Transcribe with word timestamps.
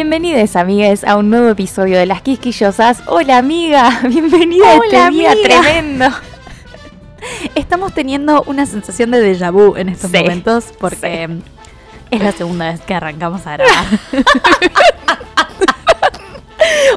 Bienvenidos, 0.00 0.56
amigues, 0.56 1.04
a 1.04 1.16
un 1.16 1.30
nuevo 1.30 1.48
episodio 1.48 1.96
de 1.98 2.04
Las 2.04 2.20
Quisquillosas. 2.20 3.02
Hola, 3.06 3.38
amiga, 3.38 4.00
bienvenida 4.06 4.68
a 4.68 4.74
este 4.74 4.88
Hola, 4.88 5.08
día 5.08 5.32
amiga. 5.32 5.42
tremendo. 5.42 6.06
Estamos 7.54 7.94
teniendo 7.94 8.42
una 8.46 8.66
sensación 8.66 9.10
de 9.10 9.22
déjà 9.34 9.50
vu 9.50 9.74
en 9.74 9.88
estos 9.88 10.10
Sí, 10.10 10.18
momentos 10.18 10.66
porque 10.78 11.38
es 12.10 12.22
la 12.22 12.32
segunda 12.32 12.72
vez 12.72 12.82
que 12.82 12.92
arrancamos 12.92 13.46
a 13.46 13.56
grabar. 13.56 13.86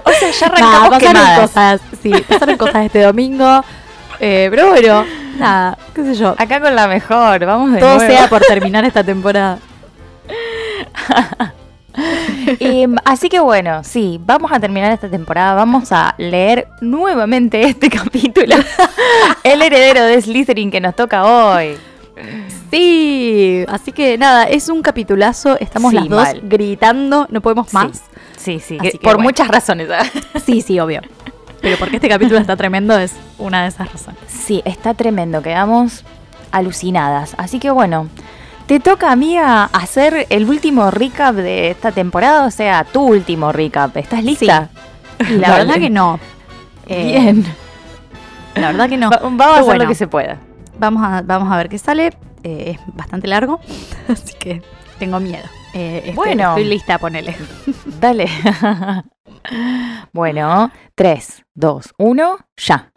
O 0.04 0.12
sea, 0.12 0.32
ya 0.32 0.46
arrancamos 0.48 0.90
pasaron 0.90 1.00
quemadas. 1.00 1.40
cosas, 1.40 1.82
sí, 2.04 2.12
pasaron 2.28 2.58
cosas 2.58 2.86
este 2.86 3.02
domingo. 3.02 3.64
eh, 4.20 4.48
pero 4.52 4.72
bueno, 4.72 5.06
nada, 5.38 5.78
qué 5.96 6.04
sé 6.04 6.16
yo. 6.16 6.36
Acá 6.38 6.60
con 6.60 6.76
la 6.76 6.90
mejor, 6.90 7.46
vamos 7.46 7.72
de 7.72 7.80
Todo 7.80 7.96
nuevo. 7.96 8.12
sea 8.14 8.28
por 8.28 8.42
terminar 8.42 8.84
esta 8.84 9.06
temporada. 9.06 9.58
Em, 12.60 12.96
así 13.06 13.30
que 13.30 13.40
bueno, 13.40 13.84
sí, 13.84 14.20
vamos 14.26 14.52
a 14.52 14.60
terminar 14.60 14.92
esta 14.92 15.10
temporada. 15.10 15.54
Vamos 15.56 15.92
a 15.92 16.16
leer 16.18 16.68
nuevamente 16.82 17.62
este 17.62 17.90
capítulo. 17.92 18.56
El 19.44 19.62
heredero 19.62 20.04
de 20.06 20.22
Slytherin 20.22 20.72
que 20.72 20.82
nos 20.82 20.96
toca 20.96 21.24
hoy. 21.26 21.78
Sí, 22.72 23.66
así 23.68 23.92
que 23.92 24.18
nada, 24.18 24.44
es 24.44 24.70
un 24.70 24.82
capitulazo. 24.82 25.58
Estamos 25.60 25.92
Sí, 25.92 25.96
las 25.96 26.10
dos 26.10 26.22
mal. 26.24 26.42
gritando, 26.44 27.28
no 27.30 27.42
podemos 27.42 27.74
más. 27.74 28.02
Sí, 28.38 28.60
sí, 28.60 28.78
que 28.78 28.92
por 28.92 29.16
bueno. 29.16 29.24
muchas 29.24 29.48
razones. 29.48 29.90
¿eh? 29.90 30.40
Sí, 30.46 30.62
sí, 30.62 30.80
obvio. 30.80 31.02
Pero 31.62 31.78
porque 31.78 31.98
este 31.98 32.08
capítulo 32.10 32.40
está 32.40 32.56
tremendo 32.56 32.98
es 32.98 33.14
una 33.38 33.64
de 33.64 33.70
esas 33.70 33.92
razones. 33.92 34.20
Sí, 34.28 34.62
está 34.66 34.94
tremendo, 34.94 35.42
quedamos 35.42 36.06
alucinadas. 36.52 37.36
Así 37.38 37.60
que 37.60 37.70
bueno, 37.72 38.08
te 38.70 38.80
toca, 38.80 39.12
amiga, 39.12 39.64
hacer 39.74 40.28
el 40.30 40.48
último 40.48 40.92
recap 40.92 41.34
de 41.34 41.72
esta 41.72 41.92
temporada, 41.92 42.46
o 42.46 42.52
sea, 42.52 42.84
tu 42.84 43.02
último 43.02 43.52
recap. 43.52 43.98
¿Estás 43.98 44.24
lista? 44.24 44.70
La 45.18 45.48
Dale. 45.50 45.66
verdad 45.66 45.80
que 45.82 45.90
no. 45.90 46.20
Eh, 46.92 47.04
Bien. 47.20 47.46
La 48.56 48.68
verdad 48.72 48.90
que 48.90 48.98
no. 48.98 49.10
Va- 49.12 49.20
vamos 49.22 49.42
a 49.46 49.52
hacer 49.54 49.64
bueno. 49.66 49.84
lo 49.84 49.90
que 49.90 49.96
se 49.96 50.08
pueda. 50.08 50.40
Vamos 50.80 51.04
a, 51.04 51.22
vamos 51.24 51.52
a 51.52 51.58
ver 51.58 51.70
qué 51.70 51.78
sale. 51.78 52.08
Eh, 52.44 52.72
es 52.76 52.80
bastante 52.96 53.28
largo, 53.28 53.60
así 54.08 54.34
que 54.40 54.64
tengo 54.98 55.20
miedo. 55.20 55.44
Eh, 55.76 56.00
estoy- 56.06 56.14
Bueno. 56.16 56.50
Estoy 56.50 56.66
lista, 56.66 56.98
ponele. 56.98 57.36
Dale. 58.00 58.28
bueno, 60.14 60.72
3, 60.96 61.44
2, 61.56 61.94
1, 62.00 62.38
ya. 62.58 62.92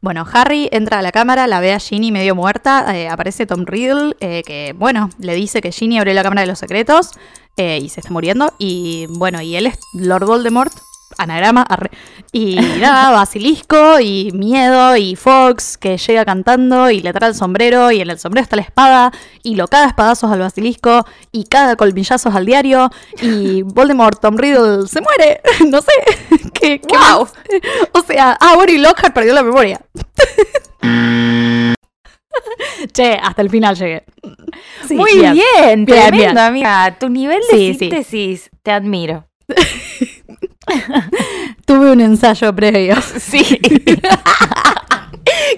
Bueno, 0.00 0.24
Harry 0.32 0.68
entra 0.70 1.00
a 1.00 1.02
la 1.02 1.10
cámara, 1.10 1.46
la 1.48 1.60
ve 1.60 1.72
a 1.72 1.80
Ginny 1.80 2.12
medio 2.12 2.34
muerta. 2.34 2.96
eh, 2.96 3.08
aparece 3.08 3.46
Tom 3.46 3.64
Riddle, 3.66 4.14
eh, 4.20 4.42
que, 4.46 4.74
bueno, 4.76 5.10
le 5.18 5.34
dice 5.34 5.60
que 5.60 5.72
Ginny 5.72 5.98
abrió 5.98 6.14
la 6.14 6.22
cámara 6.22 6.42
de 6.42 6.46
los 6.46 6.58
secretos 6.60 7.10
eh, 7.56 7.80
y 7.82 7.88
se 7.88 8.00
está 8.00 8.12
muriendo. 8.12 8.52
Y, 8.58 9.06
bueno, 9.10 9.40
y 9.42 9.56
él 9.56 9.66
es 9.66 9.78
Lord 9.94 10.26
Voldemort, 10.26 10.72
anagrama, 11.18 11.62
arre. 11.62 11.90
Y 12.32 12.56
nada, 12.80 13.10
basilisco 13.18 14.00
y 14.00 14.30
miedo 14.32 14.96
y 14.96 15.16
Fox 15.16 15.76
que 15.76 15.96
llega 15.98 16.24
cantando 16.24 16.90
y 16.90 17.00
le 17.00 17.12
trae 17.12 17.30
el 17.30 17.34
sombrero 17.34 17.90
y 17.90 18.00
en 18.00 18.10
el 18.10 18.18
sombrero 18.18 18.42
está 18.44 18.56
la 18.56 18.62
espada 18.62 19.12
y 19.42 19.54
lo 19.56 19.68
caga 19.68 19.84
a 19.84 19.88
espadazos 19.88 20.30
al 20.30 20.38
basilisco 20.40 21.04
y 21.32 21.44
caga 21.44 21.76
colmillazos 21.76 22.34
al 22.34 22.46
diario 22.46 22.90
y 23.20 23.62
Voldemort, 23.64 24.20
Tom 24.20 24.36
Riddle 24.36 24.86
se 24.88 25.00
muere. 25.00 25.40
no 25.68 25.80
sé. 25.82 25.92
¿Qué, 26.54 26.80
qué 26.80 26.96
Wow. 26.96 27.20
más? 27.24 27.32
O 27.92 28.00
sea, 28.02 28.36
ah, 28.40 28.54
bueno, 28.56 28.72
y 28.72 28.78
Lockhart 28.78 29.14
perdió 29.14 29.34
la 29.34 29.42
memoria. 29.42 29.80
che, 32.92 33.12
hasta 33.22 33.42
el 33.42 33.50
final 33.50 33.76
llegué. 33.76 34.04
Sí, 34.86 34.94
Muy 34.94 35.12
bien, 35.14 35.34
Bien, 35.34 35.86
tremendo, 35.86 36.16
bien. 36.16 36.38
amiga. 36.38 36.96
Tu 36.98 37.08
nivel 37.08 37.40
de 37.50 37.56
Sí, 37.56 37.72
sí. 37.72 37.78
síntesis, 37.78 38.50
te 38.62 38.70
admiro. 38.72 39.26
Tuve 41.64 41.92
un 41.92 42.00
ensayo 42.00 42.54
previo. 42.54 42.94
Sí. 43.18 43.42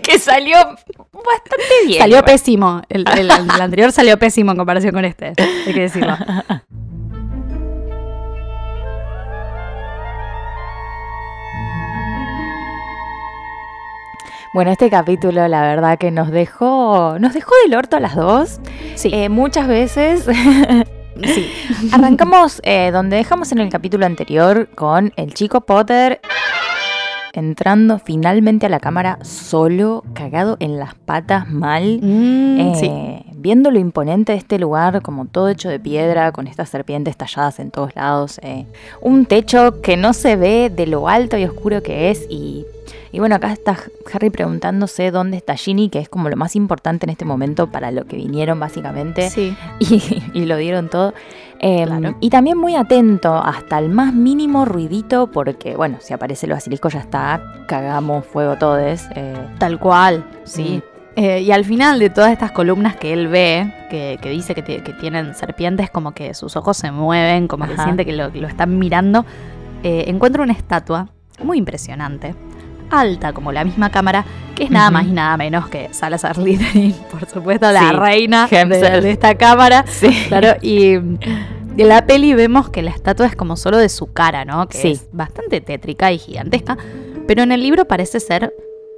que 0.03 0.19
salió 0.19 0.57
bastante 0.57 1.87
bien. 1.87 1.99
Salió 2.01 2.25
pésimo. 2.25 2.83
El, 2.89 3.05
el- 3.17 3.31
el 3.31 3.51
anterior 3.61 3.93
salió 3.93 4.19
pésimo 4.19 4.51
en 4.53 4.57
comparación 4.59 4.93
con 4.93 5.05
este. 5.05 5.33
Hay 5.67 5.73
que 5.75 5.81
decirlo. 5.81 6.17
Bueno, 14.53 14.73
este 14.73 14.91
capítulo 14.91 15.47
la 15.47 15.63
verdad 15.63 15.97
que 15.99 16.11
nos 16.11 16.31
dejó, 16.31 17.19
nos 17.21 17.35
dejó 17.35 17.53
del 17.65 17.75
orto 17.77 17.97
a 17.97 18.01
las 18.01 18.17
dos. 18.17 18.61
Sí. 18.97 19.11
Eh, 19.13 19.29
muchas 19.29 19.69
veces. 19.69 20.27
Sí. 21.23 21.51
Arrancamos 21.93 22.61
eh, 22.65 22.91
donde 22.93 23.17
dejamos 23.17 23.53
en 23.53 23.59
el 23.59 23.69
capítulo 23.69 24.07
anterior 24.07 24.69
con 24.75 25.13
el 25.17 25.35
chico 25.35 25.61
Potter 25.63 26.21
entrando 27.33 27.99
finalmente 27.99 28.67
a 28.67 28.69
la 28.69 28.81
cámara 28.81 29.19
solo, 29.23 30.05
cagado 30.15 30.57
en 30.61 30.79
las 30.79 30.95
patas 30.95 31.49
mal. 31.49 32.01
Mm, 32.03 32.75
sí. 32.75 32.87
Eh, 32.87 33.25
Viendo 33.37 33.71
lo 33.71 33.79
imponente 33.79 34.33
de 34.33 34.39
este 34.39 34.59
lugar, 34.59 35.01
como 35.01 35.25
todo 35.25 35.49
hecho 35.49 35.71
de 35.71 35.81
piedra, 35.81 36.31
con 36.31 36.47
estas 36.47 36.69
serpientes 36.69 37.17
talladas 37.17 37.59
en 37.59 37.71
todos 37.71 37.97
lados, 37.97 38.39
eh, 38.43 38.67
un 39.01 39.25
techo 39.25 39.81
que 39.81 39.97
no 39.97 40.13
se 40.13 40.37
ve 40.37 40.69
de 40.69 40.87
lo 40.87 41.09
alto 41.09 41.39
y 41.39 41.45
oscuro 41.45 41.83
que 41.83 42.11
es, 42.11 42.27
y, 42.29 42.67
y 43.13 43.19
bueno, 43.19 43.35
acá 43.37 43.53
está 43.53 43.77
Harry 44.13 44.31
preguntándose 44.31 45.11
dónde 45.11 45.37
está 45.37 45.57
Ginny, 45.57 45.89
que 45.89 45.99
es 45.99 46.09
como 46.09 46.29
lo 46.29 46.37
más 46.37 46.55
importante 46.57 47.07
en 47.07 47.11
este 47.11 47.25
momento 47.25 47.67
para 47.71 47.91
lo 47.91 48.05
que 48.07 48.17
vinieron 48.17 48.59
básicamente, 48.61 49.31
Sí. 49.31 49.57
y, 49.81 50.23
y 50.35 50.45
lo 50.47 50.57
dieron 50.57 50.89
todo. 50.89 51.15
Eh, 51.59 51.85
Claro. 51.87 52.17
Y 52.21 52.31
también 52.31 52.57
muy 52.57 52.75
atento 52.77 53.35
hasta 53.37 53.79
el 53.79 53.91
más 53.91 54.15
mínimo 54.15 54.65
ruidito, 54.65 55.27
porque 55.31 55.77
bueno, 55.77 55.99
si 56.01 56.15
aparece 56.15 56.47
el 56.47 56.53
basilisco 56.53 56.89
ya 56.89 57.01
está, 57.01 57.43
cagamos 57.67 58.25
fuego 58.27 58.57
todos. 58.57 59.03
eh, 59.15 59.35
Tal 59.59 59.79
cual, 59.79 60.25
sí. 60.45 60.83
Eh, 61.17 61.41
y 61.43 61.51
al 61.51 61.65
final 61.65 61.99
de 61.99 62.09
todas 62.09 62.31
estas 62.33 62.53
columnas 62.53 62.97
que 62.97 63.13
él 63.13 63.27
ve, 63.29 63.75
que, 63.91 64.19
que 64.23 64.31
dice 64.31 64.55
que, 64.55 64.63
ti- 64.63 64.81
que 64.81 64.93
tienen 64.95 65.35
serpientes, 65.35 65.91
como 65.91 66.13
que 66.13 66.33
sus 66.35 66.57
ojos 66.57 66.77
se 66.77 66.93
mueven, 66.93 67.47
como 67.49 67.67
que 67.67 67.75
Ajá. 67.75 67.85
siente 67.85 68.07
que 68.07 68.13
lo, 68.13 68.29
lo 68.31 68.47
están 68.47 68.79
mirando, 68.79 69.27
eh, 69.83 70.05
encuentra 70.07 70.43
una 70.43 70.53
estatua 70.53 71.09
muy 71.43 71.59
impresionante, 71.59 72.35
alta 72.91 73.33
como 73.33 73.53
la 73.53 73.65
misma 73.65 73.91
cámara, 73.91 74.25
que 74.55 74.65
es 74.65 74.71
nada 74.71 74.91
más 74.91 75.07
y 75.07 75.11
nada 75.13 75.37
menos 75.37 75.69
que 75.69 75.89
Salazar 75.93 76.35
Slytherin, 76.37 76.93
por 77.11 77.27
supuesto, 77.29 77.71
la 77.73 77.89
Sí, 77.91 77.97
reina 77.97 78.47
de, 78.49 78.65
de 79.01 79.11
esta 79.11 79.35
cámara. 79.37 79.85
Sí. 79.87 80.09
Claro, 80.29 80.55
y 80.63 80.93
en 80.95 81.19
la 81.77 82.05
peli 82.07 82.35
vemos 82.35 82.69
que 82.71 82.83
la 82.83 82.91
estatua 82.91 83.27
es 83.27 83.37
como 83.37 83.57
solo 83.57 83.79
de 83.79 83.89
su 83.89 84.13
cara, 84.13 84.45
¿no? 84.45 84.69
Que 84.69 84.79
Sí. 84.79 84.91
es 84.93 85.09
bastante 85.13 85.61
tétrica 85.61 86.13
y 86.13 86.19
gigantesca. 86.19 86.77
Pero 87.27 87.43
en 87.43 87.53
el 87.53 87.63
libro 87.63 87.87
parece 87.87 88.21
ser 88.21 88.53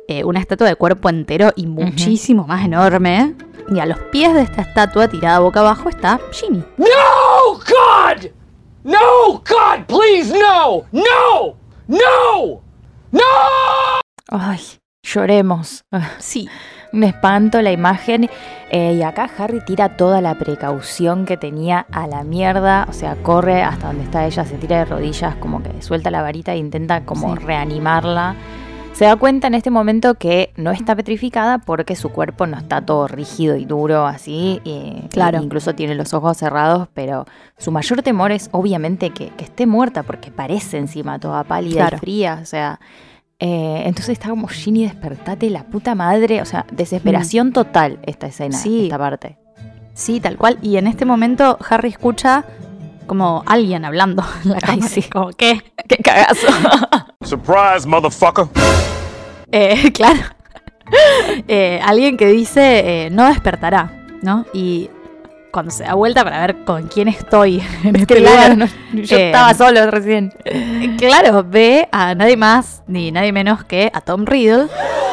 eh, 0.08 0.24
una 0.24 0.40
estatua 0.40 0.66
de 0.66 0.74
cuerpo 0.76 1.08
entero 1.08 1.52
y 1.54 1.66
muchísimo 1.66 2.46
más 2.46 2.64
enorme. 2.64 3.34
Y 3.72 3.78
a 3.78 3.86
los 3.86 3.98
pies 4.10 4.34
de 4.34 4.42
esta 4.42 4.62
estatua, 4.62 5.06
tirada 5.08 5.38
boca 5.38 5.60
abajo, 5.60 5.88
está 5.88 6.18
Ginny. 6.32 6.64
No, 6.76 6.86
God! 7.54 8.26
No, 8.84 8.98
God, 9.48 9.84
please, 9.86 10.32
no! 10.36 10.82
No! 10.90 11.54
No! 11.86 12.60
¡No! 13.12 13.20
Ay, 14.28 14.60
lloremos. 15.02 15.84
Sí. 16.18 16.48
Me 16.92 17.06
espanto 17.06 17.62
la 17.62 17.72
imagen. 17.72 18.28
eh, 18.70 18.94
y 18.98 19.02
acá 19.02 19.30
Harry 19.38 19.64
tira 19.64 19.96
toda 19.96 20.20
la 20.20 20.34
precaución 20.34 21.24
que 21.24 21.38
tenía 21.38 21.86
a 21.90 22.06
la 22.06 22.22
mierda. 22.22 22.86
O 22.88 22.92
sea, 22.92 23.16
corre 23.22 23.62
hasta 23.62 23.86
donde 23.86 24.04
está 24.04 24.26
ella, 24.26 24.44
se 24.44 24.58
tira 24.58 24.78
de 24.80 24.84
rodillas, 24.84 25.36
como 25.36 25.62
que 25.62 25.80
suelta 25.80 26.10
la 26.10 26.20
varita 26.20 26.52
e 26.52 26.58
intenta 26.58 27.04
como 27.06 27.34
Sí. 27.36 27.42
reanimarla. 27.44 28.34
Se 28.92 29.06
da 29.06 29.16
cuenta 29.16 29.46
en 29.48 29.54
este 29.54 29.70
momento 29.70 30.14
que 30.14 30.52
no 30.56 30.70
está 30.70 30.94
petrificada 30.94 31.58
porque 31.58 31.96
su 31.96 32.10
cuerpo 32.10 32.46
no 32.46 32.58
está 32.58 32.82
todo 32.82 33.08
rígido 33.08 33.56
y 33.56 33.64
duro 33.64 34.06
así. 34.06 34.60
y- 34.64 35.08
Claro. 35.08 35.38
e 35.38 35.42
incluso 35.42 35.74
tiene 35.74 35.94
los 35.94 36.12
ojos 36.14 36.36
cerrados, 36.36 36.88
pero 36.94 37.24
su 37.58 37.72
mayor 37.72 38.02
temor 38.02 38.30
es 38.32 38.48
obviamente 38.52 39.10
que, 39.10 39.30
que 39.30 39.44
esté 39.44 39.66
muerta 39.66 40.02
porque 40.02 40.30
parece 40.30 40.78
encima 40.78 41.18
toda 41.18 41.42
pálida 41.44 41.80
Claro. 41.80 41.96
y 41.96 42.00
fría. 42.00 42.38
O 42.42 42.44
sea, 42.46 42.80
Eh, 43.44 43.82
entonces 43.86 44.10
está 44.10 44.28
como 44.28 44.46
Ginny, 44.46 44.84
despertate, 44.84 45.50
la 45.50 45.64
puta 45.64 45.96
madre. 45.96 46.40
O 46.42 46.44
sea, 46.44 46.64
desesperación 46.70 47.52
total 47.52 47.98
esta 48.04 48.28
escena, 48.28 48.56
Sí. 48.56 48.84
esta 48.84 48.98
parte. 48.98 49.36
Sí, 49.94 50.20
tal 50.20 50.36
cual. 50.36 50.58
Y 50.62 50.76
en 50.76 50.86
este 50.86 51.04
momento 51.04 51.58
Harry 51.68 51.88
escucha 51.88 52.44
como 53.06 53.42
alguien 53.46 53.84
hablando 53.84 54.24
en 54.44 54.50
la 54.50 54.56
Ay, 54.56 54.60
cámara. 54.78 54.88
sí. 54.88 55.02
Como, 55.02 55.30
¿qué? 55.30 55.60
¡Qué 55.88 55.96
cagazo! 55.96 56.46
Surprise, 57.22 57.86
motherfucker. 57.86 58.46
Eh, 59.50 59.92
claro. 59.94 60.20
Eh, 61.48 61.80
alguien 61.84 62.16
que 62.16 62.26
dice, 62.28 63.04
eh, 63.06 63.10
no 63.10 63.26
despertará, 63.26 63.92
¿no? 64.22 64.44
Y 64.52 64.90
cuando 65.50 65.70
se 65.70 65.84
da 65.84 65.94
vuelta 65.94 66.24
para 66.24 66.40
ver 66.46 66.64
con 66.64 66.88
quién 66.88 67.08
estoy 67.08 67.62
en 67.84 67.96
este 67.96 68.16
Claro, 68.16 68.54
lugar, 68.54 68.70
no, 68.92 69.02
yo 69.02 69.16
eh, 69.18 69.26
estaba 69.26 69.54
solo 69.54 69.90
recién. 69.90 70.32
claro, 70.98 71.44
ve 71.44 71.88
a 71.92 72.14
nadie 72.14 72.36
más 72.36 72.82
ni 72.86 73.10
nadie 73.12 73.32
menos 73.32 73.64
que 73.64 73.90
a 73.94 74.00
Tom 74.00 74.24
Riddle, 74.24 74.68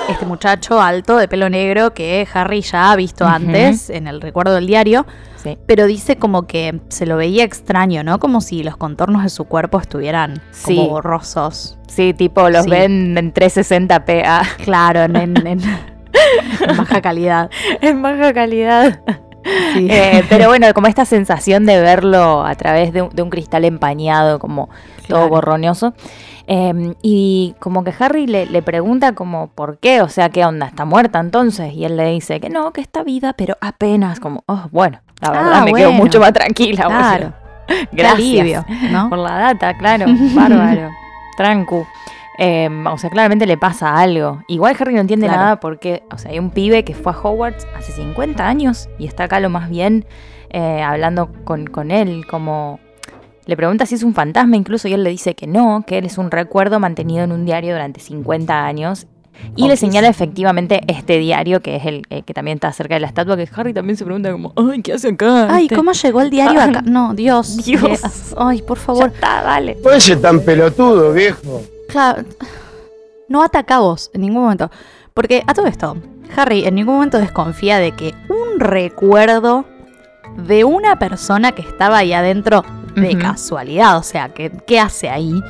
este 0.09 0.25
muchacho 0.25 0.81
alto 0.81 1.17
de 1.17 1.27
pelo 1.27 1.49
negro 1.49 1.93
que 1.93 2.27
Harry 2.33 2.61
ya 2.61 2.91
ha 2.91 2.95
visto 2.95 3.25
antes 3.27 3.89
en 3.89 4.07
el 4.07 4.21
recuerdo 4.21 4.55
del 4.55 4.65
diario, 4.67 5.05
Sí. 5.43 5.57
pero 5.65 5.85
dice 5.87 6.17
como 6.17 6.47
que 6.47 6.81
se 6.89 7.05
lo 7.05 7.15
veía 7.17 7.43
extraño, 7.43 8.03
¿no? 8.03 8.19
Como 8.19 8.41
si 8.41 8.63
los 8.63 8.75
contornos 8.77 9.23
de 9.23 9.29
su 9.29 9.45
cuerpo 9.45 9.79
estuvieran 9.79 10.41
Sí. 10.51 10.75
como 10.75 10.89
borrosos. 10.89 11.77
Sí, 11.87 12.13
tipo, 12.13 12.49
los 12.49 12.65
Sí. 12.65 12.69
ven 12.69 13.17
en 13.17 13.33
360p. 13.33 14.23
Ah, 14.25 14.43
Claro, 14.63 15.01
en, 15.03 15.15
en- 15.15 15.37
en- 15.47 15.61
en 15.61 15.61
baja 16.77 17.01
calidad. 17.01 17.49
en 17.81 18.01
baja 18.01 18.33
calidad. 18.33 19.01
Sí. 19.73 19.87
Eh, 19.89 20.23
pero 20.29 20.47
bueno, 20.47 20.67
como 20.73 20.87
esta 20.87 21.05
sensación 21.05 21.65
de 21.65 21.79
verlo 21.81 22.43
a 22.45 22.53
través 22.55 22.91
de 22.93 23.03
un, 23.03 23.09
de 23.09 23.21
un 23.21 23.29
cristal 23.29 23.63
empañado, 23.65 24.37
como 24.39 24.67
todo 25.07 25.19
Claro. 25.19 25.29
borroñoso. 25.29 25.93
Eh, 26.51 26.95
y 27.01 27.55
como 27.59 27.83
que 27.83 27.93
Harry 27.99 28.25
le, 28.27 28.47
le 28.47 28.61
pregunta 28.61 29.13
como, 29.13 29.47
¿por 29.49 29.77
qué? 29.77 30.01
O 30.01 30.09
sea, 30.09 30.29
¿qué 30.29 30.43
onda? 30.45 30.65
¿Está 30.67 30.83
muerta 30.83 31.19
entonces? 31.19 31.73
Y 31.73 31.85
él 31.85 31.95
le 31.95 32.09
dice 32.09 32.39
que 32.39 32.49
no, 32.49 32.73
que 32.73 32.81
está 32.81 33.03
vida, 33.03 33.33
pero 33.33 33.55
apenas 33.61 34.19
como, 34.19 34.43
oh, 34.47 34.67
bueno, 34.71 34.99
la 35.21 35.31
verdad 35.31 35.51
Ah, 35.55 35.65
me 35.65 35.73
quedo 35.73 35.91
mucho 35.91 36.19
más 36.19 36.33
tranquila. 36.33 36.85
Claro. 36.85 37.33
Gracias. 37.91 38.13
alivio, 38.13 38.65
¿no? 38.91 39.09
Por 39.09 39.19
la 39.19 39.35
data, 39.37 39.77
claro. 39.77 40.05
Bárbaro. 40.33 40.89
Trancu. 41.37 41.85
Eh, 42.41 42.69
o 42.89 42.97
sea, 42.97 43.09
claramente 43.09 43.45
le 43.45 43.57
pasa 43.57 43.97
algo. 43.97 44.41
Igual 44.47 44.75
Harry 44.79 44.93
no 44.95 45.01
entiende 45.01 45.27
Claro. 45.27 45.41
nada 45.41 45.59
porque, 45.59 46.03
o 46.11 46.17
sea, 46.17 46.31
hay 46.31 46.39
un 46.39 46.51
pibe 46.51 46.83
que 46.85 46.93
fue 46.95 47.11
a 47.11 47.15
Hogwarts 47.17 47.67
hace 47.77 47.91
50 47.91 48.47
años 48.47 48.89
y 48.97 49.05
está 49.07 49.25
acá 49.25 49.39
lo 49.39 49.49
más 49.49 49.69
bien 49.69 50.05
eh, 50.49 50.81
hablando 50.81 51.31
con, 51.43 51.67
con 51.67 51.91
él, 51.91 52.25
como... 52.29 52.79
Le 53.45 53.57
pregunta 53.57 53.85
si 53.87 53.95
es 53.95 54.03
un 54.03 54.13
fantasma 54.13 54.55
incluso 54.55 54.87
y 54.87 54.93
él 54.93 55.03
le 55.03 55.09
dice 55.09 55.33
que 55.35 55.47
no, 55.47 55.83
que 55.85 55.97
él 55.97 56.05
es 56.05 56.17
un 56.19 56.29
recuerdo 56.31 56.79
mantenido 56.79 57.23
en 57.23 57.31
un 57.31 57.45
diario 57.45 57.73
durante 57.73 57.99
50 57.99 58.63
años. 58.65 59.07
Y 59.55 59.67
le 59.67 59.75
señala 59.77 60.07
efectivamente 60.07 60.81
este 60.87 61.17
diario, 61.17 61.61
que 61.61 61.75
es 61.75 61.85
el 61.85 62.03
eh, 62.09 62.21
que 62.23 62.33
también 62.33 62.55
está 62.57 62.71
cerca 62.71 62.93
de 62.95 63.01
la 63.01 63.07
estatua, 63.07 63.35
que 63.35 63.47
Harry 63.55 63.73
también 63.73 63.97
se 63.97 64.05
pregunta 64.05 64.31
como, 64.31 64.53
ay, 64.55 64.81
¿qué 64.81 64.93
hace 64.93 65.09
acá? 65.09 65.53
Ay, 65.53 65.63
¿Viste? 65.63 65.75
¿cómo 65.75 65.91
llegó 65.91 66.21
el 66.21 66.29
diario 66.29 66.61
acá? 66.61 66.81
No, 66.81 67.13
Dios. 67.13 67.57
Dios. 67.65 68.01
Ay, 68.37 68.61
por 68.61 68.77
Ya 68.77 68.83
favor. 68.83 69.11
está, 69.13 69.41
dale. 69.43 69.77
Oye, 69.83 70.15
tan 70.17 70.39
pelotudo, 70.41 71.13
viejo. 71.13 71.61
Claro. 71.89 72.23
No 73.27 73.43
ataca 73.43 73.79
vos 73.79 74.09
en 74.13 74.21
ningún 74.21 74.43
momento. 74.43 74.71
Porque 75.13 75.43
a 75.45 75.53
todo 75.53 75.67
esto, 75.67 75.97
Harry 76.35 76.65
en 76.65 76.75
ningún 76.75 76.95
momento 76.95 77.17
desconfía 77.17 77.77
de 77.79 77.91
que 77.91 78.13
un 78.29 78.59
recuerdo 78.59 79.65
de 80.47 80.63
una 80.63 80.97
persona 80.99 81.51
que 81.51 81.61
estaba 81.61 81.97
ahí 81.97 82.13
adentro 82.13 82.63
de 82.95 83.17
casualidad, 83.17 83.97
o 83.97 84.03
sea, 84.03 84.29
que, 84.29 84.51
¿qué 84.67 84.79
hace 84.79 85.09
ahí? 85.09 85.41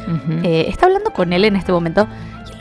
Eh, 0.44 0.66
está 0.68 0.86
hablando 0.86 1.12
con 1.12 1.34
él 1.34 1.46
en 1.46 1.56
este 1.56 1.72
momento 1.72 2.08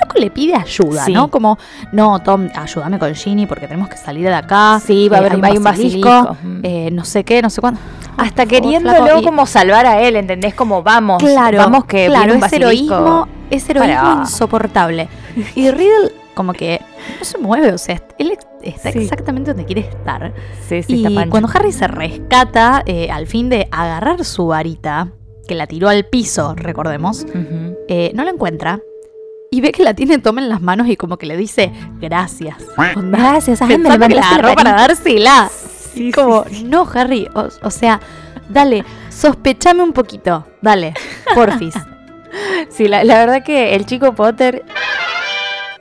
loco 0.00 0.18
le 0.18 0.30
pide 0.30 0.54
ayuda, 0.54 1.04
Sí. 1.04 1.12
¿no? 1.12 1.30
Como, 1.30 1.58
no, 1.92 2.20
Tom, 2.20 2.48
ayúdame 2.54 2.98
con 2.98 3.14
Ginny 3.14 3.46
porque 3.46 3.66
tenemos 3.66 3.88
que 3.88 3.96
salir 3.96 4.24
de 4.26 4.34
acá. 4.34 4.80
Sí, 4.84 5.08
va 5.08 5.18
a 5.18 5.20
Eh, 5.20 5.26
haber 5.26 5.44
hay 5.44 5.56
un 5.56 5.64
basilisco. 5.64 6.36
Mm. 6.42 6.60
eh, 6.62 6.90
no 6.92 7.04
sé 7.04 7.24
qué, 7.24 7.42
no 7.42 7.50
sé 7.50 7.60
cuándo. 7.60 7.80
Hasta 8.16 8.42
favor, 8.44 8.48
queriéndolo 8.48 9.22
como 9.22 9.46
salvar 9.46 9.86
a 9.86 10.00
él, 10.02 10.16
¿entendés? 10.16 10.54
Como 10.54 10.82
vamos, 10.82 11.22
Claro, 11.22 11.58
vamos 11.58 11.84
que 11.84 12.06
claro, 12.06 12.24
viene 12.24 12.38
un 12.40 12.44
es 12.44 12.52
heroísmo, 12.52 13.28
es 13.50 13.68
heroísmo 13.70 14.20
insoportable. 14.22 15.08
Y 15.54 15.70
Riddle 15.70 16.12
como 16.34 16.52
que 16.52 16.80
no 17.18 17.24
se 17.24 17.36
mueve, 17.38 17.72
o 17.72 17.78
sea, 17.78 18.00
él 18.18 18.36
está 18.62 18.92
Sí. 18.92 18.98
exactamente 19.00 19.50
donde 19.52 19.64
quiere 19.64 19.80
estar. 19.82 20.32
Sí, 20.68 20.82
sí, 20.84 20.94
y 21.02 21.06
está 21.06 21.28
cuando 21.30 21.48
Harry 21.52 21.72
se 21.72 21.86
rescata 21.88 22.82
eh, 22.86 23.08
al 23.10 23.26
fin 23.26 23.48
de 23.48 23.68
agarrar 23.72 24.24
su 24.24 24.46
varita, 24.48 25.08
que 25.48 25.54
la 25.54 25.66
tiró 25.66 25.88
al 25.88 26.04
piso, 26.04 26.54
recordemos, 26.56 27.26
eh, 27.88 28.12
no 28.14 28.22
la 28.24 28.30
encuentra. 28.30 28.80
Y 29.50 29.60
ve 29.60 29.72
que 29.72 29.82
la 29.82 29.94
tiene 29.94 30.18
Tom 30.18 30.38
en 30.38 30.48
las 30.48 30.60
manos 30.60 30.88
y 30.88 30.96
como 30.96 31.16
que 31.16 31.26
le 31.26 31.36
dice, 31.36 31.72
gracias. 32.00 32.56
Gracias, 32.96 33.62
ay, 33.62 33.78
me 33.78 33.88
que 33.98 34.14
la 34.14 34.28
agarró 34.28 34.54
para 34.54 34.72
dársela. 34.72 35.48
Sí, 35.94 36.12
como, 36.12 36.44
sí, 36.44 36.56
sí. 36.56 36.64
no, 36.64 36.86
Harry, 36.94 37.28
o, 37.34 37.48
o 37.62 37.70
sea, 37.70 37.98
dale, 38.48 38.84
sospechame 39.08 39.82
un 39.82 39.92
poquito, 39.92 40.46
dale, 40.60 40.94
porfis. 41.34 41.74
Sí, 42.68 42.88
la, 42.88 43.04
la 43.04 43.18
verdad 43.20 43.42
que 43.42 43.74
el 43.74 43.86
chico 43.86 44.14
Potter 44.14 44.62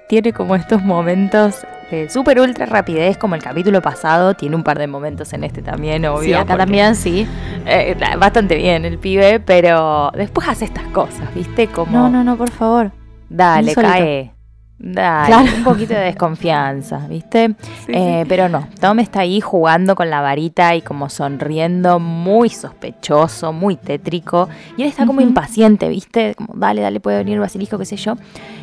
tiene 0.08 0.32
como 0.32 0.56
estos 0.56 0.82
momentos 0.82 1.58
de 1.92 2.10
súper 2.10 2.40
ultra 2.40 2.66
rapidez, 2.66 3.18
como 3.18 3.36
el 3.36 3.44
capítulo 3.44 3.82
pasado, 3.82 4.34
tiene 4.34 4.56
un 4.56 4.64
par 4.64 4.80
de 4.80 4.88
momentos 4.88 5.34
en 5.34 5.44
este 5.44 5.62
también, 5.62 6.06
obvio. 6.06 6.22
Sí, 6.24 6.34
acá 6.34 6.46
porque, 6.46 6.58
también, 6.64 6.96
sí. 6.96 7.28
eh, 7.66 7.98
bastante 8.18 8.56
bien 8.56 8.86
el 8.86 8.98
pibe, 8.98 9.42
pero 9.42 10.10
después 10.16 10.48
hace 10.48 10.66
estas 10.66 10.86
cosas, 10.86 11.34
¿viste? 11.36 11.68
Como, 11.68 11.92
No, 11.92 12.10
no, 12.10 12.24
no, 12.24 12.38
por 12.38 12.50
favor. 12.50 12.92
Dale, 13.30 13.74
cae. 13.76 14.34
Dale, 14.80 15.28
Claro. 15.28 15.58
un 15.58 15.64
poquito 15.64 15.96
de 15.96 16.02
desconfianza, 16.02 17.08
¿viste? 17.08 17.56
Eh, 17.88 18.26
Pero 18.30 18.48
no, 18.48 18.68
Tom 18.80 19.00
está 19.00 19.22
ahí 19.22 19.42
jugando 19.42 19.96
con 19.96 20.12
la 20.12 20.22
varita 20.22 20.76
y 20.76 20.84
como 20.84 21.10
sonriendo, 21.10 21.98
muy 22.00 22.50
sospechoso, 22.50 23.52
muy 23.54 23.76
tétrico. 23.76 24.48
Y 24.78 24.84
él 24.84 24.90
está 24.90 25.08
como 25.08 25.22
impaciente, 25.22 25.90
¿viste? 25.90 26.36
Como, 26.36 26.54
dale, 26.56 26.82
dale, 26.84 27.00
puede 27.00 27.18
venir 27.18 27.34
el 27.36 27.40
basilisco, 27.40 27.80
qué 27.80 27.86
sé 27.86 27.98
yo. 27.98 28.18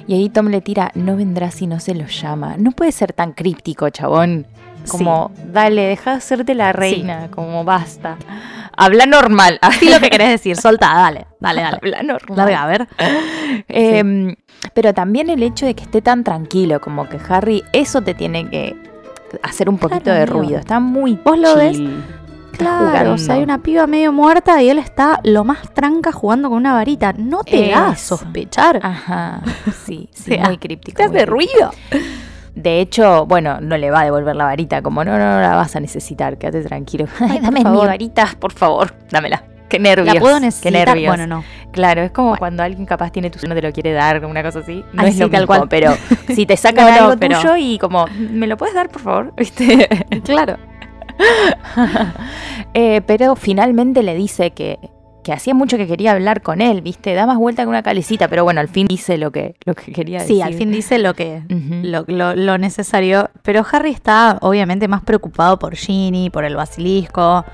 Y 0.06 0.14
ahí 0.14 0.28
Tom 0.28 0.46
le 0.48 0.60
tira, 0.60 0.92
no 0.94 1.16
vendrá 1.16 1.50
si 1.50 1.66
no 1.66 1.80
se 1.80 1.96
lo 1.96 2.06
llama. 2.06 2.54
No 2.58 2.70
puede 2.70 2.92
ser 2.92 3.12
tan 3.12 3.32
críptico, 3.32 3.90
chabón. 3.90 4.46
Como, 4.88 5.32
dale, 5.50 5.82
deja 5.82 6.10
de 6.12 6.16
hacerte 6.18 6.54
la 6.54 6.72
reina, 6.72 7.28
como 7.30 7.64
basta. 7.64 8.18
Habla 8.76 9.06
normal. 9.06 9.58
Sí, 9.80 9.88
lo 9.90 9.98
que 9.98 10.10
querés 10.10 10.28
decir, 10.28 10.56
solta, 10.56 10.92
dale, 10.94 11.26
dale, 11.40 11.62
dale. 11.62 11.76
Habla 11.82 12.02
normal. 12.02 12.36
Larga, 12.36 12.62
a 12.62 12.66
ver. 12.66 12.88
Em, 13.68 14.34
Pero 14.72 14.94
también 14.94 15.28
el 15.30 15.42
hecho 15.42 15.66
de 15.66 15.74
que 15.74 15.82
esté 15.84 16.00
tan 16.02 16.24
tranquilo, 16.24 16.80
como 16.80 17.08
que 17.08 17.18
Harry, 17.28 17.62
eso 17.72 18.00
te 18.02 18.14
tiene 18.14 18.48
que 18.48 18.76
hacer 19.42 19.68
un 19.68 19.78
poquito 19.78 20.02
Claro, 20.04 20.20
de 20.20 20.26
ruido. 20.26 20.58
Está 20.58 20.80
muy 20.80 21.18
¿Vos 21.24 21.38
lo 21.38 21.56
ves? 21.56 21.76
chill. 21.76 22.02
Claro, 22.56 23.14
o 23.14 23.18
sea, 23.18 23.34
hay 23.34 23.42
una 23.42 23.58
piba 23.58 23.84
medio 23.88 24.12
muerta 24.12 24.62
y 24.62 24.70
él 24.70 24.78
está 24.78 25.18
lo 25.24 25.42
más 25.42 25.74
tranca 25.74 26.12
jugando 26.12 26.48
con 26.48 26.58
una 26.58 26.72
varita. 26.72 27.12
No 27.12 27.42
te 27.42 27.70
da 27.70 27.88
a 27.88 27.96
sospechar. 27.96 28.78
Ajá, 28.80 29.42
sí, 29.84 30.08
sí, 30.14 30.36
muy 30.38 30.58
críptico. 30.58 30.96
te 30.96 31.08
muy 31.08 31.16
hace 31.18 31.26
críptico. 31.26 31.56
ruido. 31.90 32.04
De 32.54 32.80
hecho, 32.80 33.26
bueno, 33.26 33.60
no 33.60 33.76
le 33.76 33.90
va 33.90 34.02
a 34.02 34.04
devolver 34.04 34.36
la 34.36 34.44
varita, 34.44 34.82
como 34.82 35.02
no, 35.02 35.18
no, 35.18 35.34
no 35.34 35.40
la 35.40 35.56
vas 35.56 35.74
a 35.74 35.80
necesitar, 35.80 36.38
quédate 36.38 36.62
tranquilo. 36.62 37.06
Ay, 37.18 37.40
dame 37.40 37.58
mi 37.58 37.64
favor. 37.64 37.88
varita, 37.88 38.28
por 38.38 38.52
favor, 38.52 38.94
dámela. 39.10 39.42
Qué 39.76 39.82
nervios. 39.82 40.14
La 40.14 40.20
puedo 40.20 40.34
Qué 40.36 40.40
necesitar. 40.46 40.86
nervios. 40.88 41.08
Bueno, 41.10 41.26
no. 41.26 41.44
Claro, 41.72 42.02
es 42.02 42.10
como 42.12 42.36
cuando 42.36 42.62
alguien 42.62 42.86
capaz 42.86 43.10
tiene 43.10 43.30
tu 43.30 43.44
no 43.48 43.54
te 43.54 43.62
lo 43.62 43.72
quiere 43.72 43.92
dar, 43.92 44.24
una 44.24 44.42
cosa 44.42 44.60
así. 44.60 44.84
No 44.92 45.02
es 45.04 45.18
lo 45.18 45.28
tal 45.28 45.40
mismo, 45.42 45.46
cual. 45.46 45.68
pero 45.68 45.94
si 46.34 46.46
te 46.46 46.56
sacan 46.56 46.86
No, 46.86 46.90
no, 46.90 47.04
algo 47.08 47.16
pero- 47.20 47.40
tuyo 47.40 47.56
y 47.56 47.78
como, 47.78 48.06
¿me 48.18 48.46
lo 48.46 48.56
puedes 48.56 48.74
dar, 48.74 48.88
por 48.88 49.02
favor? 49.02 49.32
¿Viste? 49.38 49.88
Claro. 50.24 50.56
Eh, 52.74 53.02
pero 53.06 53.36
finalmente 53.36 54.02
le 54.02 54.14
dice 54.16 54.50
que, 54.50 54.78
que 55.22 55.32
hacía 55.32 55.54
mucho 55.54 55.76
que 55.76 55.86
quería 55.86 56.12
hablar 56.12 56.42
con 56.42 56.60
él, 56.60 56.82
¿viste? 56.82 57.14
Da 57.14 57.24
más 57.26 57.38
vuelta 57.38 57.62
que 57.62 57.68
una 57.68 57.82
calecita, 57.84 58.26
pero 58.28 58.42
bueno, 58.44 58.60
al 58.60 58.68
fin 58.68 58.86
dice 58.88 59.16
lo 59.16 59.30
que, 59.30 59.54
lo 59.64 59.74
que 59.74 59.92
quería 59.92 60.18
decir. 60.20 60.36
Sí, 60.36 60.42
al 60.42 60.54
fin 60.54 60.72
dice 60.72 60.98
lo 60.98 61.14
que, 61.14 61.42
lo, 61.48 62.04
lo- 62.08 62.34
lo 62.34 62.58
necesario. 62.58 63.30
Pero 63.42 63.64
Harry 63.70 63.90
está 63.92 64.38
obviamente 64.40 64.88
más 64.88 65.02
preocupado 65.04 65.58
por 65.58 65.76
Ginny, 65.76 66.30
por 66.30 66.44
el 66.44 66.56
basilisco, 66.56 67.44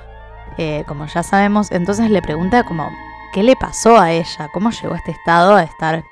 eh, 0.61 0.85
como 0.87 1.07
ya 1.07 1.23
sabemos. 1.23 1.73
Entonces 1.73 2.11
le 2.11 2.21
pregunta 2.21 2.64
como, 2.64 2.90
¿qué 3.33 3.43
le 3.43 3.57
pasó 3.57 3.99
a 3.99 4.12
ella? 4.12 4.50
¿Cómo 4.52 4.71
llegó 4.71 4.93
a 4.93 4.99
este 4.99 5.12
estado 5.12 5.57
de 5.57 5.64
estar 5.64 6.05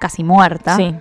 casi 0.00 0.24
muerta? 0.24 0.76
Sí. 0.76 0.96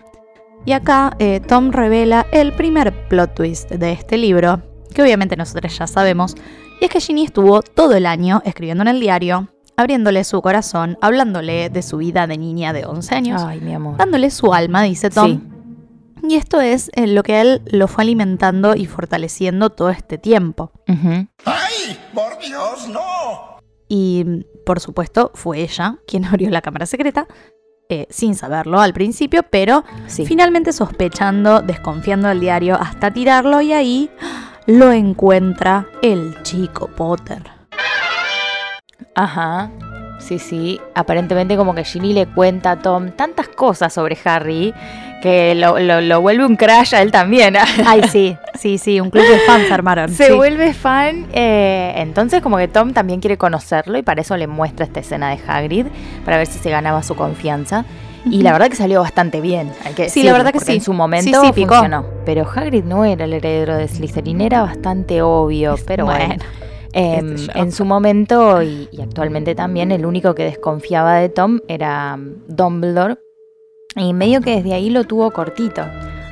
Y 0.64 0.74
acá 0.74 1.16
eh, 1.18 1.40
Tom 1.40 1.72
revela 1.72 2.28
el 2.32 2.54
primer 2.54 3.08
plot 3.10 3.34
twist 3.34 3.72
de 3.72 3.92
este 3.94 4.18
libro, 4.18 4.62
que 4.94 5.02
obviamente 5.02 5.36
nosotros 5.36 5.76
ya 5.76 5.88
sabemos, 5.88 6.36
y 6.80 6.86
es 6.86 6.92
que 6.92 7.02
Ginny 7.02 7.26
estuvo 7.26 7.64
todo 7.64 7.96
el 7.96 8.06
año 8.06 8.44
escribiendo 8.46 8.84
en 8.84 8.90
el 8.90 9.00
diario, 9.00 9.48
abriéndole 9.76 10.24
su 10.24 10.40
corazón, 10.44 11.00
hablándole 11.02 11.72
de 11.72 11.82
su 11.82 11.98
vida 11.98 12.28
de 12.28 12.38
niña 12.38 12.74
de 12.74 12.86
11 12.86 13.16
años, 13.16 13.42
Ay, 13.44 13.60
mi 13.60 13.74
amor. 13.74 13.98
dándole 13.98 14.30
su 14.30 14.54
alma, 14.54 14.84
dice 14.84 15.10
Tom. 15.10 15.42
Sí. 16.22 16.28
Y 16.30 16.36
esto 16.36 16.62
es 16.62 16.92
eh, 16.94 17.08
lo 17.08 17.24
que 17.24 17.42
él 17.42 17.64
lo 17.66 17.88
fue 17.88 18.04
alimentando 18.04 18.76
y 18.76 18.86
fortaleciendo 18.86 19.72
todo 19.72 19.90
este 19.90 20.20
tiempo. 20.20 20.72
¡Ay! 21.44 21.98
¡Por 22.14 22.38
Dios, 22.40 22.88
no! 22.90 23.58
Y 23.88 24.46
por 24.66 24.80
supuesto 24.80 25.32
fue 25.34 25.62
ella 25.62 25.98
quien 26.08 26.26
abrió 26.26 26.50
la 26.50 26.62
cámara 26.62 26.86
secreta. 26.86 27.28
eh, 27.90 28.08
sin 28.10 28.34
saberlo 28.34 28.80
al 28.80 28.94
principio, 28.94 29.44
pero 29.44 29.84
Sí. 30.08 30.26
finalmente 30.26 30.72
sospechando, 30.72 31.62
desconfiando 31.62 32.30
del 32.30 32.40
diario 32.40 32.76
hasta 32.80 33.12
tirarlo 33.12 33.60
y 33.62 33.74
ahí 33.74 34.10
lo 34.68 34.92
encuentra 34.94 35.86
el 36.02 36.42
chico 36.44 36.88
Potter. 36.88 37.44
Ajá. 39.16 39.70
Sí, 40.20 40.40
sí. 40.40 40.80
Aparentemente 40.96 41.58
como 41.58 41.76
que 41.76 41.84
Ginny 41.84 42.14
le 42.14 42.26
cuenta 42.28 42.72
a 42.72 42.80
Tom 42.80 43.12
tantas 43.12 43.50
cosas 43.50 43.94
sobre 43.94 44.18
Harry 44.24 44.74
que 45.24 45.56
lo, 45.56 45.80
lo- 45.80 46.02
lo 46.02 46.20
vuelve 46.22 46.46
un 46.46 46.58
crash 46.58 46.94
a 46.94 47.02
él 47.02 47.10
también. 47.10 47.56
Ay, 47.86 48.02
sí, 48.12 48.36
sí, 48.60 48.78
sí, 48.78 49.00
un 49.00 49.10
club 49.10 49.26
de 49.26 49.40
fans 49.40 49.72
armaron. 49.72 50.10
Se 50.10 50.28
sí. 50.28 50.34
vuelve 50.34 50.74
fan. 50.74 51.28
eh, 51.32 51.94
entonces 51.96 52.42
como 52.42 52.58
que 52.58 52.68
Tom 52.68 52.92
también 52.92 53.22
quiere 53.22 53.38
conocerlo 53.38 53.98
y 53.98 54.02
para 54.02 54.20
eso 54.22 54.36
le 54.36 54.48
muestra 54.48 54.86
esta 54.86 55.00
escena 55.00 55.30
de 55.30 55.40
Hagrid 55.48 55.86
para 56.26 56.36
ver 56.36 56.48
si 56.48 56.60
se 56.60 56.70
ganaba 56.70 57.02
su 57.04 57.16
confianza. 57.16 57.86
Y 58.26 58.42
la 58.42 58.52
verdad 58.52 58.70
que 58.70 58.76
salió 58.76 59.00
bastante 59.02 59.40
bien. 59.42 59.72
Hay 59.86 59.94
que 59.94 60.04
Sí, 60.10 60.20
decirlo, 60.22 60.32
la 60.32 60.38
verdad 60.40 60.54
que 60.54 60.60
sí. 60.60 60.74
En 60.76 60.82
su 60.82 60.94
momento 60.94 61.42
Sí, 61.42 61.48
sí, 61.48 61.54
picó. 61.54 61.76
funcionó. 61.76 62.06
Pero 62.26 62.46
Hagrid 62.54 62.84
no 62.84 63.06
era 63.06 63.26
el 63.26 63.34
heredero 63.34 63.76
de 63.78 63.88
Slytherin, 63.88 64.42
era 64.42 64.62
bastante 64.62 65.22
obvio. 65.22 65.76
Pero 65.88 66.06
bueno. 66.06 66.26
Bueno, 66.28 66.44
Em, 66.96 67.36
en 67.56 67.72
su 67.72 67.86
momento 67.86 68.62
y, 68.62 68.88
y 68.92 69.02
actualmente 69.02 69.56
también 69.56 69.92
el 69.92 70.06
único 70.06 70.36
que 70.36 70.44
desconfiaba 70.44 71.16
de 71.16 71.30
Tom 71.30 71.60
era 71.68 72.16
mm, 72.18 72.44
Dumbledore 72.50 73.16
y 73.96 74.14
medio 74.14 74.42
que 74.42 74.56
desde 74.58 74.74
ahí 74.74 74.90
lo 74.90 75.04
tuvo 75.04 75.32
cortito. 75.32 75.84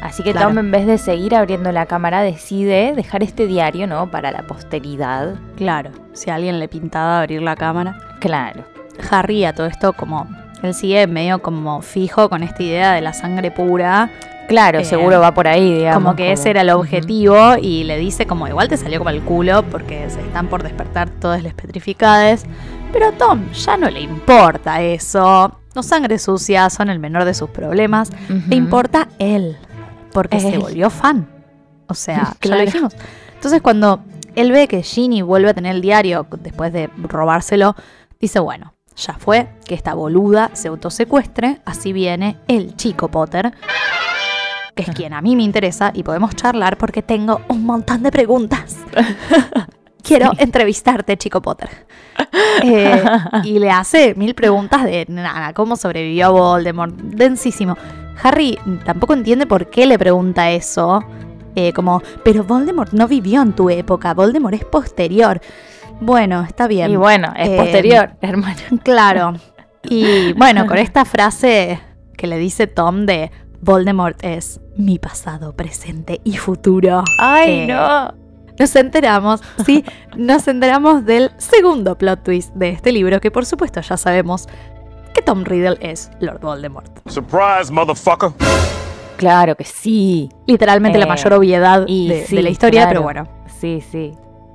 Así 0.01 0.24
que 0.24 0.32
Claro. 0.32 0.48
Tom 0.50 0.58
en 0.58 0.72
vez 0.72 0.88
de 0.88 0.98
seguir 0.98 1.36
abriendo 1.36 1.72
la 1.72 1.86
cámara 1.86 2.22
decide 2.24 2.94
dejar 2.96 3.22
este 3.22 3.46
diario, 3.46 3.86
¿no? 3.86 4.10
Para 4.10 4.32
la 4.32 4.41
posteridad. 4.44 5.36
claro, 5.58 5.91
si 6.13 6.30
a 6.32 6.36
alguien 6.36 6.60
le 6.60 6.68
pintaba 6.68 7.20
abrir 7.22 7.41
la 7.44 7.56
cámara. 7.56 7.98
Claro. 8.20 8.63
Harry 9.10 9.46
a 9.46 9.53
todo 9.53 9.68
esto 9.68 9.94
como... 9.94 10.27
Él 10.63 10.74
sigue 10.75 11.08
medio 11.08 11.41
como 11.41 11.82
fijo 11.82 12.30
con 12.30 12.44
esta 12.44 12.62
idea 12.62 12.94
de 12.94 13.01
la 13.01 13.13
sangre 13.13 13.50
pura, 13.51 14.10
Claro, 14.48 14.80
Eh, 14.80 14.86
seguro 14.86 15.22
va 15.22 15.34
por 15.34 15.48
ahí, 15.48 15.75
digamos. 15.75 16.03
como 16.03 16.15
que 16.15 16.34
ese 16.34 16.50
era 16.50 16.62
el 16.62 16.72
objetivo 16.72 17.56
y 17.62 17.86
le 17.86 17.98
dice 17.98 18.25
como 18.25 18.48
igual 18.50 18.68
te 18.68 18.75
salió 18.75 18.98
como 19.00 19.10
el 19.10 19.22
culo 19.22 19.63
porque 19.63 20.10
se 20.10 20.20
están 20.20 20.48
por 20.48 20.62
despertar 20.62 21.10
todas 21.10 21.41
las 21.41 21.53
petrificadas. 21.53 22.44
Pero 22.91 23.08
a 23.08 23.12
Tom 23.13 23.50
ya 23.53 23.77
no 23.77 23.89
le 23.89 24.01
importa 24.01 24.82
eso. 24.82 25.58
Los 25.75 25.86
sangres 25.86 26.22
sucias 26.24 26.74
son 26.74 26.90
el 26.90 27.00
menor 27.00 27.24
de 27.25 27.34
sus 27.34 27.50
problemas. 27.50 28.10
Le 28.48 28.56
importa 28.56 29.08
él, 29.20 29.58
porque 30.12 30.40
se 30.40 30.58
volvió 30.58 30.90
fan. 30.90 31.28
O 31.88 31.94
sea, 31.94 32.16
ya 32.34 32.36
Claro. 32.40 32.60
lo 32.60 32.66
dijimos. 32.66 32.96
Entonces 33.36 33.62
cuando 33.62 34.04
él 34.36 34.51
ve 34.51 34.68
que 34.68 34.84
Ginny 34.84 35.22
vuelve 35.22 35.50
a 35.50 35.54
tener 35.54 35.75
el 35.75 35.82
diario 35.82 36.28
después 36.40 36.72
de 36.74 36.90
robárselo, 36.98 37.75
dice, 38.20 38.40
bueno, 38.40 38.74
ya 38.96 39.13
fue, 39.13 39.48
que 39.66 39.74
esta 39.75 39.94
boluda 39.94 40.51
se 40.54 40.68
autosecuestre, 40.68 41.62
así 41.66 41.92
viene 41.94 42.38
el 42.48 42.75
chico 42.75 43.08
Potter, 43.10 43.54
que 44.75 44.84
es 44.84 44.90
quien 44.96 45.13
a 45.13 45.22
mí 45.22 45.36
me 45.36 45.44
interesa 45.44 45.92
y 45.94 46.04
podemos 46.04 46.36
charlar 46.36 46.78
porque 46.78 47.01
tengo 47.01 47.42
un 47.48 47.66
montón 47.66 48.04
de 48.04 48.12
preguntas. 48.12 48.78
Quiero 50.03 50.31
entrevistarte, 50.38 51.17
chico 51.17 51.41
Potter. 51.41 51.70
Eh, 52.63 53.03
y 53.46 53.58
le 53.60 53.72
hace 53.72 54.13
mil 54.15 54.36
preguntas 54.36 54.84
de 54.84 55.05
nada, 55.10 55.53
cómo 55.53 55.75
sobrevivió 55.75 56.27
a 56.27 56.29
Voldemort, 56.29 56.93
densísimo. 56.96 57.75
Harry 58.22 58.60
tampoco 58.86 59.13
entiende 59.13 59.48
por 59.48 59.70
qué 59.70 59.86
le 59.86 59.98
pregunta 59.98 60.51
eso. 60.51 61.03
eh, 61.55 61.74
como, 61.74 62.01
pero 62.24 62.43
Voldemort 62.43 62.93
no 62.93 63.08
vivió 63.08 63.41
en 63.41 63.53
tu 63.53 63.70
época, 63.70 64.13
Voldemort 64.13 64.53
es 64.55 64.65
posterior. 64.65 65.41
Bueno, 66.00 66.43
está 66.43 66.67
bien. 66.67 66.91
Y 66.91 66.96
bueno, 66.96 67.34
es 67.36 67.50
Eh, 67.50 67.58
posterior, 67.58 68.12
hermano. 68.22 68.60
Claro. 68.84 69.34
Y 69.84 70.34
bueno, 70.38 70.67
con 70.67 70.77
esta 70.77 71.03
frase 71.05 71.79
que 72.15 72.27
le 72.27 72.38
dice 72.38 72.67
Tom 72.67 73.05
de 73.05 73.31
Voldemort 73.62 74.17
es 74.24 74.60
mi 74.77 75.00
pasado, 75.00 75.53
presente 75.53 76.22
y 76.24 76.38
futuro. 76.38 77.03
Ay, 77.20 77.62
Eh, 77.62 77.67
no. 77.67 78.21
Nos 78.62 78.75
enteramos, 78.75 79.41
sí, 79.65 79.84
nos 80.15 80.48
enteramos 80.48 81.03
del 81.03 81.32
segundo 81.38 81.98
plot 81.98 82.22
twist 82.22 82.53
de 82.53 82.70
este 82.70 82.91
libro, 82.91 83.20
que 83.20 83.32
por 83.32 83.44
supuesto 83.44 83.82
ya 83.82 83.98
sabemos 83.98 84.48
que 85.15 85.24
Tom 85.24 85.44
Riddle 85.44 85.77
es 85.82 86.12
Lord 86.20 86.41
Voldemort. 86.41 87.00
Surprise, 87.10 87.72
motherfucker. 87.72 88.30
Claro 89.18 89.56
que 89.56 89.63
sí. 89.63 90.30
Literalmente 90.46 91.00
la 91.00 91.06
Eh, 91.06 91.10
mayor 91.10 91.34
obviedad 91.34 91.86
y 91.88 92.08
de, 92.10 92.25
sí, 92.25 92.36
de 92.36 92.41
la 92.44 92.50
historia, 92.50 92.82
claro. 92.82 92.89
pero 92.91 93.01
bueno. 93.03 93.27
Sí, 93.60 93.82
sí. 93.82 94.12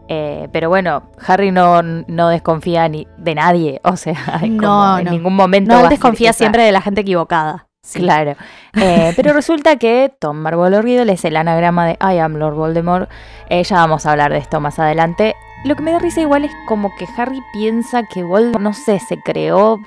Eh, 0.08 0.48
pero 0.52 0.68
bueno, 0.68 1.10
Harry 1.26 1.50
no, 1.50 1.82
no 1.82 2.28
desconfía 2.28 2.88
ni 2.88 3.08
de 3.18 3.34
nadie. 3.34 3.80
O 3.82 3.96
sea, 3.96 4.14
como 4.40 4.50
No, 4.52 4.98
en 5.00 5.06
ningún 5.10 5.34
momento. 5.34 5.72
No, 5.74 5.80
él 5.80 5.88
desconfía 5.88 6.32
siempre 6.32 6.62
de 6.62 6.70
la 6.70 6.80
gente 6.80 7.00
equivocada. 7.00 7.65
Sí. 7.86 8.00
Claro. 8.00 8.34
Eh, 8.74 9.12
pero 9.14 9.32
resulta 9.32 9.76
que 9.76 10.12
Tom 10.18 10.38
Marvolo 10.38 10.82
Riddle 10.82 11.12
es 11.12 11.24
el 11.24 11.36
anagrama 11.36 11.86
de 11.86 11.92
I 12.00 12.18
am 12.18 12.34
Lord 12.34 12.56
Voldemort. 12.56 13.08
Eh, 13.48 13.62
ya 13.62 13.76
vamos 13.76 14.06
a 14.06 14.10
hablar 14.10 14.32
de 14.32 14.38
esto 14.38 14.60
más 14.60 14.80
adelante. 14.80 15.36
Lo 15.64 15.76
que 15.76 15.82
me 15.84 15.92
da 15.92 16.00
risa 16.00 16.20
igual 16.20 16.44
es 16.44 16.50
como 16.66 16.90
que 16.98 17.06
Harry 17.16 17.40
piensa 17.52 18.02
que 18.12 18.24
Voldemort, 18.24 18.60
no 18.60 18.72
sé, 18.72 18.98
se 18.98 19.18
creó 19.22 19.78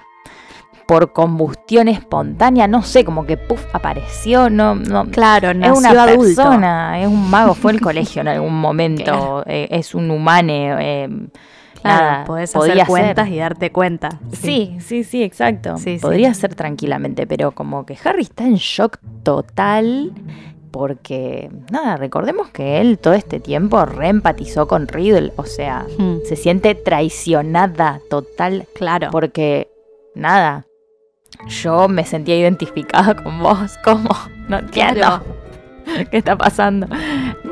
por 0.88 1.12
combustión 1.12 1.88
espontánea, 1.90 2.68
no 2.68 2.82
sé, 2.84 3.04
como 3.04 3.26
que 3.26 3.36
puff 3.38 3.64
apareció, 3.74 4.50
no, 4.50 4.76
no, 4.76 5.06
Claro, 5.12 5.50
es 5.50 5.58
nació 5.58 5.78
una 5.78 6.04
adulto. 6.04 6.24
persona, 6.24 7.00
es 7.02 7.08
un 7.08 7.30
mago, 7.30 7.54
fue 7.54 7.74
al 7.74 7.82
colegio 7.82 8.22
en 8.22 8.30
algún 8.30 8.54
momento, 8.62 9.44
eh, 9.46 9.68
es 9.72 9.94
un 9.94 10.10
humane, 10.10 10.76
eh, 10.80 11.10
Claro, 11.82 12.06
nada, 12.06 12.26
podés 12.26 12.52
podía 12.52 12.74
hacer 12.74 12.86
ser. 12.86 12.88
cuentas 12.88 13.28
y 13.30 13.38
darte 13.38 13.72
cuenta. 13.72 14.10
Sí, 14.34 14.78
sí, 14.80 15.04
sí, 15.04 15.24
exacto. 15.24 15.78
Sí, 15.78 15.98
sí. 15.98 16.00
Podría 16.02 16.34
ser 16.34 16.56
tranquilamente, 16.56 17.26
pero 17.28 17.52
como 17.52 17.86
que 17.86 17.98
Harry 18.04 18.24
está 18.24 18.46
en 18.46 18.56
shock 18.56 18.98
total 19.24 20.12
porque, 20.72 21.50
nada, 21.72 21.98
recordemos 21.98 22.50
que 22.50 22.80
él 22.82 23.00
todo 23.00 23.14
este 23.14 23.40
tiempo 23.40 23.84
reempatizó 23.86 24.68
con 24.68 24.88
Riddle, 24.88 25.34
o 25.36 25.46
sea, 25.46 25.86
Hmm, 25.98 26.18
se 26.26 26.36
siente 26.36 26.76
traicionada 26.76 28.00
total 28.10 28.68
claro. 28.76 29.10
porque, 29.12 29.72
nada, 30.16 30.66
yo 31.48 31.88
me 31.88 32.06
sentía 32.06 32.38
identificada 32.38 33.16
con 33.16 33.40
vos, 33.40 33.78
¿cómo? 33.84 34.10
No 34.48 34.60
entiendo. 34.60 34.96
Claro. 34.96 35.24
¿Qué 36.12 36.18
está 36.18 36.38
pasando? 36.38 36.88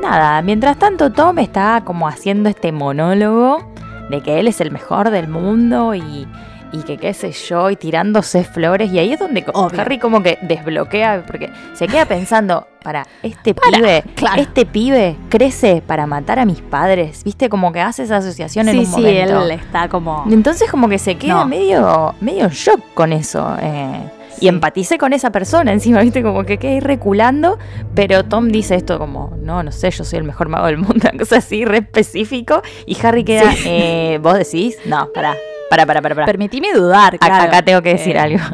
Nada, 0.00 0.40
mientras 0.42 0.78
tanto 0.78 1.10
Tom 1.10 1.38
está 1.40 1.82
como 1.84 2.06
haciendo 2.06 2.48
este 2.48 2.70
monólogo 2.70 3.72
de 4.10 4.20
que 4.22 4.38
él 4.40 4.48
es 4.48 4.60
el 4.60 4.70
mejor 4.70 5.10
del 5.10 5.28
mundo 5.28 5.94
y, 5.94 6.26
y 6.72 6.78
que 6.82 6.96
qué 6.98 7.14
sé 7.14 7.32
yo, 7.32 7.70
y 7.70 7.76
tirándose 7.76 8.44
flores. 8.44 8.90
Y 8.92 8.98
ahí 8.98 9.12
es 9.12 9.18
donde 9.20 9.44
Obvio. 9.54 9.80
Harry 9.80 9.98
como 9.98 10.22
que 10.22 10.38
desbloquea, 10.42 11.24
porque 11.26 11.50
se 11.74 11.86
queda 11.86 12.04
pensando, 12.06 12.66
para, 12.82 13.06
este 13.22 13.54
pibe, 13.54 14.04
claro. 14.14 14.40
este 14.42 14.64
pibe 14.66 15.16
crece 15.28 15.82
para 15.86 16.06
matar 16.06 16.38
a 16.38 16.44
mis 16.44 16.60
padres. 16.62 17.22
¿Viste? 17.24 17.48
Como 17.48 17.72
que 17.72 17.80
hace 17.80 18.02
esa 18.04 18.18
asociación 18.18 18.68
en 18.68 18.72
Sí, 18.74 18.78
un 18.80 18.86
sí, 18.86 18.90
momento. 18.92 19.42
él 19.42 19.50
está 19.52 19.88
como... 19.88 20.24
Entonces 20.30 20.70
como 20.70 20.88
que 20.88 20.98
se 20.98 21.16
queda 21.16 21.34
No. 21.34 21.44
medio, 21.46 22.14
medio 22.20 22.44
en 22.44 22.50
shock 22.50 22.80
con 22.94 23.12
eso. 23.12 23.56
eh, 23.60 24.00
Sí. 24.04 24.17
Y 24.40 24.48
empaticé 24.48 24.98
con 24.98 25.12
esa 25.12 25.30
persona 25.30 25.72
encima, 25.72 26.00
viste, 26.00 26.22
como 26.22 26.44
que 26.44 26.58
quedé 26.58 26.80
reculando, 26.80 27.58
pero 27.94 28.24
Tom 28.24 28.48
dice 28.48 28.74
esto 28.76 28.98
como, 28.98 29.36
no, 29.42 29.62
no 29.62 29.72
sé, 29.72 29.90
yo 29.90 30.04
soy 30.04 30.18
el 30.18 30.24
mejor 30.24 30.48
mago 30.48 30.66
del 30.66 30.78
mundo, 30.78 30.94
una 31.10 31.18
cosa 31.18 31.36
así, 31.38 31.64
re 31.64 31.78
específico, 31.78 32.62
y 32.86 32.96
Harry 33.04 33.24
queda, 33.24 33.50
Sí. 33.52 33.62
eh, 33.66 34.18
¿vos 34.22 34.34
decís? 34.34 34.76
No, 34.86 35.08
pará, 35.14 35.34
pará, 35.70 35.86
pará, 35.86 36.00
pará. 36.02 36.24
Permitime 36.26 36.72
dudar, 36.72 37.14
Acá, 37.16 37.26
claro. 37.26 37.44
acá 37.44 37.62
tengo 37.62 37.82
que 37.82 37.90
decir 37.94 38.16
Eh, 38.16 38.20
algo. 38.20 38.44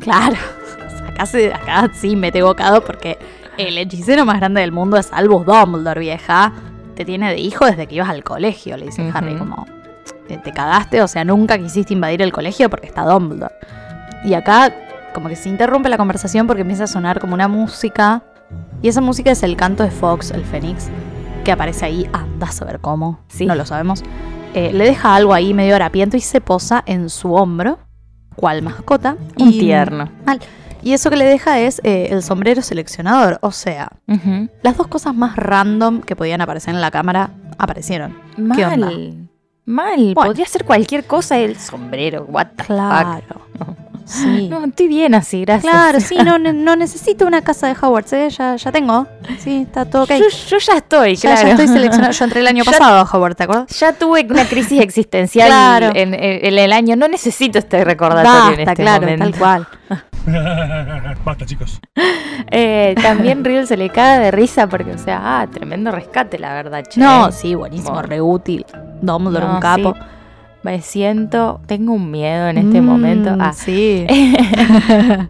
Claro. 0.00 0.36
Acá, 1.08 1.26
se- 1.26 1.52
acá 1.52 1.90
sí 1.94 2.16
me 2.16 2.30
te 2.32 2.38
he 2.38 2.42
bocado 2.42 2.82
porque 2.84 3.18
el 3.58 3.76
hechicero 3.78 4.24
más 4.24 4.38
grande 4.38 4.60
del 4.60 4.72
mundo 4.72 4.96
es 4.98 5.10
Albus 5.12 5.46
Dumbledore, 5.46 6.00
vieja. 6.00 6.52
Te 6.94 7.04
tiene 7.04 7.30
de 7.30 7.38
hijo 7.38 7.64
desde 7.66 7.86
que 7.86 7.94
ibas 7.96 8.08
al 8.10 8.22
colegio, 8.24 8.76
le 8.76 8.86
dice. 8.86 9.10
Harry, 9.14 9.34
como 9.34 9.66
te 10.28 10.52
cagaste, 10.52 11.02
o 11.02 11.08
sea, 11.08 11.24
nunca 11.24 11.56
quisiste 11.58 11.92
invadir 11.94 12.20
el 12.22 12.32
colegio 12.32 12.68
porque 12.70 12.86
está 12.86 13.02
Dumbledore. 13.04 13.54
Y 14.24 14.34
acá 14.34 14.72
como 15.16 15.30
que 15.30 15.36
se 15.36 15.48
interrumpe 15.48 15.88
la 15.88 15.96
conversación 15.96 16.46
porque 16.46 16.60
empieza 16.62 16.84
a 16.84 16.86
sonar 16.86 17.18
como 17.20 17.32
una 17.34 17.48
música. 17.48 18.22
Y 18.82 18.88
esa 18.88 19.00
música 19.00 19.30
es 19.30 19.42
el 19.42 19.56
canto 19.56 19.82
de 19.82 19.90
Fox, 19.90 20.30
el 20.30 20.44
Fénix, 20.44 20.88
que 21.42 21.50
aparece 21.52 21.86
ahí, 21.86 22.08
anda 22.12 22.46
a 22.48 22.52
saber 22.52 22.78
cómo, 22.80 23.18
Sí. 23.28 23.46
no 23.46 23.54
lo 23.54 23.64
sabemos. 23.64 24.02
Eh, 24.54 24.72
le 24.74 24.84
deja 24.84 25.14
algo 25.16 25.32
ahí 25.34 25.54
medio 25.54 25.74
harapiento 25.74 26.16
y 26.16 26.20
se 26.20 26.40
posa 26.42 26.82
en 26.86 27.08
su 27.08 27.32
hombro, 27.34 27.78
cual 28.36 28.60
mascota. 28.62 29.16
Un 29.38 29.48
y- 29.48 29.58
tierno. 29.58 30.10
Mal. 30.26 30.38
Y 30.82 30.92
eso 30.92 31.08
que 31.10 31.16
le 31.16 31.24
deja 31.24 31.58
es 31.58 31.80
eh, 31.82 32.08
el 32.10 32.22
sombrero 32.22 32.60
seleccionador. 32.62 33.38
O 33.40 33.50
sea, 33.50 33.88
las 34.62 34.76
dos 34.76 34.86
cosas 34.86 35.14
más 35.14 35.34
random 35.34 36.02
que 36.02 36.14
podían 36.14 36.40
aparecer 36.42 36.74
en 36.74 36.80
la 36.80 36.90
cámara 36.92 37.30
aparecieron. 37.58 38.14
¿Qué 38.54 38.64
onda? 38.66 38.86
Mal. 38.86 39.28
Mal, 39.64 40.14
Bueno. 40.14 40.28
podría 40.30 40.46
ser 40.46 40.64
cualquier 40.64 41.04
cosa, 41.06 41.38
el 41.38 41.56
sombrero, 41.56 42.24
what 42.28 42.46
the 42.56 42.62
fuck. 42.64 42.76
Sí. 44.06 44.48
No, 44.50 44.64
estoy 44.64 44.86
bien 44.88 45.14
así, 45.14 45.44
gracias. 45.44 45.70
Claro, 45.72 46.00
sí, 46.00 46.16
no, 46.24 46.38
no 46.38 46.76
necesito 46.76 47.26
una 47.26 47.42
casa 47.42 47.66
de 47.66 47.74
Hogwarts, 47.80 48.12
¿eh? 48.14 48.30
ya, 48.30 48.54
ya 48.56 48.72
tengo. 48.72 49.06
Sí, 49.40 49.62
está 49.66 49.84
todo 49.84 50.04
ok. 50.04 50.10
Yo, 50.10 50.28
yo 50.48 50.58
ya 50.58 50.76
estoy, 50.76 51.16
ya, 51.16 51.32
claro. 51.32 51.46
ya 51.48 51.50
estoy 51.54 51.68
seleccionado. 51.68 52.12
Yo 52.12 52.24
entré 52.24 52.40
el 52.40 52.46
año 52.46 52.64
Ya- 52.64 52.70
pasado 52.72 52.98
a 52.98 53.02
Hogwarts, 53.02 53.36
¿te 53.36 53.42
acuerdas? 53.44 53.78
Ya 53.78 53.92
tuve 53.92 54.24
una 54.30 54.44
crisis 54.46 54.80
existencial 54.80 55.48
Claro. 55.48 55.88
en, 55.94 56.14
en- 56.14 56.46
en 56.46 56.58
el 56.58 56.72
año. 56.72 56.94
No 56.96 57.08
necesito 57.08 57.58
este 57.58 57.84
recordatorio 57.84 58.58
en 58.60 58.64
Basta, 58.64 58.72
este 58.72 58.82
claro, 58.82 59.02
momento. 59.02 59.24
tal 59.24 59.34
cual. 59.38 59.66
Basta, 61.24 61.44
chicos. 61.46 61.80
Eh, 62.50 62.94
también 63.02 63.44
Riddle 63.44 63.66
se 63.66 63.76
le 63.76 63.90
caga 63.90 64.18
de 64.20 64.30
risa 64.30 64.68
porque, 64.68 64.92
o 64.92 64.98
sea, 64.98 65.40
ah, 65.40 65.46
tremendo 65.48 65.90
rescate, 65.90 66.38
la 66.38 66.52
verdad, 66.54 66.84
che. 66.88 67.00
No, 67.00 67.30
sí, 67.32 67.54
buenísimo, 67.54 67.92
Bueno. 67.92 68.08
re 68.08 68.20
útil. 68.20 68.64
Dumbledore, 69.02 69.46
No, 69.46 69.54
un 69.54 69.60
capo. 69.60 69.94
sí. 69.94 70.00
Me 70.66 70.82
siento, 70.82 71.60
tengo 71.66 71.92
un 71.92 72.10
miedo 72.10 72.48
en 72.48 72.58
este 72.58 72.80
Mm, 72.80 72.84
momento. 72.84 73.36
Ah. 73.38 73.52
Sí. 73.52 74.04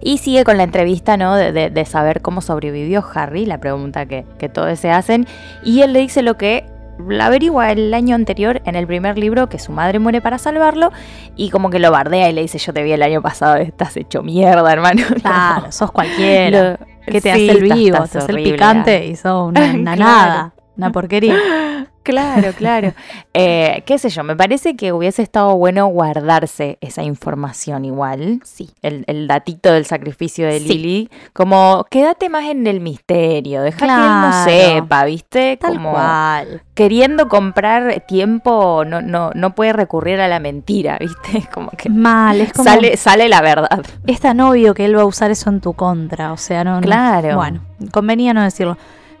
Y 0.00 0.18
sigue 0.18 0.44
con 0.44 0.56
la 0.56 0.62
entrevista, 0.62 1.16
¿no? 1.16 1.34
De, 1.34 1.50
de- 1.52 1.70
de 1.70 1.84
saber 1.84 2.20
cómo 2.22 2.40
sobrevivió 2.40 3.04
Harry, 3.14 3.46
la 3.46 3.58
pregunta 3.58 4.06
que, 4.06 4.24
que 4.38 4.48
todos 4.48 4.78
se 4.78 4.90
hacen. 4.90 5.26
Y 5.64 5.82
él 5.82 5.92
le 5.92 5.98
dice 6.00 6.22
lo 6.22 6.36
que 6.36 6.64
la 7.08 7.26
averigua 7.26 7.72
el 7.72 7.92
año 7.94 8.14
anterior 8.14 8.62
en 8.64 8.76
el 8.76 8.86
primer 8.86 9.18
libro, 9.18 9.48
que 9.48 9.58
su 9.58 9.72
madre 9.72 9.98
muere 9.98 10.20
para 10.20 10.38
salvarlo. 10.38 10.92
Y 11.36 11.50
como 11.50 11.68
que 11.70 11.78
lo 11.80 11.90
bardea 11.90 12.30
y 12.30 12.32
le 12.32 12.42
dice, 12.42 12.58
yo 12.58 12.72
te 12.72 12.82
vi 12.84 12.92
el 12.92 13.02
año 13.02 13.22
pasado, 13.22 13.56
estás 13.56 13.96
hecho 13.96 14.22
mierda, 14.22 14.72
hermano. 14.72 15.02
Claro, 15.22 15.72
sos 15.72 15.90
cualquiera. 15.90 16.72
Lo- 16.72 16.78
que 17.12 17.20
te 17.20 17.32
sí, 17.34 17.48
hace 17.50 17.50
el 17.58 17.62
vivo, 17.62 17.96
estás 17.96 18.10
te 18.10 18.18
hace 18.18 18.32
el 18.32 18.42
picante 18.42 19.06
y 19.06 19.16
sos 19.16 19.48
una, 19.48 19.60
una 19.74 19.94
Claro. 19.96 19.98
nada, 19.98 20.52
una 20.78 20.90
porquería. 20.92 21.36
Claro, 22.04 22.52
claro. 22.56 22.94
Eh, 23.34 23.82
qué 23.84 23.98
sé 23.98 24.08
yo, 24.08 24.24
me 24.24 24.34
parece 24.34 24.76
que 24.76 24.94
hubiese 24.94 25.20
estado 25.20 25.54
bueno 25.58 25.88
guardarse 25.88 26.78
esa 26.80 27.02
información 27.02 27.84
igual. 27.84 28.40
Sí. 28.44 28.70
El, 28.80 29.04
el 29.08 29.28
datito 29.28 29.70
del 29.70 29.84
sacrificio 29.84 30.46
de 30.46 30.58
Sí. 30.58 30.68
Lily. 30.68 31.10
Como, 31.34 31.84
quédate 31.90 32.30
más 32.30 32.46
en 32.46 32.66
el 32.66 32.80
misterio, 32.80 33.60
deja 33.60 33.78
que 33.80 33.84
él 33.84 33.90
no 33.90 34.44
sepa, 34.44 35.04
¿viste? 35.04 35.58
Tal 35.58 35.74
como 35.74 35.90
cual. 35.90 36.62
queriendo 36.72 37.28
comprar 37.28 38.02
tiempo, 38.08 38.84
no, 38.86 39.02
no, 39.02 39.32
no 39.34 39.54
puede 39.54 39.74
recurrir 39.74 40.18
a 40.22 40.28
la 40.28 40.40
mentira, 40.40 40.96
¿viste? 40.98 41.46
Como 41.52 41.68
que 41.72 41.90
Mal, 41.90 42.40
es 42.40 42.54
como 42.54 42.64
sale, 42.70 42.96
sale 42.96 43.28
la 43.28 43.42
verdad. 43.42 43.82
es 44.06 44.20
tan 44.20 44.40
obvio 44.40 44.72
que 44.72 44.86
él 44.86 44.96
va 44.96 45.02
a 45.02 45.06
usar 45.06 45.30
eso 45.30 45.50
en 45.50 45.60
tu 45.60 45.74
contra, 45.74 46.32
o 46.32 46.38
sea, 46.38 46.64
no, 46.64 46.76
no- 46.76 46.80
Claro. 46.80 47.36
Bueno, 47.36 47.60
convenía 47.92 48.32
no 48.32 48.42
decirlo. 48.42 48.78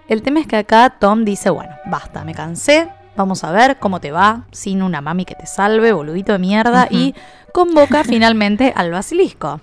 El 0.08 0.22
tema 0.22 0.40
es 0.40 0.46
que 0.46 0.56
acá 0.56 0.94
Tom 0.98 1.24
dice, 1.24 1.50
bueno, 1.50 1.72
basta, 1.86 2.24
me 2.24 2.34
cansé, 2.34 2.88
vamos 3.16 3.44
a 3.44 3.50
ver 3.52 3.78
cómo 3.78 4.00
te 4.00 4.10
va 4.10 4.42
sin 4.52 4.82
una 4.82 5.00
mami 5.00 5.24
que 5.24 5.34
te 5.34 5.46
salve, 5.46 5.92
boludito 5.92 6.32
de 6.32 6.38
mierda, 6.38 6.88
y 6.90 7.14
convoca 7.52 8.04
finalmente 8.04 8.72
al 8.74 8.90
basilisco. 8.90 9.60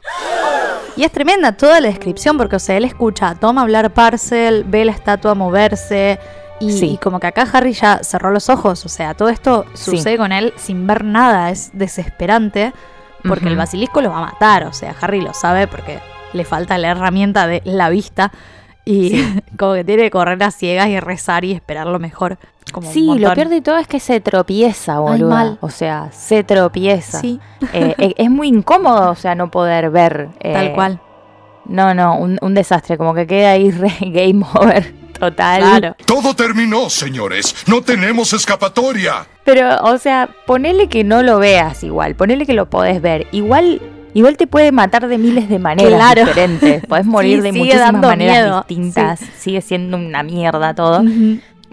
Y 0.95 1.03
es 1.03 1.11
tremenda 1.11 1.53
toda 1.53 1.81
la 1.81 1.87
descripción 1.87 2.37
porque, 2.37 2.57
o 2.57 2.59
sea, 2.59 2.77
él 2.77 2.85
escucha 2.85 3.29
a 3.29 3.35
Tom 3.35 3.57
hablar 3.57 3.91
parcel, 3.91 4.63
ve 4.67 4.85
la 4.85 4.91
estatua 4.91 5.33
moverse 5.33 6.19
y, 6.59 6.71
Sí. 6.71 6.91
y 6.93 6.97
como 6.97 7.19
que 7.19 7.27
acá 7.27 7.45
Harry 7.51 7.73
ya 7.73 7.99
cerró 8.03 8.29
los 8.31 8.49
ojos, 8.49 8.85
o 8.85 8.89
sea, 8.89 9.13
todo 9.13 9.29
esto 9.29 9.65
Sí. 9.73 9.91
sucede 9.97 10.17
con 10.17 10.31
él 10.31 10.53
sin 10.57 10.85
ver 10.87 11.03
nada, 11.03 11.49
es 11.49 11.71
desesperante 11.73 12.71
porque 13.27 13.47
el 13.47 13.55
basilisco 13.57 14.01
lo 14.01 14.11
va 14.11 14.19
a 14.19 14.25
matar, 14.31 14.65
o 14.65 14.71
sea, 14.73 14.95
Harry 15.01 15.19
lo 15.19 15.33
sabe 15.33 15.67
porque 15.67 15.99
le 16.33 16.45
falta 16.45 16.77
la 16.77 16.89
herramienta 16.89 17.47
de 17.47 17.61
la 17.65 17.89
vista 17.89 18.31
y 18.85 19.21
como 19.57 19.73
que 19.73 19.83
tiene 19.83 20.03
que 20.03 20.11
correr 20.11 20.41
a 20.43 20.51
ciegas 20.51 20.87
y 20.89 20.99
rezar 20.99 21.43
y 21.43 21.51
esperar 21.51 21.87
lo 21.87 21.99
mejor. 21.99 22.37
Como 22.71 22.91
Sí, 22.91 23.09
lo 23.19 23.33
peor 23.33 23.49
de 23.49 23.61
todo 23.61 23.77
es 23.77 23.87
que 23.87 23.99
se 23.99 24.19
tropieza, 24.21 24.93
Ay, 24.93 24.99
boludo. 24.99 25.29
mal. 25.29 25.57
O 25.61 25.69
sea, 25.69 26.09
se 26.11 26.43
tropieza. 26.43 27.19
Sí, 27.19 27.39
Eh, 27.73 27.93
eh, 27.97 28.13
es 28.17 28.29
muy 28.29 28.47
incómodo, 28.47 29.11
o 29.11 29.15
sea, 29.15 29.35
no 29.35 29.51
poder 29.51 29.89
ver. 29.91 30.29
eh, 30.39 30.53
tal 30.53 30.73
cual. 30.73 30.99
No, 31.65 31.93
no, 31.93 32.17
un, 32.17 32.37
un 32.41 32.53
desastre, 32.53 32.97
como 32.97 33.13
que 33.13 33.25
queda 33.27 33.51
ahí 33.51 33.71
re 33.71 33.91
game 34.01 34.45
over 34.55 34.93
total. 35.17 35.61
Claro. 35.61 35.95
Todo 36.05 36.35
terminó, 36.35 36.89
señores. 36.89 37.55
No 37.67 37.81
tenemos 37.81 38.33
escapatoria. 38.33 39.25
Pero, 39.45 39.77
o 39.83 39.97
sea, 39.97 40.29
ponele 40.45 40.89
que 40.89 41.03
no 41.03 41.23
lo 41.23 41.39
veas 41.39 41.83
igual, 41.83 42.15
ponele 42.15 42.45
que 42.45 42.53
lo 42.53 42.65
podés 42.69 43.01
ver. 43.01 43.27
Igual, 43.31 43.81
igual 44.15 44.35
te 44.37 44.47
puede 44.47 44.71
matar 44.71 45.07
de 45.07 45.19
miles 45.19 45.47
de 45.47 45.59
maneras 45.59 45.93
Claro. 45.99 46.21
diferentes. 46.25 46.83
Podés 46.87 47.05
morir 47.05 47.37
Sí, 47.37 47.41
de 47.43 47.51
muchísimas 47.51 47.93
maneras 47.93 48.35
miedo, 48.43 48.65
distintas. 48.67 49.19
Sigue 49.37 49.61
siendo 49.61 49.97
una 49.97 50.23
mierda 50.23 50.73
todo. 50.73 51.03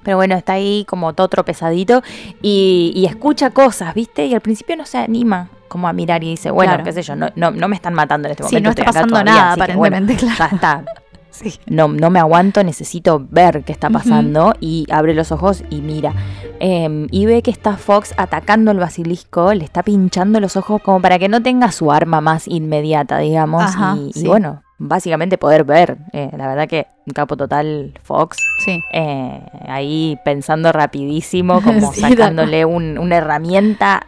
Pero 0.03 0.17
bueno, 0.19 0.35
está 0.35 0.55
ahí 0.55 0.85
como 0.89 1.13
todo 1.15 1.29
tropezadito 1.29 2.03
y, 2.43 2.93
y 2.95 3.07
escucha 3.07 3.51
cosas, 3.51 3.95
¿viste? 3.95 4.27
Y 4.27 4.35
al 4.35 4.41
principio 4.41 4.77
no 4.77 4.85
se 4.85 4.99
anima 4.99 5.49
como 5.69 5.89
a 5.89 5.93
mirar 5.95 6.23
y 6.25 6.31
dice, 6.31 6.51
bueno, 6.51 6.73
Claro. 6.73 6.85
qué 6.85 6.93
sé 6.93 7.03
yo, 7.03 7.17
no, 7.17 7.29
no, 7.37 7.51
no 7.53 7.69
me 7.69 7.77
están 7.77 7.95
matando 7.95 8.27
en 8.29 8.33
este 8.33 8.43
Sí, 8.43 8.57
momento. 8.57 8.67
no 8.67 8.71
está 8.73 8.85
pasando 8.85 9.09
todavía, 9.09 9.33
nada, 9.33 9.53
así 9.53 9.61
que, 9.63 9.75
bueno, 9.77 9.97
aparentemente, 9.97 10.17
claro. 10.37 10.51
ya 10.51 10.57
está. 10.57 10.85
Sí. 11.33 11.59
No, 11.67 11.89
no 11.89 12.11
me 12.11 12.19
aguanto, 12.21 12.63
necesito 12.63 13.27
ver 13.31 13.65
qué 13.65 13.73
está 13.73 13.91
pasando. 13.91 14.55
Y 14.61 14.87
abre 14.91 15.15
los 15.15 15.33
ojos 15.33 15.65
y 15.71 15.81
mira. 15.81 16.15
Em, 16.61 17.09
y 17.11 17.27
ve 17.27 17.43
que 17.43 17.51
está 17.51 17.77
Fox 17.77 18.15
atacando 18.17 18.71
al 18.71 18.79
basilisco, 18.79 19.53
le 19.55 19.65
está 19.65 19.83
pinchando 19.83 20.39
los 20.39 20.57
ojos 20.57 20.81
como 20.83 21.01
para 21.01 21.19
que 21.19 21.29
no 21.29 21.43
tenga 21.43 21.73
su 21.73 21.91
arma 21.91 22.21
más 22.21 22.47
inmediata, 22.47 23.19
digamos. 23.19 23.63
Ajá, 23.65 23.97
y, 24.15 24.27
bueno, 24.27 24.63
básicamente 24.79 25.39
poder 25.39 25.65
ver. 25.65 25.97
Eh, 26.13 26.31
la 26.37 26.47
verdad 26.47 26.69
que 26.69 26.87
un 27.07 27.15
capo 27.15 27.37
total 27.37 27.95
Fox. 28.05 28.37
Sí. 28.65 28.81
eh, 28.93 29.41
ahí 29.67 30.19
pensando 30.25 30.71
rapidísimo, 30.71 31.61
como 31.65 31.93
Sí, 31.93 32.01
sacándole 32.03 32.65
un- 32.65 32.99
una 32.99 33.17
herramienta 33.17 34.07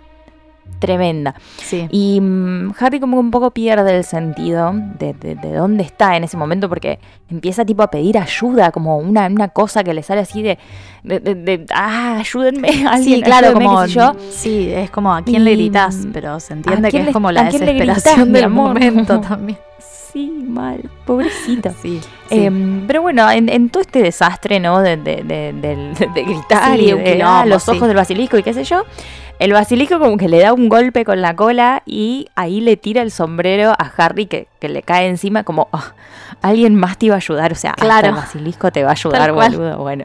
tremenda. 0.79 1.35
Sí. 1.63 1.87
Y 1.91 2.21
mm, 2.21 2.73
Harry 2.79 3.01
como 3.01 3.17
que 3.17 3.21
un 3.21 3.31
poco 3.31 3.51
pierde 3.53 3.97
el 3.97 4.05
sentido 4.05 4.73
de, 4.99 5.15
de- 5.15 5.35
de 5.37 5.55
dónde 5.55 5.83
está 5.85 6.17
en 6.17 6.25
ese 6.25 6.37
momento 6.37 6.69
porque 6.69 6.99
empieza 7.31 7.65
tipo 7.65 7.83
a 7.83 7.91
pedir 7.91 8.19
ayuda, 8.19 8.71
como 8.71 8.99
una, 8.99 9.27
una 9.27 9.49
cosa 9.49 9.83
que 9.83 9.95
le 9.95 10.03
sale 10.03 10.21
así 10.21 10.43
de, 10.43 10.59
ah, 11.75 12.17
ayúdenme, 12.19 12.69
alguien, 12.89 13.19
Sí, 13.19 13.23
claro, 13.23 13.49
ayúdenme", 13.49 13.65
como 13.67 13.87
yo. 13.87 14.13
sí, 14.31 14.71
es 14.73 14.91
como 14.91 15.15
a 15.15 15.23
quién 15.23 15.45
le 15.45 15.53
gritas, 15.53 16.07
pero 16.13 16.39
se 16.41 16.53
entiende 16.55 16.89
¿a 16.89 16.91
que 16.91 17.01
es 17.01 17.13
como 17.13 17.33
la 17.33 17.45
gritas, 17.45 17.61
desesperación 17.61 18.33
del 18.33 18.51
momento 18.51 19.21
también. 19.27 19.59
Sí, 20.15 20.31
mal, 20.31 20.81
pobrecita. 21.05 21.73
Sí, 21.83 22.01
sí. 22.31 22.37
Em, 22.47 22.87
pero 22.87 23.03
bueno, 23.03 23.31
en, 23.31 23.49
en 23.51 23.69
todo 23.69 23.83
este 23.83 24.01
desastre, 24.01 24.61
¿no? 24.61 24.81
De, 24.81 24.97
de, 24.97 25.17
de- 25.23 25.53
del- 25.53 25.93
de 25.95 26.23
gritar 26.23 26.77
Sí, 26.79 26.85
y 26.87 26.93
de 26.93 27.23
ah, 27.23 27.45
los 27.47 27.69
ojos 27.69 27.87
del 27.89 27.97
basilisco 27.97 28.39
y 28.39 28.43
qué 28.43 28.55
sé 28.55 28.65
yo, 28.65 28.85
el 29.41 29.53
basilisco 29.53 29.99
como 29.99 30.17
que 30.17 30.29
le 30.29 30.39
da 30.39 30.53
un 30.53 30.69
golpe 30.69 31.05
con 31.05 31.21
la 31.21 31.35
cola 31.37 31.83
y 31.85 32.29
ahí 32.37 32.61
le 32.61 32.77
tira 32.79 33.03
el 33.03 33.11
sombrero 33.11 33.73
a 33.73 33.93
Harry 33.97 34.27
que, 34.27 34.47
que 34.61 34.69
le 34.69 34.83
cae 34.83 35.09
encima 35.09 35.43
como 35.43 35.69
"Ah, 35.73 35.93
alguien 36.41 36.77
más 36.77 36.97
te 36.97 37.07
iba 37.07 37.17
a 37.17 37.19
ayudar, 37.19 37.51
o 37.53 37.57
sea, 37.57 37.71
hasta 37.73 37.85
Claro. 37.85 38.09
el 38.09 38.15
basilisco 38.15 38.71
te 38.71 38.85
va 38.85 38.91
a 38.91 38.93
ayudar, 38.93 39.33
boludo. 39.33 39.79
Bueno, 39.79 40.05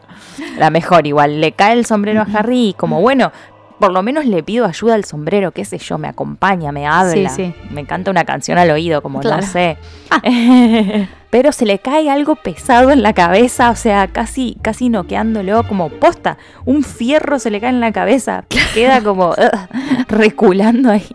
la 0.58 0.72
mejor 0.72 1.06
igual, 1.06 1.40
le 1.40 1.52
cae 1.52 1.74
el 1.74 1.86
sombrero 1.86 2.22
a 2.22 2.28
Harry 2.38 2.70
y 2.70 2.74
como 2.74 3.00
bueno, 3.02 3.32
por 3.80 3.92
lo 3.92 4.04
menos 4.04 4.26
le 4.26 4.44
pido 4.44 4.66
ayuda 4.66 4.96
al 4.96 5.06
sombrero, 5.06 5.52
qué 5.52 5.64
sé 5.66 5.78
yo, 5.78 5.98
me 5.98 6.08
acompaña, 6.08 6.72
me 6.72 6.86
habla, 6.86 7.30
Sí, 7.30 7.46
sí. 7.46 7.54
me 7.72 7.86
canta 7.86 8.12
una 8.12 8.26
canción 8.26 8.58
al 8.58 8.70
oído, 8.72 9.02
como 9.02 9.20
Claro. 9.22 9.42
no 9.42 9.48
sé. 9.48 9.78
Pero 11.30 11.52
se 11.52 11.66
le 11.68 11.78
cae 11.78 12.10
algo 12.10 12.36
pesado 12.36 12.90
en 12.90 13.04
la 13.04 13.14
cabeza, 13.14 13.70
o 13.70 13.76
sea, 13.76 14.08
casi, 14.08 14.58
casi 14.64 14.90
noqueándolo 14.90 15.64
como 15.68 15.90
posta. 15.90 16.38
Un 16.66 16.84
fierro 16.84 17.38
se 17.38 17.52
le 17.52 17.62
cae 17.62 17.70
en 17.70 17.80
la 17.80 17.92
cabeza, 17.92 18.46
queda 18.74 19.02
como 19.02 19.36
reculando 20.08 20.90
ahí. 20.92 21.08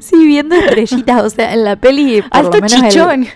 Sí, 0.00 0.26
viendo 0.26 0.56
estrellitas, 0.56 1.22
o 1.22 1.30
sea, 1.30 1.52
en 1.52 1.64
la 1.64 1.76
peli 1.76 2.22
Alto 2.30 2.58
el- 2.58 2.66
chichón. 2.66 3.26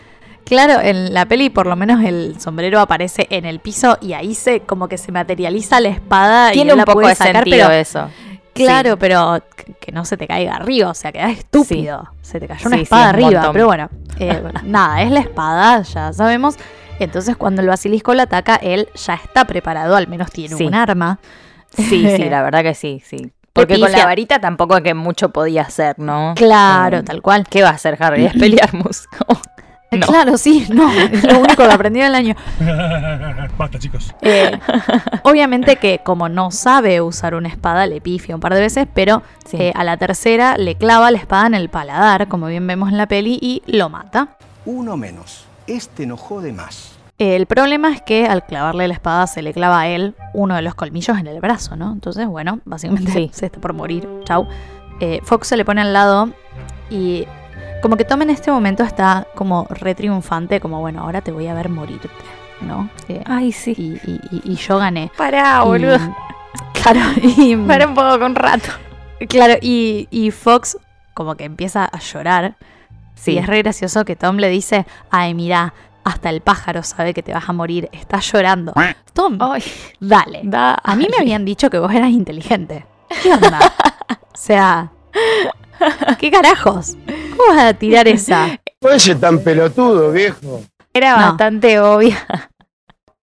Claro, 0.44 0.80
en 0.80 1.12
la 1.12 1.26
peli 1.26 1.50
por 1.50 1.66
lo 1.66 1.74
menos 1.74 2.04
el 2.04 2.40
sombrero 2.40 2.78
aparece 2.78 3.26
en 3.30 3.46
el 3.46 3.58
piso 3.58 3.98
y 4.00 4.12
ahí 4.12 4.32
se 4.34 4.60
como 4.60 4.86
que 4.88 4.96
se 4.96 5.10
materializa 5.10 5.80
la 5.80 5.88
espada 5.88 6.50
y 6.50 6.54
Tiene 6.54 6.70
él 6.70 6.74
un 6.74 6.78
la 6.78 6.84
poco 6.84 7.00
puede 7.00 7.08
de 7.10 7.14
sacar, 7.16 7.34
sentido 7.42 7.66
pero 7.68 7.72
eso. 7.80 8.08
Claro, 8.64 8.98
pero 8.98 9.42
que- 9.80 9.92
no 9.92 10.04
se 10.04 10.16
te 10.16 10.26
caiga 10.26 10.56
arriba, 10.56 10.90
o 10.90 10.94
sea, 10.94 11.12
queda 11.12 11.30
estúpido. 11.30 12.08
Se 12.22 12.40
te 12.40 12.46
cayó 12.48 12.66
una 12.68 12.76
Sí, 12.76 12.82
espada 12.82 13.02
es 13.04 13.08
arriba, 13.14 13.50
pero 13.52 13.66
bueno, 13.66 13.88
eh, 14.18 14.42
nada, 14.64 15.02
es 15.02 15.10
la 15.10 15.20
espada, 15.20 15.82
ya 15.82 16.12
sabemos. 16.12 16.56
Entonces 16.98 17.36
cuando 17.36 17.62
el 17.62 17.68
basilisco 17.68 18.14
lo 18.14 18.22
ataca, 18.22 18.56
él 18.56 18.88
ya 18.94 19.14
está 19.14 19.44
preparado, 19.44 19.96
al 19.96 20.08
menos 20.08 20.30
tiene 20.30 20.54
un 20.54 20.74
arma. 20.74 21.18
Sí, 21.76 22.08
sí, 22.16 22.24
la 22.30 22.42
verdad 22.42 22.62
que 22.62 22.74
sí, 22.74 23.02
sí. 23.04 23.32
Porque 23.52 23.80
con 23.80 23.90
la 23.90 24.04
varita 24.04 24.38
tampoco 24.38 24.82
que 24.82 24.92
mucho 24.92 25.30
podía 25.30 25.62
hacer, 25.62 25.98
¿no? 25.98 26.34
Claro, 26.36 26.98
Eh, 26.98 27.02
tal 27.02 27.22
cual. 27.22 27.46
¿Qué 27.48 27.62
va 27.62 27.70
a 27.70 27.72
hacer 27.72 27.96
Harry? 28.00 28.26
Es 28.26 28.34
pelearnos. 28.34 29.06
Eh, 29.28 29.55
no. 29.92 30.06
Claro, 30.06 30.36
sí, 30.38 30.66
no, 30.70 30.90
es 30.92 31.22
lo 31.24 31.38
único 31.38 31.62
que 31.66 31.72
aprendí 31.72 32.00
en 32.00 32.06
el 32.06 32.14
año. 32.14 32.34
Basta, 33.58 33.78
chicos. 33.78 34.14
Eh, 34.22 34.58
obviamente 35.22 35.76
que 35.76 36.00
como 36.04 36.28
no 36.28 36.50
sabe 36.50 37.00
usar 37.00 37.34
una 37.34 37.48
espada, 37.48 37.86
le 37.86 38.00
pifia 38.00 38.34
un 38.34 38.40
par 38.40 38.54
de 38.54 38.60
veces, 38.60 38.86
pero 38.92 39.22
Sí. 39.46 39.56
eh, 39.60 39.72
a 39.74 39.84
la 39.84 39.96
tercera 39.96 40.56
le 40.58 40.74
clava 40.74 41.10
la 41.10 41.18
espada 41.18 41.46
en 41.46 41.54
el 41.54 41.68
paladar, 41.68 42.26
como 42.28 42.46
bien 42.48 42.66
vemos 42.66 42.88
en 42.90 42.98
la 42.98 43.06
peli, 43.06 43.38
y 43.40 43.62
lo 43.66 43.88
mata. 43.88 44.36
Uno 44.64 44.96
menos. 44.96 45.44
Este 45.66 46.06
no 46.06 46.16
jode 46.16 46.52
más. 46.52 46.92
El 47.18 47.46
problema 47.46 47.92
es 47.92 48.02
que 48.02 48.26
al 48.26 48.44
clavarle 48.44 48.88
la 48.88 48.94
espada 48.94 49.26
se 49.26 49.40
le 49.40 49.52
clava 49.54 49.80
a 49.80 49.88
él 49.88 50.14
uno 50.34 50.54
de 50.54 50.62
los 50.62 50.74
colmillos 50.74 51.16
en 51.18 51.26
el 51.28 51.40
brazo, 51.40 51.74
¿no? 51.76 51.92
Entonces, 51.92 52.26
bueno, 52.26 52.60
básicamente 52.66 53.10
Sí. 53.12 53.30
se 53.32 53.46
está 53.46 53.58
por 53.60 53.72
morir. 53.72 54.06
Chau. 54.24 54.46
Eh, 55.00 55.20
Fox 55.22 55.48
se 55.48 55.56
le 55.56 55.64
pone 55.64 55.80
al 55.80 55.92
lado 55.92 56.28
y 56.90 57.26
Como 57.82 57.96
que 57.96 58.04
Tom 58.04 58.22
en 58.22 58.30
este 58.30 58.50
momento 58.50 58.82
está 58.82 59.26
como 59.34 59.66
re 59.70 59.94
triunfante, 59.94 60.60
como 60.60 60.80
bueno, 60.80 61.02
ahora 61.02 61.20
te 61.20 61.30
voy 61.30 61.46
a 61.46 61.54
ver 61.54 61.68
morirte, 61.68 62.08
¿no? 62.60 62.88
Eh, 63.08 63.22
Ay, 63.26 63.52
sí. 63.52 63.74
y, 63.76 64.10
y- 64.10 64.20
y- 64.30 64.52
y 64.52 64.56
yo 64.56 64.78
gané. 64.78 65.10
Pará, 65.16 65.62
boludo. 65.62 65.98
claro, 66.82 67.00
y, 67.22 67.54
Para 67.66 67.86
un 67.86 67.94
poco 67.94 68.18
con 68.18 68.34
rato. 68.34 68.68
claro, 69.28 69.54
y, 69.60 70.08
y 70.10 70.30
Fox 70.30 70.78
como 71.14 71.34
que 71.36 71.44
empieza 71.44 71.84
a 71.84 71.98
llorar. 71.98 72.56
Sí. 73.14 73.32
Y 73.32 73.38
es 73.38 73.46
re 73.46 73.58
gracioso 73.62 74.04
que 74.04 74.16
Tom 74.16 74.36
le 74.36 74.48
dice, 74.50 74.84
ay, 75.10 75.32
mira, 75.34 75.72
hasta 76.04 76.28
el 76.30 76.40
pájaro 76.40 76.82
sabe 76.82 77.14
que 77.14 77.22
te 77.22 77.32
vas 77.32 77.48
a 77.48 77.52
morir, 77.52 77.88
estás 77.92 78.30
llorando. 78.32 78.72
Tom, 79.12 79.38
Ay, 79.40 79.62
dale. 80.00 80.40
da. 80.44 80.76
A 80.82 80.94
mí 80.96 81.06
me 81.10 81.16
habían 81.18 81.44
dicho 81.44 81.70
que 81.70 81.78
vos 81.78 81.92
eras 81.92 82.10
inteligente. 82.10 82.84
¿Qué 83.22 83.32
onda? 83.32 83.58
o 84.10 84.36
sea, 84.36 84.90
¿qué 86.18 86.30
carajos? 86.30 86.96
¿Cómo 87.36 87.54
vas 87.54 87.64
a 87.64 87.74
tirar 87.74 88.08
esa? 88.08 88.58
Oye, 88.82 89.14
tan 89.16 89.40
pelotudo, 89.40 90.12
viejo. 90.12 90.62
Era 90.92 91.16
No. 91.16 91.26
bastante 91.28 91.78
obvia. 91.80 92.16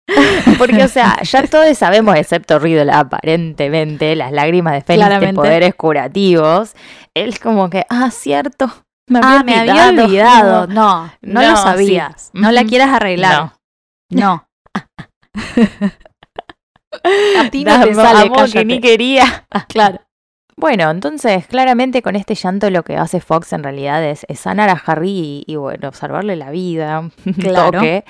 Porque, 0.58 0.82
o 0.84 0.88
sea, 0.88 1.22
ya 1.22 1.46
todos 1.46 1.78
sabemos, 1.78 2.16
excepto 2.16 2.58
Riddle, 2.58 2.92
aparentemente, 2.92 4.14
las 4.16 4.32
lágrimas 4.32 4.74
de 4.74 4.80
Fénix 4.82 5.20
de 5.20 5.32
poderes 5.32 5.74
curativos. 5.74 6.74
Él 7.14 7.38
como 7.38 7.70
que, 7.70 7.86
ah, 7.88 8.10
cierto. 8.10 8.70
Me 9.08 9.20
había 9.20 9.38
Ah, 9.40 9.42
me 9.44 9.54
había 9.56 9.88
olvidado. 10.04 10.66
No, 10.66 11.06
no, 11.22 11.40
No, 11.40 11.50
lo 11.50 11.56
sabías. 11.56 12.30
sí. 12.32 12.40
No 12.40 12.52
la 12.52 12.64
quieras 12.64 12.90
arreglar. 12.90 13.52
No. 14.10 14.46
A 17.04 17.50
ti 17.50 17.64
no 17.64 17.80
te 17.82 17.94
sale, 17.94 18.26
amo, 18.26 18.44
que 18.52 18.64
ni 18.64 18.80
quería. 18.80 19.46
Claro. 19.68 20.00
Bueno, 20.56 20.90
entonces, 20.90 21.46
claramente 21.46 22.02
con 22.02 22.14
este 22.14 22.34
llanto 22.34 22.70
lo 22.70 22.82
que 22.84 22.96
hace 22.96 23.20
Fox 23.20 23.52
en 23.52 23.62
realidad 23.62 24.04
es, 24.04 24.24
es 24.28 24.40
sanar 24.40 24.68
a 24.68 24.80
Harry 24.86 25.10
y, 25.10 25.44
y, 25.46 25.56
bueno, 25.56 25.92
salvarle 25.92 26.36
la 26.36 26.50
vida, 26.50 27.08
Claro. 27.38 27.72
toque. 27.78 28.04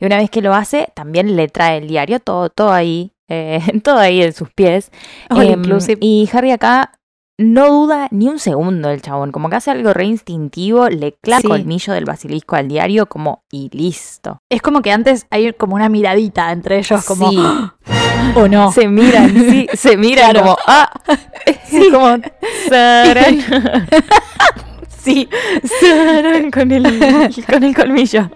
Y 0.00 0.06
una 0.06 0.16
vez 0.16 0.30
que 0.30 0.42
lo 0.42 0.54
hace, 0.54 0.88
también 0.94 1.36
le 1.36 1.48
trae 1.48 1.78
el 1.78 1.88
diario, 1.88 2.18
todo, 2.20 2.48
todo 2.50 2.72
ahí, 2.72 3.12
eh, 3.28 3.60
todo 3.84 3.98
ahí 3.98 4.22
en 4.22 4.32
sus 4.32 4.50
pies. 4.50 4.90
Inclusive. 5.30 5.98
y 6.00 6.28
Harry 6.32 6.50
acá 6.50 6.92
no 7.38 7.68
duda 7.72 8.08
ni 8.10 8.28
un 8.28 8.38
segundo 8.38 8.90
el 8.90 9.02
chabón, 9.02 9.32
como 9.32 9.48
que 9.50 9.56
hace 9.56 9.70
algo 9.70 9.92
re 9.92 10.04
instintivo, 10.04 10.88
le 10.88 11.14
clava 11.20 11.40
Sí. 11.40 11.46
el 11.46 11.50
colmillo 11.52 11.92
del 11.94 12.04
basilisco 12.04 12.56
al 12.56 12.68
diario 12.68 13.06
como 13.06 13.42
y 13.50 13.68
listo. 13.76 14.38
Es 14.50 14.62
como 14.62 14.82
que 14.82 14.92
antes 14.92 15.26
hay 15.30 15.52
como 15.52 15.74
una 15.74 15.88
miradita 15.88 16.52
entre 16.52 16.78
ellos, 16.78 17.04
como. 17.04 17.30
Sí. 17.30 17.38
¿O 18.36 18.46
no? 18.48 18.70
Se 18.72 18.86
miran, 18.88 19.30
sí, 19.34 19.66
se 19.74 19.96
miran 19.96 20.30
Claro. 20.30 20.40
como, 20.46 20.56
ah, 20.66 20.90
sí, 21.64 21.88
como. 21.90 22.16
Sí. 25.02 25.28
Con 26.52 26.70
el, 26.70 27.34
con 27.50 27.64
el 27.64 27.74
colmillo. 27.74 28.30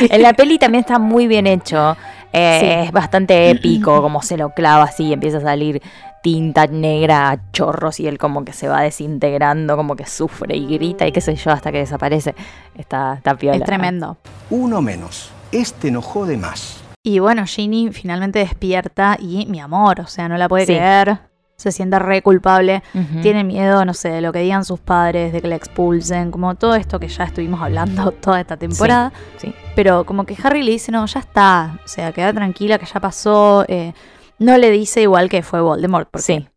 En 0.00 0.22
la 0.22 0.32
peli 0.32 0.58
también 0.58 0.82
está 0.82 0.98
muy 1.00 1.26
bien 1.26 1.46
hecho. 1.48 1.96
Eh, 2.32 2.58
Sí. 2.60 2.86
Es 2.86 2.92
bastante 2.92 3.50
épico, 3.50 4.00
como 4.02 4.22
se 4.22 4.36
lo 4.36 4.50
clava 4.50 4.84
así 4.84 5.04
y 5.04 5.12
empieza 5.12 5.38
a 5.38 5.42
salir 5.42 5.82
tinta 6.22 6.66
negra 6.68 7.30
a 7.30 7.50
chorros 7.52 7.98
y 8.00 8.06
él 8.06 8.16
como 8.18 8.44
que 8.44 8.52
se 8.52 8.68
va 8.68 8.80
desintegrando, 8.82 9.76
como 9.76 9.96
que 9.96 10.06
sufre 10.06 10.56
y 10.56 10.66
grita 10.66 11.06
y 11.06 11.12
qué 11.12 11.20
sé 11.20 11.34
yo 11.34 11.50
hasta 11.50 11.72
que 11.72 11.78
desaparece. 11.78 12.34
Está, 12.76 13.14
está 13.14 13.34
piola. 13.34 13.56
Es 13.58 13.64
tremendo. 13.64 14.16
Uno 14.50 14.80
menos. 14.80 15.30
Este 15.50 15.90
no 15.90 16.00
jode 16.00 16.36
más. 16.36 16.80
Y 17.04 17.18
bueno, 17.18 17.44
Ginny 17.46 17.90
finalmente 17.92 18.38
despierta 18.38 19.16
y 19.18 19.46
mi 19.46 19.58
amor, 19.60 20.00
o 20.00 20.06
sea, 20.06 20.28
no 20.28 20.36
la 20.36 20.48
puede 20.48 20.66
Sí. 20.66 20.74
creer. 20.74 21.18
Se 21.62 21.70
siente 21.70 21.96
re 22.00 22.22
culpable. 22.22 22.82
Tiene 23.22 23.44
miedo, 23.44 23.84
no 23.84 23.94
sé, 23.94 24.08
de 24.08 24.20
lo 24.20 24.32
que 24.32 24.40
digan 24.40 24.64
sus 24.64 24.80
padres, 24.80 25.32
de 25.32 25.40
que 25.40 25.46
la 25.46 25.54
expulsen, 25.54 26.32
como 26.32 26.56
todo 26.56 26.74
esto 26.74 26.98
que 26.98 27.06
ya 27.06 27.22
estuvimos 27.22 27.60
hablando 27.62 28.10
toda 28.20 28.40
esta 28.40 28.56
temporada. 28.56 29.12
sí. 29.36 29.54
Pero 29.76 30.04
como 30.04 30.24
que 30.26 30.36
Harry 30.42 30.62
le 30.62 30.72
dice, 30.72 30.90
no, 30.90 31.06
ya 31.06 31.20
está, 31.20 31.78
o 31.84 31.88
sea, 31.88 32.10
queda 32.12 32.32
tranquila, 32.32 32.78
que 32.78 32.86
ya 32.86 32.98
pasó. 33.00 33.64
eh, 33.68 33.92
no 34.40 34.58
le 34.58 34.70
dice 34.72 35.02
igual 35.02 35.28
que 35.28 35.42
fue 35.44 35.60
Voldemort, 35.60 36.08
porque 36.10 36.24
Sí. 36.24 36.48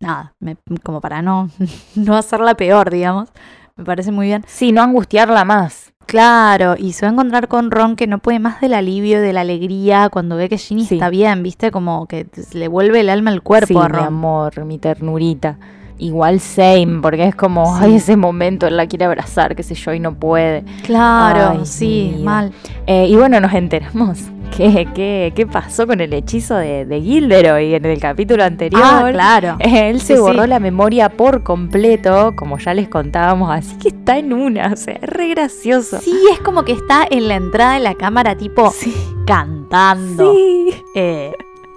nada, 0.00 0.32
me- 0.40 0.56
como 0.82 1.00
para 1.02 1.20
no, 1.20 1.50
no 1.94 2.16
hacerla 2.16 2.54
peor, 2.54 2.90
digamos. 2.90 3.28
Me 3.76 3.84
parece 3.84 4.10
muy 4.10 4.26
bien. 4.28 4.44
Sí, 4.48 4.72
no 4.72 4.82
angustiarla 4.82 5.44
más. 5.44 5.92
Claro, 6.08 6.74
y 6.78 6.94
se 6.94 7.04
va 7.04 7.10
a 7.10 7.12
encontrar 7.12 7.48
con 7.48 7.70
Ron 7.70 7.94
que 7.94 8.06
no 8.06 8.18
puede 8.18 8.38
más 8.38 8.62
del 8.62 8.72
alivio, 8.72 9.20
de 9.20 9.34
la 9.34 9.42
alegría 9.42 10.08
cuando 10.08 10.36
ve 10.36 10.48
que 10.48 10.56
Ginny 10.56 10.86
Sí. 10.86 10.94
está 10.94 11.10
bien, 11.10 11.42
¿viste? 11.42 11.70
Como 11.70 12.06
que 12.06 12.26
le 12.54 12.66
vuelve 12.66 13.00
el 13.00 13.10
alma 13.10 13.30
al 13.30 13.42
cuerpo 13.42 13.66
sí, 13.66 13.76
a 13.76 13.88
mi 13.90 13.96
Ron. 13.98 14.04
amor, 14.06 14.64
mi 14.64 14.78
ternurita. 14.78 15.58
Igual 15.98 16.38
same, 16.40 17.00
porque 17.02 17.24
es 17.24 17.34
como, 17.34 17.64
Sí. 17.78 17.84
ay, 17.84 17.94
ese 17.96 18.16
momento 18.16 18.66
él 18.68 18.76
la 18.76 18.86
quiere 18.86 19.04
abrazar, 19.06 19.56
qué 19.56 19.62
sé 19.64 19.74
yo, 19.74 19.92
y 19.92 19.98
no 20.00 20.14
puede. 20.14 20.62
Claro, 20.84 21.58
Ay, 21.58 21.66
sí, 21.66 22.20
mal. 22.22 22.52
Eh, 22.86 23.06
y 23.08 23.16
bueno, 23.16 23.40
nos 23.40 23.52
enteramos 23.52 24.18
qué, 24.56 24.86
qué, 24.94 25.32
qué 25.34 25.46
pasó 25.46 25.86
con 25.88 26.00
el 26.00 26.12
hechizo 26.12 26.54
de, 26.54 26.84
de 26.86 27.00
Gilderoy 27.00 27.74
en 27.74 27.84
el 27.84 27.98
capítulo 27.98 28.44
anterior. 28.44 28.80
Ah, 28.84 29.08
claro. 29.12 29.56
Él 29.58 30.00
se 30.00 30.14
Sí, 30.14 30.20
borró 30.20 30.44
sí. 30.44 30.48
la 30.48 30.60
memoria 30.60 31.08
por 31.08 31.42
completo, 31.42 32.32
como 32.36 32.58
ya 32.58 32.74
les 32.74 32.88
contábamos, 32.88 33.50
así 33.50 33.76
que 33.78 33.88
está 33.88 34.18
en 34.18 34.32
una, 34.32 34.72
o 34.72 34.76
sea, 34.76 34.94
es 34.94 35.02
re 35.10 35.28
gracioso. 35.30 35.98
Sí, 36.00 36.14
es 36.32 36.38
como 36.40 36.62
que 36.64 36.72
está 36.72 37.06
en 37.10 37.26
la 37.28 37.34
entrada 37.34 37.74
de 37.74 37.80
la 37.80 37.94
cámara, 37.94 38.36
tipo 38.36 38.70
Sí. 38.70 38.94
cantando. 39.26 40.32
Sí. 40.32 40.70
Eh, 40.94 41.32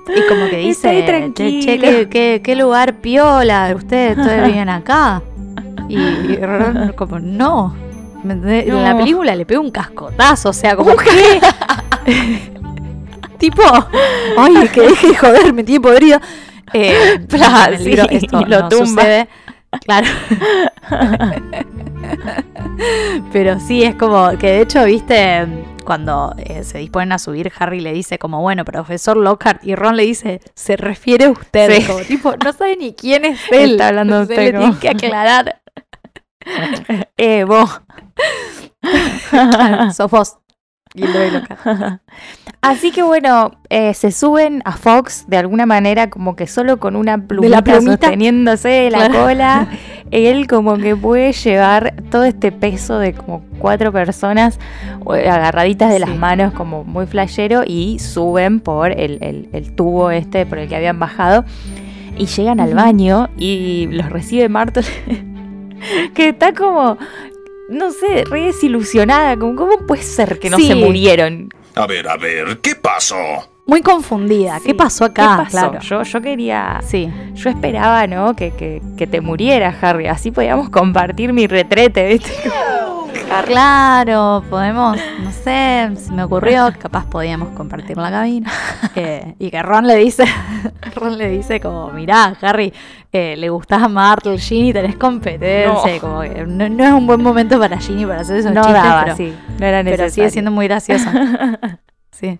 y 0.07 0.27
como 0.27 0.49
que 0.49 0.57
dice, 0.57 1.05
che, 1.33 1.61
che. 1.61 1.79
¿qué, 1.79 2.07
qué, 2.09 2.41
qué 2.43 2.55
lugar 2.55 2.95
piola, 2.95 3.73
ustedes 3.75 4.17
ustedes 4.17 4.47
viven 4.51 4.69
acá. 4.69 5.21
Y, 5.87 5.97
y 5.97 6.35
Ron 6.37 6.93
como, 6.93 7.19
no. 7.19 7.75
En 8.23 8.83
la 8.83 8.95
película 8.97 9.35
le 9.35 9.45
pega 9.45 9.59
un 9.59 9.71
cascotazo, 9.71 10.49
o 10.49 10.53
sea, 10.53 10.75
como 10.75 10.95
que... 10.95 11.41
tipo, 13.37 13.63
ay, 14.37 14.67
que 14.71 14.81
deje 14.81 15.07
de 15.07 15.15
joder, 15.15 15.53
me 15.53 15.63
tiene 15.63 15.81
podrido. 15.81 16.19
Eh, 16.73 17.19
sí, 17.79 17.95
esto 18.09 18.41
lo 18.45 18.61
no 18.61 18.69
tumba. 18.69 18.85
sucede. 18.85 19.27
Claro. 19.85 20.07
Pero 23.33 23.59
sí, 23.59 23.83
es 23.83 23.95
como 23.95 24.37
que 24.37 24.47
de 24.47 24.61
hecho, 24.61 24.85
viste, 24.85 25.47
cuando 25.81 26.33
eh, 26.37 26.63
se 26.63 26.77
disponen 26.79 27.11
a 27.11 27.19
subir, 27.19 27.51
Harry 27.59 27.79
le 27.81 27.93
dice 27.93 28.17
como, 28.19 28.41
bueno, 28.41 28.63
profesor 28.65 29.17
Lockhart, 29.17 29.63
y 29.65 29.75
Ron 29.75 29.95
le 29.97 30.03
dice, 30.03 30.41
se 30.55 30.77
refiere 30.77 31.25
a 31.25 31.31
usted. 31.31 31.71
Sí. 31.81 31.85
Como 31.85 31.99
tipo, 31.99 32.33
no 32.43 32.53
sabe 32.53 32.77
ni 32.77 32.93
quién 32.93 33.25
es 33.25 33.39
él. 33.51 33.71
Está 33.71 33.89
hablando 33.89 34.17
de 34.17 34.21
usted, 34.23 34.37
le 34.37 34.51
¿no? 34.53 34.59
tienen 34.59 34.79
que 34.79 34.89
aclarar. 34.89 35.61
Eh, 37.17 37.43
vos. 37.43 37.81
Sos 39.95 40.09
vos. 40.09 40.37
Lockhart. 40.95 42.01
Así 42.61 42.91
que 42.91 43.01
bueno, 43.01 43.51
eh, 43.69 43.93
se 43.93 44.11
suben 44.11 44.61
a 44.65 44.73
Fox 44.73 45.25
de 45.27 45.37
alguna 45.37 45.65
manera 45.65 46.09
como 46.09 46.35
que 46.35 46.47
solo 46.47 46.79
con 46.79 46.95
una 46.95 47.17
plumita, 47.27 47.61
plumita. 47.63 47.91
sosteniéndose 48.07 48.69
de 48.69 48.89
la 48.91 48.97
Claro. 49.09 49.23
cola. 49.23 49.67
Él 50.11 50.47
como 50.47 50.77
que 50.77 50.95
puede 50.95 51.31
llevar 51.33 51.93
todo 52.09 52.25
este 52.25 52.51
peso 52.51 52.99
de 52.99 53.13
como 53.13 53.43
cuatro 53.59 53.91
personas 53.91 54.59
agarraditas 55.07 55.91
de 55.91 55.99
las 55.99 56.15
manos 56.15 56.53
como 56.53 56.83
muy 56.83 57.05
flashero 57.07 57.63
y 57.65 57.99
suben 57.99 58.59
por 58.59 58.91
el, 58.91 59.17
el- 59.21 59.49
el 59.53 59.73
tubo 59.75 60.11
este 60.11 60.45
por 60.45 60.57
el 60.57 60.67
que 60.67 60.75
habían 60.75 60.99
bajado 60.99 61.45
y 62.17 62.25
llegan 62.25 62.59
al 62.59 62.73
baño 62.75 63.29
y 63.37 63.87
los 63.91 64.09
recibe 64.09 64.49
Martel 64.49 64.85
que 66.13 66.29
está 66.29 66.53
como... 66.53 66.97
No 67.69 67.91
sé, 67.91 68.25
re 68.29 68.41
desilusionada, 68.47 69.37
como, 69.37 69.55
¿cómo 69.55 69.77
puede 69.87 70.01
ser 70.03 70.39
que 70.39 70.49
no 70.49 70.57
Sí. 70.57 70.67
se 70.67 70.75
murieron? 70.75 71.47
A 71.75 71.87
ver, 71.87 72.05
a 72.09 72.17
ver, 72.17 72.59
¿qué 72.61 72.75
pasó? 72.75 73.15
Muy 73.67 73.81
confundida. 73.81 74.59
¿Qué 74.65 74.73
pasó 74.75 75.05
¿Qué 75.13 75.21
acá? 75.21 75.37
pasó? 75.43 75.49
Claro. 75.69 75.79
Yo, 75.79 76.03
yo 76.03 76.21
quería. 76.21 76.79
Sí. 76.83 77.09
Yo 77.35 77.49
esperaba, 77.49 78.05
¿no? 78.07 78.35
Que, 78.35 78.51
que, 78.51 78.81
que 78.97 79.07
te 79.07 79.21
muriera, 79.21 79.73
Harry. 79.81 80.07
Así 80.07 80.31
podíamos 80.31 80.69
compartir 80.69 81.31
mi 81.33 81.47
retrete, 81.47 82.07
¿viste? 82.07 82.31
Claro, 83.45 84.43
podemos, 84.49 84.97
no 85.23 85.31
sé, 85.31 85.89
se 85.95 86.11
me 86.11 86.23
ocurrió, 86.23 86.69
capaz 86.77 87.05
podíamos 87.05 87.49
compartir 87.55 87.97
la 87.97 88.11
cabina. 88.11 88.51
Eh, 88.95 89.35
y 89.39 89.49
que 89.51 89.63
Ron 89.63 89.87
le 89.87 89.95
dice, 89.95 90.25
Ron 90.95 91.17
le 91.17 91.29
dice 91.29 91.61
como, 91.61 91.91
mirá, 91.91 92.35
Harry, 92.41 92.73
eh, 93.13 93.35
le 93.37 93.49
gustás 93.49 93.81
a 93.83 93.87
Martle, 93.87 94.37
Ginny, 94.37 94.73
tenés 94.73 94.97
competencia. 94.97 95.93
No. 95.93 95.99
Como 96.01 96.21
que 96.21 96.45
no, 96.45 96.67
no 96.67 96.83
es 96.83 96.91
un 96.91 97.07
buen 97.07 97.21
momento 97.23 97.57
para 97.57 97.77
Ginny 97.77 98.05
para 98.05 98.19
hacer 98.21 98.35
esos 98.37 98.51
no 98.51 98.61
chistes, 98.63 98.83
daba, 98.83 99.03
pero, 99.05 99.15
sí. 99.15 99.33
No 99.59 99.65
era 99.65 99.77
pero 99.77 99.83
necesario. 99.91 100.11
sigue 100.11 100.29
siendo 100.29 100.51
muy 100.51 100.67
graciosa. 100.67 101.13
Sí. 102.21 102.39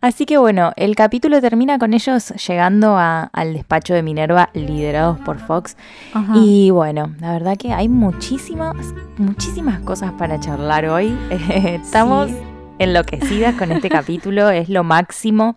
Así 0.00 0.26
que 0.26 0.38
bueno, 0.38 0.72
el 0.76 0.96
capítulo 0.96 1.40
termina 1.40 1.78
con 1.78 1.94
ellos 1.94 2.30
llegando 2.46 2.96
a- 2.98 3.30
al 3.32 3.54
despacho 3.54 3.94
de 3.94 4.02
Minerva, 4.02 4.50
liderados 4.54 5.18
por 5.20 5.38
Fox. 5.38 5.76
Ajá. 6.12 6.32
Y 6.36 6.70
bueno, 6.70 7.14
la 7.20 7.32
verdad 7.32 7.56
que 7.56 7.72
hay 7.72 7.88
muchísimas, 7.88 8.74
muchísimas 9.16 9.80
cosas 9.80 10.12
para 10.12 10.38
charlar 10.40 10.86
hoy. 10.86 11.16
Estamos 11.30 12.28
Sí. 12.30 12.36
enloquecidas 12.80 13.54
con 13.54 13.70
este 13.72 13.88
capítulo, 13.90 14.50
es 14.50 14.68
lo 14.68 14.82
máximo. 14.84 15.56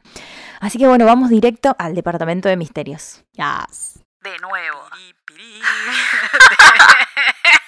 Así 0.59 0.77
que 0.77 0.87
bueno, 0.87 1.05
vamos 1.05 1.29
directo 1.29 1.75
al 1.79 1.95
departamento 1.95 2.47
de 2.47 2.57
misterios. 2.57 3.23
Yes. 3.33 3.99
De 4.23 4.37
nuevo. 4.39 4.77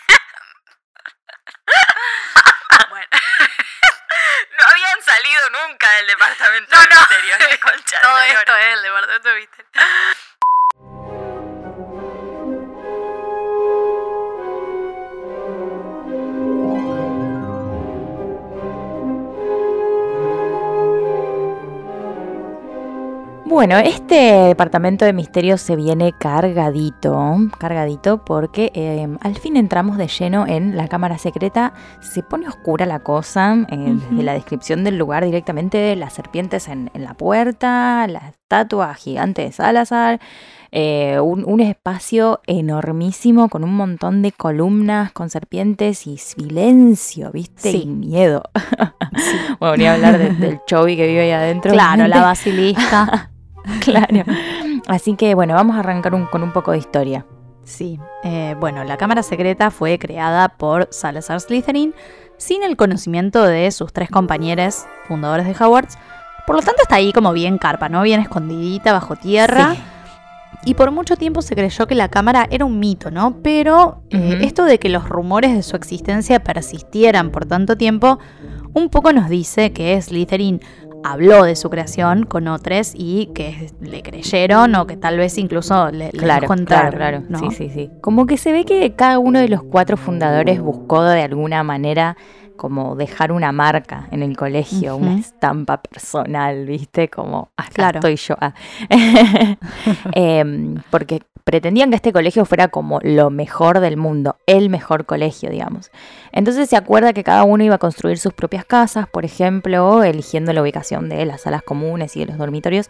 salido 5.10 5.50
nunca 5.50 5.92
del 5.94 6.08
departamento 6.08 6.80
de 6.80 6.88
misterio, 6.88 7.38
la 7.40 7.60
concha 7.60 7.96
de 7.98 8.02
Todo 8.02 8.22
esto 8.22 8.56
es 8.58 8.74
el 8.74 8.82
departamento 8.84 9.30
de 9.30 9.36
misterio. 9.36 9.72
Bueno, 23.50 23.80
este 23.80 24.16
departamento 24.16 25.06
de 25.06 25.12
misterio 25.14 25.58
se 25.58 25.76
viene 25.76 26.14
cargadito, 26.14 27.36
cargadito 27.58 28.24
porque 28.24 28.72
eh, 28.76 29.08
al 29.22 29.36
fin 29.38 29.58
entramos 29.58 29.98
de 29.98 30.08
lleno 30.08 30.46
en 30.46 30.78
la 30.78 30.88
cámara 30.88 31.18
secreta, 31.18 31.74
se 32.00 32.22
pone 32.22 32.48
oscura 32.48 32.86
la 32.86 33.00
cosa, 33.00 33.66
eh, 33.72 33.96
desde 34.12 34.22
la 34.24 34.34
descripción 34.34 34.84
del 34.84 35.00
lugar 35.00 35.26
directamente, 35.26 35.96
las 35.96 36.14
serpientes 36.14 36.68
en, 36.68 36.92
en 36.94 37.04
la 37.04 37.16
puerta, 37.16 38.06
la 38.08 38.20
estatua 38.30 38.94
gigante 38.94 39.42
de 39.42 39.52
Salazar, 39.52 40.20
eh, 40.72 41.20
un, 41.20 41.44
un 41.44 41.60
espacio 41.60 42.42
enormísimo 42.46 43.50
con 43.50 43.64
un 43.64 43.76
montón 43.76 44.22
de 44.22 44.32
columnas, 44.32 45.12
con 45.12 45.32
serpientes 45.32 46.06
y 46.06 46.18
silencio, 46.18 47.32
¿viste? 47.32 47.72
Sí. 47.72 47.82
Y 47.86 47.88
miedo. 47.88 48.44
bueno, 49.60 49.76
ni 49.78 49.88
hablar 49.88 50.20
de- 50.20 50.36
del 50.36 50.60
Chovy 50.68 50.96
que 50.96 51.08
vive 51.08 51.22
ahí 51.22 51.32
adentro. 51.32 51.72
Claro, 51.72 52.06
la 52.08 52.22
basilisca. 52.22 53.32
Claro. 53.82 54.24
Así 54.88 55.16
que 55.16 55.36
bueno, 55.36 55.54
vamos 55.56 55.76
a 55.76 55.80
arrancar 55.80 56.14
un- 56.16 56.26
con 56.26 56.44
un 56.44 56.52
poco 56.52 56.72
de 56.72 56.78
historia. 56.80 57.26
Sí, 57.64 58.00
eh, 58.24 58.56
bueno, 58.60 58.84
la 58.84 58.98
cámara 58.98 59.22
secreta 59.22 59.70
fue 59.70 60.00
creada 60.00 60.50
por 60.50 60.88
Salazar 60.92 61.40
Slytherin 61.40 61.94
sin 62.38 62.64
el 62.64 62.76
conocimiento 62.78 63.44
de 63.44 63.70
sus 63.72 63.94
tres 63.94 64.10
compañeros 64.10 64.86
fundadores 65.08 65.46
de 65.46 65.52
Hogwarts. 65.64 65.98
Por 66.48 66.56
lo 66.56 66.62
tanto, 66.64 66.82
está 66.82 66.96
ahí 66.96 67.12
como 67.14 67.32
bien 67.34 67.58
carpa, 67.60 67.90
¿no? 67.90 68.02
Bien 68.02 68.20
escondidita 68.22 68.92
bajo 68.92 69.16
tierra. 69.18 69.76
Sí. 69.76 69.82
Y 70.66 70.74
por 70.74 70.90
mucho 70.92 71.16
tiempo 71.16 71.42
se 71.44 71.56
creyó 71.56 71.86
que 71.86 71.96
la 71.96 72.10
cámara 72.10 72.48
era 72.50 72.66
un 72.66 72.80
mito, 72.80 73.12
¿no? 73.12 73.38
Pero 73.44 74.02
eh, 74.10 74.40
esto 74.42 74.66
de 74.66 74.80
que 74.80 74.90
los 74.90 75.08
rumores 75.08 75.54
de 75.54 75.62
su 75.64 75.76
existencia 75.76 76.40
persistieran 76.44 77.30
por 77.30 77.46
tanto 77.46 77.78
tiempo, 77.78 78.18
un 78.74 78.90
poco 78.90 79.14
nos 79.14 79.30
dice 79.30 79.72
que 79.74 80.02
Slytherin 80.02 80.60
habló 81.04 81.44
de 81.44 81.56
su 81.56 81.70
creación 81.70 82.26
con 82.26 82.48
otros 82.48 82.94
y 82.96 83.28
que 83.34 83.72
le 83.82 84.02
creyeron 84.02 84.76
o 84.76 84.88
que 84.88 84.98
tal 84.98 85.18
vez 85.18 85.38
incluso 85.38 85.92
le, 85.92 86.06
le 86.12 86.20
Claro, 86.20 86.42
dejó 86.42 86.54
entrar, 86.54 86.96
claro, 86.96 87.24
claro. 87.26 87.26
¿no? 87.30 87.52
Sí, 87.52 87.56
sí, 87.56 87.70
sí. 87.70 87.90
Como 88.02 88.26
que 88.26 88.38
se 88.38 88.52
ve 88.52 88.66
que 88.66 88.94
cada 88.96 89.20
uno 89.20 89.40
de 89.40 89.50
los 89.50 89.64
cuatro 89.64 89.98
fundadores 89.98 90.62
buscó 90.62 91.04
de 91.04 91.22
alguna 91.24 91.64
manera 91.64 92.18
como 92.60 92.96
dejar 92.98 93.32
una 93.32 93.52
marca 93.54 94.08
en 94.12 94.22
el 94.22 94.36
colegio, 94.36 94.98
una 94.98 95.18
estampa 95.18 95.82
personal, 95.82 96.66
¿viste? 96.66 97.08
Como, 97.08 97.50
acá 97.56 97.72
Claro. 97.74 98.00
estoy 98.00 98.18
yo. 98.18 98.36
ah. 98.40 98.54
Em, 100.14 100.76
porque 100.92 101.22
pretendían 101.44 101.90
que 101.90 101.96
este 101.96 102.14
colegio 102.14 102.46
fuera 102.46 102.68
como 102.68 103.00
lo 103.02 103.30
mejor 103.30 103.80
del 103.80 103.98
mundo, 103.98 104.36
el 104.46 104.70
mejor 104.70 105.06
colegio, 105.06 105.50
digamos. 105.50 105.90
Entonces 106.32 106.70
se 106.70 106.76
acuerda 106.76 107.14
que 107.14 107.24
cada 107.24 107.44
uno 107.44 107.64
iba 107.64 107.76
a 107.76 107.80
construir 107.80 108.20
sus 108.20 108.34
propias 108.34 108.66
casas, 108.66 109.08
por 109.08 109.26
ejemplo, 109.26 110.04
eligiendo 110.04 110.54
la 110.54 110.62
ubicación 110.62 111.10
de 111.10 111.26
las 111.26 111.42
salas 111.42 111.64
comunes 111.64 112.16
y 112.16 112.20
de 112.20 112.26
los 112.28 112.38
dormitorios. 112.38 112.90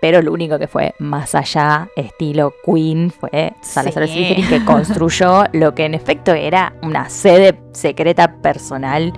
Pero 0.00 0.20
lo 0.22 0.32
único 0.32 0.58
que 0.58 0.68
fue 0.68 0.94
más 0.98 1.34
allá, 1.34 1.88
estilo 1.96 2.52
Queen, 2.64 3.10
fue 3.10 3.54
Salazar 3.62 4.06
Sí. 4.06 4.12
Slytherin 4.14 4.48
que 4.48 4.64
construyó 4.64 5.44
lo 5.52 5.74
que 5.74 5.84
en 5.86 5.94
efecto 5.94 6.32
era 6.34 6.74
una 6.82 7.08
sede 7.08 7.58
secreta 7.72 8.36
personal, 8.42 9.12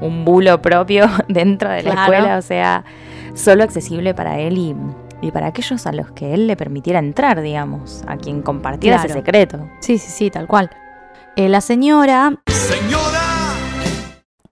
un 0.00 0.24
bulo 0.24 0.60
propio 0.60 1.06
dentro 1.28 1.70
de 1.70 1.82
la 1.84 1.92
Claro. 1.92 2.12
escuela, 2.12 2.38
o 2.38 2.42
sea, 2.42 2.84
solo 3.34 3.62
accesible 3.62 4.12
para 4.12 4.38
él 4.40 4.58
y, 4.58 4.74
y 5.22 5.30
para 5.30 5.46
aquellos 5.46 5.86
a 5.86 5.92
los 5.92 6.10
que 6.10 6.34
él 6.34 6.46
le 6.48 6.56
permitiera 6.56 6.98
entrar, 6.98 7.40
digamos, 7.40 8.02
a 8.08 8.16
quien 8.16 8.42
compartiera 8.42 8.96
ese 8.96 9.10
secreto. 9.10 9.68
Sí, 9.80 9.98
sí, 9.98 10.10
sí, 10.10 10.30
tal 10.30 10.46
cual. 10.48 10.68
Eh, 11.36 11.48
la 11.48 11.60
señora 11.60 12.32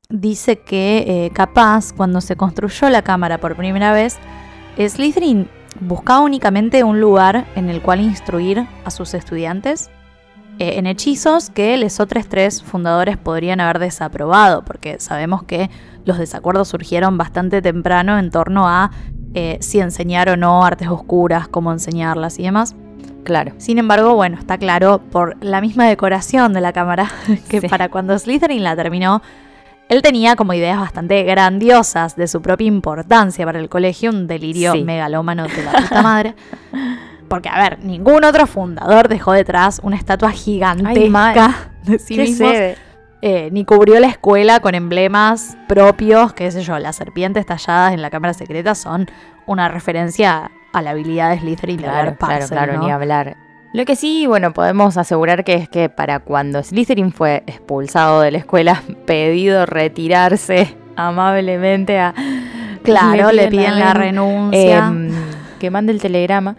dice 0.09 0.59
que 0.61 1.05
eh, 1.07 1.31
capaz 1.33 1.93
cuando 1.93 2.21
se 2.21 2.37
construyó 2.37 2.89
la 2.91 3.03
cámara 3.03 3.39
por 3.39 3.57
primera 3.57 3.93
vez, 3.93 4.19
Slytherin 4.79 5.49
buscaba 5.81 6.21
únicamente 6.21 6.85
un 6.85 7.01
lugar 7.01 7.47
en 7.57 7.69
el 7.71 7.81
cual 7.83 8.01
instruir 8.01 8.67
a 8.85 8.91
sus 8.91 9.15
estudiantes 9.15 9.91
eh, 10.59 10.75
en 10.79 10.87
hechizos 10.87 11.51
que 11.51 11.77
los 11.79 11.99
otros 11.99 12.27
tres 12.29 12.63
fundadores 12.63 13.17
podrían 13.17 13.61
haber 13.61 13.79
desaprobado, 13.79 14.63
porque 14.65 15.01
sabemos 15.01 15.43
que 15.45 15.71
los 16.05 16.19
desacuerdos 16.19 16.69
surgieron 16.69 17.17
bastante 17.17 17.63
temprano 17.63 18.19
en 18.19 18.31
torno 18.31 18.69
a 18.69 18.91
eh, 19.35 19.57
si 19.61 19.81
enseñar 19.81 20.29
o 20.29 20.37
no 20.37 20.63
artes 20.65 20.89
oscuras, 20.89 21.49
cómo 21.49 21.73
enseñarlas 21.73 22.39
y 22.39 22.43
demás. 22.43 22.77
Claro. 23.25 23.53
Sin 23.59 23.79
embargo, 23.79 24.15
bueno, 24.15 24.37
está 24.39 24.59
claro 24.59 25.01
por 25.11 25.43
la 25.43 25.61
misma 25.61 25.87
decoración 25.87 26.53
de 26.53 26.61
la 26.61 26.73
cámara 26.73 27.09
que 27.49 27.61
Sí. 27.63 27.69
para 27.69 27.89
cuando 27.89 28.19
Slytherin 28.19 28.63
la 28.63 28.77
terminó, 28.77 29.23
él 29.93 30.03
tenía 30.03 30.35
como 30.37 30.53
ideas 30.55 30.81
bastante 30.81 31.23
grandiosas 31.23 32.17
de 32.17 32.27
su 32.27 32.43
propia 32.43 32.67
importancia 32.67 33.45
para 33.47 33.59
el 33.59 33.69
colegio, 33.69 34.11
un 34.11 34.27
delirio 34.27 34.73
Sí. 34.73 34.83
megalómano 34.85 35.47
de 35.47 35.63
la 35.63 35.73
puta 35.73 36.03
madre. 36.03 36.35
Porque, 37.29 37.49
a 37.49 37.59
ver, 37.63 37.79
ningún 37.79 38.25
otro 38.25 38.47
fundador 38.47 39.09
dejó 39.09 39.33
detrás 39.33 39.81
una 39.83 39.97
estatua 39.97 40.31
gigantesca 40.33 41.71
de 41.85 41.99
sí 41.99 42.17
eh, 43.25 43.51
ni 43.53 43.65
cubrió 43.65 44.01
la 44.01 44.09
escuela 44.09 44.59
con 44.61 44.75
emblemas 44.75 45.57
propios, 45.69 46.33
qué 46.33 46.51
sé 46.51 46.63
yo, 46.63 46.79
las 46.81 46.97
serpientes 46.97 47.47
talladas 47.47 47.93
en 47.95 48.03
la 48.03 48.11
cámara 48.11 48.35
secreta 48.35 48.75
son 48.75 49.07
una 49.47 49.69
referencia 49.69 50.51
a 50.73 50.83
la 50.83 50.91
habilidad 50.91 51.31
de 51.31 51.39
Slytherin 51.39 51.77
de 51.77 51.83
Claro, 51.85 51.97
ver 52.11 52.17
claro, 52.17 52.33
Parcel, 52.41 52.49
claro, 52.59 52.73
¿no? 52.75 52.85
ni 52.85 52.91
hablar. 52.91 53.37
Lo 53.73 53.87
que 53.87 53.97
sí, 53.97 54.27
bueno, 54.27 54.53
podemos 54.53 54.99
asegurar 54.99 55.45
que 55.45 55.55
es 55.55 55.69
que 55.69 55.89
para 55.89 56.21
cuando 56.21 56.63
Slytherin 56.63 57.11
fue 57.11 57.43
expulsado 57.47 58.21
de 58.21 58.31
la 58.31 58.39
escuela, 58.39 58.83
pedido 59.07 59.65
retirarse 59.65 60.77
amablemente 60.97 61.99
a... 61.99 62.15
Claro, 62.83 63.31
le 63.33 63.49
piden 63.49 63.79
la 63.79 63.93
él, 63.93 63.97
renuncia. 63.97 64.79
em, 64.79 65.11
que 65.59 65.71
mande 65.71 65.93
el 65.93 66.01
telegrama. 66.01 66.57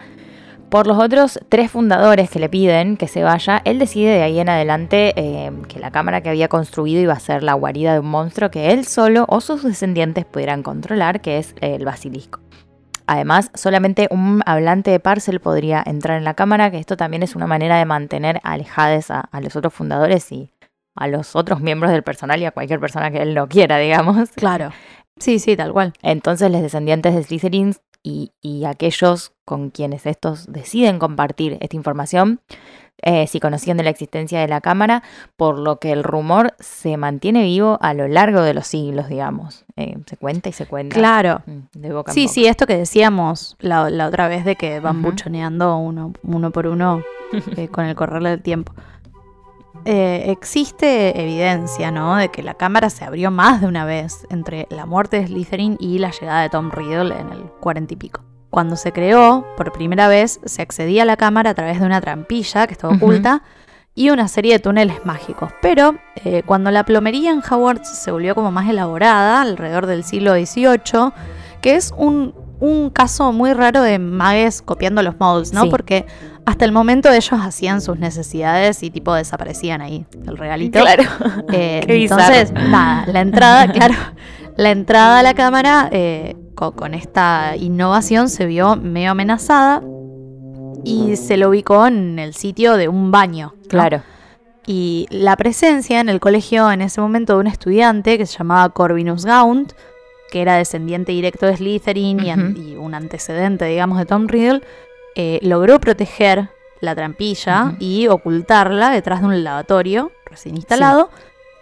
Por 0.70 0.88
los 0.88 0.98
otros 0.98 1.38
tres 1.50 1.70
fundadores 1.70 2.30
que 2.30 2.40
le 2.40 2.48
piden 2.48 2.96
que 2.96 3.06
se 3.06 3.22
vaya, 3.22 3.60
él 3.64 3.78
decide 3.78 4.10
de 4.16 4.22
ahí 4.22 4.40
en 4.40 4.48
adelante 4.48 5.12
em, 5.16 5.62
que 5.62 5.78
la 5.78 5.92
cámara 5.92 6.20
que 6.22 6.30
había 6.30 6.48
construido 6.48 7.00
iba 7.00 7.12
a 7.12 7.20
ser 7.20 7.44
la 7.44 7.52
guarida 7.52 7.92
de 7.92 8.00
un 8.00 8.06
monstruo 8.06 8.50
que 8.50 8.72
él 8.72 8.86
solo 8.86 9.26
o 9.28 9.40
sus 9.40 9.62
descendientes 9.62 10.24
pudieran 10.24 10.64
controlar, 10.64 11.20
que 11.20 11.38
es 11.38 11.54
el 11.60 11.84
basilisco. 11.84 12.40
Además, 13.06 13.50
solamente 13.54 14.08
un 14.10 14.42
hablante 14.46 14.90
de 14.90 15.00
Parcel 15.00 15.40
podría 15.40 15.82
entrar 15.84 16.16
en 16.16 16.24
la 16.24 16.34
cámara, 16.34 16.70
que 16.70 16.78
esto 16.78 16.96
también 16.96 17.22
es 17.22 17.36
una 17.36 17.46
manera 17.46 17.78
de 17.78 17.84
mantener 17.84 18.40
alejadas 18.42 19.10
a, 19.10 19.20
a 19.20 19.40
los 19.40 19.56
otros 19.56 19.74
fundadores 19.74 20.30
y 20.32 20.50
a 20.96 21.08
los 21.08 21.36
otros 21.36 21.60
miembros 21.60 21.92
del 21.92 22.02
personal 22.02 22.40
y 22.40 22.46
a 22.46 22.50
cualquier 22.52 22.80
persona 22.80 23.10
que 23.10 23.22
él 23.22 23.34
no 23.34 23.48
quiera, 23.48 23.78
digamos. 23.78 24.30
Claro. 24.30 24.70
Sí, 25.18 25.38
sí, 25.38 25.56
tal 25.56 25.72
cual. 25.72 25.92
Entonces, 26.02 26.50
los 26.50 26.62
descendientes 26.62 27.14
de 27.14 27.22
Slytherin 27.22 27.74
y, 28.02 28.32
y 28.40 28.64
aquellos 28.64 29.32
con 29.44 29.70
quienes 29.70 30.06
estos 30.06 30.50
deciden 30.52 30.98
compartir 30.98 31.58
esta 31.60 31.76
información, 31.76 32.40
eh, 33.02 33.26
si 33.26 33.40
conocían 33.40 33.76
de 33.76 33.82
la 33.84 33.90
existencia 33.90 34.40
de 34.40 34.48
la 34.48 34.60
cámara, 34.60 35.02
por 35.36 35.58
lo 35.58 35.78
que 35.78 35.92
el 35.92 36.02
rumor 36.04 36.54
se 36.58 36.96
mantiene 36.96 37.42
vivo 37.42 37.78
a 37.82 37.92
lo 37.94 38.08
largo 38.08 38.40
de 38.42 38.54
los 38.54 38.66
siglos, 38.66 39.08
digamos. 39.08 39.64
Eh, 39.76 39.96
se 40.06 40.16
cuenta 40.16 40.48
y 40.48 40.52
se 40.52 40.66
cuenta. 40.66 40.94
Claro. 40.94 41.42
Mm, 41.46 41.78
De 41.78 41.92
boca 41.92 42.12
Sí, 42.12 42.22
boca. 42.24 42.32
sí, 42.32 42.46
esto 42.46 42.66
que 42.66 42.76
decíamos 42.78 43.56
la, 43.58 43.90
la 43.90 44.06
otra 44.06 44.28
vez 44.28 44.44
de 44.44 44.56
que 44.56 44.80
van 44.80 45.02
buchoneando 45.02 45.76
uno, 45.76 46.12
uno 46.22 46.50
por 46.50 46.66
uno 46.66 47.02
eh, 47.56 47.68
con 47.68 47.84
el 47.84 47.94
correr 47.94 48.22
del 48.22 48.42
tiempo. 48.42 48.72
Eh, 49.86 50.30
existe 50.30 51.20
evidencia, 51.20 51.90
¿no? 51.90 52.16
De 52.16 52.30
que 52.30 52.42
la 52.42 52.54
cámara 52.54 52.88
se 52.88 53.04
abrió 53.04 53.30
más 53.30 53.60
de 53.60 53.66
una 53.66 53.84
vez 53.84 54.26
entre 54.30 54.66
la 54.70 54.86
muerte 54.86 55.18
de 55.20 55.26
Slytherin 55.26 55.76
y 55.78 55.98
la 55.98 56.10
llegada 56.10 56.40
de 56.40 56.48
Tom 56.48 56.70
Riddle 56.70 57.14
en 57.20 57.28
el 57.32 57.42
cuarenta 57.60 57.92
y 57.92 57.96
pico. 57.98 58.22
Cuando 58.54 58.76
se 58.76 58.92
creó, 58.92 59.44
por 59.56 59.72
primera 59.72 60.06
vez, 60.06 60.38
se 60.44 60.62
accedía 60.62 61.02
a 61.02 61.04
la 61.04 61.16
cámara 61.16 61.50
a 61.50 61.54
través 61.54 61.80
de 61.80 61.86
una 61.86 62.00
trampilla 62.00 62.68
que 62.68 62.74
estaba 62.74 62.94
oculta 62.94 63.42
y 63.96 64.10
una 64.10 64.28
serie 64.28 64.52
de 64.52 64.58
túneles 64.60 65.04
mágicos. 65.04 65.50
Pero 65.60 65.96
eh, 66.24 66.44
cuando 66.46 66.70
la 66.70 66.84
plomería 66.84 67.32
en 67.32 67.40
Hogwarts 67.40 67.88
se 67.88 68.12
volvió 68.12 68.36
como 68.36 68.52
más 68.52 68.70
elaborada, 68.70 69.40
alrededor 69.40 69.86
del 69.86 70.04
siglo 70.04 70.34
XVIII, 70.34 71.10
que 71.62 71.74
es 71.74 71.92
un, 71.96 72.32
un 72.60 72.90
caso 72.90 73.32
muy 73.32 73.52
raro 73.54 73.82
de 73.82 73.98
magues 73.98 74.62
copiando 74.62 75.02
los 75.02 75.18
molds, 75.18 75.52
¿no? 75.52 75.62
Sí. 75.62 75.68
Porque 75.68 76.06
hasta 76.46 76.64
el 76.64 76.72
momento 76.72 77.10
ellos 77.10 77.40
hacían 77.40 77.80
sus 77.80 77.98
necesidades 77.98 78.82
y 78.82 78.90
tipo 78.90 79.14
desaparecían 79.14 79.80
ahí, 79.80 80.06
el 80.26 80.36
regalito. 80.36 80.80
Claro. 80.80 81.04
Eh, 81.52 81.84
bizarro. 81.88 82.22
entonces, 82.22 82.52
nada, 82.52 83.06
la 83.06 83.20
entrada, 83.20 83.66
claro, 83.72 83.94
la 84.56 84.70
entrada 84.70 85.20
a 85.20 85.22
la 85.22 85.34
cámara 85.34 85.88
eh, 85.90 86.36
co- 86.54 86.72
con, 86.72 86.94
esta 86.94 87.56
innovación 87.56 88.28
se 88.28 88.46
vio 88.46 88.76
medio 88.76 89.12
amenazada 89.12 89.82
y 90.84 91.16
se 91.16 91.36
lo 91.36 91.48
ubicó 91.48 91.86
en 91.86 92.18
el 92.18 92.34
sitio 92.34 92.76
de 92.76 92.88
un 92.88 93.10
baño. 93.10 93.54
¿no? 93.62 93.68
Claro. 93.68 94.02
Y 94.66 95.06
la 95.10 95.36
presencia 95.36 96.00
en 96.00 96.08
el 96.08 96.20
colegio 96.20 96.70
en 96.70 96.80
ese 96.82 97.00
momento 97.00 97.34
de 97.34 97.40
un 97.40 97.46
estudiante 97.46 98.16
que 98.16 98.26
se 98.26 98.38
llamaba 98.38 98.68
Corvinus 98.70 99.24
Gaunt, 99.24 99.72
que 100.30 100.40
era 100.42 100.56
descendiente 100.56 101.12
directo 101.12 101.46
de 101.46 101.56
Slytherin 101.56 102.20
y, 102.56 102.76
un 102.76 102.94
antecedente, 102.94 103.66
digamos, 103.66 103.98
de 103.98 104.06
Tom 104.06 104.26
Riddle, 104.26 104.62
eh, 105.14 105.38
logró 105.42 105.78
proteger 105.80 106.48
la 106.80 106.94
trampilla 106.94 107.74
y 107.78 108.08
ocultarla 108.08 108.90
detrás 108.90 109.20
de 109.20 109.26
un 109.26 109.44
lavatorio 109.44 110.12
recién 110.26 110.56
instalado, 110.56 111.08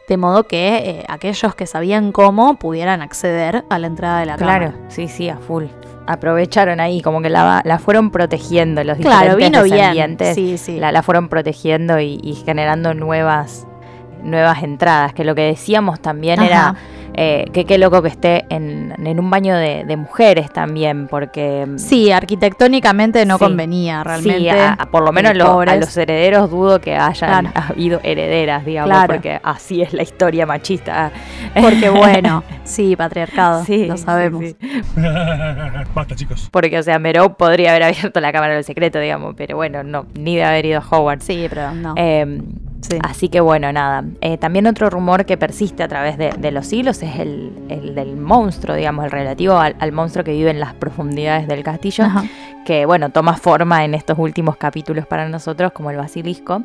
de 0.08 0.16
modo 0.16 0.44
que 0.44 0.76
eh, 0.78 1.04
aquellos 1.08 1.54
que 1.54 1.66
sabían 1.66 2.10
cómo 2.12 2.58
pudieran 2.58 3.02
acceder 3.02 3.64
a 3.70 3.78
la 3.78 3.86
entrada 3.86 4.20
de 4.20 4.26
la 4.26 4.36
Claro, 4.36 4.72
cámara. 4.72 4.90
sí, 4.90 5.08
sí, 5.08 5.28
a 5.28 5.36
full. 5.36 5.64
Aprovecharon 6.06 6.80
ahí, 6.80 7.00
como 7.00 7.22
que 7.22 7.30
la, 7.30 7.62
la 7.64 7.78
fueron 7.78 8.10
protegiendo 8.10 8.82
los 8.82 8.98
Claro, 8.98 9.36
diferentes 9.36 9.62
vino 9.70 9.92
bien. 9.92 10.16
Sí, 10.34 10.58
sí. 10.58 10.78
La, 10.80 10.90
la 10.90 11.02
fueron 11.04 11.28
protegiendo 11.28 12.00
y, 12.00 12.18
y 12.22 12.34
generando 12.34 12.92
nuevas 12.94 13.66
nuevas 14.24 14.62
entradas, 14.62 15.14
que 15.14 15.24
lo 15.24 15.34
que 15.34 15.42
decíamos 15.42 16.00
también 16.00 16.38
Ajá. 16.40 16.46
era 16.48 16.74
eh, 17.14 17.44
que 17.52 17.64
qué 17.64 17.78
loco 17.78 18.00
que 18.02 18.08
esté 18.08 18.44
en, 18.48 18.94
en 19.06 19.20
un 19.20 19.28
baño 19.30 19.54
de, 19.56 19.84
de 19.84 19.96
mujeres 19.96 20.50
también, 20.52 21.08
porque 21.08 21.66
mm, 21.66 21.78
Sí, 21.78 22.10
arquitectónicamente 22.12 23.24
no 23.26 23.38
Sí. 23.38 23.44
convenía 23.44 24.02
realmente. 24.04 24.38
Sí, 24.40 24.48
a- 24.48 24.72
a- 24.74 24.86
por 24.86 25.02
lo 25.04 25.12
menos 25.12 25.32
eh, 25.32 25.34
lo- 25.34 25.60
a 25.60 25.76
los 25.76 25.96
herederos 25.96 26.50
dudo 26.50 26.80
que 26.80 26.96
hayan 26.96 27.46
Claro. 27.46 27.50
habido 27.70 28.00
herederas, 28.02 28.64
digamos, 28.64 28.90
Claro. 28.90 29.14
porque 29.14 29.40
así 29.42 29.82
es 29.82 29.92
la 29.92 30.02
historia 30.02 30.46
machista. 30.46 31.10
Porque 31.60 31.90
bueno, 31.90 32.42
sí, 32.64 32.96
patriarcado, 32.96 33.64
Sí, 33.66 33.86
lo 33.86 33.96
sabemos. 33.98 34.42
sí. 34.44 34.56
Basta, 35.94 36.14
chicos. 36.14 36.48
Porque, 36.50 36.78
o 36.78 36.82
sea, 36.82 36.98
Merow 36.98 37.36
podría 37.36 37.70
haber 37.70 37.82
abierto 37.84 38.20
la 38.20 38.32
cámara 38.32 38.54
del 38.54 38.64
secreto, 38.64 38.98
digamos, 38.98 39.34
pero 39.36 39.56
bueno, 39.56 39.82
no, 39.82 40.06
ni 40.14 40.36
de 40.36 40.44
haber 40.44 40.66
ido 40.66 40.80
a 40.80 40.84
Hogwarts. 40.96 41.24
Sí, 41.24 41.46
pero 41.48 41.72
no. 41.72 41.94
Eh, 41.96 42.40
Sí. 42.82 42.98
Así 43.02 43.28
que 43.28 43.40
bueno, 43.40 43.72
nada. 43.72 44.04
Eh, 44.20 44.36
también 44.38 44.66
otro 44.66 44.90
rumor 44.90 45.24
que 45.24 45.36
persiste 45.36 45.82
a 45.82 45.88
través 45.88 46.18
de, 46.18 46.30
de 46.30 46.50
los 46.50 46.66
siglos 46.66 47.02
es 47.02 47.18
el, 47.18 47.52
el 47.68 47.94
del 47.94 48.16
monstruo, 48.16 48.76
digamos, 48.76 49.04
el 49.04 49.10
relativo 49.10 49.56
al, 49.56 49.76
al 49.78 49.92
monstruo 49.92 50.24
que 50.24 50.32
vive 50.32 50.50
en 50.50 50.60
las 50.60 50.74
profundidades 50.74 51.46
del 51.48 51.62
castillo, 51.62 52.04
Ajá. 52.04 52.24
que 52.66 52.84
bueno, 52.84 53.10
toma 53.10 53.36
forma 53.36 53.84
en 53.84 53.94
estos 53.94 54.18
últimos 54.18 54.56
capítulos 54.56 55.06
para 55.06 55.28
nosotros 55.28 55.72
como 55.72 55.90
el 55.90 55.96
basilisco. 55.96 56.62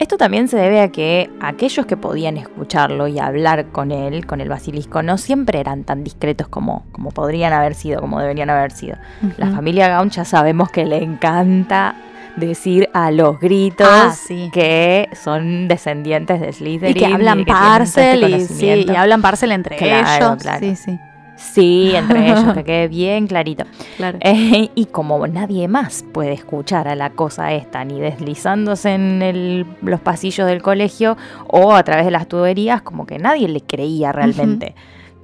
Esto 0.00 0.16
también 0.16 0.48
se 0.48 0.56
debe 0.56 0.80
a 0.80 0.88
que 0.88 1.30
aquellos 1.40 1.86
que 1.86 1.96
podían 1.96 2.36
escucharlo 2.36 3.06
y 3.06 3.20
hablar 3.20 3.66
con 3.66 3.92
él, 3.92 4.26
con 4.26 4.40
el 4.40 4.48
basilisco, 4.48 5.04
no 5.04 5.18
siempre 5.18 5.60
eran 5.60 5.84
tan 5.84 6.02
discretos 6.02 6.48
como, 6.48 6.84
como 6.90 7.12
podrían 7.12 7.52
haber 7.52 7.74
sido, 7.74 8.00
como 8.00 8.18
deberían 8.18 8.50
haber 8.50 8.72
sido. 8.72 8.96
La 9.36 9.50
familia 9.50 9.86
Gaun 9.86 10.10
ya 10.10 10.24
sabemos 10.24 10.68
que 10.70 10.84
le 10.84 11.00
encanta 11.00 11.94
decir 12.36 12.88
a 12.92 13.10
los 13.10 13.38
gritos 13.38 13.86
Ah, 13.88 14.12
sí. 14.12 14.50
que 14.52 15.08
son 15.22 15.68
descendientes 15.68 16.40
de 16.40 16.52
Slytherin. 16.52 16.96
Y 16.96 16.98
que 16.98 17.06
hablan 17.06 17.38
que 17.38 17.44
tienen 17.44 17.62
todo 17.70 17.82
este 17.82 18.28
y, 18.30 18.40
sí, 18.46 18.86
y 18.92 18.96
hablan 18.96 19.22
parcel 19.22 19.52
entre 19.52 19.76
Claro, 19.76 20.26
ellos. 20.32 20.42
claro. 20.42 20.58
Sí, 20.60 20.76
sí, 20.76 20.98
Sí, 21.36 21.92
entre 21.96 22.26
ellos, 22.30 22.54
que 22.54 22.64
quede 22.64 22.88
bien 22.88 23.26
clarito. 23.26 23.64
claro. 23.96 24.18
Eh, 24.20 24.70
y 24.74 24.86
como 24.86 25.26
nadie 25.26 25.66
más 25.68 26.04
puede 26.12 26.32
escuchar 26.32 26.86
a 26.88 26.94
la 26.94 27.10
cosa 27.10 27.52
esta, 27.52 27.84
ni 27.84 28.00
deslizándose 28.00 28.94
en 28.94 29.20
el- 29.20 29.66
los 29.82 30.00
pasillos 30.00 30.46
del 30.46 30.62
colegio 30.62 31.16
o 31.48 31.74
a 31.74 31.82
través 31.82 32.04
de 32.04 32.12
las 32.12 32.28
tuberías, 32.28 32.82
como 32.82 33.04
que 33.04 33.18
nadie 33.18 33.48
le 33.48 33.60
creía 33.60 34.12
realmente. 34.12 34.74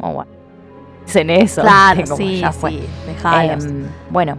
Como, 0.01 0.15
bueno, 0.15 0.31
dicen 1.07 1.31
eso. 1.31 1.63
claro, 1.63 2.03
como 2.05 2.17
sí, 2.17 2.41
ya 2.41 2.53
fue. 2.53 2.71
sí. 2.73 2.81
Em, 3.33 3.87
bueno, 4.11 4.37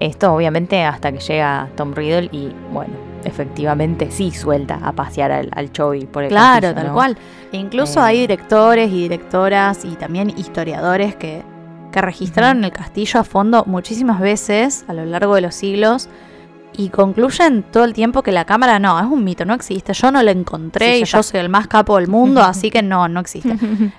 esto 0.00 0.32
obviamente 0.34 0.82
hasta 0.84 1.12
que 1.12 1.18
llega 1.18 1.68
Tom 1.76 1.92
Riddle 1.94 2.28
y 2.32 2.52
bueno, 2.72 2.94
efectivamente 3.24 4.10
sí 4.10 4.30
suelta 4.30 4.78
a 4.82 4.92
pasear 4.92 5.32
al, 5.32 5.48
al 5.54 5.72
Chovy 5.72 6.06
por 6.06 6.24
el 6.24 6.28
Claro, 6.30 6.60
castillo, 6.68 6.74
tal 6.74 6.86
¿no? 6.88 6.94
cual. 6.94 7.16
E 7.52 7.56
incluso 7.56 8.00
Eh. 8.00 8.04
hay 8.04 8.18
directores 8.20 8.90
y 8.90 9.02
directoras 9.02 9.84
y 9.84 9.96
también 9.96 10.30
historiadores 10.30 11.14
que, 11.16 11.42
que 11.92 12.00
registraron 12.00 12.64
el 12.64 12.72
castillo 12.72 13.20
a 13.20 13.24
fondo 13.24 13.64
muchísimas 13.66 14.20
veces 14.20 14.84
a 14.88 14.92
lo 14.92 15.04
largo 15.04 15.34
de 15.36 15.40
los 15.42 15.54
siglos 15.54 16.08
y 16.76 16.88
concluyen 16.88 17.62
todo 17.62 17.84
el 17.84 17.92
tiempo 17.92 18.22
que 18.22 18.32
la 18.32 18.44
cámara 18.44 18.78
no, 18.78 18.98
es 18.98 19.06
un 19.06 19.24
mito, 19.24 19.44
no 19.44 19.54
existe. 19.54 19.92
Yo 19.92 20.10
no 20.10 20.22
la 20.22 20.30
encontré 20.30 20.96
Sí, 20.96 21.02
y 21.02 21.04
yo 21.04 21.22
soy 21.22 21.40
el 21.40 21.48
más 21.48 21.66
capo 21.68 21.96
del 21.96 22.08
mundo, 22.08 22.40
así 22.44 22.70
que 22.70 22.82
no, 22.82 23.08
no 23.08 23.20
existe. 23.20 23.56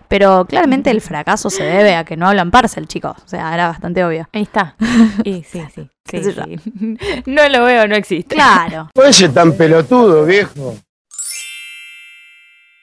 Pero 0.07 0.45
claramente 0.45 0.91
el 0.91 1.01
fracaso 1.01 1.49
se 1.49 1.63
debe 1.63 1.95
a 1.95 2.03
que 2.03 2.17
no 2.17 2.27
hablan 2.27 2.51
parcel, 2.51 2.88
chicos. 2.88 3.15
O 3.23 3.27
sea, 3.27 3.53
era 3.53 3.67
bastante 3.67 4.03
obvio. 4.03 4.27
Ahí 4.33 4.43
está. 4.43 4.75
Y 5.23 5.43
sí, 5.43 5.61
sí. 5.73 5.89
Sí. 6.05 6.21
No 7.25 7.49
lo 7.49 7.65
veo, 7.65 7.88
no 7.88 7.95
existe. 7.95 8.35
Claro. 8.35 8.91
Ese 8.93 9.29
tan 9.29 9.53
pelotudo, 9.53 10.23
viejo. 10.23 10.75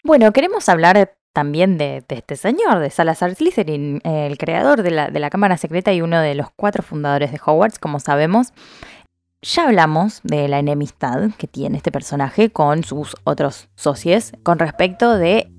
Bueno, 0.02 0.32
queremos 0.32 0.68
hablar 0.68 1.14
también 1.32 1.78
de, 1.78 2.04
de 2.08 2.16
este 2.16 2.36
señor, 2.36 2.80
de 2.80 2.90
Salazar 2.90 3.34
Slytherin, 3.34 4.00
el 4.04 4.36
creador 4.38 4.82
de 4.82 4.90
la, 4.90 5.08
de 5.08 5.20
la 5.20 5.30
Cámara 5.30 5.56
Secreta 5.56 5.92
y 5.92 6.02
uno 6.02 6.20
de 6.20 6.34
los 6.34 6.48
cuatro 6.56 6.82
fundadores 6.82 7.32
de 7.32 7.40
Hogwarts, 7.44 7.78
como 7.78 8.00
sabemos. 8.00 8.52
Ya 9.44 9.64
hablamos 9.64 10.20
de 10.22 10.46
la 10.46 10.60
enemistad 10.60 11.30
que 11.36 11.48
tiene 11.48 11.76
este 11.76 11.90
personaje 11.90 12.50
con 12.50 12.84
sus 12.84 13.16
otros 13.24 13.68
socios 13.74 14.32
con 14.44 14.60
respecto 14.60 15.18
de 15.18 15.50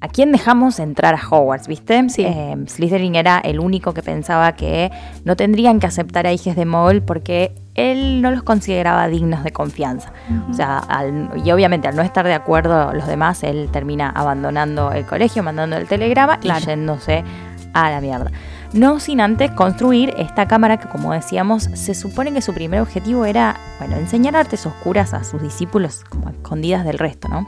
a 0.00 0.08
quién 0.08 0.30
dejamos 0.30 0.78
entrar 0.78 1.14
a 1.16 1.20
Hogwarts, 1.28 1.66
¿viste? 1.66 2.08
Sí. 2.08 2.22
Eh, 2.24 2.54
Slytherin 2.68 3.16
era 3.16 3.38
el 3.40 3.58
único 3.58 3.92
que 3.94 4.02
pensaba 4.02 4.52
que 4.54 4.92
no 5.24 5.34
tendrían 5.34 5.80
que 5.80 5.86
aceptar 5.88 6.26
a 6.26 6.32
hijos 6.32 6.54
de 6.54 6.66
Mogul 6.66 7.02
porque 7.02 7.52
él 7.74 8.22
no 8.22 8.30
los 8.30 8.44
consideraba 8.44 9.08
dignos 9.08 9.42
de 9.42 9.50
confianza. 9.52 10.12
O 10.48 10.54
sea, 10.54 10.78
al- 10.78 11.30
y 11.44 11.50
obviamente 11.50 11.88
al 11.88 11.96
no 11.96 12.02
estar 12.02 12.26
de 12.26 12.34
acuerdo 12.34 12.92
los 12.92 13.08
demás, 13.08 13.42
él 13.42 13.70
termina 13.72 14.10
abandonando 14.10 14.92
el 14.92 15.04
colegio, 15.04 15.42
mandando 15.42 15.76
el 15.76 15.88
telegrama 15.88 16.38
Claro. 16.38 16.60
y 16.60 16.66
yéndose 16.66 17.24
a 17.72 17.90
la 17.90 18.00
mierda. 18.00 18.30
No 18.72 19.00
sin 19.00 19.20
antes 19.20 19.50
construir 19.52 20.14
esta 20.18 20.46
cámara 20.46 20.78
que, 20.78 20.88
como 20.88 21.12
decíamos, 21.12 21.64
se 21.74 21.94
supone 21.94 22.32
que 22.32 22.42
su 22.42 22.52
primer 22.52 22.80
objetivo 22.80 23.24
era, 23.24 23.58
bueno, 23.78 23.96
enseñar 23.96 24.36
artes 24.36 24.66
oscuras 24.66 25.14
a 25.14 25.24
sus 25.24 25.42
discípulos 25.42 26.04
como 26.08 26.28
escondidas 26.30 26.84
del 26.84 26.98
resto, 26.98 27.28
¿no? 27.28 27.46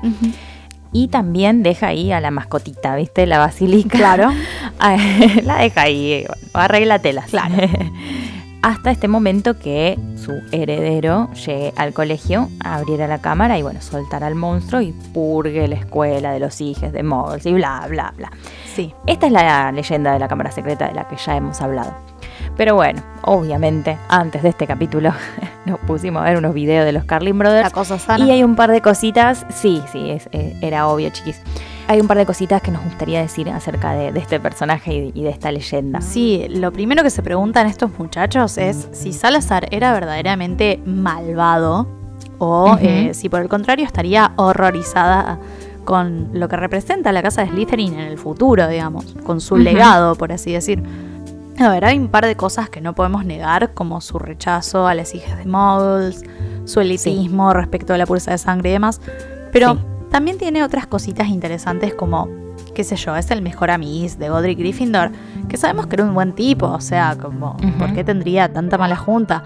Y 0.92 1.08
también 1.08 1.62
deja 1.62 1.88
ahí 1.88 2.12
a 2.12 2.20
la 2.20 2.30
mascotita, 2.30 2.96
¿viste? 2.96 3.26
La 3.26 3.38
basílica. 3.38 3.98
Claro. 3.98 4.30
la 5.44 5.58
deja 5.58 5.82
ahí, 5.82 6.12
eh, 6.12 6.28
arréglatelas. 6.54 7.26
Claro. 7.26 7.54
Hasta 8.62 8.90
este 8.90 9.06
momento 9.06 9.58
que 9.58 9.98
su 10.16 10.32
heredero 10.50 11.32
llegue 11.34 11.72
al 11.76 11.92
colegio, 11.92 12.48
abriera 12.58 13.06
la 13.06 13.18
cámara 13.18 13.56
y 13.56 13.62
bueno, 13.62 13.80
soltara 13.80 14.26
al 14.26 14.34
monstruo 14.34 14.80
y 14.80 14.92
purgue 15.14 15.68
la 15.68 15.76
escuela 15.76 16.32
de 16.32 16.40
los 16.40 16.60
hijos 16.60 16.92
de 16.92 17.02
Muggles 17.04 17.46
y 17.46 17.52
bla, 17.52 17.86
bla, 17.88 18.12
bla. 18.16 18.30
Sí. 18.78 18.94
Esta 19.08 19.26
es 19.26 19.32
la 19.32 19.72
leyenda 19.72 20.12
de 20.12 20.20
la 20.20 20.28
cámara 20.28 20.52
secreta 20.52 20.86
de 20.86 20.94
la 20.94 21.08
que 21.08 21.16
ya 21.16 21.34
hemos 21.36 21.60
hablado. 21.60 21.94
Pero 22.56 22.76
bueno, 22.76 23.02
obviamente, 23.22 23.98
antes 24.08 24.40
de 24.44 24.50
este 24.50 24.68
capítulo 24.68 25.12
nos 25.66 25.80
pusimos 25.80 26.22
a 26.22 26.26
ver 26.26 26.36
unos 26.38 26.54
videos 26.54 26.84
de 26.84 26.92
los 26.92 27.02
Carlin 27.02 27.36
Brothers. 27.36 27.64
La 27.64 27.70
cosa 27.70 27.98
sana. 27.98 28.24
Y 28.24 28.30
hay 28.30 28.44
un 28.44 28.54
par 28.54 28.70
de 28.70 28.80
cositas, 28.80 29.44
sí, 29.52 29.82
sí, 29.90 30.10
es- 30.12 30.28
eh, 30.30 30.56
era 30.62 30.86
obvio, 30.86 31.10
chiquis. 31.10 31.40
Hay 31.88 32.00
un 32.00 32.06
par 32.06 32.18
de 32.18 32.24
cositas 32.26 32.62
que 32.62 32.70
nos 32.70 32.84
gustaría 32.84 33.20
decir 33.20 33.50
acerca 33.50 33.94
de, 33.94 34.12
de 34.12 34.20
este 34.20 34.38
personaje 34.38 34.92
y, 34.94 35.12
y 35.20 35.24
de 35.24 35.30
esta 35.30 35.50
leyenda. 35.50 36.00
Sí, 36.00 36.46
lo 36.48 36.70
primero 36.72 37.02
que 37.02 37.10
se 37.10 37.22
preguntan 37.24 37.66
estos 37.66 37.90
muchachos 37.98 38.58
es 38.58 38.88
si 38.92 39.12
Salazar 39.12 39.66
era 39.72 39.92
verdaderamente 39.92 40.80
malvado 40.86 41.88
o 42.38 42.76
eh, 42.80 43.10
si 43.14 43.28
por 43.28 43.40
el 43.40 43.48
contrario 43.48 43.84
estaría 43.84 44.30
horrorizada 44.36 45.40
con 45.88 46.28
lo 46.34 46.48
que 46.48 46.56
representa 46.58 47.12
la 47.12 47.22
casa 47.22 47.40
de 47.42 47.48
Slytherin 47.48 47.94
en 47.94 48.00
el 48.08 48.18
futuro, 48.18 48.68
digamos, 48.68 49.06
con 49.24 49.40
su 49.40 49.56
legado, 49.56 50.16
por 50.16 50.32
así 50.32 50.52
decir. 50.52 50.82
A 51.58 51.70
ver, 51.70 51.86
hay 51.86 51.96
un 51.98 52.08
par 52.08 52.26
de 52.26 52.36
cosas 52.36 52.68
que 52.68 52.82
no 52.82 52.94
podemos 52.94 53.24
negar, 53.24 53.72
como 53.72 54.02
su 54.02 54.18
rechazo 54.18 54.86
a 54.86 54.92
las 54.94 55.14
hijas 55.14 55.38
de 55.38 55.46
Muggles, 55.46 56.24
su 56.66 56.80
elitismo 56.80 57.54
respecto 57.54 57.94
a 57.94 57.96
la 57.96 58.04
pureza 58.04 58.32
de 58.32 58.36
sangre 58.38 58.68
y 58.68 58.72
demás, 58.74 59.00
pero 59.50 59.76
Sí. 59.76 59.80
también 60.10 60.36
tiene 60.36 60.62
otras 60.62 60.86
cositas 60.86 61.28
interesantes 61.28 61.94
como, 61.94 62.28
qué 62.74 62.84
sé 62.84 62.96
yo, 62.96 63.16
es 63.16 63.30
el 63.30 63.40
mejor 63.40 63.70
amiguis 63.70 64.18
de 64.18 64.28
Godric 64.28 64.58
Gryffindor, 64.58 65.10
que 65.48 65.56
sabemos 65.56 65.86
que 65.86 65.96
era 65.96 66.04
un 66.04 66.12
buen 66.12 66.34
tipo, 66.34 66.66
o 66.66 66.82
sea, 66.82 67.16
como. 67.18 67.56
¿por 67.78 67.94
qué 67.94 68.04
tendría 68.04 68.52
tanta 68.52 68.76
mala 68.76 68.96
junta? 68.96 69.42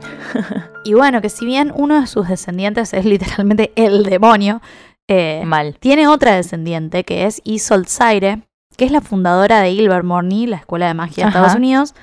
y 0.84 0.94
bueno, 0.94 1.20
que 1.20 1.28
si 1.28 1.44
bien 1.44 1.72
uno 1.74 2.00
de 2.00 2.06
sus 2.06 2.28
descendientes 2.28 2.94
es 2.94 3.04
literalmente 3.04 3.72
el 3.74 4.04
demonio, 4.04 4.62
eh, 5.10 5.42
Mal. 5.44 5.76
tiene 5.78 6.06
otra 6.08 6.34
descendiente 6.34 7.04
que 7.04 7.26
es 7.26 7.40
Isolde 7.44 7.88
Zaire, 7.88 8.42
que 8.76 8.84
es 8.84 8.92
la 8.92 9.00
fundadora 9.00 9.60
de 9.60 9.70
Ilvermorny, 9.72 10.46
la 10.46 10.56
escuela 10.56 10.86
de 10.86 10.94
magia 10.94 11.24
de 11.24 11.28
Ajá. 11.28 11.38
Estados 11.38 11.56
Unidos, 11.56 11.94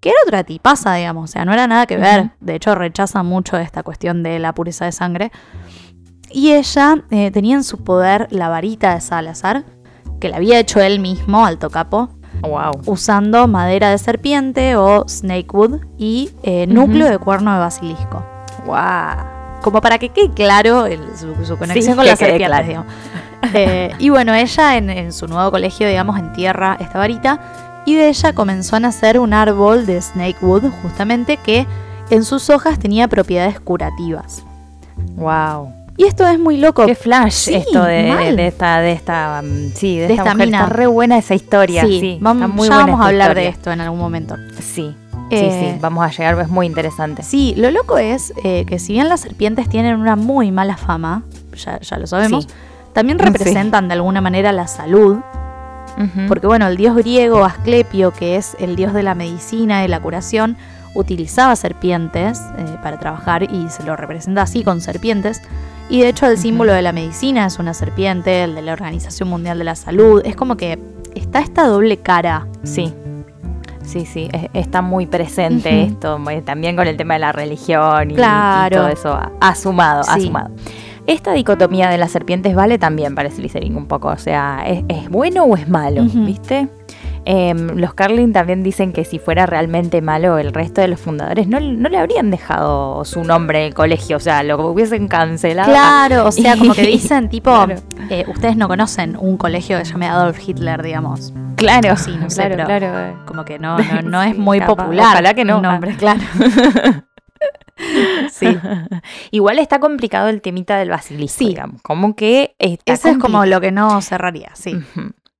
que 0.00 0.08
era 0.10 0.18
otra 0.26 0.44
tipaza, 0.44 0.94
digamos, 0.94 1.30
o 1.30 1.32
sea, 1.32 1.44
no 1.44 1.52
era 1.52 1.66
nada 1.66 1.86
que 1.86 1.96
ver. 1.96 2.30
De 2.40 2.54
hecho, 2.56 2.74
rechaza 2.74 3.22
mucho 3.22 3.56
esta 3.56 3.82
cuestión 3.82 4.22
de 4.22 4.38
la 4.38 4.52
pureza 4.54 4.84
de 4.84 4.92
sangre. 4.92 5.30
Y 6.30 6.52
ella 6.52 7.04
eh, 7.10 7.30
tenía 7.30 7.54
en 7.54 7.64
su 7.64 7.84
poder 7.84 8.26
la 8.30 8.48
varita 8.48 8.94
de 8.94 9.00
Salazar, 9.00 9.64
que 10.20 10.28
la 10.28 10.36
había 10.38 10.58
hecho 10.58 10.80
él 10.80 10.98
mismo, 11.00 11.44
alto 11.46 11.70
capo, 11.70 12.08
Wow. 12.42 12.72
usando 12.86 13.46
madera 13.46 13.90
de 13.90 13.98
serpiente 13.98 14.74
o 14.76 15.04
snakewood 15.08 15.82
y 15.96 16.30
eh, 16.42 16.66
núcleo 16.66 17.08
de 17.08 17.18
cuerno 17.18 17.52
de 17.54 17.60
basilisco. 17.60 18.26
Wow. 18.66 19.43
Como 19.64 19.80
para 19.80 19.98
que 19.98 20.10
quede 20.10 20.30
claro 20.30 20.84
el- 20.86 21.00
su, 21.18 21.34
su 21.44 21.56
conexión 21.56 21.82
Sí, 21.84 21.96
con 21.96 22.04
que 22.04 22.10
las 22.10 22.18
serpientes, 22.18 22.46
claro. 22.48 22.66
digamos. 22.66 22.92
Eh, 23.54 23.90
y 23.98 24.10
bueno, 24.10 24.34
ella 24.34 24.76
en, 24.76 24.90
en 24.90 25.12
su 25.12 25.26
nuevo 25.26 25.50
colegio, 25.50 25.88
digamos, 25.88 26.18
entierra 26.18 26.76
esta 26.80 26.98
varita 26.98 27.82
y 27.86 27.94
de 27.94 28.08
ella 28.08 28.32
comenzó 28.34 28.76
a 28.76 28.80
nacer 28.80 29.18
un 29.18 29.32
árbol 29.32 29.86
de 29.86 30.00
Snakewood, 30.00 30.64
justamente 30.82 31.36
que 31.38 31.66
en 32.10 32.24
sus 32.24 32.50
hojas 32.50 32.78
tenía 32.78 33.08
propiedades 33.08 33.58
curativas. 33.60 34.42
Wow. 35.16 35.72
Y 35.96 36.04
esto 36.04 36.26
es 36.26 36.38
muy 36.40 36.56
loco. 36.56 36.84
Qué 36.86 36.94
flash 36.94 37.32
Sí, 37.32 37.54
esto 37.54 37.84
de, 37.84 38.46
esta, 38.48 38.80
de 38.80 38.92
esta, 38.92 39.40
um, 39.44 39.70
sí, 39.74 39.96
de, 39.98 40.08
De 40.08 40.14
esta, 40.14 40.22
esta 40.24 40.34
mujer. 40.34 40.46
mina. 40.48 40.58
Está 40.64 40.70
re 40.72 40.86
buena 40.88 41.18
esa 41.18 41.34
historia. 41.34 41.82
Sí, 41.82 42.00
Sí, 42.00 42.18
vamos, 42.20 42.42
está 42.42 42.54
muy 42.54 42.68
ya 42.68 42.74
buena 42.74 42.90
vamos 42.92 43.04
a 43.06 43.08
hablar 43.08 43.34
de 43.34 43.48
esto 43.48 43.70
en 43.70 43.80
algún 43.80 43.98
momento. 44.00 44.36
Sí, 44.60 44.96
Eh, 45.30 45.50
sí, 45.60 45.72
sí, 45.72 45.78
vamos 45.80 46.04
a 46.04 46.10
llegar, 46.10 46.38
es 46.40 46.48
muy 46.48 46.66
interesante. 46.66 47.22
Sí, 47.22 47.54
lo 47.56 47.70
loco 47.70 47.98
es 47.98 48.32
eh, 48.44 48.64
que 48.66 48.78
si 48.78 48.92
bien 48.92 49.08
las 49.08 49.20
serpientes 49.20 49.68
tienen 49.68 49.96
una 50.00 50.16
muy 50.16 50.52
mala 50.52 50.76
fama, 50.76 51.22
ya, 51.56 51.80
ya 51.80 51.96
lo 51.98 52.06
sabemos, 52.06 52.44
Sí. 52.44 52.50
también 52.92 53.18
Sí. 53.18 53.24
representan 53.24 53.88
de 53.88 53.94
alguna 53.94 54.20
manera 54.20 54.52
la 54.52 54.66
salud, 54.66 55.18
porque 56.28 56.46
bueno, 56.48 56.66
el 56.66 56.76
dios 56.76 56.96
griego 56.96 57.44
Asclepio, 57.44 58.10
que 58.12 58.34
es 58.36 58.56
el 58.58 58.74
dios 58.74 58.92
de 58.94 59.04
la 59.04 59.14
medicina 59.14 59.84
y 59.84 59.88
la 59.88 60.00
curación, 60.00 60.56
utilizaba 60.96 61.54
serpientes 61.56 62.40
eh, 62.58 62.64
para 62.82 62.98
trabajar 62.98 63.44
y 63.44 63.68
se 63.68 63.84
lo 63.84 63.94
representa 63.96 64.42
así 64.42 64.64
con 64.64 64.80
serpientes. 64.80 65.40
Y 65.88 66.00
de 66.00 66.08
hecho 66.08 66.26
el 66.26 66.36
símbolo 66.38 66.72
de 66.72 66.82
la 66.82 66.92
medicina 66.92 67.46
es 67.46 67.58
una 67.60 67.74
serpiente, 67.74 68.42
el 68.44 68.54
de 68.56 68.62
la 68.62 68.72
Organización 68.72 69.28
Mundial 69.28 69.58
de 69.58 69.64
la 69.64 69.76
Salud. 69.76 70.20
Es 70.24 70.34
como 70.34 70.56
que 70.56 70.78
está 71.14 71.38
esta 71.40 71.66
doble 71.66 71.98
cara. 71.98 72.46
Sí. 72.64 72.92
Sí, 73.84 74.06
sí, 74.06 74.28
es- 74.32 74.48
está 74.54 74.82
muy 74.82 75.06
presente 75.06 75.82
esto, 75.82 76.18
muy- 76.18 76.40
también 76.42 76.74
con 76.76 76.86
el 76.86 76.96
tema 76.96 77.14
de 77.14 77.20
la 77.20 77.32
religión 77.32 78.10
y, 78.10 78.14
todo 78.76 78.88
eso 78.88 79.12
a- 79.12 79.30
asumado, 79.40 80.02
Sí. 80.04 80.10
asumado. 80.22 80.50
Esta 81.06 81.32
dicotomía 81.34 81.90
de 81.90 81.98
las 81.98 82.10
serpientes 82.12 82.54
vale 82.54 82.78
también 82.78 83.14
para 83.14 83.30
Slytherin 83.30 83.76
un 83.76 83.86
poco, 83.86 84.08
o 84.08 84.16
sea, 84.16 84.64
¿es, 84.66 84.84
es 84.88 85.08
bueno 85.10 85.44
o 85.44 85.54
es 85.56 85.68
malo? 85.68 86.02
¿Viste? 86.04 86.66
Em, 87.26 87.78
los 87.78 87.94
Carlin 87.94 88.32
también 88.34 88.62
dicen 88.62 88.92
que 88.92 89.04
si 89.04 89.18
fuera 89.18 89.46
realmente 89.46 90.02
malo, 90.02 90.36
el 90.38 90.52
resto 90.52 90.80
de 90.82 90.88
los 90.88 91.00
fundadores 91.00 91.48
no, 91.48 91.58
no 91.58 91.88
le 91.88 91.96
habrían 91.96 92.30
dejado 92.30 93.04
su 93.06 93.24
nombre 93.24 93.60
en 93.60 93.66
el 93.68 93.74
colegio, 93.74 94.18
o 94.18 94.20
sea, 94.20 94.42
lo 94.42 94.58
hubiesen 94.68 95.08
cancelado. 95.08 95.70
Claro, 95.70 96.26
o 96.26 96.32
sea, 96.32 96.56
como 96.58 96.74
que 96.74 96.82
dicen 96.86 97.28
tipo, 97.30 97.50
Claro. 97.50 97.76
eh, 98.10 98.24
ustedes 98.28 98.56
no 98.56 98.68
conocen 98.68 99.16
un 99.18 99.36
colegio 99.38 99.78
que 99.78 99.84
se 99.86 99.92
llame 99.92 100.06
Adolf 100.08 100.38
Hitler, 100.46 100.82
digamos. 100.82 101.32
Claro, 101.56 101.96
Sí, 101.96 102.14
no 102.20 102.28
sé, 102.28 102.42
claro, 102.48 102.64
pero- 102.66 102.90
claro. 102.92 103.24
Como 103.26 103.44
que 103.44 103.58
no, 103.58 103.78
no, 103.78 104.02
no 104.02 104.22
es 104.22 104.34
Sí, 104.34 104.38
muy 104.40 104.58
capaz. 104.58 104.74
popular. 104.76 105.06
Ojalá 105.12 105.34
que 105.34 105.44
no. 105.46 105.60
nombre, 105.62 105.96
claro. 105.96 106.20
sí. 108.30 108.56
Igual 109.30 109.58
está 109.58 109.78
complicado 109.80 110.28
el 110.28 110.40
temita 110.42 110.76
del 110.78 110.90
basilisco, 110.90 111.38
Sí. 111.38 111.46
digamos. 111.48 111.82
Como 111.82 112.14
que 112.16 112.54
está 112.58 112.92
Eso 112.94 113.08
es 113.08 113.18
como 113.18 113.46
lo 113.46 113.60
que 113.60 113.72
no 113.72 114.00
cerraría, 114.02 114.50
sí. 114.54 114.76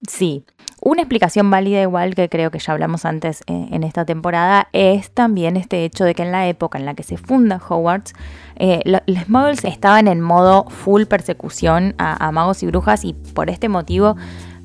Sí. 0.09 0.45
Una 0.87 1.01
explicación 1.01 1.51
válida 1.51 1.81
igual 1.81 2.15
que 2.15 2.29
creo 2.29 2.51
que 2.51 2.59
ya 2.59 2.75
hablamos 2.75 3.07
antes 3.07 3.41
eh, 3.47 3.69
en 3.71 3.85
esta 3.85 4.05
temporada 4.05 4.69
es 4.73 5.11
también 5.11 5.57
este 5.57 5.83
hecho 5.87 6.05
de 6.05 6.15
que 6.15 6.23
en 6.23 6.31
la 6.31 6.47
época 6.47 6.77
en 6.79 6.85
la 6.85 6.93
que 6.93 7.03
se 7.03 7.17
funda 7.17 7.59
Hogwarts, 7.67 8.13
eh, 8.57 8.81
lo- 8.85 9.01
los 9.07 9.27
muggles 9.31 9.65
estaban 9.65 10.09
en 10.09 10.21
modo 10.21 10.67
full 10.69 11.05
persecución 11.05 11.95
a, 11.97 12.27
a 12.27 12.31
magos 12.33 12.63
y 12.63 12.67
brujas 12.67 13.03
y 13.07 13.15
por 13.15 13.49
este 13.49 13.71
motivo 13.71 14.17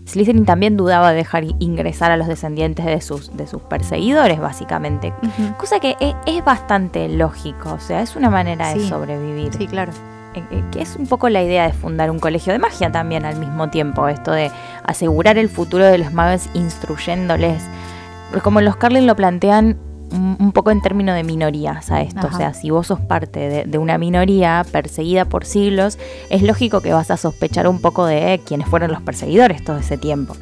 Slytherin 0.05 0.43
también 0.45 0.75
dudaba 0.75 1.11
de 1.11 1.17
dejar 1.17 1.45
ingresar 1.59 2.11
a 2.11 2.17
los 2.17 2.27
descendientes 2.27 2.83
de 2.85 2.99
sus, 2.99 3.37
de 3.37 3.45
sus 3.47 3.61
perseguidores, 3.61 4.39
básicamente. 4.39 5.13
Cosa 5.57 5.79
que 5.79 5.95
e- 6.01 6.15
es, 6.25 6.43
bastante 6.43 7.07
lógico, 7.07 7.73
o 7.73 7.79
sea, 7.79 8.01
es 8.01 8.15
una 8.15 8.29
manera 8.31 8.73
de 8.73 8.79
sobrevivir. 8.89 9.53
Sí, 9.53 9.67
claro. 9.67 9.91
Eh, 10.39 10.43
eh, 10.51 10.63
que 10.71 10.81
es 10.81 10.95
un 10.95 11.07
poco 11.07 11.29
la 11.29 11.43
idea 11.43 11.65
de 11.67 11.73
fundar 11.73 12.11
un 12.11 12.19
colegio 12.19 12.53
de 12.53 12.59
magia 12.59 12.91
también 12.91 13.25
al 13.25 13.37
mismo 13.37 13.69
tiempo, 13.69 14.07
esto 14.07 14.31
de 14.31 14.51
asegurar 14.83 15.37
el 15.37 15.49
futuro 15.49 15.85
de 15.85 15.97
los 15.97 16.13
magos 16.13 16.49
instruyéndoles. 16.53 17.63
Como 18.43 18.61
los 18.61 18.75
Carlin 18.75 19.07
lo 19.07 19.15
plantean 19.15 19.77
un, 20.11 20.51
poco 20.53 20.71
en 20.71 20.81
términos 20.81 21.15
de 21.15 21.23
minorías 21.23 21.91
a 21.91 22.01
esto, 22.01 22.27
Ajá. 22.27 22.35
o 22.35 22.37
sea, 22.37 22.53
si 22.53 22.71
vos 22.71 22.87
sos 22.87 22.99
parte 22.99 23.39
de, 23.47 23.65
de 23.65 23.77
una 23.77 23.97
minoría 23.97 24.65
perseguida 24.71 25.25
por 25.25 25.45
siglos, 25.45 25.99
es 26.29 26.41
lógico 26.41 26.81
que 26.81 26.93
vas 26.93 27.11
a 27.11 27.17
sospechar 27.17 27.67
un 27.67 27.79
poco 27.79 28.05
de 28.05 28.41
quiénes 28.45 28.67
fueron 28.67 28.91
los 28.91 29.01
perseguidores 29.01 29.63
todo 29.63 29.77
ese 29.77 29.97
tiempo. 29.97 30.35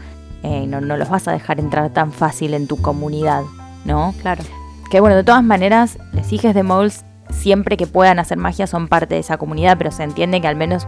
Eh, 0.43 0.65
no, 0.67 0.79
no 0.79 0.95
los 0.95 1.09
vas 1.09 1.27
a 1.27 1.31
dejar 1.31 1.59
entrar 1.59 1.89
tan 1.89 2.11
fácil 2.11 2.53
en 2.53 2.67
tu 2.67 2.77
comunidad, 2.77 3.43
¿no? 3.85 4.13
Claro. 4.21 4.43
Que 4.89 5.01
bueno, 5.01 5.15
de 5.15 5.23
todas 5.23 5.43
maneras, 5.43 5.97
las 6.13 6.31
hijas 6.31 6.55
de 6.55 6.63
moles 6.63 7.03
siempre 7.29 7.77
que 7.77 7.87
puedan 7.87 8.19
hacer 8.19 8.37
magia 8.37 8.67
son 8.67 8.87
parte 8.87 9.15
de 9.15 9.21
esa 9.21 9.37
comunidad, 9.37 9.77
pero 9.77 9.91
se 9.91 10.03
entiende 10.03 10.41
que 10.41 10.47
al 10.47 10.55
menos 10.55 10.87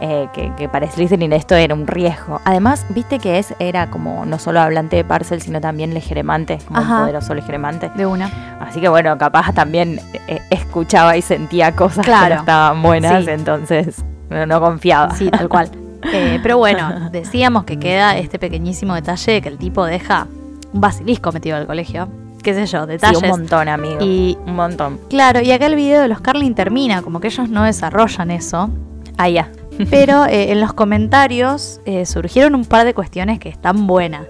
eh, 0.00 0.28
que, 0.34 0.52
que 0.56 0.68
para 0.68 0.90
Slytherin 0.90 1.32
esto 1.32 1.54
era 1.54 1.74
un 1.74 1.86
riesgo. 1.86 2.40
Además, 2.44 2.84
viste 2.88 3.18
que 3.18 3.38
es 3.38 3.54
era 3.60 3.90
como 3.90 4.26
no 4.26 4.38
solo 4.38 4.60
hablante 4.60 4.96
de 4.96 5.04
Parcel, 5.04 5.40
sino 5.40 5.60
también 5.60 5.94
legeremante, 5.94 6.58
como 6.66 6.80
Ajá. 6.80 6.94
un 6.94 7.00
poderoso 7.02 7.34
legeremante. 7.34 7.90
De 7.94 8.04
una. 8.04 8.58
Así 8.60 8.80
que 8.80 8.88
bueno, 8.88 9.16
capaz 9.18 9.52
también 9.52 10.00
eh, 10.28 10.40
escuchaba 10.50 11.16
y 11.16 11.22
sentía 11.22 11.72
cosas 11.76 12.04
que 12.04 12.10
Claro. 12.10 12.34
no 12.34 12.40
estaban 12.40 12.82
buenas, 12.82 13.24
Sí. 13.24 13.30
entonces 13.30 14.04
no, 14.30 14.46
no 14.46 14.60
confiaba. 14.60 15.14
Sí, 15.14 15.30
tal 15.30 15.48
cual. 15.48 15.70
Eh, 16.12 16.38
pero 16.42 16.58
bueno, 16.58 17.08
decíamos 17.12 17.64
que 17.64 17.78
queda 17.78 18.18
este 18.18 18.38
pequeñísimo 18.38 18.94
detalle 18.94 19.32
de 19.32 19.40
que 19.40 19.48
el 19.48 19.56
tipo 19.56 19.86
deja 19.86 20.26
un 20.74 20.82
basilisco 20.82 21.32
metido 21.32 21.56
al 21.56 21.66
colegio. 21.66 22.08
Qué 22.44 22.54
sé 22.54 22.66
yo, 22.66 22.82
Sí, 22.82 22.88
detalles. 22.90 23.22
un 23.22 23.28
montón, 23.30 23.68
amigo. 23.68 23.98
Y 24.00 24.38
un 24.46 24.54
montón. 24.54 25.00
claro, 25.10 25.40
y 25.40 25.50
acá 25.50 25.66
el 25.66 25.74
video 25.74 26.00
de 26.02 26.08
los 26.08 26.20
Carlin 26.20 26.54
termina, 26.54 27.02
como 27.02 27.18
que 27.20 27.26
ellos 27.28 27.48
no 27.48 27.64
desarrollan 27.64 28.30
eso. 28.30 28.70
Ah, 29.16 29.28
ya. 29.28 29.50
Pero 29.90 30.26
eh, 30.28 30.52
en 30.52 30.60
los 30.60 30.72
comentarios 30.74 31.80
eh, 31.86 32.06
surgieron 32.06 32.54
un 32.54 32.64
par 32.64 32.84
de 32.84 32.94
cuestiones 32.94 33.38
que 33.40 33.48
están 33.48 33.86
buenas. 33.86 34.26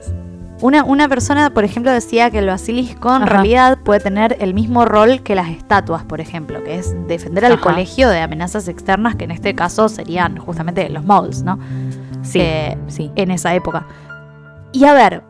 Una, 0.61 0.85
una 0.85 1.09
persona, 1.09 1.51
por 1.53 1.65
ejemplo, 1.65 1.91
decía 1.93 2.31
que 2.31 2.39
el 2.39 2.47
basilisco 2.47 3.09
en 3.15 3.23
Ajá. 3.25 3.27
realidad 3.27 3.79
puede 3.85 4.01
tener 4.01 4.37
el 4.41 4.55
mismo 4.55 4.85
rol 4.87 5.21
que 5.23 5.35
las 5.35 5.49
estatuas, 5.51 6.05
por 6.05 6.21
ejemplo, 6.21 6.63
que 6.63 6.77
es 6.79 6.95
defender 7.09 7.45
al 7.45 7.55
Ajá. 7.55 7.61
colegio 7.63 8.09
de 8.09 8.21
amenazas 8.21 8.69
externas, 8.69 9.17
que 9.17 9.25
en 9.25 9.33
este 9.33 9.55
caso 9.55 9.89
serían 9.89 10.39
justamente 10.39 10.89
los 10.89 11.05
moles, 11.05 11.43
¿no? 11.43 11.59
Sí, 12.23 12.39
Eh, 12.41 12.79
sí. 12.87 13.11
En 13.17 13.31
esa 13.33 13.55
época. 13.55 13.85
Y 14.73 14.85
a 14.85 14.95
ver, 14.95 15.23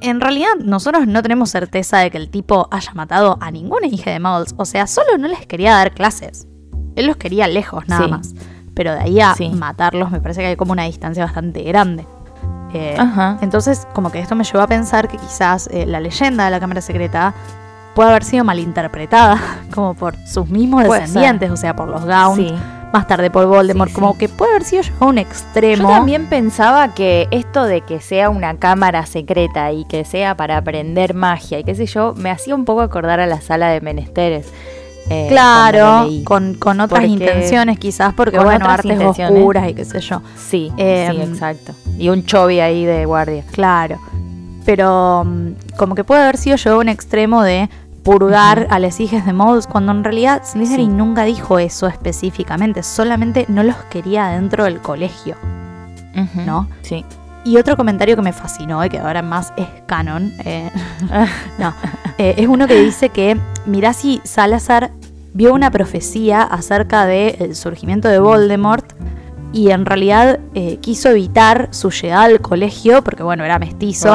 en 0.00 0.20
realidad 0.20 0.48
nosotros 0.62 1.06
no 1.06 1.22
tenemos 1.22 1.50
certeza 1.50 1.98
de 1.98 2.10
que 2.10 2.18
el 2.18 2.28
tipo 2.30 2.68
haya 2.70 2.92
matado 2.94 3.38
a 3.40 3.50
ninguna 3.50 3.86
hija 3.86 4.10
de 4.10 4.20
moles. 4.20 4.54
O 4.58 4.64
sea, 4.64 4.86
solo 4.86 5.16
no 5.18 5.28
les 5.28 5.46
quería 5.46 5.72
dar 5.74 5.92
clases. 5.92 6.46
Él 6.96 7.06
los 7.06 7.16
quería 7.16 7.46
lejos, 7.48 7.86
nada 7.88 8.04
Sí. 8.04 8.10
más. 8.10 8.34
Pero 8.74 8.92
de 8.92 9.00
ahí 9.00 9.20
a 9.20 9.34
Sí. 9.34 9.48
matarlos 9.50 10.10
me 10.10 10.20
parece 10.20 10.40
que 10.40 10.46
hay 10.48 10.56
como 10.56 10.72
una 10.72 10.84
distancia 10.84 11.24
bastante 11.24 11.62
grande. 11.62 12.06
Eh, 12.74 12.96
Ajá. 12.98 13.38
entonces, 13.40 13.86
como 13.94 14.12
que 14.12 14.18
esto 14.20 14.34
me 14.34 14.44
llevó 14.44 14.60
a 14.60 14.66
pensar 14.66 15.08
que 15.08 15.16
quizás 15.16 15.68
eh, 15.72 15.86
la 15.86 16.00
leyenda 16.00 16.44
de 16.44 16.50
la 16.50 16.60
Cámara 16.60 16.82
Secreta 16.82 17.32
puede 17.94 18.10
haber 18.10 18.24
sido 18.24 18.44
malinterpretada, 18.44 19.40
como 19.74 19.94
por 19.94 20.14
sus 20.26 20.48
mismos 20.48 20.84
descendientes, 20.84 21.50
o 21.50 21.56
sea, 21.56 21.74
por 21.74 21.88
los 21.88 22.04
Gaunt, 22.04 22.38
Sí. 22.38 22.54
Más 22.92 23.06
tarde 23.06 23.30
por 23.30 23.46
Voldemort, 23.46 23.90
Sí, 23.90 23.94
como 23.94 24.12
sí. 24.12 24.18
que 24.18 24.28
puede 24.28 24.52
haber 24.52 24.64
sido 24.64 24.82
a 25.00 25.04
un 25.06 25.18
extremo. 25.18 25.82
Yo 25.82 25.88
también 25.88 26.26
pensaba 26.26 26.94
que 26.94 27.28
esto 27.30 27.64
de 27.64 27.82
que 27.82 28.00
sea 28.00 28.30
una 28.30 28.56
cámara 28.56 29.04
secreta 29.06 29.70
y 29.72 29.84
que 29.86 30.04
sea 30.04 30.36
para 30.36 30.56
aprender 30.56 31.14
magia 31.14 31.58
y 31.58 31.64
qué 31.64 31.74
sé 31.74 31.86
yo, 31.86 32.14
me 32.16 32.30
hacía 32.30 32.54
un 32.54 32.64
poco 32.64 32.80
acordar 32.80 33.20
a 33.20 33.26
la 33.26 33.40
sala 33.40 33.68
de 33.68 33.80
menesteres. 33.80 34.46
eh, 35.10 35.26
Claro, 35.30 36.04
leí. 36.06 36.22
con, 36.24 36.52
con 36.54 36.80
otras 36.80 37.00
Porque- 37.00 37.06
intenciones 37.12 37.78
quizás, 37.78 38.12
porque 38.12 38.36
con 38.36 38.44
bueno, 38.46 38.66
artes 38.68 39.00
oscuras 39.00 39.66
y 39.70 39.74
qué 39.74 39.84
sé 39.86 40.00
yo. 40.00 40.20
Sí, 40.36 40.70
Em, 40.76 41.12
sí, 41.14 41.22
exacto. 41.22 41.72
Y 41.98 42.10
un 42.10 42.26
chovi 42.26 42.60
ahí 42.60 42.84
de 42.84 43.06
guardia. 43.06 43.42
Claro. 43.52 43.98
Pero 44.66 45.24
mm, 45.24 45.76
como 45.78 45.94
que 45.94 46.04
puede 46.04 46.20
haber 46.22 46.36
sido 46.36 46.56
a 46.72 46.76
un 46.76 46.88
extremo 46.90 47.42
de 47.42 47.70
purgar 48.08 48.66
a 48.70 48.78
las 48.78 49.00
hijas 49.00 49.26
de 49.26 49.34
Moles, 49.34 49.66
cuando 49.66 49.92
en 49.92 50.02
realidad 50.02 50.40
Slytherin 50.42 50.90
Sí. 50.90 50.96
nunca 50.96 51.24
dijo 51.24 51.58
eso 51.58 51.86
específicamente, 51.88 52.82
solamente 52.82 53.44
no 53.48 53.62
los 53.62 53.76
quería 53.90 54.28
dentro 54.28 54.64
del 54.64 54.78
colegio. 54.78 55.36
¿No? 56.46 56.66
Sí. 56.80 57.04
Y 57.44 57.58
otro 57.58 57.76
comentario 57.76 58.16
que 58.16 58.22
me 58.22 58.32
fascinó 58.32 58.82
y 58.82 58.88
que 58.88 58.98
ahora 58.98 59.20
más 59.20 59.52
es 59.58 59.66
canon, 59.86 60.32
eh, 60.46 60.70
no, 61.58 61.74
eh, 62.16 62.34
es 62.38 62.48
uno 62.48 62.66
que 62.66 62.80
dice 62.82 63.10
que 63.10 63.38
mirá 63.66 63.92
si 63.92 64.22
Salazar 64.24 64.90
vio 65.34 65.52
una 65.52 65.70
profecía 65.70 66.42
acerca 66.42 67.04
del 67.04 67.54
surgimiento 67.54 68.08
de 68.08 68.20
Voldemort 68.20 68.90
y 69.52 69.70
en 69.70 69.84
realidad 69.84 70.40
eh, 70.54 70.78
quiso 70.78 71.10
evitar 71.10 71.68
su 71.72 71.90
llegada 71.90 72.24
al 72.24 72.40
colegio 72.40 73.04
porque 73.04 73.22
bueno, 73.22 73.44
era 73.44 73.58
mestizo. 73.58 74.14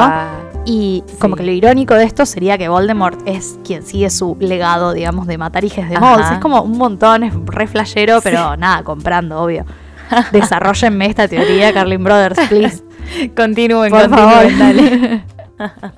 Y 0.66 1.04
como 1.18 1.36
que 1.36 1.42
lo 1.42 1.52
irónico 1.52 1.94
de 1.94 2.04
esto 2.04 2.24
sería 2.24 2.56
que 2.56 2.68
Voldemort 2.68 3.20
es 3.26 3.58
quien 3.64 3.82
sigue 3.82 4.08
su 4.08 4.36
legado, 4.40 4.92
digamos, 4.92 5.26
de 5.26 5.36
matar 5.36 5.64
hijas 5.64 5.90
de. 5.90 5.98
Moles. 5.98 6.30
Es 6.30 6.38
como 6.38 6.62
un 6.62 6.78
montón, 6.78 7.22
es 7.22 7.34
re 7.46 7.66
flashero, 7.66 8.20
pero 8.22 8.56
nada, 8.56 8.82
comprando, 8.82 9.42
obvio. 9.42 9.66
Desarrollenme 10.32 11.06
esta 11.06 11.28
teoría, 11.28 11.72
Carlin 11.72 12.02
Brothers, 12.02 12.48
please. 12.48 12.82
Continúen, 13.36 13.90
Por 13.90 14.08
continúen, 14.08 14.50
favor. 14.50 14.58
dale. 14.58 15.24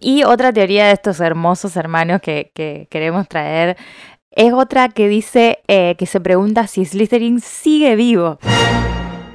y 0.00 0.22
otra 0.22 0.52
teoría 0.52 0.86
de 0.86 0.92
estos 0.92 1.18
hermosos 1.20 1.76
hermanos 1.76 2.20
que, 2.20 2.52
que 2.54 2.86
queremos 2.90 3.28
traer 3.28 3.76
es 4.30 4.52
otra 4.52 4.88
que 4.88 5.08
dice 5.08 5.58
eh, 5.66 5.96
que 5.98 6.06
se 6.06 6.20
pregunta 6.20 6.68
si 6.68 6.84
Slytherin 6.84 7.40
sigue 7.40 7.96
vivo. 7.96 8.38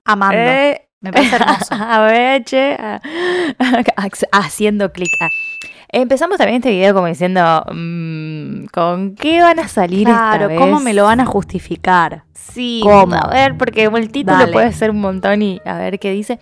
Amando. 0.06 0.38
Eh, 0.38 0.88
Me 1.04 1.12
parece 1.12 1.36
hermoso. 1.36 1.68
A 1.72 2.00
ver, 2.02 2.44
che. 2.46 2.78
Haciendo 4.32 4.92
clic. 4.92 5.10
Empezamos 5.90 6.40
también 6.40 6.58
este 6.58 6.72
video 6.72 6.96
como 6.96 7.06
diciendo, 7.06 7.64
mm, 7.72 8.66
¿con 8.72 9.14
qué 9.14 9.42
van 9.42 9.60
a 9.60 9.68
salir 9.68 10.08
claro, 10.08 10.34
esta 10.34 10.48
vez? 10.48 10.58
¿cómo 10.58 10.80
me 10.80 10.96
lo 10.96 11.04
van 11.04 11.20
a 11.20 11.26
justificar? 11.28 12.24
Sí, 12.34 12.80
¿Cómo? 12.82 13.14
a 13.14 13.28
ver, 13.28 13.58
porque 13.58 13.84
el 13.84 14.12
título 14.12 14.40
Dale. 14.40 14.52
puede 14.52 14.72
ser 14.72 14.90
un 14.90 15.02
montón 15.02 15.44
y 15.44 15.62
a 15.66 15.78
ver 15.78 16.00
qué 16.00 16.12
dice. 16.12 16.40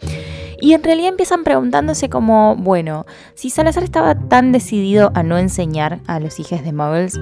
Y 0.61 0.73
en 0.73 0.83
realidad 0.83 1.09
empiezan 1.09 1.43
preguntándose 1.43 2.07
como, 2.07 2.55
bueno, 2.55 3.05
si 3.33 3.49
Salazar 3.49 3.83
estaba 3.83 4.15
tan 4.15 4.53
decidido 4.53 5.11
a 5.15 5.23
no 5.23 5.37
enseñar 5.37 5.99
a 6.07 6.21
los 6.21 6.39
hijos 6.39 6.63
de 6.63 6.71
Muggles, 6.71 7.19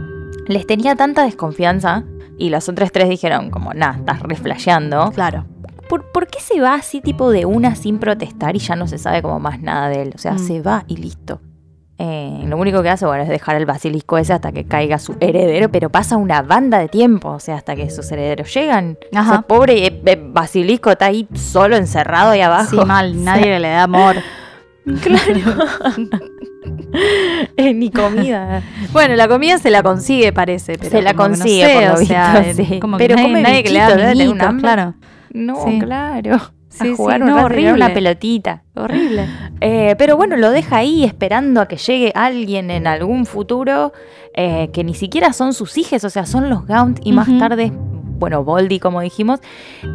les 0.47 0.67
tenía 0.67 0.95
tanta 0.95 1.23
desconfianza 1.23 2.03
y 2.37 2.49
los 2.49 2.69
otros 2.69 2.91
tres 2.91 3.09
dijeron 3.09 3.49
como, 3.49 3.73
nah, 3.73 3.95
estás 3.95 4.21
reflasheando. 4.21 5.11
Claro. 5.13 5.45
¿Por, 5.89 6.11
por 6.11 6.27
qué 6.27 6.39
se 6.39 6.61
va 6.61 6.75
así 6.75 7.01
tipo 7.01 7.31
de 7.31 7.45
una 7.45 7.75
sin 7.75 7.97
protestar 7.99 8.55
y 8.55 8.59
ya 8.59 8.75
no 8.77 8.87
se 8.87 8.97
sabe 8.97 9.21
como 9.21 9.39
más 9.39 9.59
nada 9.59 9.89
de 9.89 10.03
él? 10.03 10.11
O 10.15 10.17
sea, 10.17 10.33
Mm. 10.33 10.39
se 10.39 10.61
va 10.61 10.85
y 10.87 10.95
listo. 10.97 11.41
Eh, 12.01 12.43
lo 12.47 12.55
único 12.57 12.81
que 12.81 12.87
hace, 12.89 13.05
bueno, 13.05 13.23
es 13.23 13.29
dejar 13.29 13.57
el 13.57 13.65
basilisco 13.65 14.17
ese 14.17 14.31
hasta 14.31 14.53
que 14.53 14.63
caiga 14.63 14.99
su 14.99 15.17
heredero, 15.19 15.69
pero 15.69 15.89
pasa 15.89 16.15
una 16.15 16.41
banda 16.41 16.79
de 16.79 16.87
tiempo, 16.87 17.31
o 17.31 17.39
sea, 17.41 17.55
hasta 17.55 17.75
que 17.75 17.89
sus 17.89 18.09
herederos 18.09 18.53
llegan. 18.53 18.97
Ajá. 19.13 19.29
O 19.29 19.33
sea, 19.33 19.41
pobre 19.41 19.85
eh, 19.85 20.01
eh, 20.05 20.17
basilisco 20.31 20.91
está 20.91 21.07
ahí 21.07 21.27
solo 21.33 21.75
encerrado 21.75 22.29
ahí 22.31 22.39
abajo. 22.39 22.69
Sí, 22.79 22.85
mal, 22.87 23.21
nadie 23.25 23.59
le 23.59 23.67
da 23.67 23.83
amor. 23.83 24.15
Claro. 25.03 26.09
Ni 27.57 27.91
comida. 27.91 28.63
Bueno, 28.91 29.15
la 29.15 29.27
comida 29.27 29.57
se 29.59 29.69
la 29.69 29.83
consigue, 29.83 30.33
parece. 30.33 30.77
Pero 30.77 30.89
Se 30.89 31.01
la 31.01 31.13
no 31.13 31.17
consigue, 31.19 31.65
sé, 31.65 31.73
por 31.73 31.83
lo 31.83 31.93
o 31.93 32.05
sea, 32.05 32.39
visto, 32.39 32.63
sí. 32.63 32.79
Como 32.79 32.97
Pero 32.97 33.15
que 33.15 33.21
nadie, 33.21 33.29
come 33.33 33.41
nadie 33.43 33.63
que 33.63 33.69
le 33.71 33.79
da 33.79 34.47
hambre. 34.47 34.61
claro. 34.61 34.93
No, 35.33 35.63
Sí. 35.65 35.79
claro. 35.79 36.37
Sí, 36.69 36.91
a 36.91 36.95
jugar 36.95 37.17
sí, 37.17 37.21
un 37.23 37.27
no, 37.29 37.35
tirar 37.35 37.51
una 37.51 37.75
horrible. 37.85 37.89
pelotita. 37.89 38.63
Horrible. 38.75 39.25
Eh, 39.61 39.95
pero 39.97 40.15
bueno, 40.15 40.37
lo 40.37 40.51
deja 40.51 40.77
ahí 40.77 41.03
esperando 41.03 41.59
a 41.59 41.67
que 41.67 41.75
llegue 41.75 42.13
alguien 42.15 42.71
en 42.71 42.87
algún 42.87 43.25
futuro 43.25 43.91
eh, 44.33 44.69
que 44.71 44.85
ni 44.85 44.93
siquiera 44.93 45.33
son 45.33 45.53
sus 45.53 45.77
hijos, 45.77 46.03
o 46.05 46.09
sea, 46.09 46.25
son 46.25 46.49
los 46.49 46.65
Gaunt 46.65 46.99
y 47.03 47.11
más 47.11 47.27
tarde, 47.39 47.73
bueno, 47.73 48.45
Boldy, 48.45 48.79
como 48.79 49.01
dijimos. 49.01 49.41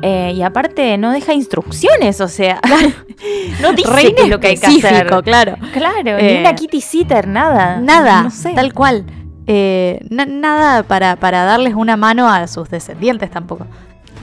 Eh, 0.03 0.35
y 0.37 0.43
aparte, 0.43 0.99
no 0.99 1.13
deja 1.13 1.33
instrucciones, 1.33 2.21
o 2.21 2.29
sea, 2.29 2.61
no 3.63 3.73
dice 3.73 4.15
qué 4.15 4.27
lo 4.29 4.39
que 4.41 4.49
hay 4.49 4.57
que 4.59 4.67
hacer. 4.67 5.07
claro. 5.25 5.55
Claro, 5.73 6.19
Eh, 6.19 6.35
ni 6.35 6.41
una 6.41 6.55
kitty 6.55 6.81
sitter, 6.83 7.27
nada. 7.27 7.81
Nada, 7.81 8.25
No 8.25 8.31
sé. 8.31 8.53
tal 8.55 8.75
cual. 8.75 9.05
Eh, 9.47 10.01
na- 10.11 10.27
nada 10.27 10.83
para, 10.83 11.17
para 11.17 11.45
darles 11.45 11.73
una 11.75 11.97
mano 11.97 12.29
a 12.29 12.47
sus 12.49 12.69
descendientes 12.69 13.31
tampoco. 13.31 13.67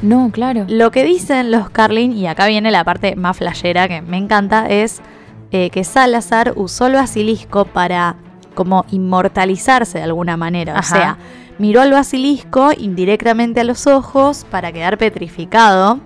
No, 0.01 0.31
claro. 0.31 0.65
Lo 0.67 0.91
que 0.91 1.03
dicen 1.03 1.51
los 1.51 1.69
Carlin, 1.69 2.13
y 2.13 2.27
acá 2.27 2.47
viene 2.47 2.71
la 2.71 2.83
parte 2.83 3.15
más 3.15 3.37
flashera 3.37 3.87
que 3.87 4.01
me 4.01 4.17
encanta, 4.17 4.67
es 4.67 5.01
eh, 5.51 5.69
que 5.69 5.83
Salazar 5.83 6.53
usó 6.55 6.87
el 6.87 6.93
basilisco 6.93 7.65
para 7.65 8.15
como 8.53 8.85
inmortalizarse 8.91 9.99
de 9.99 10.03
alguna 10.03 10.37
manera. 10.37 10.77
Ajá. 10.77 10.95
O 10.95 10.97
sea, 10.97 11.17
miró 11.57 11.81
al 11.81 11.91
basilisco 11.91 12.71
indirectamente 12.77 13.61
a 13.61 13.63
los 13.63 13.87
ojos 13.87 14.45
para 14.49 14.71
quedar 14.71 14.97
petrificado, 14.97 15.99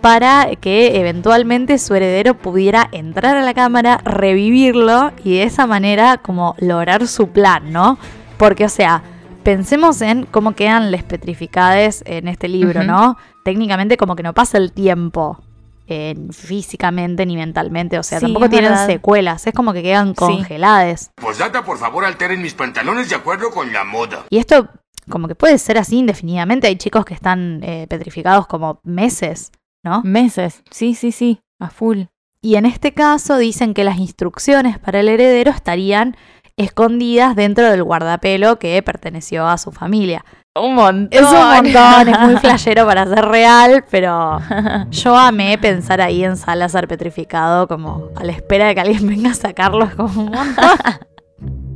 para 0.00 0.50
que 0.60 1.00
eventualmente 1.00 1.78
su 1.78 1.94
heredero 1.94 2.34
pudiera 2.34 2.88
entrar 2.92 3.36
a 3.36 3.42
la 3.42 3.54
cámara, 3.54 3.98
revivirlo 4.04 5.10
y 5.24 5.36
de 5.38 5.42
esa 5.42 5.66
manera 5.66 6.18
como 6.18 6.54
lograr 6.58 7.06
su 7.08 7.28
plan, 7.28 7.72
¿no? 7.72 7.98
Porque, 8.36 8.64
o 8.64 8.68
sea, 8.68 9.02
pensemos 9.42 10.00
en 10.02 10.24
cómo 10.26 10.52
quedan 10.52 10.90
las 10.90 11.02
petrificades 11.04 12.02
en 12.06 12.28
este 12.28 12.48
libro. 12.48 12.84
¿no? 12.84 13.16
Técnicamente 13.44 13.96
como 13.96 14.16
que 14.16 14.22
no 14.22 14.34
pasa 14.34 14.58
el 14.58 14.72
tiempo 14.72 15.38
eh, 15.86 16.14
físicamente 16.32 17.24
ni 17.24 17.36
mentalmente, 17.36 17.98
o 17.98 18.02
sea, 18.02 18.18
Sí, 18.20 18.26
tampoco 18.26 18.50
tienen 18.50 18.72
verdad. 18.72 18.86
secuelas, 18.86 19.46
es 19.46 19.54
como 19.54 19.72
que 19.72 19.82
quedan 19.82 20.14
congeladas. 20.14 21.10
Posdata, 21.14 21.64
por 21.64 21.78
favor, 21.78 22.04
alteren 22.04 22.42
mis 22.42 22.52
pantalones 22.54 23.08
de 23.08 23.14
acuerdo 23.16 23.50
con 23.50 23.72
la 23.72 23.84
moda. 23.84 24.24
Y 24.28 24.38
esto 24.38 24.68
como 25.08 25.26
que 25.28 25.34
puede 25.34 25.56
ser 25.56 25.78
así 25.78 25.96
indefinidamente, 25.98 26.66
hay 26.66 26.76
chicos 26.76 27.06
que 27.06 27.14
están 27.14 27.60
eh, 27.62 27.86
petrificados 27.88 28.46
como 28.46 28.80
meses, 28.84 29.50
¿no? 29.82 30.02
Meses. 30.04 30.62
Sí, 30.70 30.94
sí, 30.94 31.12
sí. 31.12 31.40
A 31.58 31.70
full. 31.70 32.02
Y 32.42 32.56
en 32.56 32.66
este 32.66 32.92
caso 32.92 33.36
dicen 33.38 33.72
que 33.72 33.82
las 33.84 33.98
instrucciones 33.98 34.78
para 34.78 35.00
el 35.00 35.08
heredero 35.08 35.50
estarían 35.50 36.16
escondidas 36.58 37.34
dentro 37.36 37.70
del 37.70 37.82
guardapelo 37.82 38.58
que 38.58 38.82
perteneció 38.82 39.46
a 39.48 39.56
su 39.58 39.72
familia. 39.72 40.24
Un 40.54 40.74
montón. 40.74 41.08
Es 41.10 41.22
un 41.22 41.38
montón, 41.38 42.08
es 42.08 42.18
muy 42.20 42.36
flashero 42.38 42.84
para 42.84 43.06
ser 43.06 43.24
real, 43.26 43.84
pero 43.90 44.40
yo 44.90 45.16
amé 45.16 45.56
pensar 45.58 46.00
ahí 46.00 46.24
en 46.24 46.36
Salazar 46.36 46.88
petrificado, 46.88 47.68
como 47.68 48.08
a 48.16 48.24
la 48.24 48.32
espera 48.32 48.66
de 48.66 48.74
que 48.74 48.80
alguien 48.80 49.06
venga 49.08 49.30
a 49.30 49.34
sacarlo, 49.34 49.84
es 49.84 49.94
como 49.94 50.20
un 50.22 50.30
montón. 50.30 50.98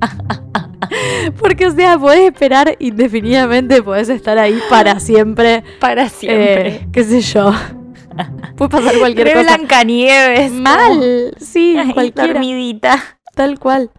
Porque, 1.38 1.66
o 1.66 1.70
sea, 1.70 1.96
podés 1.98 2.32
esperar 2.32 2.74
indefinidamente, 2.80 3.82
podés 3.82 4.08
estar 4.08 4.36
ahí 4.38 4.58
para 4.68 4.98
siempre. 5.00 5.62
Para 5.80 6.08
siempre. 6.08 6.68
eh, 6.68 6.88
qué 6.92 7.04
sé 7.04 7.20
yo. 7.20 7.52
Puede 8.56 8.68
pasar 8.70 8.98
cualquier 8.98 9.28
Re 9.28 9.32
cosa. 9.34 9.56
Blancanieves. 9.56 10.52
Mal, 10.52 11.34
sí, 11.40 11.76
Ay, 11.78 11.92
cualquiera. 11.92 12.32
dormidita. 12.34 12.98
Tal 13.34 13.58
cual. 13.58 13.90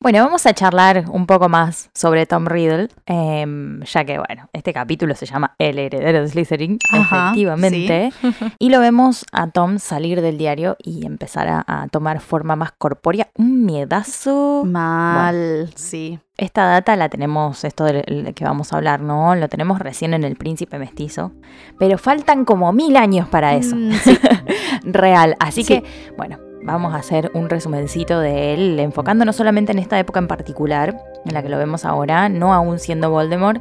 Bueno, 0.00 0.22
vamos 0.24 0.46
a 0.46 0.54
charlar 0.54 1.06
un 1.10 1.26
poco 1.26 1.48
más 1.48 1.90
sobre 1.92 2.24
Tom 2.24 2.46
Riddle, 2.46 2.88
em, 3.06 3.82
ya 3.82 4.04
que, 4.04 4.18
bueno, 4.18 4.48
este 4.52 4.72
capítulo 4.72 5.12
se 5.16 5.26
llama 5.26 5.56
El 5.58 5.76
heredero 5.80 6.20
de 6.20 6.28
Slytherin, 6.28 6.78
Ajá, 6.92 7.26
efectivamente, 7.32 8.12
y 8.60 8.70
lo 8.70 8.78
vemos 8.78 9.24
a 9.32 9.50
Tom 9.50 9.80
salir 9.80 10.20
del 10.20 10.38
diario 10.38 10.76
y 10.78 11.04
empezar 11.04 11.48
a, 11.48 11.64
a 11.66 11.88
tomar 11.88 12.20
forma 12.20 12.54
más 12.54 12.70
corpórea. 12.78 13.28
Un 13.36 13.64
miedazo. 13.66 14.62
Mal, 14.64 15.68
sí. 15.74 16.20
Esta 16.36 16.66
data 16.66 16.94
la 16.94 17.08
tenemos, 17.08 17.64
esto 17.64 17.82
del 17.84 18.02
del 18.06 18.32
que 18.34 18.44
vamos 18.44 18.72
a 18.72 18.76
hablar, 18.76 19.00
¿no? 19.00 19.34
Lo 19.34 19.48
tenemos 19.48 19.80
recién 19.80 20.14
en 20.14 20.22
El 20.22 20.36
Príncipe 20.36 20.78
Mestizo, 20.78 21.32
pero 21.80 21.98
faltan 21.98 22.44
como 22.44 22.72
mil 22.72 22.96
años 22.96 23.26
para 23.28 23.56
eso. 23.56 23.74
Mm, 23.74 23.90
sí. 24.04 24.16
real. 24.84 25.34
Así 25.40 25.64
Sí. 25.64 25.80
que, 25.82 26.12
bueno, 26.16 26.38
vamos 26.72 26.94
a 26.94 26.98
hacer 26.98 27.30
un 27.34 27.48
resumencito 27.50 28.20
de 28.20 28.54
él, 28.54 28.78
enfocándonos 28.80 29.36
solamente 29.36 29.72
en 29.72 29.78
esta 29.78 29.98
época 29.98 30.18
en 30.20 30.28
particular, 30.28 30.96
en 31.26 31.34
la 31.34 31.42
que 31.42 31.48
lo 31.48 31.58
vemos 31.58 31.84
ahora, 31.84 32.28
no 32.28 32.54
aún 32.54 32.78
siendo 32.78 33.10
Voldemort, 33.10 33.60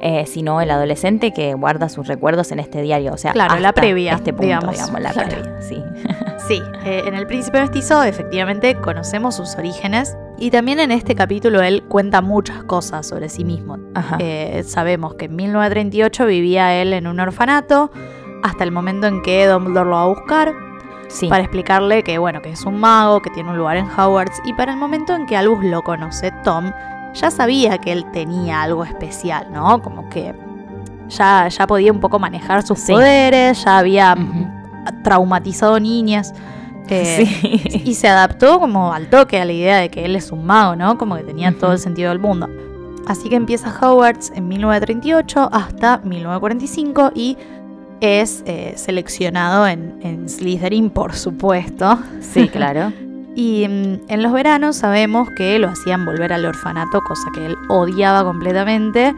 eh, 0.00 0.26
sino 0.26 0.60
el 0.60 0.70
adolescente 0.70 1.32
que 1.32 1.54
guarda 1.54 1.88
sus 1.88 2.06
recuerdos 2.08 2.52
en 2.52 2.58
este 2.60 2.82
diario. 2.82 3.12
O 3.12 3.16
sea, 3.16 3.32
Claro, 3.32 3.58
la 3.58 3.72
previa, 3.72 4.14
Este 4.14 4.32
punto, 4.32 4.46
digamos. 4.46 4.72
digamos, 4.72 5.00
la 5.00 5.10
Claro. 5.12 5.28
previa, 5.30 5.62
sí. 5.62 5.82
Sí, 6.48 6.60
eh, 6.84 7.02
en 7.06 7.14
El 7.14 7.26
Príncipe 7.26 7.58
Mestizo 7.58 8.02
efectivamente 8.02 8.74
conocemos 8.78 9.36
sus 9.36 9.54
orígenes 9.56 10.14
y 10.36 10.50
también 10.50 10.78
en 10.78 10.90
este 10.90 11.14
capítulo 11.14 11.62
él 11.62 11.82
cuenta 11.88 12.20
muchas 12.20 12.64
cosas 12.64 13.06
sobre 13.06 13.30
sí 13.30 13.44
mismo. 13.46 13.78
Eh, 14.18 14.62
sabemos 14.66 15.14
que 15.14 15.24
en 15.26 15.36
1938 15.36 16.26
vivía 16.26 16.74
él 16.74 16.92
en 16.92 17.06
un 17.06 17.18
orfanato 17.18 17.90
hasta 18.42 18.62
el 18.62 18.72
momento 18.72 19.06
en 19.06 19.22
que 19.22 19.46
Dumbledore 19.46 19.88
lo 19.88 19.96
va 19.96 20.02
a 20.02 20.06
buscar 20.08 20.52
sí. 21.14 21.28
para 21.28 21.42
explicarle 21.44 22.02
que 22.02 22.18
bueno, 22.18 22.42
que 22.42 22.50
es 22.50 22.64
un 22.64 22.78
mago, 22.78 23.22
que 23.22 23.30
tiene 23.30 23.50
un 23.50 23.56
lugar 23.56 23.76
en 23.76 23.86
Hogwarts 23.90 24.40
y 24.44 24.52
para 24.52 24.72
el 24.72 24.78
momento 24.78 25.14
en 25.14 25.26
que 25.26 25.36
Albus 25.36 25.64
lo 25.64 25.82
conoce, 25.82 26.30
Tom 26.42 26.72
ya 27.14 27.30
sabía 27.30 27.78
que 27.78 27.92
él 27.92 28.04
tenía 28.12 28.62
algo 28.62 28.84
especial, 28.84 29.46
¿no? 29.52 29.80
Como 29.82 30.08
que 30.08 30.34
ya, 31.08 31.48
ya 31.48 31.66
podía 31.66 31.92
un 31.92 32.00
poco 32.00 32.18
manejar 32.18 32.62
sus 32.66 32.78
Sí. 32.80 32.92
poderes, 32.92 33.64
ya 33.64 33.78
había 33.78 34.16
traumatizado 35.02 35.78
niñas. 35.80 36.34
eh, 36.88 37.24
Sí. 37.26 37.62
Y 37.84 37.94
se 37.94 38.08
adaptó 38.08 38.60
como 38.60 38.92
al 38.92 39.08
toque 39.08 39.40
a 39.40 39.44
la 39.46 39.52
idea 39.52 39.78
de 39.78 39.88
que 39.90 40.04
él 40.04 40.16
es 40.16 40.30
un 40.32 40.44
mago, 40.44 40.76
¿no? 40.76 40.98
Como 40.98 41.16
que 41.16 41.22
tenía 41.22 41.56
todo 41.58 41.72
el 41.72 41.78
sentido 41.78 42.10
del 42.10 42.18
mundo. 42.18 42.48
Así 43.06 43.28
que 43.28 43.36
empieza 43.36 43.68
Hogwarts 43.80 44.32
en 44.34 44.48
1938 44.48 45.48
hasta 45.52 45.98
1945 46.04 47.12
y 47.14 47.36
es 48.04 48.42
eh, 48.46 48.74
seleccionado 48.76 49.66
en, 49.66 49.98
en 50.02 50.28
Slytherin, 50.28 50.90
por 50.90 51.14
supuesto. 51.14 51.98
Sí, 52.20 52.48
claro. 52.52 52.92
Y 53.34 53.66
mm, 53.68 54.00
en 54.08 54.22
los 54.22 54.32
veranos 54.32 54.76
sabemos 54.76 55.28
que 55.36 55.58
lo 55.58 55.68
hacían 55.68 56.04
volver 56.04 56.32
al 56.32 56.44
orfanato, 56.44 57.00
cosa 57.02 57.30
que 57.34 57.46
él 57.46 57.56
odiaba 57.68 58.22
completamente, 58.24 59.14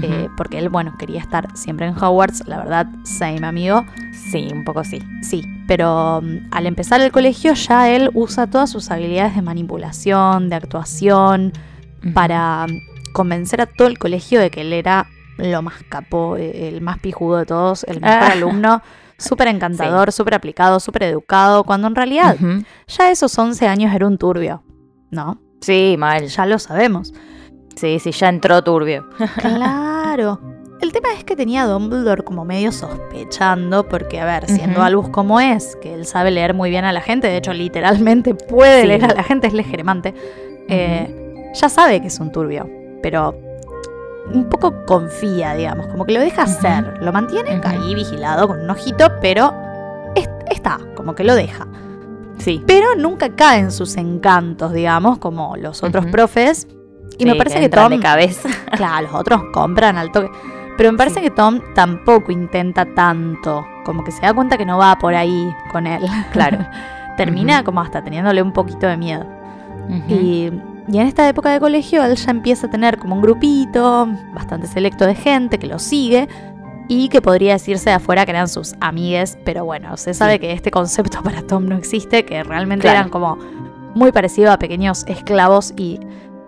eh, 0.00 0.28
porque 0.38 0.58
él, 0.58 0.70
bueno, 0.70 0.94
quería 0.98 1.20
estar 1.20 1.54
siempre 1.54 1.86
en 1.86 1.94
Hogwarts, 1.94 2.46
la 2.46 2.56
verdad, 2.56 2.86
same 3.04 3.46
amigo. 3.46 3.84
sí, 4.30 4.48
un 4.50 4.64
poco 4.64 4.84
sí. 4.84 5.02
Sí, 5.22 5.44
pero 5.66 6.20
mm, 6.22 6.48
al 6.50 6.66
empezar 6.66 7.00
el 7.02 7.12
colegio 7.12 7.52
ya 7.52 7.90
él 7.90 8.10
usa 8.14 8.46
todas 8.46 8.70
sus 8.70 8.90
habilidades 8.90 9.36
de 9.36 9.42
manipulación, 9.42 10.48
de 10.48 10.56
actuación, 10.56 11.52
para 12.14 12.66
mm, 12.66 13.12
convencer 13.12 13.60
a 13.60 13.66
todo 13.66 13.86
el 13.88 13.98
colegio 13.98 14.40
de 14.40 14.50
que 14.50 14.62
él 14.62 14.72
era 14.72 15.06
lo 15.38 15.62
más 15.62 15.82
capo, 15.88 16.36
eh, 16.36 16.68
el 16.68 16.80
más 16.80 16.98
pijudo 16.98 17.38
de 17.38 17.46
todos, 17.46 17.84
el 17.84 18.00
mejor 18.02 18.32
alumno, 18.32 18.82
súper 19.18 19.48
encantador, 19.48 20.12
súper 20.12 20.34
aplicado, 20.34 20.80
súper 20.80 21.04
educado, 21.04 21.64
cuando 21.64 21.86
en 21.88 21.94
realidad 21.94 22.36
ya 22.88 23.10
esos 23.10 23.38
11 23.38 23.66
años 23.68 23.94
era 23.94 24.06
un 24.06 24.18
turbio, 24.18 24.62
¿no? 25.10 25.38
Sí, 25.60 25.94
mal. 25.98 26.26
Ya 26.26 26.44
lo 26.46 26.58
sabemos. 26.58 27.14
Sí, 27.76 27.98
sí, 28.00 28.10
ya 28.12 28.28
entró 28.28 28.62
turbio. 28.62 29.08
Claro. 29.38 30.40
el 30.80 30.90
tema 30.92 31.08
es 31.16 31.22
que 31.24 31.36
tenía 31.36 31.62
a 31.62 31.66
Dumbledore 31.66 32.24
como 32.24 32.44
medio 32.44 32.72
sospechando, 32.72 33.88
porque, 33.88 34.20
a 34.20 34.24
ver, 34.24 34.46
siendo 34.48 34.78
Ujú. 34.80 34.82
Albus 34.82 35.08
como 35.10 35.38
es, 35.40 35.76
que 35.80 35.94
él 35.94 36.04
sabe 36.06 36.32
leer 36.32 36.54
muy 36.54 36.70
bien 36.70 36.84
a 36.84 36.92
la 36.92 37.00
gente, 37.00 37.28
de 37.28 37.36
hecho, 37.36 37.52
literalmente 37.52 38.34
puede 38.34 38.82
Sí. 38.82 38.88
leer 38.88 39.04
a 39.04 39.14
la 39.14 39.22
gente, 39.22 39.46
es 39.46 39.52
legermante, 39.54 40.12
eh, 40.68 41.52
ya 41.54 41.68
sabe 41.68 42.00
que 42.00 42.08
es 42.08 42.18
un 42.18 42.32
turbio, 42.32 42.68
pero 43.02 43.38
un 44.32 44.48
poco 44.48 44.84
confía, 44.86 45.54
digamos, 45.54 45.86
como 45.88 46.04
que 46.04 46.12
lo 46.12 46.20
deja 46.20 46.42
hacer, 46.42 46.98
lo 47.02 47.12
mantiene 47.12 47.58
Ujú. 47.58 47.68
ahí 47.68 47.94
vigilado 47.94 48.46
con 48.48 48.60
un 48.60 48.70
ojito, 48.70 49.10
pero 49.20 49.52
es- 50.14 50.28
está, 50.50 50.78
como 50.94 51.14
que 51.14 51.24
lo 51.24 51.34
deja. 51.34 51.66
Sí. 52.38 52.62
Pero 52.66 52.94
nunca 52.96 53.28
cae 53.34 53.60
en 53.60 53.70
sus 53.72 53.96
encantos, 53.96 54.72
digamos, 54.72 55.18
como 55.18 55.56
los 55.56 55.82
otros 55.82 56.06
profes. 56.06 56.66
Y 57.18 57.26
me 57.26 57.34
parece 57.36 57.60
que, 57.60 57.68
Tom 57.68 57.90
de 57.90 58.00
cabeza. 58.00 58.48
Claro, 58.76 59.06
los 59.08 59.14
otros 59.14 59.42
compran 59.52 59.96
al 59.98 60.10
toque. 60.12 60.30
Pero 60.78 60.90
me 60.92 60.98
parece 60.98 61.16
Sí. 61.20 61.26
que 61.26 61.30
Tom 61.30 61.60
tampoco 61.74 62.32
intenta 62.32 62.86
tanto. 62.94 63.64
Como 63.84 64.02
que 64.02 64.10
se 64.12 64.22
da 64.22 64.32
cuenta 64.32 64.56
que 64.56 64.64
no 64.64 64.78
va 64.78 64.98
por 64.98 65.14
ahí 65.14 65.54
con 65.70 65.86
él. 65.86 66.02
Claro. 66.32 66.58
Termina 67.16 67.62
como 67.62 67.80
hasta 67.82 68.02
teniéndole 68.02 68.40
un 68.42 68.52
poquito 68.52 68.86
de 68.86 68.96
miedo. 68.96 69.26
Y, 70.08 70.50
y 70.88 70.98
en 70.98 71.06
esta 71.06 71.28
época 71.28 71.50
de 71.50 71.60
colegio 71.60 72.04
él 72.04 72.16
ya 72.16 72.30
empieza 72.30 72.66
a 72.66 72.70
tener 72.70 72.98
como 72.98 73.14
un 73.16 73.22
grupito 73.22 74.08
bastante 74.34 74.66
selecto 74.66 75.06
de 75.06 75.14
gente 75.14 75.58
que 75.58 75.66
lo 75.66 75.78
sigue. 75.78 76.28
Y 76.88 77.08
que 77.08 77.22
podría 77.22 77.52
decirse 77.54 77.88
de 77.90 77.96
afuera 77.96 78.24
que 78.26 78.32
eran 78.32 78.48
sus 78.48 78.74
amigues. 78.80 79.38
Pero 79.44 79.64
bueno, 79.64 79.96
se 79.96 80.12
sabe 80.12 80.34
Sí. 80.34 80.38
que 80.40 80.52
este 80.52 80.70
concepto 80.70 81.22
para 81.24 81.40
Tom 81.42 81.66
no 81.66 81.76
existe. 81.76 82.24
Que 82.24 82.42
realmente 82.42 82.82
Claro. 82.82 82.98
eran 82.98 83.08
como 83.10 83.38
muy 83.94 84.12
parecidos 84.12 84.50
a 84.50 84.58
pequeños 84.58 85.04
esclavos. 85.06 85.72
Y 85.76 86.00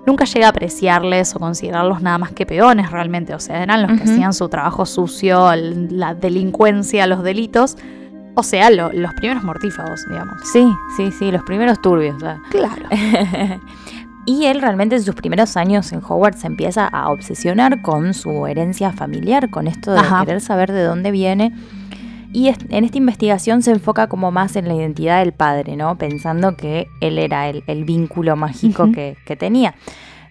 nunca 0.06 0.24
llega 0.24 0.46
a 0.46 0.50
apreciarles 0.50 1.34
o 1.34 1.38
considerarlos 1.38 2.02
nada 2.02 2.18
más 2.18 2.32
que 2.32 2.44
peones 2.44 2.90
realmente. 2.90 3.32
O 3.34 3.38
sea, 3.38 3.62
eran 3.62 3.82
los 3.82 3.92
que 3.96 4.02
hacían 4.04 4.34
su 4.34 4.48
trabajo 4.50 4.84
sucio, 4.84 5.50
la 5.54 6.14
delincuencia, 6.14 7.06
los 7.06 7.22
delitos. 7.22 7.78
O 8.34 8.42
sea, 8.42 8.68
lo- 8.70 8.92
los 8.92 9.14
primeros 9.14 9.44
mortífagos, 9.44 10.04
digamos. 10.10 10.34
Sí, 10.52 10.66
sí, 10.96 11.10
sí, 11.12 11.30
los 11.30 11.44
primeros 11.44 11.80
turbios. 11.80 12.16
Claro. 12.50 12.88
y 14.26 14.46
él 14.46 14.60
realmente 14.60 14.96
en 14.96 15.02
sus 15.02 15.14
primeros 15.14 15.56
años 15.56 15.92
en 15.92 16.00
Hogwarts 16.02 16.40
se 16.40 16.46
empieza 16.46 16.86
a 16.86 17.10
obsesionar 17.10 17.82
con 17.82 18.14
su 18.14 18.46
herencia 18.46 18.92
familiar, 18.92 19.50
con 19.50 19.66
esto 19.66 19.92
de 19.92 19.98
Ajá. 20.00 20.20
querer 20.24 20.40
saber 20.40 20.72
de 20.72 20.82
dónde 20.82 21.10
viene. 21.10 21.52
Y 22.32 22.48
en 22.48 22.84
esta 22.84 22.98
investigación 22.98 23.62
se 23.62 23.70
enfoca 23.70 24.08
como 24.08 24.32
más 24.32 24.56
en 24.56 24.66
la 24.66 24.74
identidad 24.74 25.20
del 25.20 25.32
padre, 25.32 25.76
¿no? 25.76 25.96
Pensando 25.98 26.56
que 26.56 26.88
él 27.00 27.18
era 27.18 27.48
el, 27.48 27.62
el 27.68 27.84
vínculo 27.84 28.34
mágico 28.34 28.90
que, 28.90 29.16
que 29.24 29.36
tenía. 29.36 29.74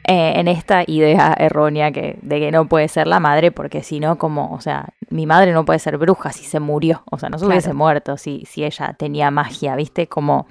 Eh, 0.06 0.34
en 0.36 0.50
esta 0.50 0.84
idea 0.86 1.34
errónea 1.40 1.94
que, 1.94 2.20
de 2.22 2.40
que 2.42 2.52
no 2.52 2.68
puede 2.68 2.90
ser 2.90 3.08
la 3.08 3.22
madre, 3.22 3.52
porque 3.54 3.84
si 3.84 4.02
no, 4.02 4.18
como, 4.18 4.52
o 4.54 4.60
sea, 4.60 4.90
mi 5.10 5.26
madre 5.26 5.54
no 5.54 5.64
puede 5.64 5.80
ser 5.80 5.98
bruja 5.98 6.34
si 6.34 6.44
se 6.44 6.60
murió, 6.60 7.04
o 7.10 7.18
sea, 7.18 7.30
no 7.30 7.38
se 7.38 7.46
Claro. 7.46 7.54
hubiese 7.56 7.72
muerto 7.74 8.18
si, 8.18 8.44
si 8.50 8.66
ella 8.66 8.96
tenía 9.00 9.32
magia, 9.32 9.78
¿viste? 9.78 10.08
Como, 10.08 10.46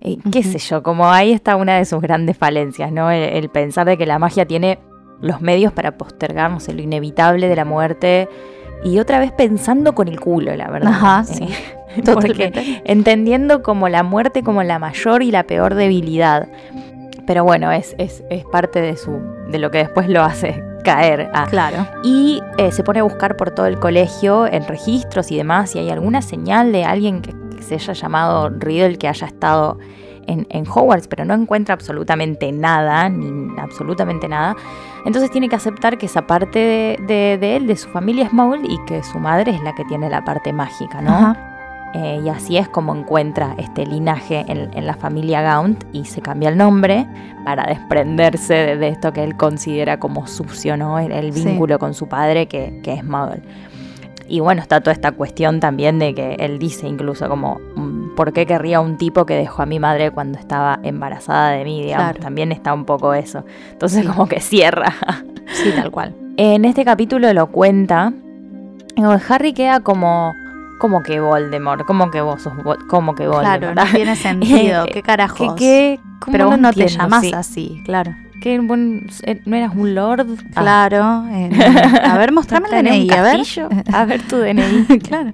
eh, 0.00 0.18
qué 0.30 0.42
sé 0.42 0.58
yo, 0.58 0.82
como 0.82 1.10
ahí 1.10 1.32
está 1.32 1.56
una 1.56 1.76
de 1.78 1.84
sus 1.84 2.00
grandes 2.00 2.36
falencias, 2.36 2.92
¿no? 2.92 3.10
El, 3.10 3.22
el 3.22 3.48
pensar 3.48 3.86
de 3.86 3.96
que 3.96 4.06
la 4.06 4.18
magia 4.18 4.46
tiene 4.46 4.78
los 5.20 5.40
medios 5.40 5.72
para 5.72 5.96
postergar, 5.96 6.50
no 6.50 6.60
sé, 6.60 6.74
lo 6.74 6.82
inevitable 6.82 7.48
de 7.48 7.56
la 7.56 7.64
muerte. 7.64 8.28
Y 8.84 8.98
otra 8.98 9.18
vez 9.18 9.32
pensando 9.32 9.94
con 9.94 10.06
el 10.08 10.20
culo, 10.20 10.54
la 10.54 10.68
verdad. 10.68 10.90
Ajá, 10.92 11.22
Eh, 11.22 11.34
sí. 11.34 11.48
Totalmente. 12.04 12.82
entendiendo 12.84 13.62
como 13.62 13.88
la 13.88 14.02
muerte 14.02 14.42
como 14.42 14.62
la 14.62 14.78
mayor 14.78 15.22
y 15.22 15.30
la 15.30 15.44
peor 15.44 15.74
debilidad. 15.74 16.46
Pero 17.26 17.42
bueno, 17.42 17.72
es, 17.72 17.94
es, 17.98 18.22
es 18.30 18.44
parte 18.44 18.80
de 18.80 18.96
su. 18.96 19.18
de 19.50 19.58
lo 19.58 19.70
que 19.70 19.78
después 19.78 20.08
lo 20.08 20.22
hace 20.22 20.62
caer 20.84 21.30
a, 21.32 21.46
Claro. 21.46 21.84
y 22.04 22.40
eh, 22.58 22.70
se 22.70 22.84
pone 22.84 23.00
a 23.00 23.02
buscar 23.02 23.36
por 23.36 23.50
todo 23.50 23.66
el 23.66 23.78
colegio 23.80 24.46
en 24.46 24.64
registros 24.68 25.32
y 25.32 25.36
demás 25.36 25.70
si 25.70 25.80
hay 25.80 25.90
alguna 25.90 26.22
señal 26.22 26.70
de 26.70 26.84
alguien 26.84 27.22
que 27.22 27.34
se 27.66 27.74
haya 27.74 27.92
llamado 27.92 28.48
Riddle 28.50 28.96
que 28.98 29.08
haya 29.08 29.26
estado 29.26 29.78
en, 30.26 30.46
en 30.50 30.64
Hogwarts, 30.66 31.06
pero 31.08 31.24
no 31.24 31.34
encuentra 31.34 31.74
absolutamente 31.74 32.50
nada, 32.52 33.08
ni 33.08 33.58
absolutamente 33.60 34.28
nada. 34.28 34.56
Entonces 35.04 35.30
tiene 35.30 35.48
que 35.48 35.54
aceptar 35.56 35.98
que 35.98 36.06
esa 36.06 36.26
parte 36.26 36.58
de, 36.58 36.98
de- 37.06 37.38
de 37.38 37.56
él, 37.56 37.66
de 37.68 37.76
su 37.76 37.88
familia 37.90 38.24
es 38.24 38.32
Maul 38.32 38.60
y 38.68 38.78
que 38.86 39.02
su 39.04 39.18
madre 39.20 39.52
es 39.52 39.62
la 39.62 39.72
que 39.74 39.84
tiene 39.84 40.10
la 40.10 40.24
parte 40.24 40.52
mágica, 40.52 41.00
¿no? 41.00 41.36
Eh, 41.94 42.20
y 42.24 42.28
así 42.28 42.58
es 42.58 42.68
como 42.68 42.94
encuentra 42.94 43.54
este 43.56 43.86
linaje 43.86 44.44
en, 44.48 44.70
en 44.76 44.86
la 44.86 44.94
familia 44.94 45.40
Gaunt 45.40 45.84
y 45.92 46.04
se 46.04 46.20
cambia 46.20 46.48
el 46.50 46.58
nombre 46.58 47.06
para 47.44 47.64
desprenderse 47.64 48.52
de, 48.54 48.76
de 48.76 48.88
esto 48.88 49.12
que 49.12 49.22
él 49.24 49.36
considera 49.36 49.98
como 49.98 50.26
sucio, 50.26 50.76
¿no? 50.76 50.98
El, 50.98 51.12
el 51.12 51.32
Sí. 51.32 51.44
vínculo 51.46 51.78
con 51.78 51.94
su 51.94 52.08
padre 52.08 52.48
que, 52.48 52.80
que 52.82 52.92
es 52.94 53.04
Muggle. 53.04 53.40
Y 54.28 54.40
bueno, 54.40 54.60
está 54.62 54.80
toda 54.80 54.92
esta 54.92 55.12
cuestión 55.12 55.60
también 55.60 55.98
de 55.98 56.14
que 56.14 56.34
él 56.40 56.58
dice 56.58 56.86
incluso 56.88 57.28
como, 57.28 57.60
mm, 57.76 58.14
¿por 58.16 58.32
qué 58.32 58.46
querría 58.46 58.80
un 58.80 58.96
tipo 58.96 59.24
que 59.26 59.34
dejó 59.34 59.62
a 59.62 59.66
mi 59.66 59.78
madre 59.78 60.10
cuando 60.10 60.38
estaba 60.38 60.78
embarazada 60.82 61.50
de 61.50 61.64
mí? 61.64 61.82
Digamos, 61.82 62.04
Claro. 62.06 62.20
también 62.20 62.50
está 62.52 62.74
un 62.74 62.84
poco 62.84 63.14
eso. 63.14 63.44
Entonces 63.72 64.06
como 64.06 64.26
que 64.28 64.40
cierra. 64.40 64.92
Sí, 65.52 65.70
tal 65.76 65.92
cual. 65.92 66.12
En 66.36 66.64
este 66.64 66.84
capítulo 66.84 67.32
lo 67.32 67.46
cuenta. 67.46 68.12
Harry 69.28 69.52
queda 69.52 69.78
como. 69.80 70.34
Como 70.80 71.02
que 71.04 71.20
Voldemort, 71.20 71.86
como 71.86 72.10
que 72.10 72.20
vos 72.20 72.42
sos 72.42 72.52
como 72.88 73.14
que 73.14 73.26
Voldemort. 73.28 73.60
Claro, 73.62 73.74
no 73.74 73.84
tiene 73.94 74.16
sentido. 74.16 74.84
Eh, 74.86 74.90
¿Qué 74.92 75.02
carajos? 75.02 75.54
¿Qué, 75.54 75.98
qué? 75.98 76.00
¿Cómo 76.20 76.32
Pero 76.32 76.46
vos 76.48 76.58
no 76.58 76.72
te 76.72 76.88
Sí. 76.88 76.98
así, 77.32 77.80
claro. 77.84 78.14
¿Qué 78.40 78.58
buen- 78.60 79.06
eh, 79.24 79.40
¿No 79.44 79.56
eras 79.56 79.72
un 79.74 79.94
lord? 79.94 80.26
Ah. 80.54 80.60
Claro. 80.62 81.24
eh, 81.30 81.50
a 82.04 82.16
ver, 82.18 82.32
mostrame 82.32 82.68
el 82.68 82.86
¿Estás 82.86 82.92
en 82.94 83.00
un 83.02 83.06
DNI, 83.08 83.10
a 83.18 83.22
ver. 83.22 83.94
A 83.94 84.04
ver 84.04 84.22
tu 84.22 84.36
DNI. 84.36 84.98
claro. 85.08 85.32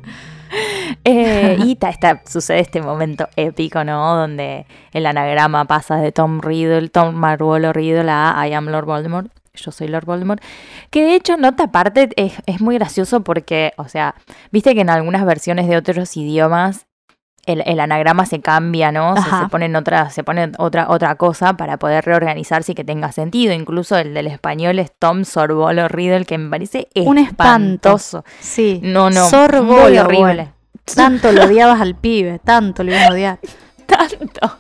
Eh, 1.05 1.57
y 1.65 1.77
ta- 1.77 1.89
está, 1.91 2.23
sucede 2.27 2.61
este 2.61 2.83
momento 2.83 3.27
épico, 3.37 3.85
¿no? 3.85 4.15
Donde 4.17 4.67
el 4.93 5.07
anagrama 5.07 5.65
pasa 5.65 5.97
de 5.97 6.13
Tom 6.13 6.41
Riddle, 6.41 6.89
Tom 6.91 7.15
Marvolo 7.15 7.73
Riddle 7.73 8.11
a 8.11 8.47
I 8.47 8.53
am 8.53 8.67
Lord 8.69 8.85
Voldemort. 8.87 9.31
Yo 9.55 9.71
soy 9.73 9.89
Lord 9.89 10.05
Voldemort. 10.07 10.43
Que 10.91 11.03
de 11.05 11.15
hecho, 11.15 11.37
nota 11.37 11.65
aparte, 11.65 12.09
es, 12.17 12.35
es 12.47 12.61
muy 12.61 12.77
gracioso 12.77 13.23
porque, 13.23 13.73
o 13.77 13.89
sea, 13.89 14.15
viste 14.51 14.75
que 14.75 14.81
en 14.83 14.91
algunas 14.91 15.25
versiones 15.25 15.69
de 15.69 15.77
otros 15.77 16.17
idiomas 16.17 16.87
el, 17.47 17.63
el 17.67 17.81
anagrama 17.81 18.25
se 18.27 18.41
cambia, 18.41 18.93
¿no? 18.93 19.15
Se, 19.17 19.49
ponen 19.51 19.75
otra, 19.77 20.11
se 20.11 20.23
pone 20.23 20.53
otra, 20.59 20.87
otra 20.91 21.17
cosa 21.17 21.55
para 21.57 21.77
poder 21.77 22.05
reorganizarse 22.05 22.73
y 22.73 22.75
que 22.75 22.85
tenga 22.85 23.11
sentido. 23.13 23.53
Incluso 23.53 23.97
el 23.97 24.15
del 24.15 24.29
español 24.29 24.79
es 24.79 24.93
Tom 24.99 25.25
Sorbolo 25.25 25.89
Riddle, 25.89 26.25
que 26.25 26.39
me 26.39 26.49
parece 26.51 26.89
Un 26.95 27.19
espanto. 27.19 27.89
espantoso. 27.97 28.25
Sí. 28.41 28.81
No, 28.83 29.11
no. 29.11 29.29
Sorbolo, 29.29 30.03
horrible. 30.03 30.53
Tanto 30.95 31.33
lo 31.33 31.45
odiabas 31.45 31.81
al 31.81 31.95
pibe, 31.97 32.41
tanto 32.45 32.83
lo 32.85 32.93
ibas 32.93 33.09
a 33.09 33.13
odiar. 33.13 33.39
tanto. 33.87 34.59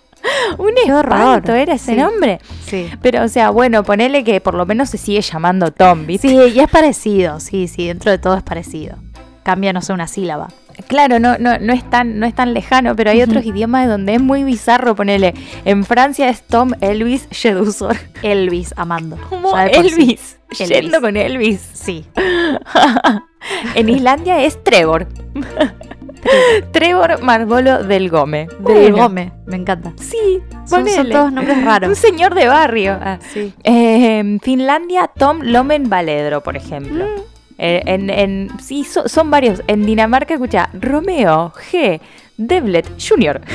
Un 0.59 0.70
Qué 0.85 0.93
horror. 0.93 1.12
espanto 1.18 1.53
era 1.55 1.74
ese 1.74 1.95
Sí. 1.95 2.01
nombre. 2.01 2.41
Sí. 2.64 2.89
Pero, 3.03 3.24
o 3.24 3.28
sea, 3.28 3.51
bueno, 3.51 3.83
ponele 3.83 4.22
que 4.22 4.41
por 4.41 4.55
lo 4.55 4.64
menos 4.66 4.89
se 4.91 4.99
sigue 4.99 5.20
llamando 5.20 5.72
Tom, 5.72 6.07
¿viste? 6.07 6.28
Sí, 6.28 6.37
y 6.55 6.61
es 6.61 6.68
parecido, 6.70 7.41
sí, 7.41 7.66
sí, 7.66 7.89
dentro 7.89 8.11
de 8.12 8.18
todo 8.18 8.37
es 8.37 8.43
parecido. 8.45 8.97
Cambia, 9.43 9.72
no 9.72 9.83
sé, 9.83 9.93
una 9.93 10.07
sílaba. 10.07 10.49
Claro, 10.86 11.18
no, 11.18 11.38
no, 11.38 11.58
no, 11.58 11.72
es 11.72 11.88
tan, 11.88 12.18
no 12.18 12.26
es 12.26 12.34
tan 12.34 12.54
lejano, 12.54 12.94
pero 12.96 13.10
hay 13.10 13.22
otros 13.22 13.44
idiomas 13.44 13.88
donde 13.88 14.14
es 14.14 14.20
muy 14.20 14.44
bizarro 14.44 14.94
ponerle. 14.94 15.34
En 15.64 15.84
Francia 15.84 16.28
es 16.28 16.42
Tom 16.42 16.72
Elvis 16.80 17.28
Jedusor. 17.30 17.96
Elvis, 18.22 18.74
amando. 18.76 19.16
Sí. 19.16 19.78
Elvis. 19.78 20.38
Yendo 20.66 21.00
con 21.00 21.16
Elvis. 21.16 21.60
Sí. 21.72 22.04
en 23.74 23.88
Islandia 23.88 24.42
es 24.44 24.62
Trevor. 24.62 25.08
Trevor 26.72 27.22
Margolo 27.22 27.82
del 27.82 28.08
Gome. 28.08 28.46
Del 28.46 28.58
Bueno. 28.60 28.96
Gómez, 28.96 29.32
me 29.46 29.56
encanta. 29.56 29.92
Sí, 29.96 30.40
Son, 30.66 30.84
todos 31.10 31.32
nombres 31.32 31.58
Un 31.58 31.64
raros. 31.64 31.98
señor 31.98 32.34
de 32.34 32.46
barrio. 32.46 32.98
Ah. 33.00 33.18
Sí. 33.32 33.52
Eh, 33.64 34.18
en 34.18 34.40
Finlandia, 34.40 35.10
Tom 35.16 35.40
Lomen 35.42 35.88
Valedro, 35.88 36.40
por 36.42 36.56
ejemplo. 36.56 37.04
Mm. 37.04 37.32
Eh, 37.59 37.82
en, 37.86 38.11
en- 38.11 38.50
sí, 38.61 38.84
so- 38.84 39.09
son 39.09 39.30
varios. 39.30 39.62
En 39.66 39.84
Dinamarca, 39.86 40.34
escucha, 40.34 40.68
Romeo 40.72 41.53
G. 41.70 42.00
Devlet 42.36 42.86
Jr. 43.00 43.40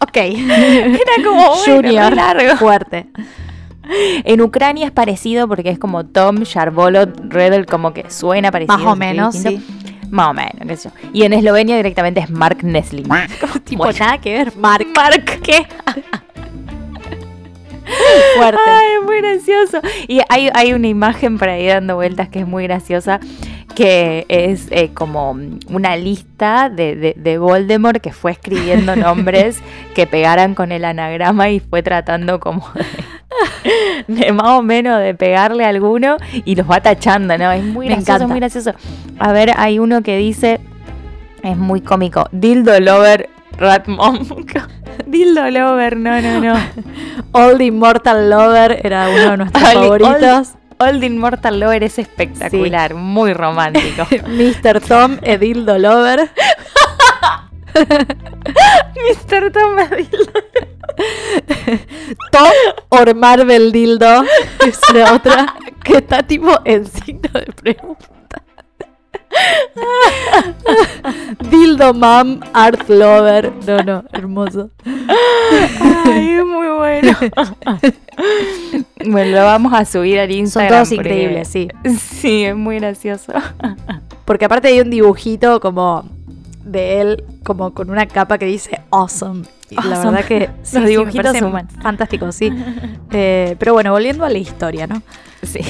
Ok. 0.00 0.16
Era 0.16 1.24
como 1.24 1.48
bueno, 1.56 1.76
Junior. 1.76 2.14
largo. 2.16 2.56
Fuerte. 2.56 3.06
En 4.24 4.40
Ucrania 4.40 4.86
es 4.86 4.90
parecido 4.92 5.48
porque 5.48 5.70
es 5.70 5.78
como 5.78 6.06
Tom 6.06 6.36
Sharbolot 6.44 7.20
Redel, 7.32 7.66
como 7.66 7.92
que 7.92 8.08
suena 8.10 8.50
parecido. 8.50 8.78
Más 8.78 8.86
o 8.86 8.96
menos, 8.96 9.34
sí. 9.34 9.62
Más 10.10 10.28
o 10.28 10.34
menos, 10.34 10.52
qué 10.66 10.76
sé 10.76 10.88
yo. 10.88 11.08
Y 11.12 11.24
en 11.24 11.32
Eslovenia 11.34 11.76
directamente 11.76 12.20
es 12.20 12.30
Mark 12.30 12.58
Nesling. 12.62 13.08
Tipo, 13.64 13.84
bueno. 13.84 13.98
nada 13.98 14.18
que 14.18 14.32
ver. 14.32 14.56
Mark. 14.56 14.86
Mark, 14.96 15.40
¿qué? 15.42 15.66
Fuerte. 18.36 18.60
Ay, 18.66 18.86
es 19.00 19.04
muy 19.06 19.16
gracioso. 19.20 19.80
Y 20.06 20.20
hay, 20.28 20.50
hay 20.54 20.72
una 20.72 20.88
imagen 20.88 21.38
por 21.38 21.48
ahí 21.48 21.66
dando 21.66 21.96
vueltas 21.96 22.28
que 22.28 22.40
es 22.40 22.46
muy 22.46 22.64
graciosa, 22.64 23.20
que 23.74 24.26
es 24.28 24.66
eh, 24.70 24.90
como 24.92 25.36
una 25.68 25.96
lista 25.96 26.68
de, 26.68 26.96
de, 26.96 27.14
de 27.16 27.38
Voldemort 27.38 28.00
que 28.00 28.12
fue 28.12 28.32
escribiendo 28.32 28.96
nombres 28.96 29.58
que 29.94 30.06
pegaran 30.06 30.54
con 30.54 30.72
el 30.72 30.84
anagrama 30.84 31.50
y 31.50 31.60
fue 31.60 31.82
tratando 31.82 32.40
como 32.40 32.68
de, 32.74 32.84
de 34.22 34.32
más 34.32 34.48
o 34.58 34.62
menos 34.62 35.00
de 35.00 35.14
pegarle 35.14 35.64
a 35.64 35.68
alguno 35.68 36.16
y 36.44 36.54
los 36.56 36.68
va 36.68 36.80
tachando, 36.80 37.36
¿no? 37.38 37.52
Es 37.52 37.62
muy 37.62 37.86
Me 37.88 37.94
gracioso, 37.94 38.12
encanta. 38.12 38.26
muy 38.28 38.40
gracioso. 38.40 38.72
A 39.18 39.32
ver, 39.32 39.52
hay 39.56 39.78
uno 39.78 40.02
que 40.02 40.16
dice, 40.16 40.60
es 41.42 41.56
muy 41.56 41.80
cómico, 41.80 42.28
Dildo 42.32 42.78
Lover 42.80 43.30
Rat 43.58 43.86
Mom. 43.88 44.18
Dildo 45.06 45.50
Lover, 45.50 45.96
no, 45.96 46.20
no, 46.20 46.40
no. 46.40 46.54
Old 47.32 47.60
Immortal 47.60 48.30
Lover 48.30 48.80
era 48.84 49.08
uno 49.08 49.30
de 49.30 49.36
nuestros 49.38 49.64
Old- 49.64 49.74
favoritos. 50.02 50.54
Old 50.80 51.02
Immortal 51.02 51.58
Lover 51.60 51.82
es 51.82 51.98
espectacular, 51.98 52.94
muy 52.94 53.32
romántico. 53.34 54.06
Mr. 54.28 54.80
Tom 54.80 55.18
Edildo 55.22 55.76
Lover. 55.78 56.30
Mr. 58.94 59.50
Tom 59.52 59.76
Dildo. 59.96 60.32
Tom 62.32 62.52
or 62.90 63.14
Marvel 63.14 63.72
Dildo. 63.72 64.24
Es 64.66 64.80
la 64.94 65.14
otra 65.14 65.54
que 65.84 65.98
está 65.98 66.22
tipo 66.22 66.50
en 66.64 66.86
signo 66.86 67.28
de 67.32 67.46
pregunta. 67.52 68.06
Dildo 71.50 71.94
Mom 71.94 72.40
Art 72.52 72.88
Lover. 72.88 73.52
No, 73.66 73.82
no, 73.82 74.04
hermoso. 74.12 74.70
Ay, 76.04 76.30
es 76.32 76.44
muy 76.44 76.68
bueno. 76.68 77.16
bueno, 79.06 79.36
lo 79.36 79.44
vamos 79.44 79.72
a 79.72 79.84
subir 79.84 80.18
al 80.20 80.28
Son 80.28 80.38
Instagram. 80.38 80.70
todos 80.72 80.88
porque- 80.94 80.94
increíbles, 81.10 81.48
sí. 81.48 81.68
Sí, 81.98 82.44
es 82.44 82.56
muy 82.56 82.76
gracioso. 82.78 83.32
Porque 84.24 84.44
aparte 84.44 84.68
hay 84.68 84.80
un 84.80 84.90
dibujito 84.90 85.58
como 85.58 86.04
de 86.62 87.00
él, 87.00 87.24
como 87.44 87.72
con 87.72 87.88
una 87.88 88.04
capa 88.04 88.36
que 88.36 88.44
dice 88.44 88.82
awesome. 88.90 89.44
Y 89.70 89.74
La 89.76 89.82
Awesome. 89.96 90.10
verdad 90.10 90.24
que 90.26 90.40
Los 90.58 90.68
sí, 90.68 90.70
sí, 90.76 90.78
me 90.80 90.86
dibujitos 90.88 91.22
parece 91.24 91.38
suman. 91.40 91.68
Fantástico, 91.80 92.30
sí. 92.30 92.52
Eh, 93.10 93.56
pero 93.58 93.72
bueno, 93.72 93.90
volviendo 93.92 94.26
a 94.26 94.28
la 94.28 94.36
historia, 94.36 94.86
¿no? 94.86 95.00
Sí. 95.42 95.60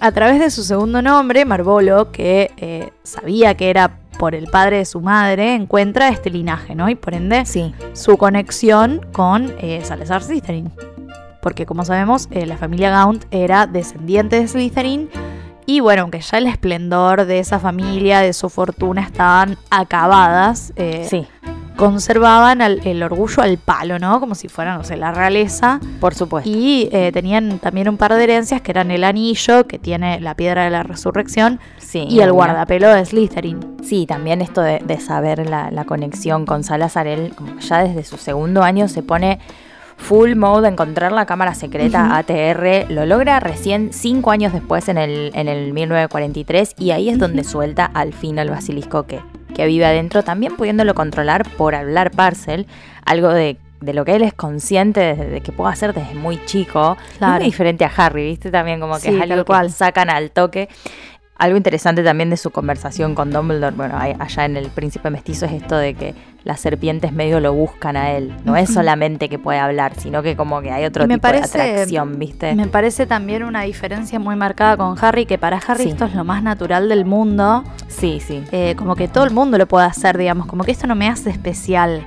A 0.00 0.12
través 0.12 0.38
de 0.38 0.50
su 0.50 0.62
segundo 0.64 1.00
nombre, 1.02 1.44
Marvolo, 1.44 2.12
que 2.12 2.50
eh, 2.56 2.90
sabía 3.02 3.54
que 3.54 3.70
era 3.70 3.96
por 4.18 4.34
el 4.34 4.46
padre 4.48 4.78
de 4.78 4.84
su 4.84 5.00
madre, 5.00 5.54
encuentra 5.54 6.08
este 6.08 6.30
linaje, 6.30 6.74
¿no? 6.74 6.88
Y 6.88 6.94
por 6.94 7.14
ende, 7.14 7.44
Sí. 7.46 7.74
su 7.94 8.16
conexión 8.16 9.00
con 9.12 9.52
eh, 9.58 9.80
Salazar 9.82 10.22
Slytherin. 10.22 10.70
Porque 11.42 11.66
como 11.66 11.84
sabemos, 11.84 12.28
eh, 12.30 12.46
la 12.46 12.56
familia 12.56 12.90
Gaunt 12.90 13.24
era 13.30 13.66
descendiente 13.66 14.40
de 14.40 14.46
Slytherin. 14.48 15.10
Y 15.66 15.80
bueno, 15.80 16.02
aunque 16.02 16.20
ya 16.20 16.38
el 16.38 16.46
esplendor 16.46 17.24
de 17.24 17.38
esa 17.38 17.58
familia, 17.58 18.20
de 18.20 18.34
su 18.34 18.50
fortuna, 18.50 19.02
estaban 19.02 19.56
acabadas, 19.70 20.72
Sí, 21.08 21.26
conservaban 21.76 22.62
al- 22.62 22.80
el 22.86 23.02
orgullo 23.02 23.42
al 23.42 23.58
palo, 23.58 23.98
¿no? 23.98 24.20
Como 24.20 24.34
si 24.34 24.48
fuera, 24.48 24.76
no 24.76 24.84
sé, 24.84 24.96
la 24.96 25.12
realeza. 25.12 25.80
por 26.00 26.14
supuesto. 26.14 26.48
Y 26.50 26.88
eh, 26.92 27.10
tenían 27.12 27.58
también 27.58 27.88
un 27.88 27.96
par 27.96 28.14
de 28.14 28.22
herencias 28.24 28.60
que 28.60 28.70
eran 28.70 28.90
el 28.90 29.04
anillo, 29.04 29.66
que 29.66 29.78
tiene 29.78 30.20
la 30.20 30.34
piedra 30.34 30.64
de 30.64 30.70
la 30.70 30.82
resurrección, 30.82 31.60
Sí, 31.78 32.06
y 32.08 32.20
el 32.20 32.32
guardapelo 32.32 32.88
de 32.88 33.04
Slytherin. 33.04 33.76
Sí, 33.82 34.06
también 34.06 34.40
esto 34.42 34.60
de, 34.62 34.80
de 34.84 34.98
saber 35.00 35.48
la, 35.48 35.70
la 35.70 35.84
conexión 35.84 36.46
con 36.46 36.64
Salazar, 36.64 37.06
él 37.06 37.32
como 37.36 37.56
que 37.56 37.62
ya 37.62 37.84
desde 37.84 38.04
su 38.04 38.16
segundo 38.16 38.62
año 38.62 38.88
se 38.88 39.02
pone 39.02 39.38
full 39.96 40.34
mode 40.34 40.66
a 40.66 40.70
encontrar 40.72 41.12
la 41.12 41.24
cámara 41.26 41.54
secreta. 41.54 42.16
ATR, 42.16 42.90
lo 42.90 43.06
logra 43.06 43.38
recién 43.40 43.90
cinco 43.92 44.30
años 44.32 44.52
después 44.52 44.88
en 44.88 44.98
el, 44.98 45.30
en 45.34 45.46
el 45.48 45.72
1943 45.72 46.74
y 46.78 46.90
ahí 46.90 47.08
es 47.08 47.18
donde 47.18 47.44
suelta 47.44 47.84
al 47.94 48.12
fin 48.12 48.38
al 48.40 48.50
basilisco 48.50 49.04
que, 49.04 49.20
que 49.54 49.66
vive 49.66 49.86
adentro, 49.86 50.22
también 50.22 50.56
pudiéndolo 50.56 50.94
controlar 50.94 51.48
por 51.56 51.74
hablar 51.74 52.10
parcel, 52.10 52.66
algo 53.06 53.28
de, 53.30 53.56
de 53.80 53.94
lo 53.94 54.04
que 54.04 54.16
él 54.16 54.22
es 54.22 54.34
consciente 54.34 55.00
desde 55.00 55.28
de 55.30 55.40
que 55.40 55.52
puede 55.52 55.72
hacer 55.72 55.92
desde 55.94 56.14
muy 56.14 56.44
chico, 56.44 56.96
Claro. 57.18 57.36
muy 57.36 57.44
diferente 57.44 57.84
a 57.84 57.92
Harry, 57.96 58.24
¿viste? 58.26 58.50
También 58.50 58.80
como 58.80 58.94
que 58.94 59.00
Sí, 59.10 59.14
es 59.14 59.20
algo 59.22 59.44
cual. 59.44 59.66
que 59.66 59.72
sacan 59.72 60.10
al 60.10 60.30
toque. 60.30 60.68
Algo 61.36 61.56
interesante 61.56 62.04
también 62.04 62.30
de 62.30 62.36
su 62.36 62.50
conversación 62.50 63.14
con 63.16 63.30
Dumbledore, 63.32 63.74
bueno, 63.74 63.96
allá 63.98 64.44
en 64.44 64.56
el 64.56 64.68
Príncipe 64.68 65.10
Mestizo 65.10 65.46
es 65.46 65.52
esto 65.52 65.76
de 65.76 65.94
que 65.94 66.14
las 66.44 66.60
serpientes 66.60 67.12
medio 67.12 67.40
lo 67.40 67.52
buscan 67.52 67.96
a 67.96 68.12
él. 68.12 68.32
No 68.44 68.54
es 68.56 68.72
solamente 68.72 69.28
que 69.28 69.38
puede 69.38 69.58
hablar, 69.58 69.94
sino 69.96 70.22
que 70.22 70.36
como 70.36 70.60
que 70.62 70.70
hay 70.70 70.84
otro 70.84 71.06
me 71.08 71.14
tipo 71.14 71.22
parece- 71.22 71.58
de 71.58 71.70
atracción, 71.72 72.18
¿viste? 72.20 72.54
Me 72.54 72.68
parece 72.68 73.06
también 73.06 73.42
una 73.42 73.62
diferencia 73.62 74.20
muy 74.20 74.36
marcada 74.36 74.76
con 74.76 74.94
Harry, 75.02 75.26
que 75.26 75.36
para 75.38 75.56
Harry 75.66 75.84
Sí. 75.84 75.88
esto 75.90 76.04
es 76.04 76.14
lo 76.14 76.22
más 76.24 76.42
natural 76.42 76.88
del 76.88 77.04
mundo. 77.04 77.64
Sí, 77.88 78.20
sí. 78.24 78.44
eh, 78.52 78.74
como 78.76 78.94
que 78.94 79.08
todo 79.08 79.24
el 79.24 79.30
mundo 79.32 79.58
lo 79.58 79.66
puede 79.66 79.86
hacer, 79.86 80.16
digamos, 80.18 80.46
como 80.46 80.62
que 80.64 80.70
esto 80.72 80.86
no 80.86 80.94
me 80.94 81.08
hace 81.08 81.30
especial. 81.30 82.06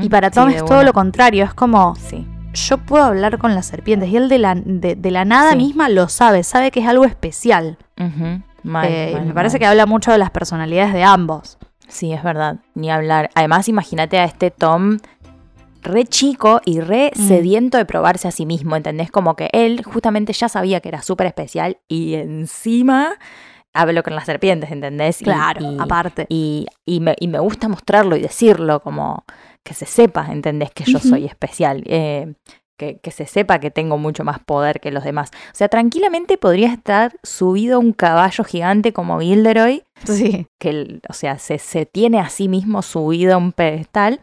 Y 0.00 0.08
para 0.08 0.30
Tom 0.30 0.48
es 0.50 0.64
todo 0.64 0.74
una. 0.78 0.82
lo 0.84 0.92
contrario, 0.92 1.44
es 1.44 1.54
como 1.54 1.94
Sí. 1.96 2.26
yo 2.54 2.78
puedo 2.78 3.04
hablar 3.04 3.38
con 3.38 3.54
las 3.54 3.66
serpientes 3.66 4.08
y 4.10 4.16
él 4.16 4.28
de 4.28 4.38
la, 4.38 4.54
de, 4.54 4.94
de 4.96 5.10
la 5.10 5.24
nada 5.24 5.52
Sí. 5.52 5.56
misma 5.56 5.88
lo 5.88 6.08
sabe, 6.08 6.42
sabe 6.44 6.70
que 6.70 6.80
es 6.80 6.86
algo 6.86 7.04
especial. 7.04 7.78
Ujú. 7.98 8.42
Mal, 8.62 8.86
Eh, 8.88 9.10
mal, 9.14 9.26
me 9.26 9.34
parece 9.34 9.54
mal. 9.54 9.58
que 9.60 9.66
habla 9.66 9.86
mucho 9.86 10.12
de 10.12 10.18
las 10.18 10.30
personalidades 10.30 10.92
de 10.92 11.02
ambos. 11.02 11.58
Sí, 11.88 12.12
es 12.12 12.22
verdad. 12.22 12.56
Ni 12.74 12.90
hablar. 12.90 13.30
Además, 13.34 13.68
imagínate 13.68 14.18
a 14.18 14.24
este 14.24 14.50
Tom 14.50 14.98
re 15.82 16.04
chico 16.04 16.60
y 16.64 16.80
re 16.80 17.10
Mm. 17.16 17.28
sediento 17.28 17.78
de 17.78 17.84
probarse 17.86 18.28
a 18.28 18.30
sí 18.30 18.44
mismo, 18.46 18.76
¿entendés? 18.76 19.10
Como 19.10 19.34
que 19.34 19.48
él 19.52 19.82
justamente 19.82 20.32
ya 20.34 20.48
sabía 20.48 20.80
que 20.80 20.88
era 20.90 21.00
súper 21.02 21.26
especial 21.26 21.78
y 21.88 22.14
encima 22.14 23.12
habló 23.72 24.02
con 24.02 24.14
las 24.14 24.26
serpientes, 24.26 24.70
¿entendés? 24.72 25.18
Claro, 25.18 25.60
y, 25.72 25.76
aparte. 25.80 26.26
Y, 26.28 26.66
y 26.84 27.00
me, 27.00 27.14
y 27.18 27.28
me 27.28 27.38
gusta 27.38 27.66
mostrarlo 27.68 28.14
y 28.16 28.20
decirlo, 28.20 28.80
como 28.80 29.24
que 29.64 29.74
se 29.74 29.86
sepa, 29.86 30.26
¿entendés? 30.30 30.70
Que 30.72 30.84
yo 30.84 30.98
soy 30.98 31.24
especial. 31.24 31.82
eh, 31.86 32.34
que, 32.80 32.96
que 32.96 33.10
se 33.10 33.26
sepa 33.26 33.58
que 33.58 33.70
tengo 33.70 33.98
mucho 33.98 34.24
más 34.24 34.38
poder 34.38 34.80
que 34.80 34.90
los 34.90 35.04
demás. 35.04 35.30
O 35.48 35.54
sea, 35.54 35.68
tranquilamente 35.68 36.38
podría 36.38 36.72
estar 36.72 37.12
subido 37.22 37.76
a 37.76 37.78
un 37.78 37.92
caballo 37.92 38.42
gigante 38.42 38.94
como 38.94 39.20
Gilderoy 39.20 39.82
Sí. 40.04 40.46
que, 40.58 40.98
o 41.06 41.12
sea, 41.12 41.38
se, 41.38 41.58
se 41.58 41.84
tiene 41.84 42.18
a 42.20 42.30
sí 42.30 42.48
mismo 42.48 42.80
subido 42.80 43.34
a 43.34 43.36
un 43.36 43.52
pedestal 43.52 44.20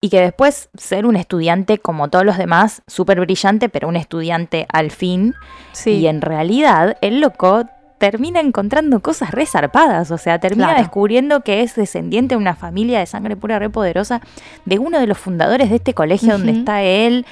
y 0.00 0.08
que 0.08 0.20
después 0.20 0.70
ser 0.78 1.04
un 1.04 1.16
estudiante 1.16 1.78
como 1.78 2.08
todos 2.08 2.24
los 2.24 2.38
demás, 2.38 2.82
súper 2.86 3.18
brillante, 3.20 3.68
pero 3.68 3.88
un 3.88 3.96
estudiante 3.96 4.66
al 4.72 4.92
fin. 4.92 5.34
Sí. 5.72 5.90
Y 5.90 6.06
en 6.06 6.20
realidad 6.20 6.96
el 7.00 7.20
loco 7.20 7.64
termina 7.98 8.40
encontrando 8.40 9.00
cosas 9.00 9.30
re 9.30 9.44
zarpadas, 9.44 10.10
o 10.10 10.16
sea, 10.16 10.38
termina 10.38 10.68
Claro. 10.68 10.80
descubriendo 10.80 11.40
que 11.42 11.60
es 11.62 11.74
descendiente 11.74 12.34
de 12.34 12.38
una 12.40 12.54
familia 12.54 12.98
de 13.00 13.04
sangre 13.04 13.36
pura 13.36 13.58
re 13.58 13.68
poderosa, 13.68 14.22
de 14.64 14.78
uno 14.78 14.98
de 15.00 15.06
los 15.06 15.18
fundadores 15.18 15.68
de 15.68 15.76
este 15.76 15.92
colegio 15.92 16.32
donde 16.32 16.52
está 16.52 16.82
él, 16.82 17.26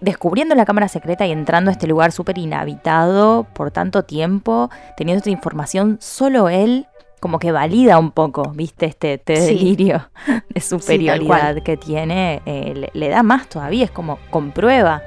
descubriendo 0.00 0.54
la 0.54 0.64
cámara 0.64 0.88
secreta 0.88 1.26
y 1.26 1.32
entrando 1.32 1.70
a 1.70 1.72
este 1.72 1.86
lugar 1.86 2.12
súper 2.12 2.38
inhabitado 2.38 3.44
por 3.52 3.70
tanto 3.70 4.04
tiempo, 4.04 4.70
teniendo 4.96 5.18
esta 5.18 5.30
información, 5.30 5.98
solo 6.00 6.48
él 6.48 6.86
como 7.20 7.38
que 7.38 7.52
valida 7.52 7.98
un 7.98 8.10
poco, 8.10 8.50
viste, 8.54 8.86
este, 8.86 9.14
este 9.14 9.36
Sí. 9.36 9.54
delirio 9.54 10.08
de 10.48 10.60
superioridad 10.60 11.62
que 11.62 11.76
tiene, 11.76 12.42
eh, 12.46 12.72
le, 12.74 12.90
le 12.94 13.08
da 13.08 13.22
más 13.22 13.48
todavía, 13.48 13.84
es 13.84 13.90
como 13.92 14.18
comprueba 14.30 15.02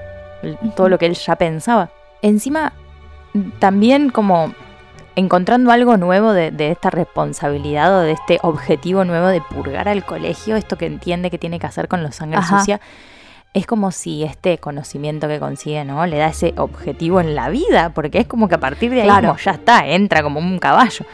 todo 0.76 0.90
lo 0.90 0.98
que 0.98 1.08
él 1.08 1.14
ya 1.16 1.36
pensaba. 1.36 1.90
Encima, 2.22 2.72
también 3.60 4.10
como 4.10 4.54
encontrando 5.18 5.72
algo 5.72 5.98
nuevo 5.98 6.32
de, 6.34 6.52
de 6.52 6.72
esta 6.72 6.90
responsabilidad 6.90 7.98
o 7.98 8.02
de 8.02 8.12
este 8.12 8.40
objetivo 8.44 9.04
nuevo 9.06 9.28
de 9.28 9.42
purgar 9.42 9.88
al 9.88 10.06
colegio, 10.06 10.56
esto 10.56 10.78
que 10.78 10.86
entiende 10.86 11.30
que 11.30 11.38
tiene 11.38 11.60
que 11.60 11.68
hacer 11.68 11.88
con 11.88 12.04
los 12.04 12.16
sangre 12.16 12.38
Ajá. 12.40 12.60
sucia, 12.60 12.80
es 13.56 13.66
como 13.66 13.92
si 13.92 14.24
este 14.24 14.58
conocimiento 14.60 15.28
que 15.28 15.40
consigue, 15.40 15.84
¿no? 15.86 16.06
Le 16.06 16.18
da 16.18 16.28
ese 16.28 16.54
objetivo 16.58 17.20
en 17.22 17.34
la 17.34 17.50
vida, 17.50 17.90
porque 17.96 18.20
es 18.20 18.28
como 18.28 18.48
que 18.48 18.56
a 18.56 18.60
partir 18.60 18.92
de 18.92 19.02
ahí 19.02 19.08
Claro. 19.08 19.30
como 19.30 19.40
ya 19.40 19.52
está, 19.52 19.88
entra 19.88 20.22
como 20.22 20.40
un 20.40 20.60
caballo. 20.60 21.06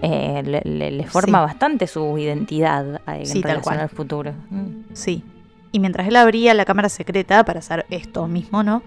Eh, 0.00 0.42
le, 0.44 0.60
le- 0.64 0.92
le 0.92 1.06
forma 1.08 1.38
Sí. 1.40 1.44
bastante 1.46 1.86
su 1.88 2.16
identidad 2.16 3.00
en 3.08 3.26
Sí, 3.26 3.42
tal 3.42 3.50
relación 3.50 3.62
cual. 3.62 3.80
al 3.80 3.88
futuro. 3.88 4.32
Mm. 4.48 4.66
Sí. 4.94 5.24
Y 5.72 5.80
mientras 5.80 6.06
él 6.08 6.14
abría 6.16 6.54
la 6.54 6.64
cámara 6.64 6.88
secreta 6.88 7.44
para 7.44 7.58
hacer 7.58 7.84
esto 7.90 8.26
mismo, 8.28 8.62
¿no? 8.62 8.82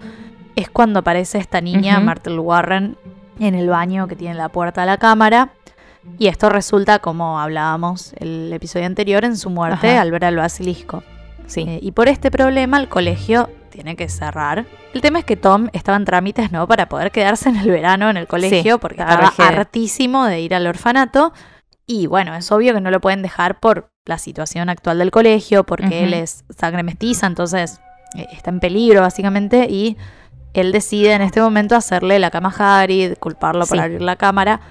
Es 0.55 0.70
cuando 0.70 0.99
aparece 0.99 1.38
esta 1.38 1.59
niña. 1.62 1.99
Martel 1.99 2.39
Warren, 2.39 2.95
en 3.39 3.55
el 3.55 3.68
baño 3.70 4.07
que 4.07 4.16
tiene 4.16 4.36
la 4.36 4.47
puerta 4.49 4.84
a 4.84 4.86
la 4.86 4.97
cámara. 4.97 5.49
Y 6.18 6.28
esto 6.28 6.49
resulta, 6.49 6.99
como 6.99 7.39
hablábamos 7.41 8.14
el 8.18 8.51
episodio 8.53 8.86
anterior, 8.86 9.24
en 9.26 9.36
su 9.38 9.49
muerte 9.49 9.89
Ajá. 9.91 10.01
al 10.01 10.12
ver 10.12 10.24
al 10.26 10.38
basilisco. 10.38 11.03
Sí. 11.52 11.66
Eh, 11.68 11.80
y 11.82 11.91
por 11.91 12.08
este 12.08 12.32
problema 12.32 12.78
el 12.80 12.88
colegio 12.88 13.49
tiene 13.70 13.95
que 13.95 14.08
cerrar. 14.10 14.66
El 14.93 15.02
tema 15.02 15.20
es 15.20 15.26
que 15.26 15.36
Tom 15.38 15.68
estaba 15.74 15.97
en 15.97 16.06
trámites, 16.06 16.52
¿no? 16.52 16.68
Para 16.68 16.88
poder 16.89 17.12
quedarse 17.12 17.49
en 17.49 17.58
el 17.58 17.70
verano 17.70 18.10
en 18.10 18.18
el 18.18 18.28
colegio, 18.28 18.80
porque 18.80 19.02
estaba 19.02 19.32
hartísimo 19.38 20.26
de 20.26 20.41
ir 20.41 20.54
al 20.56 20.68
orfanato. 20.68 21.34
Y 21.86 22.08
bueno, 22.08 22.36
es 22.36 22.52
obvio 22.52 22.74
que 22.74 22.82
no 22.82 22.91
lo 22.91 22.99
pueden 23.02 23.22
dejar 23.22 23.60
por 23.60 23.91
la 24.06 24.18
situación 24.18 24.70
actual 24.70 24.97
del 24.99 25.12
colegio, 25.12 25.66
porque 25.66 26.04
él 26.04 26.14
es 26.14 26.43
sangre 26.58 26.84
mestiza, 26.84 27.28
entonces 27.28 27.80
eh, 28.16 28.28
está 28.32 28.49
en 28.49 28.60
peligro 28.60 29.02
básicamente. 29.02 29.68
Y 29.70 29.97
él 30.54 30.72
decide 30.72 31.14
en 31.14 31.22
este 31.22 31.41
momento 31.41 31.76
hacerle 31.76 32.20
la 32.20 32.32
cama 32.32 32.54
a 32.58 32.82
Harry, 32.82 33.16
culparlo 33.20 33.66
por 33.66 33.78
Sí. 33.78 33.84
abrir 33.84 34.02
la 34.02 34.16
cámara. 34.16 34.62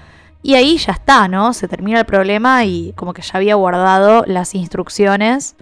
Y 0.43 0.55
ahí 0.55 0.77
ya 0.77 0.93
está, 0.93 1.27
¿no? 1.27 1.53
Se 1.53 1.67
termina 1.67 1.99
el 1.99 2.05
problema 2.05 2.65
y 2.65 2.93
como 2.95 3.13
que 3.13 3.21
ya 3.21 3.31
había 3.35 3.55
guardado 3.55 4.23
las 4.27 4.55
instrucciones 4.55 5.55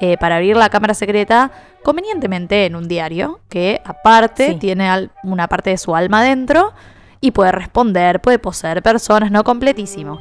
eh, 0.00 0.16
para 0.18 0.36
abrir 0.36 0.56
la 0.56 0.68
cámara 0.68 0.94
secreta 0.94 1.50
convenientemente 1.82 2.66
en 2.66 2.76
un 2.76 2.88
diario 2.88 3.40
que 3.48 3.80
aparte 3.84 4.48
Sí. 4.48 4.54
tiene 4.56 4.88
al- 4.88 5.10
una 5.22 5.48
parte 5.48 5.70
de 5.70 5.78
su 5.78 5.94
alma 5.96 6.22
dentro 6.22 6.72
y 7.20 7.30
puede 7.30 7.52
responder, 7.52 8.20
puede 8.20 8.38
poseer 8.38 8.82
personas, 8.82 9.30
no 9.30 9.44
completísimo. 9.44 10.20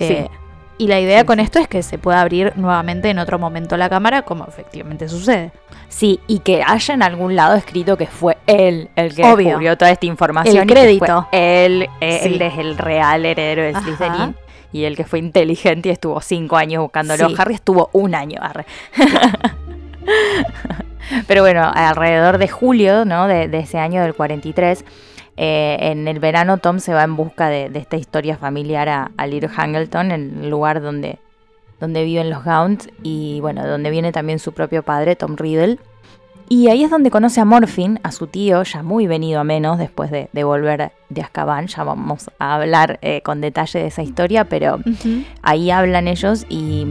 Eh, 0.00 0.28
y 0.76 0.88
la 0.88 0.98
idea 1.00 1.20
Sí, 1.20 1.26
con 1.26 1.38
sí. 1.38 1.44
esto 1.44 1.58
es 1.60 1.68
que 1.68 1.82
se 1.84 1.98
pueda 1.98 2.20
abrir 2.20 2.52
nuevamente 2.56 3.08
en 3.08 3.18
otro 3.20 3.38
momento 3.38 3.76
la 3.76 3.88
cámara, 3.88 4.22
como 4.22 4.44
efectivamente 4.46 5.08
sucede. 5.08 5.52
Sí, 5.88 6.18
y 6.26 6.40
que 6.40 6.62
haya 6.66 6.94
en 6.94 7.02
algún 7.04 7.36
lado 7.36 7.54
escrito 7.54 7.96
que 7.96 8.08
fue 8.08 8.36
él 8.48 8.90
el 8.96 9.14
que 9.14 9.22
Obvio. 9.24 9.46
descubrió 9.46 9.78
toda 9.78 9.92
esta 9.92 10.06
información. 10.06 10.56
El 10.56 10.66
crédito. 10.68 11.28
él, 11.30 11.88
eh, 12.00 12.18
Sí. 12.24 12.34
él 12.34 12.42
es 12.42 12.58
el 12.58 12.76
real 12.76 13.24
heredero 13.24 13.62
de. 13.62 13.74
Slytherin. 13.80 14.34
Y 14.74 14.84
el 14.86 14.96
que 14.96 15.04
fue 15.04 15.20
inteligente 15.20 15.88
y 15.88 15.92
estuvo 15.92 16.20
cinco 16.20 16.56
años 16.56 16.82
buscándolo. 16.82 17.28
Sí. 17.28 17.34
Harry 17.38 17.54
estuvo 17.54 17.90
un 17.92 18.12
año. 18.14 18.40
arre. 18.42 18.66
Pero 21.28 21.42
bueno, 21.42 21.70
alrededor 21.72 22.38
de 22.38 22.48
julio 22.48 23.04
¿no? 23.04 23.28
de, 23.28 23.46
de 23.46 23.58
ese 23.60 23.78
año 23.78 24.02
del 24.02 24.14
43, 24.14 24.84
eh, 25.36 25.76
en 25.80 26.08
el 26.08 26.18
verano 26.18 26.58
Tom 26.58 26.80
se 26.80 26.92
va 26.92 27.04
en 27.04 27.14
busca 27.14 27.48
de, 27.48 27.68
de 27.68 27.78
esta 27.78 27.96
historia 27.96 28.36
familiar 28.36 28.88
a, 28.88 29.12
a 29.16 29.26
Little 29.28 29.48
Hangleton, 29.48 30.10
el 30.10 30.50
lugar 30.50 30.82
donde, 30.82 31.20
donde 31.78 32.02
viven 32.02 32.28
los 32.28 32.42
Gaunt 32.42 32.88
y 33.04 33.40
bueno, 33.42 33.64
donde 33.66 33.90
viene 33.90 34.10
también 34.10 34.40
su 34.40 34.52
propio 34.52 34.82
padre, 34.82 35.14
Tom 35.14 35.36
Riddle. 35.36 35.78
Y 36.48 36.68
ahí 36.68 36.84
es 36.84 36.90
donde 36.90 37.10
conoce 37.10 37.40
a 37.40 37.44
Morphin, 37.44 38.00
a 38.02 38.12
su 38.12 38.26
tío, 38.26 38.62
ya 38.62 38.82
muy 38.82 39.06
venido 39.06 39.40
a 39.40 39.44
menos 39.44 39.78
después 39.78 40.10
de, 40.10 40.28
de 40.32 40.44
volver 40.44 40.92
de 41.08 41.22
Azkaban. 41.22 41.66
Ya 41.68 41.84
vamos 41.84 42.30
a 42.38 42.56
hablar 42.56 42.98
eh, 43.02 43.22
con 43.22 43.40
detalle 43.40 43.80
de 43.80 43.86
esa 43.86 44.02
historia, 44.02 44.44
pero 44.44 44.78
ahí 45.42 45.70
hablan 45.70 46.06
ellos 46.08 46.44
y, 46.48 46.86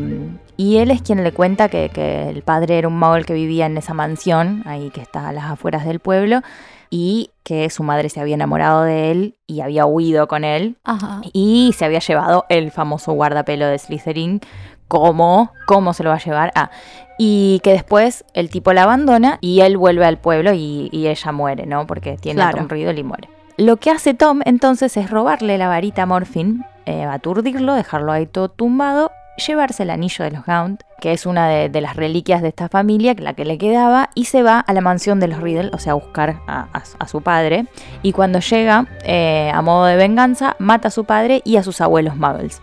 y 0.58 0.78
él 0.78 0.92
es 0.92 1.02
quien 1.02 1.24
le 1.24 1.32
cuenta 1.32 1.70
que, 1.70 1.90
que 1.90 2.30
el 2.30 2.42
padre 2.42 2.78
era 2.80 2.88
un 2.88 2.98
muggle 2.98 3.26
que 3.26 3.34
vivía 3.34 3.66
en 3.68 3.78
esa 3.78 3.94
mansión, 3.94 4.64
ahí 4.66 4.90
que 4.90 5.02
está 5.02 5.30
a 5.30 5.34
las 5.34 5.46
afueras 5.46 5.86
del 5.86 6.00
pueblo, 6.00 6.42
y 6.90 7.32
que 7.42 7.70
su 7.72 7.82
madre 7.82 8.10
se 8.10 8.20
había 8.22 8.36
enamorado 8.36 8.84
de 8.84 9.10
él 9.10 9.36
y 9.48 9.62
había 9.62 9.88
huido 9.88 10.28
con 10.28 10.44
él 10.44 10.78
Ajá. 10.84 11.22
y 11.34 11.74
se 11.76 11.86
había 11.86 11.98
llevado 11.98 12.46
el 12.50 12.70
famoso 12.70 13.14
guardapelo 13.14 13.66
de 13.66 13.80
Slytherin. 13.80 14.42
¿Cómo? 14.94 15.52
¿Cómo 15.66 15.92
se 15.96 16.04
lo 16.04 16.12
va 16.12 16.18
a 16.18 16.20
llevar? 16.20 16.52
Ah, 16.54 16.70
y 17.18 17.60
que 17.64 17.72
después 17.72 18.26
el 18.36 18.52
tipo 18.52 18.74
la 18.74 18.84
abandona 18.84 19.40
y 19.42 19.62
él 19.62 19.76
vuelve 19.76 20.06
al 20.06 20.20
pueblo 20.20 20.54
y, 20.54 20.90
y 20.92 21.08
ella 21.08 21.32
muere, 21.32 21.66
¿no? 21.66 21.88
Porque 21.88 22.16
tiene 22.18 22.38
Claro. 22.42 22.60
Tom 22.60 22.68
Riddle 22.70 23.00
y 23.00 23.04
muere. 23.04 23.28
Lo 23.58 23.78
que 23.78 23.90
hace 23.90 24.14
Tom 24.14 24.42
entonces 24.46 24.96
es 24.98 25.10
robarle 25.10 25.58
la 25.58 25.68
varita 25.68 26.04
a 26.04 26.06
Morphin, 26.06 26.64
eh, 26.86 27.06
aturdirlo, 27.06 27.74
dejarlo 27.74 28.12
ahí 28.12 28.28
todo 28.28 28.50
tumbado, 28.50 29.10
llevarse 29.48 29.82
el 29.82 29.90
anillo 29.90 30.26
de 30.26 30.30
los 30.32 30.46
Gaunt, 30.46 30.82
que 31.02 31.12
es 31.12 31.26
una 31.26 31.48
de, 31.50 31.70
de 31.70 31.82
las 31.82 31.96
reliquias 31.96 32.44
de 32.44 32.50
esta 32.50 32.70
familia, 32.70 33.16
la 33.18 33.34
que 33.34 33.46
le 33.46 33.58
quedaba, 33.58 34.12
y 34.14 34.26
se 34.26 34.44
va 34.44 34.60
a 34.60 34.74
la 34.74 34.82
mansión 34.82 35.20
de 35.20 35.28
los 35.28 35.42
Riddle, 35.42 35.72
o 35.74 35.80
sea, 35.80 35.94
a 35.94 35.96
buscar 35.96 36.36
a, 36.46 36.68
a 36.72 36.86
su- 36.86 36.98
a 37.00 37.08
su 37.08 37.22
padre. 37.22 37.66
Y 38.04 38.12
cuando 38.12 38.40
llega, 38.42 38.86
eh, 39.06 39.50
a 39.52 39.60
modo 39.64 39.86
de 39.86 39.96
venganza, 39.96 40.56
mata 40.60 40.90
a 40.90 40.92
su 40.92 41.06
padre 41.06 41.42
y 41.46 41.58
a 41.58 41.64
sus 41.64 41.82
abuelos 41.82 42.16
Muggles. 42.16 42.62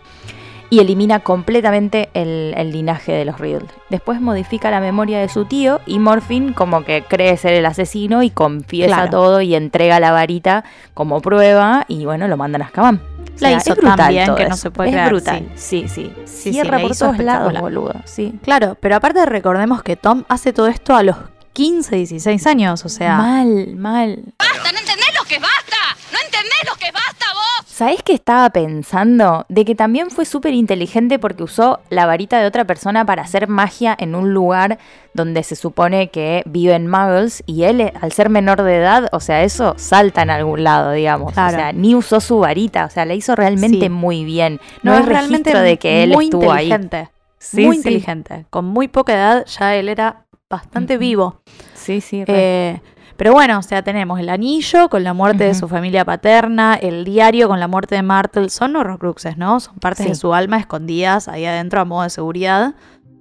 Y 0.72 0.78
elimina 0.78 1.18
completamente 1.20 2.10
el, 2.14 2.54
el 2.56 2.70
linaje 2.70 3.10
de 3.12 3.24
los 3.24 3.40
Riddle. 3.40 3.66
Después 3.90 4.20
modifica 4.20 4.70
la 4.70 4.80
memoria 4.80 5.18
de 5.18 5.28
su 5.28 5.44
tío 5.44 5.80
y 5.84 5.98
Morphin 5.98 6.52
como 6.52 6.84
que 6.84 7.02
cree 7.02 7.36
ser 7.36 7.54
el 7.54 7.66
asesino 7.66 8.22
y 8.22 8.30
confiesa 8.30 8.94
Claro. 8.94 9.10
todo 9.10 9.40
y 9.40 9.56
entrega 9.56 9.98
la 9.98 10.12
varita 10.12 10.62
como 10.94 11.20
prueba 11.20 11.84
y 11.88 12.04
bueno, 12.04 12.28
lo 12.28 12.36
mandan 12.36 12.62
a 12.62 12.66
Azkaban. 12.66 12.96
O 13.18 13.32
La 13.42 13.48
sea, 13.48 13.56
hizo 13.58 13.72
es 13.72 13.76
brutal 13.78 13.96
tan 13.96 14.08
bien 14.10 14.34
que 14.36 14.48
no 14.48 14.56
se 14.56 14.70
puede 14.70 14.90
Es 14.90 15.08
brutal, 15.08 15.48
sí, 15.56 15.86
sí. 15.88 16.12
Sí, 16.24 16.26
sí, 16.26 16.52
Cierra 16.52 16.78
la 16.78 16.82
por 16.86 16.96
todos 16.96 17.18
lados, 17.18 17.52
boludo. 17.60 17.94
Sí. 18.04 18.38
Claro, 18.44 18.76
pero 18.80 18.94
aparte 18.96 19.26
recordemos 19.26 19.82
que 19.82 19.96
Tom 19.96 20.22
hace 20.28 20.52
todo 20.52 20.68
esto 20.68 20.94
a 20.94 21.02
los 21.02 21.16
15, 21.54 21.96
16 21.96 22.46
años, 22.46 22.84
o 22.84 22.88
sea... 22.88 23.16
Mal, 23.16 23.74
mal. 23.76 24.22
¡Basta! 24.38 24.70
¿No 24.72 24.78
entendés 24.78 25.08
lo 25.18 25.24
que 25.26 25.34
es 25.34 25.40
basta? 25.40 25.76
¿No 26.12 26.18
entendés 26.24 26.59
lo 26.68 26.76
que 26.78 26.86
es 26.86 26.93
basta 26.93 27.26
vos? 27.34 27.66
¿Sabés 27.66 28.03
qué 28.03 28.12
estaba 28.12 28.51
pensando? 28.51 29.47
De 29.49 29.64
que 29.64 29.74
también 29.74 30.11
fue 30.11 30.24
súper 30.26 30.53
inteligente 30.55 31.18
porque 31.18 31.43
usó 31.43 31.80
la 31.88 32.05
varita 32.07 32.38
de 32.38 32.47
otra 32.47 32.64
persona 32.66 33.05
para 33.07 33.22
hacer 33.22 33.49
magia 33.49 33.97
en 33.99 34.14
un 34.14 34.34
lugar 34.34 34.78
donde 35.14 35.43
se 35.43 35.57
supone 35.57 36.09
que 36.11 36.43
viven 36.47 36.86
muggles 36.88 37.43
y 37.47 37.62
él, 37.64 37.91
al 38.01 38.12
ser 38.12 38.28
menor 38.28 38.62
de 38.62 38.76
edad, 38.76 39.09
o 39.12 39.20
sea, 39.20 39.43
eso 39.45 39.74
salta 39.78 40.22
en 40.22 40.30
algún 40.30 40.62
lado, 40.62 40.93
digamos. 40.93 41.32
Claro. 41.32 41.57
O 41.57 41.59
sea, 41.59 41.72
ni 41.72 41.95
usó 41.95 42.20
su 42.20 42.38
varita, 42.41 42.84
o 42.84 42.91
sea, 42.91 43.05
la 43.07 43.14
hizo 43.14 43.34
realmente 43.34 43.86
Sí. 43.86 43.88
muy 43.88 44.24
bien. 44.24 44.61
No, 44.82 44.93
hay 44.95 45.03
realmente 45.03 45.51
registro 45.51 45.61
de 45.62 45.78
que 45.78 46.03
él 46.03 46.11
muy 46.12 46.26
estuvo 46.26 46.53
ahí. 46.53 46.66
inteligente. 46.66 47.11
Sí, 47.38 47.64
muy 47.64 47.76
sí. 47.76 47.78
inteligente. 47.78 48.45
Con 48.51 48.66
muy 48.66 48.88
poca 48.88 49.14
edad 49.14 49.47
ya 49.47 49.74
él 49.74 49.88
era 49.88 50.26
bastante 50.51 50.99
vivo. 50.99 51.41
Sí, 51.74 52.01
sí. 52.03 52.24
re. 52.26 52.34
Eh, 52.36 52.82
pero 53.20 53.34
bueno, 53.34 53.58
o 53.58 53.62
sea, 53.62 53.82
tenemos 53.82 54.18
el 54.18 54.30
anillo 54.30 54.88
con 54.88 55.04
la 55.04 55.12
muerte 55.12 55.44
de 55.44 55.52
su 55.52 55.68
familia 55.68 56.06
paterna, 56.06 56.74
el 56.74 57.04
diario 57.04 57.48
con 57.48 57.60
la 57.60 57.68
muerte 57.68 57.94
de 57.94 58.02
Martel, 58.02 58.48
son 58.48 58.76
horrocruxes, 58.76 59.36
¿no? 59.36 59.60
Son 59.60 59.74
partes 59.74 60.04
Sí. 60.04 60.08
de 60.12 60.14
su 60.14 60.32
alma 60.32 60.56
escondidas 60.56 61.28
ahí 61.28 61.44
adentro 61.44 61.82
a 61.82 61.84
modo 61.84 62.04
de 62.04 62.08
seguridad 62.08 62.74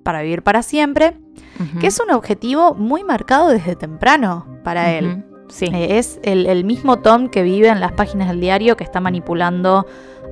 para 0.04 0.22
vivir 0.22 0.42
para 0.42 0.64
siempre, 0.64 1.18
que 1.82 1.88
es 1.88 2.00
un 2.00 2.12
objetivo 2.12 2.76
muy 2.76 3.04
marcado 3.04 3.50
desde 3.50 3.76
temprano 3.76 4.48
para 4.64 4.94
él. 4.94 5.26
Sí. 5.50 5.66
Eh, 5.66 5.98
es 5.98 6.22
el, 6.24 6.46
el 6.46 6.64
mismo 6.64 7.00
Tom 7.00 7.28
que 7.28 7.44
vive 7.44 7.68
en 7.68 7.82
las 7.82 7.92
páginas 7.92 8.30
del 8.30 8.40
diario 8.40 8.78
que 8.78 8.86
está 8.86 9.02
manipulando 9.02 9.86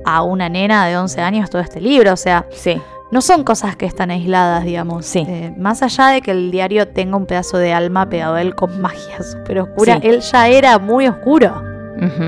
a 0.06 0.22
una 0.22 0.48
nena 0.48 0.86
de 0.86 0.96
11 0.96 1.20
años 1.20 1.50
todo 1.50 1.60
este 1.60 1.82
libro. 1.82 2.14
O 2.14 2.16
sea, 2.16 2.46
sí. 2.52 2.80
No 3.10 3.20
son 3.22 3.42
cosas 3.44 3.76
que 3.76 3.86
están 3.86 4.10
aisladas, 4.10 4.64
digamos. 4.64 5.06
Sí. 5.06 5.24
Eh, 5.26 5.54
más 5.58 5.82
allá 5.82 6.08
de 6.08 6.20
que 6.20 6.30
el 6.30 6.50
diario 6.50 6.88
tenga 6.88 7.16
un 7.16 7.26
pedazo 7.26 7.56
de 7.58 7.72
alma 7.72 8.08
pegado 8.08 8.34
a 8.34 8.42
él 8.42 8.54
con 8.54 8.80
magia 8.80 9.22
súper 9.22 9.60
oscura, 9.60 9.94
Sí. 10.00 10.08
él 10.08 10.20
ya 10.20 10.48
era 10.48 10.78
muy 10.78 11.06
oscuro 11.08 11.62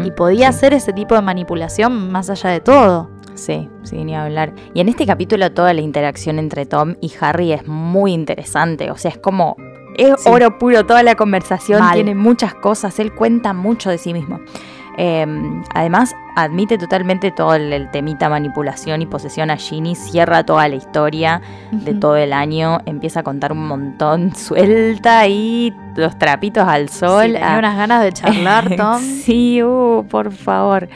y 0.05 0.11
podía 0.11 0.49
hacer 0.49 0.75
ese 0.75 0.93
tipo 0.93 1.15
de 1.15 1.23
manipulación 1.23 2.11
más 2.11 2.29
allá 2.29 2.51
de 2.51 2.59
todo. 2.61 3.09
Sí, 3.35 3.69
sí, 3.85 4.03
ni 4.05 4.17
hablar. 4.17 4.53
Y 4.75 4.81
en 4.81 4.89
este 4.89 5.07
capítulo 5.07 5.53
toda 5.53 5.73
la 5.75 5.81
interacción 5.81 6.41
entre 6.41 6.67
Tom 6.67 6.97
y 7.01 7.13
Harry 7.21 7.53
es 7.53 7.67
muy 7.69 8.13
interesante. 8.13 8.91
O 8.91 8.97
sea, 8.97 9.13
es 9.13 9.19
como. 9.19 9.55
Es 9.97 10.23
Sí. 10.23 10.29
oro 10.29 10.59
puro 10.59 10.85
toda 10.87 11.03
la 11.05 11.15
conversación, 11.15 11.79
Mal. 11.81 11.95
tiene 11.95 12.15
muchas 12.17 12.53
cosas, 12.55 12.99
él 12.99 13.15
cuenta 13.15 13.53
mucho 13.53 13.91
de 13.91 13.99
sí 13.99 14.13
mismo. 14.13 14.41
Eh, 14.99 15.25
además, 15.75 16.15
admite 16.43 16.79
totalmente 16.79 17.31
todo 17.31 17.55
el, 17.55 17.73
el 17.73 17.91
temita 17.91 18.29
manipulación 18.29 19.03
y 19.03 19.07
posesión 19.07 19.51
a 19.51 19.57
Ginny, 19.57 19.95
cierra 19.95 20.45
toda 20.45 20.69
la 20.69 20.77
historia 20.77 21.41
de 21.73 21.95
todo 21.95 22.17
el 22.17 22.33
año, 22.33 22.79
empieza 22.87 23.21
a 23.21 23.23
contar 23.23 23.53
un 23.53 23.67
montón, 23.67 24.35
suelta 24.37 25.21
ahí 25.21 25.75
los 25.97 26.19
trapitos 26.19 26.67
al 26.67 26.89
sol. 26.89 27.27
Sí, 27.27 27.33
tenía 27.33 27.55
a- 27.57 27.59
unas 27.59 27.77
ganas 27.77 28.03
de 28.03 28.13
charlar, 28.13 28.75
Tom. 28.77 29.01
sí, 29.01 29.63
uh, 29.63 30.05
por 30.09 30.33
favor. 30.33 30.89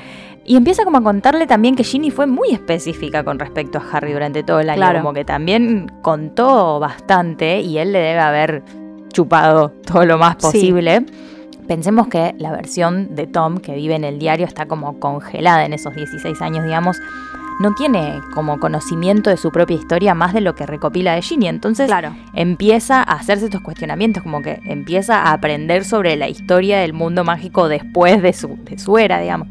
Y 0.47 0.57
empieza 0.57 0.84
como 0.84 0.99
a 0.99 1.03
contarle 1.03 1.47
también 1.47 1.74
que 1.74 1.84
Ginny 1.84 2.11
fue 2.11 2.26
muy 2.26 2.51
específica 2.51 3.24
con 3.24 3.38
respecto 3.38 3.78
a 3.78 3.82
Harry 3.97 4.12
durante 4.12 4.42
todo 4.42 4.61
el 4.61 4.68
año. 4.68 4.76
Claro. 4.76 4.99
Como 5.01 5.14
que 5.14 5.24
también 5.24 5.90
contó 6.03 6.78
bastante 6.80 7.61
y 7.61 7.78
él 7.78 7.92
le 7.92 7.99
debe 8.01 8.20
haber 8.20 8.62
chupado 9.11 9.70
todo 9.86 10.05
lo 10.05 10.18
más 10.18 10.36
Sí. 10.40 10.42
Pensemos 11.67 12.09
que 12.09 12.35
la 12.39 12.53
versión 12.53 13.15
de 13.15 13.27
Tom 13.27 13.59
que 13.59 13.75
vive 13.75 13.95
en 13.95 14.05
el 14.05 14.19
diario 14.19 14.47
está 14.47 14.67
como 14.67 15.01
congelada 15.01 15.65
en 15.65 15.73
esos 15.73 15.95
16 15.95 16.41
años, 16.43 16.65
digamos. 16.65 16.99
No 17.61 17.73
tiene 17.75 18.21
como 18.35 18.59
conocimiento 18.59 19.31
de 19.31 19.37
su 19.37 19.53
propia 19.53 19.77
historia 19.77 20.12
más 20.15 20.35
de 20.35 20.41
lo 20.41 20.55
que 20.57 20.67
recopila 20.67 21.15
de 21.15 21.23
Ginny. 21.23 21.47
Entonces 21.47 21.87
Claro. 21.87 22.15
empieza 22.35 22.99
a 22.99 23.12
hacerse 23.15 23.45
estos 23.47 23.61
cuestionamientos, 23.62 24.23
como 24.25 24.43
que 24.43 24.61
empieza 24.67 25.23
a 25.23 25.33
aprender 25.33 25.85
sobre 25.85 26.17
la 26.17 26.29
historia 26.29 26.81
del 26.81 26.93
mundo 26.93 27.23
mágico 27.25 27.69
después 27.69 28.21
de 28.21 28.33
su, 28.33 28.59
de 28.65 28.79
su 28.79 28.99
era, 28.99 29.21
digamos. 29.21 29.49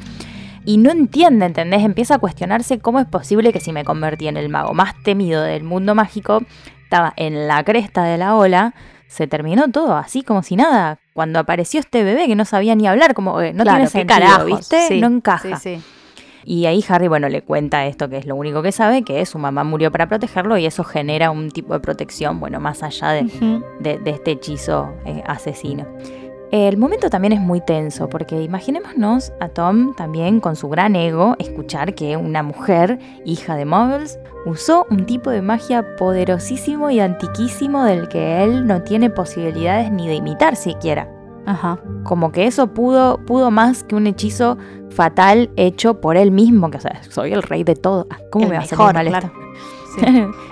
Y 0.66 0.78
no 0.78 0.92
entiende, 0.92 1.46
¿entendés? 1.46 1.82
Empieza 1.84 2.16
a 2.16 2.20
cuestionarse 2.20 2.80
cómo 2.80 3.00
es 3.00 3.06
posible 3.08 3.52
que 3.54 3.60
si 3.60 3.72
me 3.72 3.84
convertí 3.86 4.28
en 4.28 4.38
el 4.38 4.50
mago 4.50 4.74
más 4.74 4.94
temido 5.04 5.42
del 5.42 5.64
mundo 5.64 5.96
mágico, 5.96 6.42
estaba 6.84 7.14
en 7.16 7.48
la 7.48 7.64
cresta 7.64 8.04
de 8.04 8.18
la 8.18 8.36
ola, 8.36 8.74
se 9.08 9.28
terminó 9.28 9.70
todo 9.70 9.96
así 9.96 10.24
como 10.24 10.44
si 10.44 10.56
nada. 10.56 11.00
Cuando 11.14 11.40
apareció 11.40 11.80
este 11.80 12.04
bebé 12.04 12.26
que 12.28 12.36
no 12.36 12.44
sabía 12.46 12.76
ni 12.76 12.88
hablar, 12.88 13.14
como 13.14 13.40
eh, 13.42 13.54
no 13.54 13.64
Claro, 13.64 13.78
tiene 13.78 13.90
sentido, 13.90 14.20
carajos, 14.20 14.46
¿viste? 14.46 14.88
sí, 14.88 15.00
no 15.02 15.08
encaja. 15.08 15.58
Sí, 15.60 15.78
sí. 15.78 15.84
Y 16.46 16.66
ahí 16.66 16.84
Harry, 16.90 17.08
bueno, 17.08 17.30
le 17.30 17.42
cuenta 17.42 17.86
esto, 17.86 18.10
que 18.10 18.18
es 18.18 18.26
lo 18.26 18.36
único 18.36 18.62
que 18.62 18.72
sabe, 18.74 19.04
que 19.04 19.26
su 19.26 19.38
mamá 19.40 19.64
murió 19.64 19.92
para 19.92 20.08
protegerlo 20.10 20.58
y 20.58 20.66
eso 20.66 20.84
genera 20.84 21.32
un 21.32 21.52
tipo 21.52 21.74
de 21.74 21.80
protección, 21.80 22.40
bueno, 22.42 22.60
más 22.60 22.84
allá 22.84 23.12
de, 23.12 23.62
de, 23.80 23.98
de 24.00 24.10
este 24.12 24.32
hechizo 24.32 24.94
eh, 25.06 25.24
asesino. 25.26 25.88
El 26.54 26.78
momento 26.78 27.10
también 27.10 27.34
es 27.34 27.42
muy 27.42 27.62
tenso, 27.62 28.10
porque 28.10 28.44
imaginémonos 28.44 29.34
a 29.40 29.50
Tom 29.50 29.96
también 29.96 30.40
con 30.40 30.56
su 30.56 30.70
gran 30.70 30.96
ego 30.96 31.36
escuchar 31.40 31.96
que 31.96 32.16
una 32.16 32.44
mujer, 32.44 33.00
hija 33.26 33.56
de 33.56 33.66
Muggles, 33.66 34.20
usó 34.46 34.86
un 34.92 35.08
tipo 35.08 35.32
de 35.32 35.42
magia 35.42 35.84
poderosísimo 35.98 36.92
y 36.92 37.00
antiquísimo 37.00 37.84
del 37.84 38.08
que 38.08 38.44
él 38.44 38.68
no 38.68 38.84
tiene 38.84 39.10
posibilidades 39.10 39.92
ni 39.92 40.08
de 40.08 40.14
imitar 40.14 40.56
siquiera. 40.56 41.10
Ajá. 41.48 41.80
Como 42.04 42.32
que 42.32 42.46
eso 42.46 42.68
pudo, 42.68 43.18
pudo 43.26 43.50
más 43.50 43.84
que 43.84 43.96
un 43.96 44.06
hechizo 44.06 44.60
fatal 44.92 45.50
hecho 45.56 46.02
por 46.02 46.18
él 46.18 46.30
mismo, 46.30 46.70
que 46.70 46.78
o 46.78 46.82
sea, 46.82 47.02
soy 47.10 47.34
el 47.34 47.42
rey 47.42 47.64
de 47.64 47.76
todo. 47.76 48.06
Ah, 48.12 48.20
¿Cómo 48.32 48.46
El 48.46 48.52
me 48.52 48.58
va 48.58 48.62
a 48.62 48.68
salir 48.68 48.94
mal 48.94 49.08
claro. 49.08 49.32
Sí. 49.96 50.06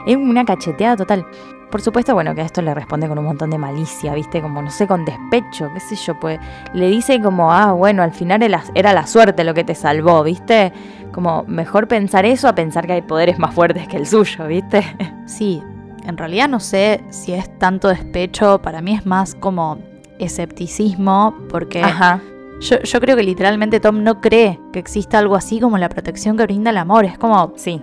es 0.08 0.18
una 0.18 0.46
cacheteada 0.46 0.96
total. 0.96 1.28
Por 1.72 1.82
supuesto, 1.82 2.14
bueno, 2.14 2.36
que 2.36 2.42
a 2.42 2.46
esto 2.46 2.62
le 2.62 2.74
responde 2.74 3.08
con 3.08 3.18
un 3.18 3.26
montón 3.26 3.50
de 3.50 3.58
malicia, 3.58 4.14
¿viste? 4.14 4.42
Como, 4.42 4.62
no 4.62 4.70
sé, 4.70 4.86
con 4.86 5.06
despecho, 5.06 5.72
qué 5.74 5.80
sé 5.80 5.96
yo, 5.96 6.20
pues 6.20 6.40
le 6.74 6.88
dice 6.90 7.20
como, 7.22 7.52
ah, 7.52 7.72
bueno, 7.72 8.04
al 8.04 8.12
final 8.12 8.44
era, 8.44 8.94
la 8.94 9.08
suerte 9.08 9.44
lo 9.44 9.54
que 9.54 9.64
te 9.64 9.74
salvó, 9.74 10.24
¿viste? 10.24 10.72
Como, 11.12 11.44
mejor 11.48 11.88
pensar 11.88 12.26
eso 12.26 12.48
a 12.48 12.54
pensar 12.54 12.86
que 12.86 12.94
hay 12.94 13.02
poderes 13.02 13.40
más 13.40 13.56
fuertes 13.56 13.88
que 13.88 13.98
el 13.98 14.06
suyo, 14.06 14.46
¿viste? 14.48 14.84
Sí, 15.26 15.64
en 16.06 16.18
realidad 16.18 16.50
no 16.50 16.60
sé 16.60 17.04
si 17.10 17.32
es 17.32 17.58
tanto 17.58 17.88
despecho, 17.88 18.62
para 18.62 18.82
mí 18.82 18.94
es 18.94 19.06
más 19.06 19.34
como 19.34 19.80
escepticismo, 20.20 21.36
porque 21.50 21.82
Ajá. 21.82 22.20
yo, 22.60 22.82
yo 22.82 23.00
creo 23.00 23.16
que 23.16 23.24
literalmente 23.24 23.80
Tom 23.80 24.04
no 24.04 24.20
cree 24.20 24.60
que 24.74 24.80
exista 24.80 25.20
algo 25.20 25.36
así 25.36 25.62
como 25.62 25.78
la 25.78 25.88
protección 25.88 26.36
que 26.36 26.44
brinda 26.44 26.72
el 26.72 26.78
amor. 26.78 27.06
Es 27.06 27.18
como, 27.18 27.54
Sí, 27.56 27.82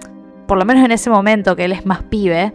por 0.48 0.58
lo 0.58 0.64
menos 0.64 0.84
en 0.84 0.90
ese 0.90 1.10
momento 1.10 1.54
que 1.54 1.66
él 1.66 1.72
es 1.72 1.86
más 1.86 2.02
pibe. 2.04 2.52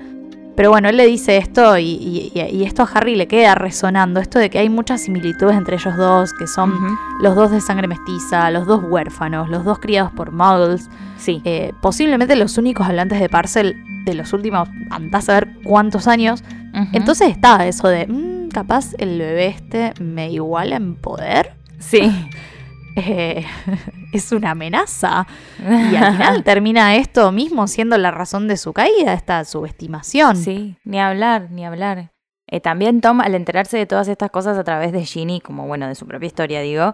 Pero 0.56 0.70
bueno, 0.70 0.88
él 0.90 0.98
le 0.98 1.08
dice 1.08 1.38
esto 1.38 1.78
y, 1.78 1.84
y- 1.86 2.32
y- 2.36 2.58
y 2.58 2.64
esto 2.64 2.84
a 2.84 2.86
Harry 2.94 3.16
le 3.16 3.28
queda 3.28 3.56
resonando, 3.56 4.20
esto 4.20 4.38
de 4.40 4.50
que 4.50 4.60
hay 4.60 4.70
muchas 4.70 5.02
similitudes 5.02 5.56
entre 5.58 5.78
ellos 5.78 5.96
dos, 5.98 6.32
que 6.34 6.46
son 6.48 6.74
los 7.22 7.36
dos 7.36 7.50
de 7.52 7.60
sangre 7.60 7.88
mestiza, 7.88 8.52
los 8.52 8.68
dos 8.68 8.82
huérfanos, 8.88 9.50
los 9.50 9.66
dos 9.66 9.80
criados 9.80 10.12
por 10.12 10.32
muggles, 10.32 10.90
sí. 11.18 11.42
eh, 11.46 11.72
posiblemente 11.82 12.36
los 12.36 12.58
únicos 12.58 12.86
hablantes 12.88 13.20
de 13.20 13.30
Parcel 13.30 13.76
de 14.06 14.14
los 14.14 14.32
últimos, 14.34 14.70
andás 14.92 15.28
a 15.30 15.34
ver 15.36 15.48
cuántos 15.64 16.08
años. 16.08 16.44
Entonces 16.92 17.30
estaba 17.30 17.66
eso 17.68 17.88
de, 17.88 18.06
"Mm, 18.08 18.50
capaz 18.50 18.94
el 18.98 19.18
bebé 19.20 19.48
este 19.48 19.94
me 20.02 20.32
iguala 20.32 20.76
en 20.76 20.96
poder. 20.96 21.54
sí. 21.80 22.02
Eh, 22.96 23.46
es 24.14 24.32
una 24.32 24.52
amenaza. 24.52 25.28
Y 25.92 25.96
al 25.96 26.14
final 26.14 26.44
termina 26.44 26.96
esto 26.96 27.32
mismo 27.32 27.68
siendo 27.68 27.98
la 27.98 28.12
razón 28.12 28.48
de 28.48 28.58
su 28.58 28.74
caída, 28.74 29.14
esta 29.14 29.44
subestimación. 29.46 30.36
Sí, 30.36 30.78
ni 30.84 31.00
hablar, 31.00 31.50
ni 31.52 31.66
hablar. 31.66 32.12
Eh, 32.48 32.60
también 32.60 33.02
Tom, 33.02 33.22
al 33.22 33.36
enterarse 33.36 33.78
de 33.78 33.86
todas 33.86 34.08
estas 34.08 34.30
cosas 34.30 34.58
a 34.58 34.64
través 34.64 34.92
de 34.92 35.06
Ginny, 35.06 35.42
como 35.42 35.68
bueno, 35.68 35.88
de 35.88 35.96
su 35.96 36.06
propia 36.06 36.28
historia, 36.28 36.62
digo, 36.62 36.94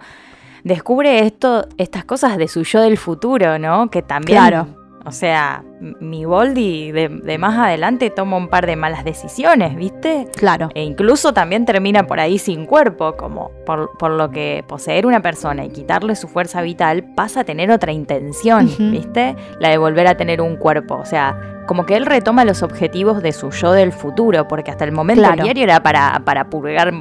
descubre 0.64 1.26
esto, 1.26 1.68
estas 1.78 2.06
cosas 2.06 2.38
de 2.38 2.48
su 2.48 2.64
yo 2.64 2.82
del 2.82 2.98
futuro, 2.98 3.58
¿no? 3.60 3.90
Que 3.90 4.02
también. 4.02 4.38
Claro. 4.38 4.68
O 5.06 5.12
sea, 5.12 5.64
mi 5.80 6.26
Boldy 6.26 6.92
de, 6.92 7.08
de 7.10 7.38
más 7.38 7.58
adelante 7.58 8.10
toma 8.10 8.38
un 8.38 8.48
par 8.50 8.66
de 8.66 8.76
malas 8.76 9.04
decisiones, 9.06 9.76
¿viste? 9.76 10.28
Claro. 10.36 10.70
E 10.76 10.84
incluso 10.84 11.34
también 11.34 11.66
termina 11.66 12.06
por 12.06 12.20
ahí 12.20 12.38
sin 12.38 12.66
cuerpo, 12.66 13.16
como 13.16 13.52
por, 13.66 13.92
por 13.98 14.12
lo 14.12 14.30
que 14.30 14.64
poseer 14.68 15.06
una 15.06 15.22
persona 15.22 15.64
y 15.66 15.70
quitarle 15.70 16.16
su 16.16 16.28
fuerza 16.28 16.62
vital 16.62 17.04
pasa 17.16 17.42
a 17.42 17.44
tener 17.44 17.72
otra 17.72 17.92
intención. 17.92 18.70
¿viste? 18.78 19.36
La 19.60 19.70
de 19.70 19.78
volver 19.78 20.08
a 20.08 20.16
tener 20.18 20.42
un 20.42 20.58
cuerpo. 20.58 20.96
O 20.96 21.06
sea, 21.06 21.40
como 21.68 21.86
que 21.86 21.96
él 21.96 22.06
retoma 22.06 22.46
los 22.46 22.62
objetivos 22.64 23.22
de 23.22 23.32
su 23.32 23.52
yo 23.52 23.72
del 23.72 23.92
futuro, 23.94 24.48
porque 24.48 24.72
hasta 24.72 24.84
el 24.86 24.92
momento 24.92 25.22
Claro. 25.22 25.36
el 25.38 25.44
diario 25.44 25.64
era 25.64 25.82
para, 25.84 26.22
para 26.26 26.50
purgar 26.50 26.92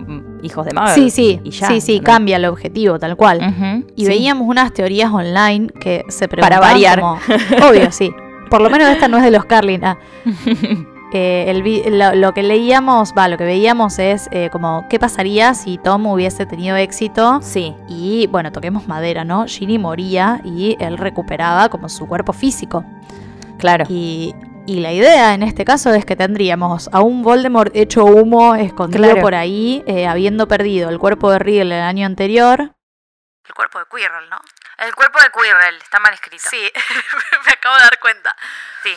hijos 0.43 0.67
de 0.67 0.73
madre. 0.73 0.95
Sí, 0.95 1.11
sí, 1.11 1.41
y 1.43 1.51
ya, 1.51 1.67
sí, 1.69 1.81
sí, 1.81 2.01
cambia 2.01 2.37
el 2.37 2.45
objetivo, 2.45 2.99
tal 2.99 3.17
cual. 3.17 3.85
Y 3.97 4.03
sí. 4.03 4.09
veíamos 4.09 4.47
unas 4.47 4.73
teorías 4.73 5.11
online 5.11 5.69
que 5.81 6.05
se 6.09 6.29
preguntaban 6.29 6.71
variar. 6.73 7.01
como- 7.01 7.19
obvio, 7.71 7.91
sí. 7.91 8.13
Por 8.51 8.61
lo 8.61 8.71
menos 8.71 8.89
esta 8.89 9.09
no 9.09 9.17
es 9.19 9.25
de 9.25 9.31
los 9.31 9.45
Carlin. 9.47 9.85
ah. 9.85 9.99
Eh, 11.15 11.47
el 11.49 11.99
lo, 11.99 12.15
lo 12.15 12.35
que 12.35 12.43
leíamos, 12.43 13.15
va, 13.17 13.29
lo 13.29 13.39
que 13.39 13.45
veíamos 13.45 13.99
es 13.99 14.29
eh, 14.31 14.51
como 14.53 14.87
qué 14.91 14.99
pasaría 14.99 15.55
si 15.55 15.79
Tom 15.79 16.05
hubiese 16.07 16.45
tenido 16.45 16.77
éxito 16.77 17.41
Sí, 17.41 17.75
y, 17.89 18.27
bueno, 18.27 18.53
toquemos 18.53 18.87
madera, 18.89 19.25
¿no? 19.25 19.47
Ginny 19.47 19.79
moría 19.79 20.43
y 20.45 20.77
él 20.81 20.99
recuperaba 20.99 21.71
como 21.71 21.89
su 21.89 22.07
cuerpo 22.07 22.35
físico. 22.35 22.85
claro. 23.57 23.87
Y, 23.89 24.35
y 24.67 24.81
la 24.81 24.93
idea 24.93 25.33
en 25.33 25.43
este 25.43 25.65
caso 25.65 25.95
es 25.95 26.05
que 26.05 26.15
tendríamos 26.15 26.91
a 26.93 27.01
un 27.01 27.23
Voldemort 27.23 27.75
hecho 27.75 28.05
humo, 28.05 28.55
escondido 28.55 29.05
Claro. 29.05 29.23
por 29.23 29.35
ahí, 29.35 29.83
eh, 29.87 30.07
habiendo 30.07 30.47
perdido 30.47 30.91
el 30.91 30.99
cuerpo 30.99 31.31
de 31.31 31.39
Riddle 31.39 31.75
el 31.75 31.83
año 31.85 32.05
anterior. 32.05 32.75
El 33.47 33.55
cuerpo 33.55 33.79
de 33.79 33.87
Quirrell, 33.91 34.29
¿no? 34.29 34.37
El 34.79 34.95
cuerpo 34.95 35.19
de 35.21 35.27
Quirrell 35.33 35.77
está 35.83 35.99
mal 35.99 36.15
escrito. 36.15 36.45
Sí, 36.51 36.57
me 37.47 37.53
acabo 37.53 37.77
de 37.77 37.83
dar 37.83 37.99
cuenta. 38.01 38.37
Sí. 38.85 38.91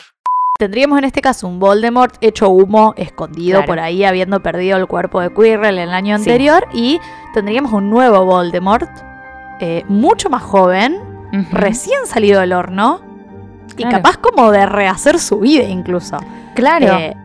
Tendríamos 0.58 0.98
en 0.98 1.04
este 1.04 1.20
caso 1.20 1.48
un 1.48 1.58
Voldemort 1.58 2.14
hecho 2.20 2.48
humo, 2.50 2.94
escondido 2.96 3.58
Claro. 3.58 3.66
por 3.66 3.80
ahí, 3.80 4.04
habiendo 4.04 4.40
perdido 4.42 4.76
el 4.78 4.86
cuerpo 4.86 5.20
de 5.20 5.32
Quirrell 5.34 5.78
el 5.78 5.92
año 5.92 6.16
Sí. 6.18 6.22
anterior. 6.30 6.68
Y 6.72 7.00
tendríamos 7.34 7.72
un 7.72 7.90
nuevo 7.90 8.24
Voldemort, 8.24 8.88
eh, 9.60 9.82
mucho 9.88 10.30
más 10.30 10.42
joven, 10.42 11.00
recién 11.50 12.06
salido 12.06 12.40
del 12.40 12.52
horno. 12.52 13.00
Y 13.76 13.84
capaz 13.88 14.18
como 14.18 14.50
de 14.52 14.66
rehacer 14.66 15.18
su 15.18 15.40
vida 15.40 15.64
incluso. 15.64 16.18
Claro. 16.54 16.86
Eh, 16.98 17.16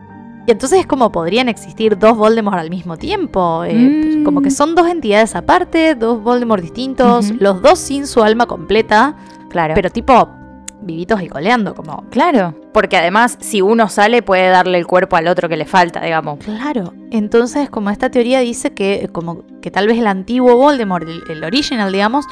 y 0.48 0.50
entonces 0.50 0.80
es 0.80 0.86
como 0.86 1.12
podrían 1.12 1.50
existir 1.50 1.98
dos 1.98 2.16
Voldemort 2.16 2.58
al 2.58 2.70
mismo 2.70 2.96
tiempo. 2.96 3.64
eh, 3.64 3.74
Mm. 3.74 4.24
Como 4.24 4.40
que 4.40 4.50
son 4.50 4.74
dos 4.74 4.88
entidades 4.88 5.36
aparte, 5.36 5.94
dos 5.94 6.22
Voldemort 6.22 6.62
distintos, 6.62 7.32
los 7.38 7.60
dos 7.60 7.78
sin 7.78 8.06
su 8.06 8.22
alma 8.22 8.46
completa, 8.46 9.14
claro. 9.50 9.74
pero 9.74 9.90
tipo 9.90 10.30
vivitos 10.80 11.20
y 11.22 11.28
coleando, 11.28 11.74
como... 11.74 12.04
Claro, 12.08 12.54
porque 12.72 12.96
además 12.96 13.36
si 13.40 13.60
uno 13.60 13.90
sale 13.90 14.22
puede 14.22 14.48
darle 14.48 14.78
el 14.78 14.86
cuerpo 14.86 15.16
al 15.16 15.28
otro 15.28 15.50
que 15.50 15.56
le 15.58 15.66
falta, 15.66 16.00
digamos. 16.00 16.38
Claro. 16.38 16.94
Entonces, 17.10 17.68
como 17.68 17.90
esta 17.90 18.10
teoría 18.10 18.40
dice 18.40 18.72
que, 18.72 19.10
como 19.12 19.42
que 19.60 19.70
tal 19.70 19.86
vez 19.86 19.98
el 19.98 20.06
antiguo 20.06 20.56
Voldemort, 20.56 21.06
el, 21.06 21.22
el 21.28 21.44
original, 21.44 21.92
digamos, 21.92 22.24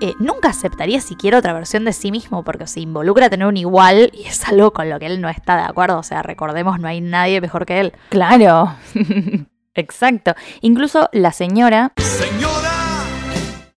eh, 0.00 0.14
nunca 0.18 0.50
aceptaría 0.50 1.00
siquiera 1.00 1.38
otra 1.38 1.52
versión 1.52 1.84
de 1.84 1.92
sí 1.92 2.10
mismo 2.10 2.44
porque 2.44 2.66
se 2.66 2.80
involucra 2.80 3.26
a 3.26 3.30
tener 3.30 3.46
un 3.46 3.56
igual 3.56 4.10
y 4.12 4.26
es 4.26 4.46
algo 4.46 4.72
con 4.72 4.90
lo 4.90 4.98
que 4.98 5.06
él 5.06 5.20
no 5.20 5.28
está 5.28 5.56
de 5.56 5.62
acuerdo. 5.62 5.98
O 5.98 6.02
sea, 6.02 6.22
recordemos, 6.22 6.78
no 6.80 6.88
hay 6.88 7.00
nadie 7.00 7.40
mejor 7.40 7.66
que 7.66 7.80
él. 7.80 7.92
Claro. 8.10 8.74
Exacto. 9.74 10.34
Incluso 10.60 11.08
la 11.12 11.32
señora 11.32 11.92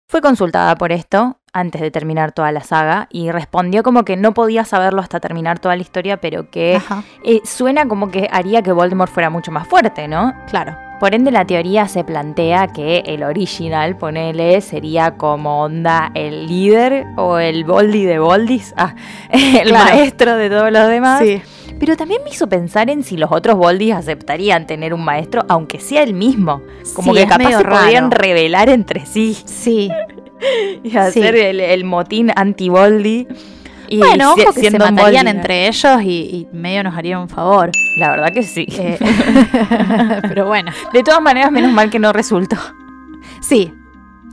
fue 0.08 0.20
consultada 0.20 0.74
por 0.76 0.92
esto 0.92 1.38
antes 1.52 1.80
de 1.80 1.90
terminar 1.90 2.32
toda 2.32 2.52
la 2.52 2.62
saga 2.62 3.08
y 3.10 3.30
respondió 3.30 3.82
como 3.82 4.04
que 4.04 4.16
no 4.16 4.32
podía 4.32 4.64
saberlo 4.64 5.02
hasta 5.02 5.20
terminar 5.20 5.58
toda 5.58 5.76
la 5.76 5.82
historia, 5.82 6.18
pero 6.18 6.50
que 6.50 6.80
eh, 7.24 7.40
suena 7.44 7.86
como 7.86 8.10
que 8.10 8.28
haría 8.30 8.62
que 8.62 8.72
Voldemort 8.72 9.12
fuera 9.12 9.28
mucho 9.28 9.50
más 9.50 9.66
fuerte, 9.66 10.08
¿no? 10.08 10.34
Claro. 10.48 10.87
Por 11.00 11.14
ende, 11.14 11.30
la 11.30 11.44
teoría 11.44 11.86
se 11.86 12.02
plantea 12.02 12.66
que 12.68 13.04
el 13.06 13.22
original, 13.22 13.96
ponele, 13.96 14.60
sería 14.60 15.12
como 15.16 15.62
onda 15.62 16.10
el 16.14 16.46
líder 16.48 17.06
o 17.16 17.38
el 17.38 17.64
Boldy 17.64 18.04
de 18.04 18.18
Boldis, 18.18 18.74
ah, 18.76 18.94
el 19.30 19.68
Claro. 19.68 19.84
maestro 19.96 20.36
de 20.36 20.50
todos 20.50 20.72
los 20.72 20.88
demás. 20.88 21.20
Sí. 21.22 21.40
Pero 21.78 21.96
también 21.96 22.22
me 22.24 22.30
hizo 22.30 22.48
pensar 22.48 22.90
en 22.90 23.04
si 23.04 23.16
los 23.16 23.30
otros 23.30 23.56
Boldis 23.56 23.94
aceptarían 23.94 24.66
tener 24.66 24.92
un 24.92 25.04
maestro, 25.04 25.44
aunque 25.48 25.78
sea 25.78 26.02
el 26.02 26.14
mismo. 26.14 26.62
Como 26.94 27.12
Sí, 27.14 27.20
que 27.20 27.26
capaz 27.28 27.52
se 27.58 27.62
revelar 28.10 28.68
entre 28.68 29.06
sí 29.06 29.34
Sí. 29.44 29.88
y 30.82 30.96
hacer 30.96 31.34
Sí. 31.36 31.40
el, 31.40 31.60
el 31.60 31.84
motín 31.84 32.32
anti-Boldi. 32.34 33.28
Y 33.88 33.98
bueno, 33.98 34.32
ojo 34.32 34.52
que 34.52 34.70
se 34.70 34.78
matarían 34.78 35.28
entre 35.28 35.66
ellos 35.66 36.02
y, 36.02 36.46
y 36.52 36.56
medio 36.56 36.82
nos 36.82 36.96
harían 36.96 37.20
un 37.20 37.28
favor. 37.28 37.70
La 37.98 38.10
verdad 38.10 38.32
que 38.32 38.42
sí. 38.42 38.66
Eh, 38.70 38.98
pero 40.28 40.46
bueno. 40.46 40.70
De 40.92 41.02
todas 41.02 41.22
maneras, 41.22 41.50
menos 41.50 41.72
mal 41.72 41.90
que 41.90 41.98
no 41.98 42.12
resultó. 42.12 42.56
Sí. 43.40 43.72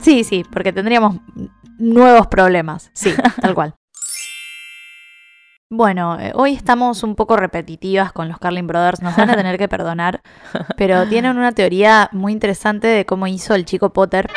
Sí, 0.00 0.24
sí, 0.24 0.44
porque 0.50 0.72
tendríamos 0.72 1.16
nuevos 1.78 2.26
problemas. 2.26 2.90
Sí, 2.92 3.14
tal 3.40 3.54
cual. 3.54 3.74
Bueno, 5.68 6.20
eh, 6.20 6.32
hoy 6.34 6.52
estamos 6.52 7.02
un 7.02 7.16
poco 7.16 7.36
repetitivas 7.36 8.12
con 8.12 8.28
los 8.28 8.38
Carlin 8.38 8.68
Brothers, 8.68 9.02
nos 9.02 9.16
van 9.16 9.30
a 9.30 9.36
tener 9.36 9.58
que 9.58 9.68
perdonar, 9.68 10.20
pero 10.76 11.08
tienen 11.08 11.36
una 11.36 11.50
teoría 11.50 12.08
muy 12.12 12.32
interesante 12.32 12.86
de 12.86 13.04
cómo 13.04 13.26
hizo 13.26 13.52
el 13.54 13.64
chico 13.64 13.92
Potter 13.92 14.30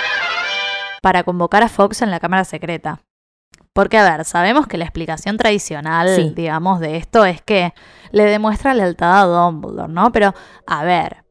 para 1.03 1.23
convocar 1.23 1.61
a 1.61 1.69
Fox 1.69 2.01
en 2.01 2.09
la 2.09 2.19
cámara 2.19 2.45
secreta. 2.45 3.01
Porque, 3.79 3.97
a 3.97 4.03
ver, 4.03 4.25
sabemos 4.25 4.67
que 4.67 4.77
la 4.77 4.83
explicación 4.83 5.37
tradicional, 5.37 6.09
Sí. 6.13 6.33
digamos, 6.35 6.81
de 6.81 6.97
esto 6.97 7.23
es 7.23 7.41
que 7.41 7.73
le 8.11 8.25
demuestra 8.25 8.73
lealtad 8.73 9.21
a 9.21 9.25
Dumbledore, 9.25 9.87
¿no? 9.93 10.11
Pero, 10.11 10.33
a 10.67 10.83
ver, 10.83 11.23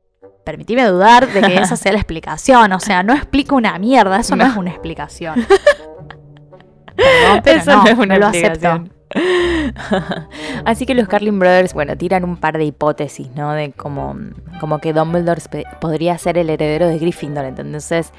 permitime 0.47 0.83
dudar 0.87 1.29
de 1.31 1.43
que 1.43 1.57
esa 1.59 1.77
sea 1.77 1.93
la 1.93 1.99
explicación. 1.99 2.73
O 2.73 2.81
sea, 2.81 3.03
no 3.03 3.13
explica 3.13 3.55
una 3.55 3.79
mierda, 3.79 4.19
eso 4.19 4.35
no, 4.35 4.45
No. 4.47 4.51
es 4.53 4.57
una 4.57 4.71
explicación. 4.71 5.35
Perdón, 6.97 7.41
pero 7.45 7.61
Eso 7.61 7.71
no, 7.71 7.83
no 7.85 7.89
es 7.91 7.99
una 7.99 8.15
no 8.15 8.21
lo 8.21 8.27
acepto. 8.29 8.85
Así 10.65 10.87
que 10.87 10.95
los 10.95 11.07
Carlin 11.07 11.39
Brothers, 11.39 11.75
bueno, 11.75 11.97
tiran 11.99 12.25
un 12.25 12.39
par 12.39 12.57
de 12.57 12.65
hipótesis, 12.65 13.29
¿no? 13.35 13.53
De 13.53 13.73
como, 13.73 14.17
como 14.59 14.79
que 14.79 14.95
Dumbledore 14.95 15.43
podría 15.83 16.17
ser 16.17 16.39
el 16.39 16.49
heredero 16.49 16.89
de 16.89 16.99
Gryffindor. 16.99 17.45
Entonces, 17.45 18.13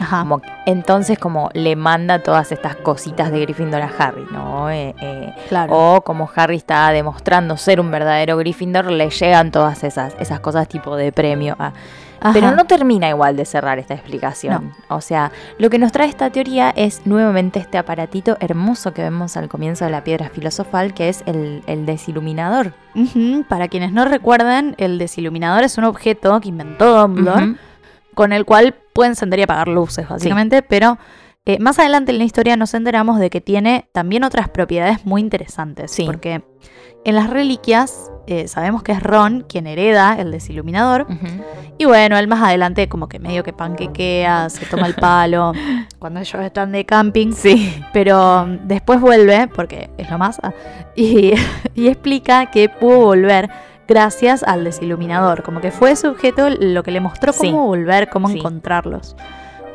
Ajá. 0.00 0.20
como, 0.20 0.42
entonces 0.66 1.18
como 1.18 1.50
le 1.54 1.76
manda 1.76 2.22
todas 2.22 2.52
estas 2.52 2.76
cositas 2.76 3.30
de 3.30 3.40
Gryffindor 3.40 3.82
a 3.82 3.90
Harry, 3.98 4.26
¿no? 4.32 4.70
Eh, 4.70 4.94
eh, 5.00 5.34
Claro. 5.48 5.72
O 5.74 6.00
como 6.02 6.28
Harry 6.34 6.56
está 6.56 6.90
demostrando 6.90 7.56
ser 7.56 7.80
un 7.80 7.90
verdadero 7.90 8.36
Gryffindor, 8.36 8.90
le 8.90 9.10
llegan 9.10 9.50
todas 9.50 9.84
esas, 9.84 10.14
esas 10.18 10.40
cosas 10.40 10.68
tipo 10.68 10.96
de 10.96 11.12
premio 11.12 11.56
a, 11.58 11.72
Pero 12.32 12.52
no 12.52 12.64
termina 12.64 13.08
igual 13.10 13.36
de 13.36 13.44
cerrar 13.44 13.78
esta 13.78 13.92
explicación. 13.92 14.72
O 14.88 15.02
sea, 15.02 15.30
lo 15.58 15.68
que 15.68 15.78
nos 15.78 15.92
trae 15.92 16.08
esta 16.08 16.30
teoría 16.30 16.70
es 16.70 17.02
nuevamente 17.04 17.58
este 17.58 17.76
aparatito 17.76 18.38
hermoso 18.40 18.94
que 18.94 19.02
vemos 19.02 19.36
al 19.36 19.48
comienzo 19.48 19.84
de 19.84 19.90
la 19.90 20.04
piedra 20.04 20.30
filosofal, 20.30 20.94
que 20.94 21.10
es 21.10 21.22
el, 21.26 21.62
el 21.66 21.84
desiluminador. 21.84 22.72
Para 23.48 23.68
quienes 23.68 23.92
no 23.92 24.06
recuerden, 24.06 24.74
el 24.78 24.98
desiluminador 24.98 25.64
es 25.64 25.76
un 25.76 25.84
objeto 25.84 26.40
que 26.40 26.48
inventó 26.48 26.98
Dumbledore. 27.00 27.56
Con 28.14 28.32
el 28.32 28.44
cual 28.44 28.74
puede 28.92 29.10
encender 29.10 29.40
y 29.40 29.42
apagar 29.42 29.68
luces, 29.68 30.08
básicamente, 30.08 30.62
pero 30.62 30.98
eh, 31.46 31.58
más 31.58 31.78
adelante 31.78 32.12
en 32.12 32.18
la 32.18 32.24
historia 32.24 32.56
nos 32.56 32.72
enteramos 32.72 33.18
de 33.18 33.28
que 33.28 33.40
tiene 33.40 33.88
también 33.92 34.24
otras 34.24 34.48
propiedades 34.48 35.04
muy 35.04 35.20
interesantes. 35.20 35.90
Sí. 35.90 36.04
Porque 36.06 36.42
en 37.04 37.14
las 37.14 37.28
reliquias 37.28 38.10
eh, 38.26 38.48
sabemos 38.48 38.82
que 38.82 38.92
es 38.92 39.02
Ron 39.02 39.44
quien 39.46 39.66
hereda 39.66 40.16
el 40.18 40.30
desiluminador. 40.30 41.06
Y 41.76 41.84
bueno, 41.84 42.16
él 42.16 42.28
más 42.28 42.42
adelante 42.42 42.88
como 42.88 43.08
que 43.08 43.18
medio 43.18 43.42
que 43.42 43.52
panquequea, 43.52 44.48
se 44.48 44.64
toma 44.64 44.86
el 44.86 44.94
palo 44.94 45.52
cuando 45.98 46.20
ellos 46.20 46.42
están 46.42 46.72
de 46.72 46.86
camping. 46.86 47.32
Sí. 47.32 47.74
Pero 47.92 48.44
um, 48.44 48.58
después 48.66 49.00
vuelve, 49.00 49.48
porque 49.48 49.90
es 49.98 50.10
lo 50.10 50.16
más, 50.16 50.40
y, 50.96 51.34
y 51.74 51.88
explica 51.88 52.46
que 52.46 52.70
pudo 52.70 53.00
volver 53.00 53.50
gracias 53.88 54.42
al 54.42 54.64
desiluminador. 54.64 55.42
Como 55.42 55.60
que 55.60 55.70
fue 55.70 55.92
ese 55.92 56.08
objeto 56.08 56.48
lo 56.50 56.82
que 56.82 56.90
le 56.90 57.00
mostró 57.00 57.32
Sí. 57.32 57.50
cómo 57.50 57.66
volver, 57.66 58.08
cómo 58.08 58.28
Sí. 58.28 58.38
encontrarlos. 58.38 59.16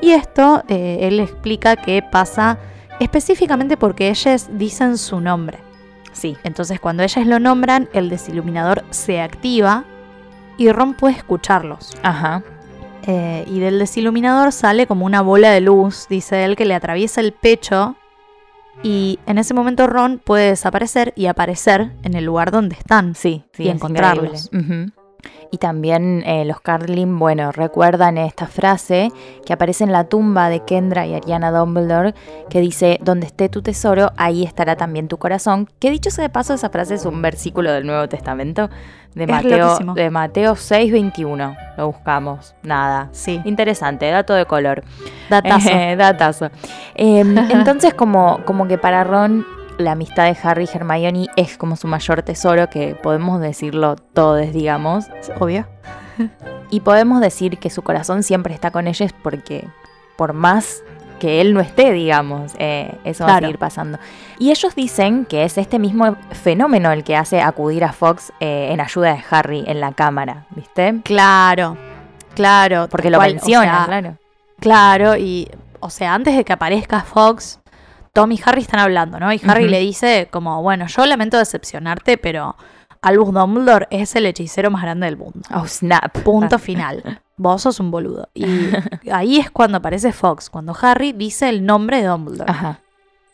Y 0.02 0.12
esto 0.12 0.64
eh, 0.68 1.00
él 1.02 1.20
explica 1.20 1.76
que 1.76 2.02
pasa 2.02 2.58
específicamente 3.00 3.78
porque 3.78 4.10
ellos 4.10 4.48
dicen 4.54 4.98
su 4.98 5.20
nombre. 5.20 5.60
Sí. 6.12 6.38
Entonces 6.44 6.80
cuando 6.80 7.04
ellas 7.04 7.26
lo 7.28 7.40
nombran, 7.40 7.90
el 7.94 8.10
desiluminador 8.10 8.84
se 8.90 9.22
activa 9.22 9.86
y 10.58 10.72
Ron 10.72 10.94
puede 10.94 11.16
escucharlos. 11.16 11.98
Ajá. 12.04 12.44
Eh, 13.08 13.46
y 13.48 13.60
del 13.60 13.80
desiluminador 13.80 14.52
sale 14.52 14.86
como 14.86 15.06
una 15.06 15.22
bola 15.22 15.52
de 15.52 15.62
luz, 15.62 16.08
dice 16.10 16.44
él, 16.44 16.56
que 16.56 16.66
le 16.66 16.76
atraviesa 16.76 17.22
el 17.22 17.32
pecho. 17.32 17.96
Y 18.84 19.20
en 19.26 19.38
ese 19.38 19.54
momento 19.54 19.88
Ron 19.88 20.20
puede 20.24 20.50
desaparecer 20.50 21.14
y 21.16 21.26
aparecer 21.26 21.92
en 22.04 22.16
el 22.16 22.26
lugar 22.26 22.52
donde 22.52 22.76
están. 22.76 23.16
Sí, 23.16 23.44
sí. 23.54 23.64
Y 23.64 23.70
encontrarlos. 23.70 24.50
Y 25.52 25.58
también 25.58 26.24
eh, 26.26 26.46
los 26.46 26.62
Carlin, 26.62 27.18
bueno, 27.18 27.52
recuerdan 27.52 28.18
esta 28.18 28.46
frase 28.46 29.12
que 29.46 29.54
aparece 29.54 29.84
en 29.84 29.92
la 29.92 30.04
tumba 30.04 30.48
de 30.50 30.60
Kendra 30.64 31.06
y 31.08 31.16
Ariana 31.16 31.52
Dumbledore, 31.52 32.14
que 32.50 32.62
dice, 32.62 33.00
donde 33.02 33.26
esté 33.28 33.50
tu 33.50 33.62
tesoro, 33.64 34.12
ahí 34.18 34.44
estará 34.44 34.76
también 34.76 35.08
tu 35.08 35.18
corazón. 35.18 35.68
Que 35.80 35.90
dicho 35.90 36.12
sea 36.12 36.24
de 36.24 36.30
paso, 36.30 36.54
esa 36.54 36.70
frase 36.70 36.96
es 36.96 37.06
un 37.06 37.22
versículo 37.22 37.72
del 37.72 37.86
Nuevo 37.88 38.08
Testamento, 38.08 38.70
de 39.16 39.24
Es 39.24 39.30
Mateo, 39.30 39.58
loquísimo. 39.68 39.94
de 39.96 40.10
Mateo 40.12 40.54
6:21. 40.56 41.58
Lo 41.78 41.88
buscamos, 41.88 42.54
nada. 42.62 43.10
Sí, 43.12 43.42
Interesante, 43.44 44.10
dato 44.12 44.34
de 44.36 44.46
color. 44.46 44.84
datazo. 45.30 45.70
Eh, 45.72 45.96
datazo. 45.98 46.46
Eh, 46.94 47.22
entonces, 47.50 47.94
como, 47.96 48.42
como 48.46 48.68
que 48.68 48.78
para 48.78 49.04
Ron, 49.04 49.46
la 49.80 49.94
amistad 49.94 50.26
de 50.26 50.38
Harry 50.44 50.66
y 50.72 50.78
Hermione 50.78 51.28
es 51.36 51.58
como 51.58 51.76
su 51.76 51.88
mayor 51.88 52.22
tesoro, 52.22 52.70
que 52.70 52.96
podemos 52.96 53.40
decirlo 53.40 53.96
todos, 53.96 54.52
digamos. 54.54 55.06
Obvio. 55.40 55.68
Y 56.72 56.82
podemos 56.82 57.20
decir 57.20 57.58
que 57.58 57.72
su 57.72 57.82
corazón 57.82 58.22
siempre 58.22 58.54
está 58.54 58.70
con 58.70 58.88
ellos 58.88 59.12
porque, 59.24 59.68
por 60.18 60.34
más 60.34 60.84
que 61.20 61.42
él 61.42 61.56
no 61.56 61.62
esté, 61.62 61.92
digamos, 61.92 62.54
eh, 62.60 62.94
eso 63.04 63.26
va 63.26 63.38
a 63.38 63.40
seguir 63.40 63.58
pasando. 63.58 63.98
Y 64.38 64.52
ellos 64.52 64.76
dicen 64.76 65.26
que 65.26 65.46
es 65.46 65.58
este 65.58 65.80
mismo 65.80 66.16
fenómeno 66.30 66.92
el 66.92 67.04
que 67.04 67.16
hace 67.16 67.42
acudir 67.42 67.84
a 67.84 67.92
Fox 67.92 68.32
eh, 68.40 68.70
en 68.72 68.82
ayuda 68.82 69.14
de 69.14 69.24
Harry 69.32 69.64
en 69.66 69.80
la 69.80 69.94
cámara, 69.94 70.46
¿viste? 70.52 71.02
Claro, 71.04 71.76
claro. 72.36 72.88
Porque 72.88 73.10
lo 73.10 73.18
cual, 73.18 73.32
o 73.32 73.34
menciona, 73.34 73.78
sea, 73.78 73.86
claro. 73.86 74.18
Claro, 74.60 75.18
y 75.18 75.50
o 75.80 75.90
sea, 75.90 76.14
antes 76.14 76.36
de 76.36 76.44
que 76.44 76.54
aparezca 76.54 77.02
Fox, 77.02 77.59
Tom 78.22 78.32
y 78.32 78.40
Harry 78.46 78.62
están 78.62 78.80
hablando, 78.80 79.20
¿no? 79.20 79.32
Y 79.34 79.42
Harry 79.48 79.68
le 79.68 79.80
dice 79.80 80.28
como, 80.32 80.62
bueno, 80.62 80.88
yo 80.88 81.06
lamento 81.06 81.38
decepcionarte, 81.38 82.18
pero 82.18 82.56
Albus 83.02 83.34
Dumbledore 83.34 83.88
es 83.92 84.16
el 84.16 84.26
hechicero 84.26 84.70
más 84.72 84.82
grande 84.82 85.06
del 85.06 85.18
mundo. 85.18 85.42
Oh, 85.54 85.66
snap. 85.68 86.18
Punto 86.20 86.60
final. 86.60 87.22
Vos 87.38 87.62
sos 87.62 87.80
un 87.80 87.92
boludo. 87.92 88.28
Y 88.34 88.46
ahí 89.12 89.38
es 89.38 89.50
cuando 89.52 89.78
aparece 89.78 90.12
Fox, 90.12 90.50
cuando 90.50 90.76
Harry 90.82 91.14
dice 91.14 91.48
el 91.50 91.66
nombre 91.66 92.02
de 92.02 92.08
Dumbledore. 92.08 92.52
Ajá. 92.52 92.80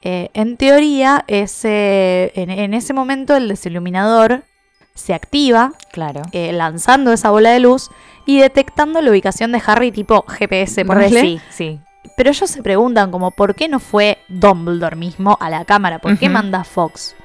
Eh, 0.03 0.29
en 0.35 0.57
teoría, 0.57 1.23
ese, 1.27 2.31
en, 2.35 2.51
en 2.51 2.73
ese 2.75 2.93
momento 2.93 3.35
el 3.35 3.47
desiluminador 3.47 4.43
se 4.93 5.13
activa, 5.15 5.73
Claro. 5.91 6.21
eh, 6.31 6.53
lanzando 6.53 7.11
esa 7.11 7.31
bola 7.31 7.49
de 7.49 7.59
luz 7.59 7.89
y 8.27 8.39
detectando 8.39 9.01
la 9.01 9.09
ubicación 9.09 9.51
de 9.51 9.61
Harry 9.65 9.91
tipo 9.91 10.23
GPS, 10.27 10.85
ponele. 10.85 11.21
Sí, 11.21 11.41
sí. 11.49 11.79
Pero 12.17 12.29
ellos 12.29 12.49
se 12.49 12.61
preguntan 12.63 13.11
como 13.11 13.31
por 13.31 13.55
qué 13.55 13.67
no 13.67 13.79
fue 13.79 14.17
Dumbledore 14.27 14.95
mismo 14.95 15.37
a 15.39 15.49
la 15.49 15.65
cámara, 15.65 15.99
por 15.99 16.17
qué 16.17 16.29
manda 16.29 16.63
Fox. 16.63 17.15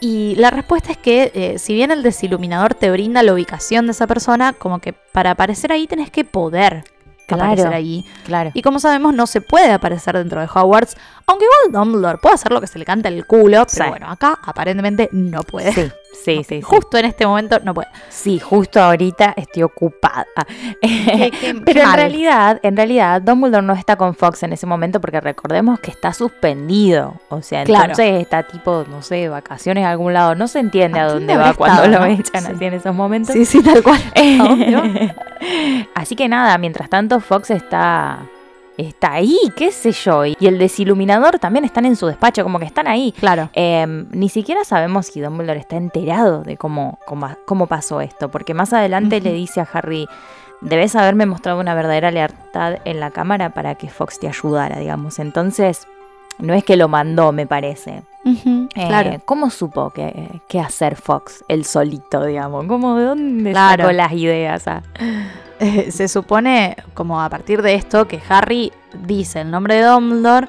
Y 0.00 0.34
la 0.36 0.50
respuesta 0.50 0.90
es 0.90 0.98
que 0.98 1.30
eh, 1.34 1.58
si 1.58 1.74
bien 1.74 1.90
el 1.92 2.02
desiluminador 2.02 2.74
te 2.74 2.90
brinda 2.90 3.22
la 3.22 3.32
ubicación 3.32 3.86
de 3.86 3.92
esa 3.92 4.06
persona, 4.08 4.52
como 4.52 4.80
que 4.80 4.92
para 4.92 5.30
aparecer 5.32 5.70
ahí 5.72 5.86
tenés 5.86 6.10
que 6.10 6.24
poder 6.24 6.84
Claro. 7.28 7.44
aparecer 7.44 7.72
allí. 7.72 8.04
Claro. 8.26 8.50
Y 8.52 8.62
como 8.62 8.80
sabemos, 8.80 9.14
no 9.14 9.26
se 9.28 9.40
puede 9.40 9.70
aparecer 9.70 10.18
dentro 10.18 10.40
de 10.40 10.48
Hogwarts, 10.52 10.96
aunque 11.26 11.44
igual 11.46 11.84
Dumbledore 11.86 12.18
puede 12.18 12.34
hacer 12.34 12.50
lo 12.52 12.60
que 12.60 12.66
se 12.66 12.78
le 12.80 12.84
canta 12.84 13.08
el 13.08 13.24
culo, 13.26 13.64
pero 13.72 13.84
Sí. 13.84 13.90
bueno, 13.90 14.10
acá 14.10 14.38
aparentemente 14.44 15.08
no 15.12 15.42
puede. 15.44 15.72
Sí, 15.72 15.88
sí, 16.12 16.36
sí, 16.38 16.44
sí. 16.44 16.62
Justo 16.62 16.98
en 16.98 17.04
este 17.06 17.26
momento 17.26 17.58
no 17.64 17.74
puede. 17.74 17.88
Sí, 18.08 18.38
justo 18.38 18.80
ahorita 18.80 19.34
estoy 19.36 19.62
ocupada. 19.64 20.26
Qué- 20.80 21.30
qué- 21.40 21.54
Pero 21.64 21.64
qué 21.64 21.80
en 21.80 21.86
mal. 21.86 21.96
realidad, 21.96 22.60
en 22.62 22.76
realidad, 22.76 23.20
Dumbledore 23.22 23.66
no 23.66 23.72
está 23.72 23.96
con 23.96 24.14
Fox 24.14 24.42
en 24.42 24.52
ese 24.52 24.66
momento 24.66 25.00
porque 25.00 25.20
recordemos 25.20 25.80
que 25.80 25.90
está 25.90 26.12
suspendido. 26.12 27.14
O 27.28 27.42
sea, 27.42 27.64
Claro. 27.64 27.84
entonces 27.90 28.20
está 28.22 28.42
tipo, 28.44 28.84
no 28.88 29.02
sé, 29.02 29.28
vacaciones 29.28 29.84
a 29.84 29.90
algún 29.90 30.12
lado. 30.12 30.34
No 30.34 30.48
se 30.48 30.58
entiende 30.60 31.00
¿A 31.00 31.04
a, 31.04 31.12
dónde 31.12 31.36
va 31.36 31.54
cuando 31.54 31.82
estado, 31.84 32.00
lo 32.00 32.06
no? 32.06 32.12
echan 32.20 32.42
Sí. 32.42 32.52
así 32.54 32.64
en 32.64 32.74
esos 32.74 32.94
momentos. 32.94 33.32
Sí, 33.34 33.44
sí, 33.44 33.62
tal 33.62 33.82
cual. 33.82 34.00
Así 35.94 36.14
que 36.16 36.28
nada, 36.28 36.56
mientras 36.58 36.88
tanto 36.88 37.20
Fox 37.20 37.50
está 37.50 38.20
está 38.78 39.12
ahí, 39.14 39.38
qué 39.56 39.70
sé 39.70 39.92
yo, 39.92 40.24
y 40.24 40.36
el 40.40 40.58
desiluminador 40.58 41.38
también 41.38 41.64
están 41.64 41.84
en 41.84 41.96
su 41.96 42.06
despacho, 42.06 42.42
como 42.42 42.58
que 42.58 42.64
están 42.64 42.88
ahí. 42.88 43.12
Claro. 43.18 43.50
Eh, 43.54 43.86
ni 44.10 44.28
siquiera 44.28 44.64
sabemos 44.64 45.06
si 45.06 45.20
Dumbledore 45.20 45.60
está 45.60 45.76
enterado 45.76 46.42
de 46.42 46.56
cómo, 46.56 46.98
cómo, 47.06 47.28
cómo 47.46 47.66
pasó 47.66 48.00
esto, 48.00 48.30
porque 48.30 48.54
más 48.54 48.72
adelante 48.72 49.20
le 49.20 49.32
dice 49.32 49.60
a 49.60 49.68
Harry, 49.72 50.06
debes 50.60 50.94
haberme 50.96 51.26
mostrado 51.26 51.60
una 51.60 51.74
verdadera 51.74 52.10
lealtad 52.10 52.76
en 52.84 53.00
la 53.00 53.10
cámara 53.10 53.50
para 53.50 53.74
que 53.74 53.88
Fox 53.88 54.18
te 54.20 54.28
ayudara, 54.28 54.78
digamos. 54.78 55.18
Entonces, 55.18 55.86
no 56.38 56.54
es 56.54 56.64
que 56.64 56.76
lo 56.76 56.88
mandó, 56.88 57.32
me 57.32 57.46
parece. 57.46 58.02
Eh, 58.24 58.68
claro. 58.86 59.20
¿Cómo 59.24 59.50
supo 59.50 59.90
qué, 59.90 60.28
qué 60.48 60.60
hacer 60.60 60.94
Fox, 60.96 61.44
el 61.48 61.64
solito, 61.64 62.24
digamos? 62.24 62.66
¿Cómo, 62.66 62.96
¿De 62.96 63.04
dónde 63.04 63.50
Claro. 63.50 63.82
sacó 63.84 63.92
las 63.92 64.12
ideas? 64.12 64.66
ah? 64.68 64.82
Eh, 65.62 65.90
se 65.92 66.08
supone, 66.08 66.76
como 66.94 67.20
a 67.22 67.28
partir 67.30 67.62
de 67.62 67.74
esto, 67.74 68.08
que 68.08 68.20
Harry 68.28 68.72
dice 69.06 69.40
el 69.42 69.50
nombre 69.50 69.76
de 69.76 69.82
Dumbledore, 69.84 70.48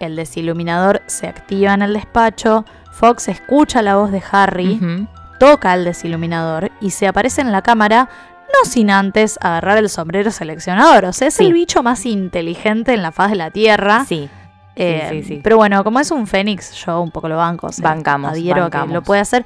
el 0.00 0.16
desiluminador 0.16 1.02
se 1.06 1.26
activa 1.28 1.74
en 1.74 1.82
el 1.82 1.92
despacho, 1.92 2.64
Fox 2.92 3.28
escucha 3.28 3.82
la 3.82 3.96
voz 3.96 4.10
de 4.10 4.22
Harry, 4.32 5.06
toca 5.38 5.74
el 5.74 5.84
desiluminador 5.84 6.70
y 6.80 6.90
se 6.90 7.06
aparece 7.06 7.42
en 7.42 7.52
la 7.52 7.60
cámara, 7.62 8.08
no 8.48 8.70
sin 8.70 8.90
antes 8.90 9.38
agarrar 9.42 9.76
el 9.78 9.88
sombrero 9.90 10.30
seleccionador. 10.30 11.04
O 11.04 11.12
sea, 11.12 11.28
es 11.28 11.34
Sí. 11.34 11.44
el 11.46 11.52
bicho 11.52 11.82
más 11.82 12.06
inteligente 12.06 12.94
en 12.94 13.02
la 13.02 13.12
faz 13.12 13.30
de 13.30 13.36
la 13.36 13.50
Tierra. 13.50 14.04
Sí, 14.06 14.28
Eh, 14.78 15.06
sí, 15.10 15.22
sí. 15.22 15.40
Pero 15.42 15.56
bueno, 15.56 15.82
como 15.84 16.00
es 16.00 16.10
un 16.10 16.26
Fénix, 16.26 16.72
yo 16.84 17.00
un 17.00 17.10
poco 17.10 17.28
lo 17.30 17.36
banco. 17.38 17.68
o 17.68 17.72
sea, 17.72 17.82
Bancamos, 17.88 18.30
adhiero 18.32 18.64
a 18.64 18.70
que 18.70 18.76
bancamos. 18.76 18.92
lo 18.94 19.02
puede 19.02 19.20
hacer. 19.22 19.44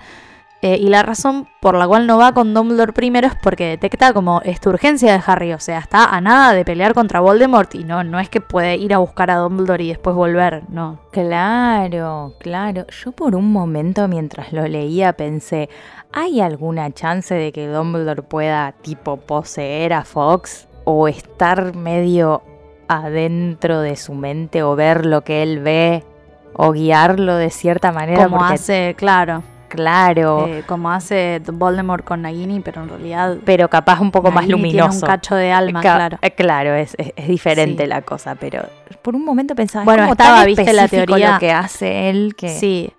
Eh, 0.62 0.77
y 0.77 0.89
la 0.89 1.03
razón 1.03 1.49
por 1.59 1.74
la 1.74 1.89
cual 1.89 2.07
no 2.07 2.19
va 2.19 2.32
con 2.32 2.53
Dumbledore 2.53 2.93
primero 2.93 3.27
es 3.27 3.35
porque 3.35 3.66
detecta 3.66 4.12
como 4.12 4.43
esta 4.45 4.69
urgencia 4.69 5.12
de 5.12 5.23
Harry. 5.24 5.55
O 5.55 5.59
sea, 5.59 5.78
está 5.78 6.05
a 6.05 6.20
nada 6.20 6.53
de 6.53 6.66
pelear 6.66 6.93
contra 6.93 7.20
Voldemort 7.20 7.74
y 7.74 7.85
no, 7.85 8.05
no 8.05 8.20
es 8.20 8.28
que 8.28 8.43
puede 8.43 8.77
ir 8.77 8.93
a 8.93 8.99
buscar 8.99 9.31
a 9.31 9.37
Dumbledore 9.37 9.85
y 9.85 9.89
después 9.89 10.15
volver. 10.15 10.65
No. 10.69 10.99
Claro, 11.12 12.35
claro. 12.41 12.87
Yo 12.89 13.12
por 13.12 13.37
un 13.37 13.51
momento 13.51 14.07
mientras 14.07 14.53
lo 14.53 14.66
leía 14.69 15.15
pensé, 15.15 15.70
¿hay 16.12 16.43
alguna 16.43 16.91
chance 16.91 17.35
de 17.35 17.53
que 17.53 17.66
Dumbledore 17.66 18.23
pueda 18.23 18.73
tipo 18.73 19.16
poseer 19.16 19.95
a 19.95 20.05
Fox 20.05 20.69
o 20.85 21.09
estar 21.09 21.74
medio 21.74 22.43
adentro 22.87 23.81
de 23.81 23.97
su 23.97 24.12
mente 24.12 24.62
o 24.62 24.77
ver 24.77 25.07
lo 25.07 25.23
que 25.23 25.43
él 25.43 25.61
ve 25.61 26.05
o 26.53 26.73
guiarlo 26.73 27.37
de 27.37 27.49
cierta 27.49 27.93
manera? 27.93 28.24
Como 28.24 28.45
hace, 28.45 28.95
claro, 28.99 29.43
claro, 29.70 30.47
eh, 30.47 30.62
como 30.66 30.90
hace 30.90 31.40
Voldemort 31.51 32.05
con 32.05 32.20
Nagini, 32.22 32.60
pero 32.60 32.82
en 32.82 32.88
realidad 32.90 33.36
pero 33.44 33.68
capaz 33.70 34.01
un 34.01 34.10
poco 34.10 34.30
más 34.30 34.47
Nagini 34.47 34.62
tiene 34.70 34.78
luminoso. 34.82 35.06
un 35.06 35.10
cacho 35.10 35.34
de 35.34 35.51
alma, 35.52 35.80
Ca- 35.80 35.94
claro. 35.97 36.18
eh, 36.20 36.30
claro, 36.32 36.74
es, 36.74 36.94
es- 36.98 37.12
es 37.16 37.28
diferente 37.28 37.84
Sí. 37.84 37.88
la 37.88 38.02
cosa, 38.02 38.34
pero 38.34 38.62
por 39.01 39.14
un 39.16 39.24
momento 39.24 39.55
pensaba, 39.55 39.84
Bueno, 39.86 40.02
como 40.02 40.12
estaba, 40.12 40.44
viste, 40.44 40.72
la 40.74 40.86
teoría- 40.88 41.32
lo 41.34 41.38
que 41.38 41.52
hace 41.52 42.10
él 42.10 42.34
que... 42.36 42.48
Sí. 42.51 42.92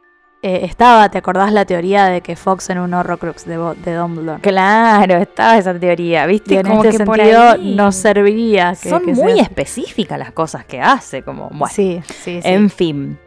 eh, 0.43 0.61
estaba, 0.63 1.07
¿te 1.09 1.19
acordás 1.19 1.51
la 1.53 1.65
teoría 1.65 2.05
de 2.05 2.21
que 2.21 2.35
Fox 2.35 2.67
era 2.71 2.81
un 2.81 2.91
Horrocrux 2.95 3.45
de, 3.45 3.57
de 3.85 3.93
Dumbledore? 3.93 4.41
Claro, 4.41 5.17
estaba 5.17 5.55
esa 5.59 5.77
teoría, 5.77 6.25
¿viste? 6.25 6.55
Y 6.55 6.57
en 6.57 6.63
Como 6.65 6.83
este 6.83 6.97
que 6.97 7.05
por 7.05 7.17
sentido 7.17 7.57
nos 7.57 7.95
serviría 7.95 8.73
que, 8.81 8.89
Son 8.89 9.05
que 9.05 9.13
muy 9.13 9.33
sea- 9.33 9.43
específicas 9.43 10.17
las 10.17 10.31
cosas 10.31 10.65
que 10.65 10.81
hace, 10.81 11.21
como, 11.21 11.49
bueno. 11.49 11.67
Sí, 11.67 12.01
sí, 12.07 12.41
sí. 12.41 12.41
En 12.43 12.71
fin. 12.71 13.19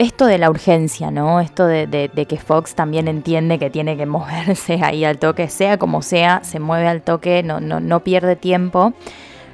Esto 0.00 0.24
de 0.24 0.38
la 0.38 0.48
urgencia, 0.48 1.10
¿no? 1.10 1.40
Esto 1.40 1.66
de, 1.66 2.26
que 2.26 2.38
Fox 2.38 2.74
también 2.74 3.06
entiende 3.06 3.58
que 3.58 3.68
tiene 3.68 3.98
que 3.98 4.06
moverse 4.06 4.80
ahí 4.82 5.04
al 5.04 5.18
toque, 5.18 5.50
sea 5.50 5.76
como 5.76 6.00
sea, 6.00 6.42
se 6.42 6.58
mueve 6.58 6.88
al 6.88 7.02
toque, 7.02 7.42
no, 7.42 7.60
no, 7.60 7.80
no 7.80 8.00
pierde 8.02 8.34
tiempo. 8.34 8.94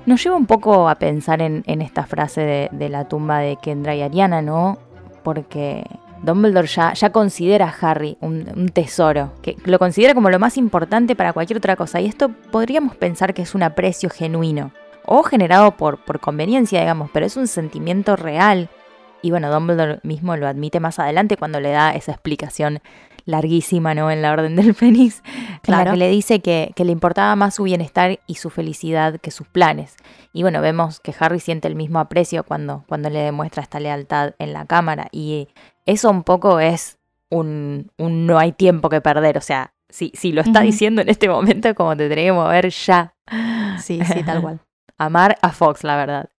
Nos 0.06 0.22
lleva 0.22 0.36
un 0.36 0.46
poco 0.46 0.88
a 0.88 1.00
pensar 1.00 1.42
en, 1.42 1.64
esta 1.66 2.06
frase 2.06 2.70
de, 2.70 2.88
la 2.88 3.08
tumba 3.08 3.40
de 3.40 3.56
Kendra 3.60 3.96
y 3.96 4.02
Ariana, 4.02 4.40
¿no? 4.40 4.78
Porque 5.24 5.84
Dumbledore 6.22 6.68
ya, 6.68 6.92
ya 6.92 7.10
considera 7.10 7.66
a 7.66 7.90
Harry 7.90 8.16
un, 8.20 8.68
tesoro, 8.72 9.32
que 9.42 9.56
lo 9.64 9.80
considera 9.80 10.14
como 10.14 10.30
lo 10.30 10.38
más 10.38 10.56
importante 10.58 11.16
para 11.16 11.32
cualquier 11.32 11.56
otra 11.56 11.74
cosa. 11.74 12.00
Y 12.00 12.06
esto 12.06 12.30
podríamos 12.52 12.94
pensar 12.94 13.34
que 13.34 13.42
es 13.42 13.56
un 13.56 13.64
aprecio 13.64 14.10
genuino, 14.10 14.70
o 15.06 15.24
generado 15.24 15.72
por 15.72 16.20
conveniencia, 16.20 16.78
digamos, 16.78 17.10
pero 17.12 17.26
es 17.26 17.36
un 17.36 17.48
sentimiento 17.48 18.14
real. 18.14 18.70
Y 19.22 19.30
bueno, 19.30 19.50
Dumbledore 19.52 20.00
mismo 20.02 20.36
lo 20.36 20.46
admite 20.46 20.80
más 20.80 20.98
adelante 20.98 21.36
cuando 21.36 21.60
le 21.60 21.70
da 21.70 21.94
esa 21.94 22.12
explicación 22.12 22.80
larguísima, 23.24 23.92
¿no? 23.94 24.10
En 24.10 24.22
la 24.22 24.32
Orden 24.32 24.54
del 24.56 24.74
Fénix, 24.76 25.22
en 25.26 25.52
la 25.52 25.58
Claro. 25.60 25.90
que 25.92 25.96
le 25.96 26.08
dice 26.08 26.40
que, 26.40 26.72
que 26.76 26.84
le 26.84 26.92
importaba 26.92 27.34
más 27.34 27.54
su 27.56 27.64
bienestar 27.64 28.20
y 28.26 28.34
su 28.36 28.50
felicidad 28.50 29.18
que 29.20 29.30
sus 29.32 29.48
planes. 29.48 29.96
Y 30.32 30.42
bueno, 30.42 30.60
vemos 30.60 31.00
que 31.00 31.14
Harry 31.18 31.40
siente 31.40 31.66
el 31.66 31.74
mismo 31.74 31.98
aprecio 31.98 32.44
cuando, 32.44 32.84
cuando 32.86 33.10
le 33.10 33.18
demuestra 33.20 33.62
esta 33.62 33.80
lealtad 33.80 34.34
en 34.38 34.52
la 34.52 34.64
cámara. 34.66 35.08
Y 35.10 35.48
eso 35.86 36.08
un 36.10 36.22
poco 36.22 36.60
es 36.60 36.98
un, 37.30 37.90
un 37.98 38.26
no 38.26 38.38
hay 38.38 38.52
tiempo 38.52 38.88
que 38.88 39.00
perder. 39.00 39.38
O 39.38 39.40
sea, 39.40 39.72
si, 39.88 40.12
si 40.14 40.30
lo 40.32 40.40
está 40.42 40.60
diciendo 40.60 41.02
en 41.02 41.08
este 41.08 41.28
momento, 41.28 41.74
como 41.74 41.96
te 41.96 42.08
tenés 42.08 42.26
que 42.26 42.32
mover 42.32 42.68
ya. 42.70 43.14
Sí, 43.80 44.00
sí, 44.04 44.22
tal 44.22 44.40
cual. 44.40 44.60
Amar 44.98 45.36
a 45.42 45.50
Fox, 45.50 45.82
la 45.84 45.96
verdad. 45.96 46.30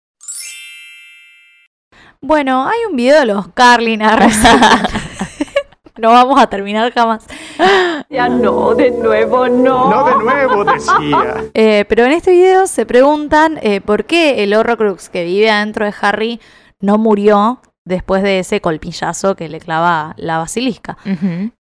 Bueno, 2.20 2.66
hay 2.66 2.78
un 2.90 2.96
video 2.96 3.20
de 3.20 3.26
los 3.26 3.48
Carlin. 3.48 4.00
no 5.98 6.10
vamos 6.10 6.40
a 6.40 6.48
terminar 6.48 6.92
jamás. 6.92 7.26
Ya 8.10 8.28
no, 8.28 8.74
de 8.74 8.90
nuevo 8.90 9.48
no. 9.48 9.90
No 9.90 10.04
de 10.04 10.24
nuevo, 10.24 10.64
decía. 10.64 11.44
Eh, 11.54 11.84
pero 11.88 12.04
en 12.04 12.12
este 12.12 12.32
video 12.32 12.66
se 12.66 12.86
preguntan 12.86 13.58
eh, 13.62 13.80
por 13.80 14.04
qué 14.04 14.42
el 14.42 14.54
Horrocrux 14.54 15.08
que 15.08 15.24
vive 15.24 15.50
adentro 15.50 15.84
de 15.84 15.94
Harry 16.00 16.40
no 16.80 16.98
murió 16.98 17.60
después 17.84 18.22
de 18.22 18.40
ese 18.40 18.60
colpillazo 18.60 19.34
que 19.34 19.48
le 19.48 19.60
clava 19.60 20.14
la 20.16 20.38
basilisca. 20.38 20.98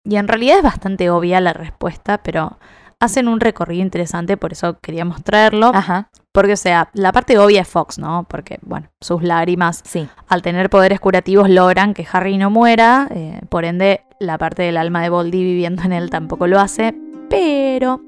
Y 0.03 0.15
en 0.15 0.27
realidad 0.27 0.57
es 0.57 0.63
bastante 0.63 1.09
obvia 1.09 1.39
la 1.39 1.53
respuesta, 1.53 2.17
pero 2.23 2.57
hacen 2.99 3.27
un 3.27 3.39
recorrido 3.39 3.83
interesante, 3.83 4.37
por 4.37 4.53
eso 4.53 4.79
queríamos 4.79 5.23
traerlo. 5.23 5.71
Ajá, 5.73 6.09
Porque, 6.35 6.51
o 6.51 6.57
sea, 6.57 6.89
la 6.93 7.13
parte 7.13 7.39
obvia 7.39 7.61
es 7.61 7.67
Fox, 7.69 7.97
¿no? 7.97 8.25
Porque, 8.29 8.59
bueno, 8.61 8.89
sus 8.99 9.23
lágrimas 9.23 9.81
sí. 9.85 10.09
al 10.27 10.41
tener 10.41 10.69
poderes 10.69 10.99
curativos 10.99 11.49
logran 11.49 11.93
que 11.93 12.05
Harry 12.11 12.37
no 12.37 12.49
muera, 12.49 13.07
eh, 13.09 13.39
por 13.47 13.63
ende 13.63 14.01
la 14.19 14.37
parte 14.37 14.63
del 14.63 14.75
alma 14.75 15.01
de 15.01 15.07
Voldy 15.07 15.41
viviendo 15.45 15.83
en 15.83 15.93
él 15.93 16.09
tampoco 16.09 16.47
lo 16.47 16.59
hace, 16.59 16.93
pero 17.29 18.01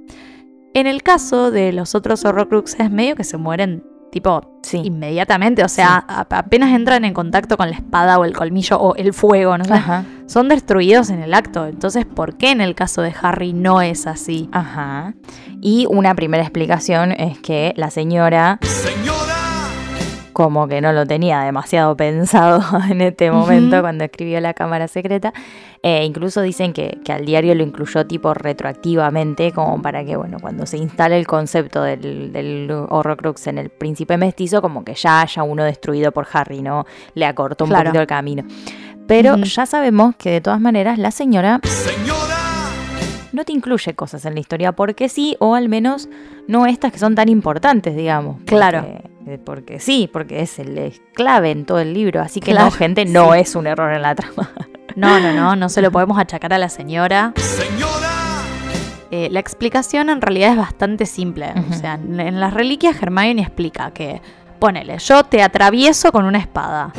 en 0.74 0.88
el 0.88 1.04
caso 1.04 1.52
de 1.52 1.72
los 1.72 1.96
otros 1.96 2.26
Horrocruxes 2.26 2.92
medio 2.92 3.16
que 3.16 3.24
se 3.24 3.38
mueren 3.38 3.86
tipo 4.12 4.60
Sí. 4.64 4.82
inmediatamente, 4.84 5.64
o 5.64 5.70
sea, 5.70 5.98
apenas 6.08 6.72
entran 6.76 7.06
en 7.06 7.14
contacto 7.14 7.56
con 7.56 7.70
la 7.70 7.76
espada 7.78 8.20
o 8.20 8.26
el 8.26 8.34
colmillo 8.36 8.78
o 8.78 8.96
el 8.96 9.14
fuego, 9.14 9.58
no 9.58 9.64
Ajá. 9.74 10.04
son 10.26 10.50
destruidos 10.50 11.10
en 11.10 11.22
el 11.22 11.34
acto. 11.34 11.68
Entonces, 11.68 12.06
¿por 12.06 12.36
qué 12.38 12.52
en 12.52 12.60
el 12.60 12.76
caso 12.76 13.02
de 13.02 13.14
Harry 13.22 13.54
no 13.54 13.82
es 13.82 14.08
así? 14.08 14.50
Ajá. 14.52 15.14
Y 15.62 15.86
una 15.90 16.16
primera 16.16 16.44
explicación 16.44 17.12
es 17.14 17.40
que 17.40 17.74
la 17.78 17.90
señora 17.92 18.60
como 20.38 20.68
que 20.68 20.82
no 20.82 20.94
lo 20.94 21.08
tenía 21.08 21.40
demasiado 21.42 21.98
pensado 21.98 22.62
en 22.92 23.02
este 23.02 23.32
momento 23.32 23.82
cuando 23.82 24.04
escribió 24.04 24.40
la 24.40 24.54
cámara 24.54 24.88
secreta. 24.88 25.34
Eh, 25.82 26.06
incluso 26.06 26.44
dicen 26.44 26.74
que, 26.74 27.00
que 27.04 27.12
al 27.12 27.26
diario 27.26 27.56
lo 27.56 27.64
incluyó 27.64 28.06
tipo 28.06 28.36
retroactivamente, 28.36 29.52
como 29.52 29.82
para 29.82 30.06
que, 30.06 30.16
bueno, 30.16 30.38
cuando 30.40 30.68
se 30.68 30.78
instale 30.78 31.18
el 31.18 31.26
concepto 31.26 31.82
del, 31.82 32.32
del 32.32 32.70
Horrocrux 32.70 33.48
en 33.48 33.58
el 33.58 33.72
príncipe 33.72 34.16
mestizo, 34.18 34.62
como 34.62 34.86
que 34.86 34.94
ya 34.94 35.22
haya 35.22 35.42
uno 35.42 35.64
destruido 35.64 36.12
por 36.12 36.28
Harry, 36.32 36.62
¿no? 36.62 36.86
Le 37.16 37.26
acortó 37.26 37.64
un 37.64 37.72
Claro. 37.72 37.86
poquito 37.86 38.02
el 38.02 38.08
camino. 38.08 38.44
Pero 39.08 39.38
ya 39.38 39.66
sabemos 39.66 40.16
que 40.18 40.30
de 40.30 40.42
todas 40.42 40.62
maneras 40.62 41.00
la 41.00 41.10
señora 41.10 41.62
no 43.38 43.46
te 43.46 43.54
incluye 43.54 43.94
cosas 43.94 44.26
en 44.26 44.34
la 44.34 44.40
historia 44.42 44.72
porque 44.74 45.08
sí, 45.08 45.38
o 45.40 45.56
al 45.56 45.70
menos 45.70 46.10
no 46.48 46.66
estas 46.66 46.92
que 46.92 47.00
son 47.00 47.16
tan 47.16 47.30
importantes, 47.30 47.96
digamos. 47.96 48.42
Claro. 48.46 48.82
Porque, 48.82 49.34
eh, 49.34 49.38
porque 49.38 49.80
sí, 49.80 50.10
porque 50.12 50.42
es 50.42 50.60
el 50.60 50.78
es 50.78 51.02
clave 51.14 51.52
en 51.52 51.66
todo 51.66 51.80
el 51.80 51.94
libro. 51.94 52.20
Así 52.22 52.40
que 52.40 52.52
Claro, 52.52 52.66
no, 52.66 52.72
gente, 52.72 53.06
no 53.06 53.34
sí. 53.34 53.40
es 53.40 53.56
un 53.56 53.68
error 53.68 53.94
en 53.94 54.02
la 54.02 54.16
trama. 54.16 54.52
No, 54.96 55.20
no, 55.20 55.32
no, 55.32 55.56
no 55.56 55.70
se 55.70 55.84
lo 55.84 55.92
podemos 55.92 56.18
achacar 56.18 56.54
a 56.54 56.58
la 56.58 56.70
señora. 56.70 57.32
Eh, 59.12 59.30
la 59.30 59.40
explicación 59.40 60.10
en 60.10 60.22
realidad 60.22 60.54
es 60.54 60.58
bastante 60.58 61.06
simple. 61.06 61.54
O 61.70 61.74
sea, 61.74 61.94
en, 61.94 62.20
en 62.20 62.40
las 62.40 62.52
reliquias 62.52 63.00
Hermione 63.00 63.44
explica 63.44 63.92
que, 63.92 64.22
ponele, 64.58 64.98
yo 64.98 65.24
te 65.24 65.44
atravieso 65.44 66.12
con 66.12 66.26
una 66.26 66.40
espada. 66.40 66.94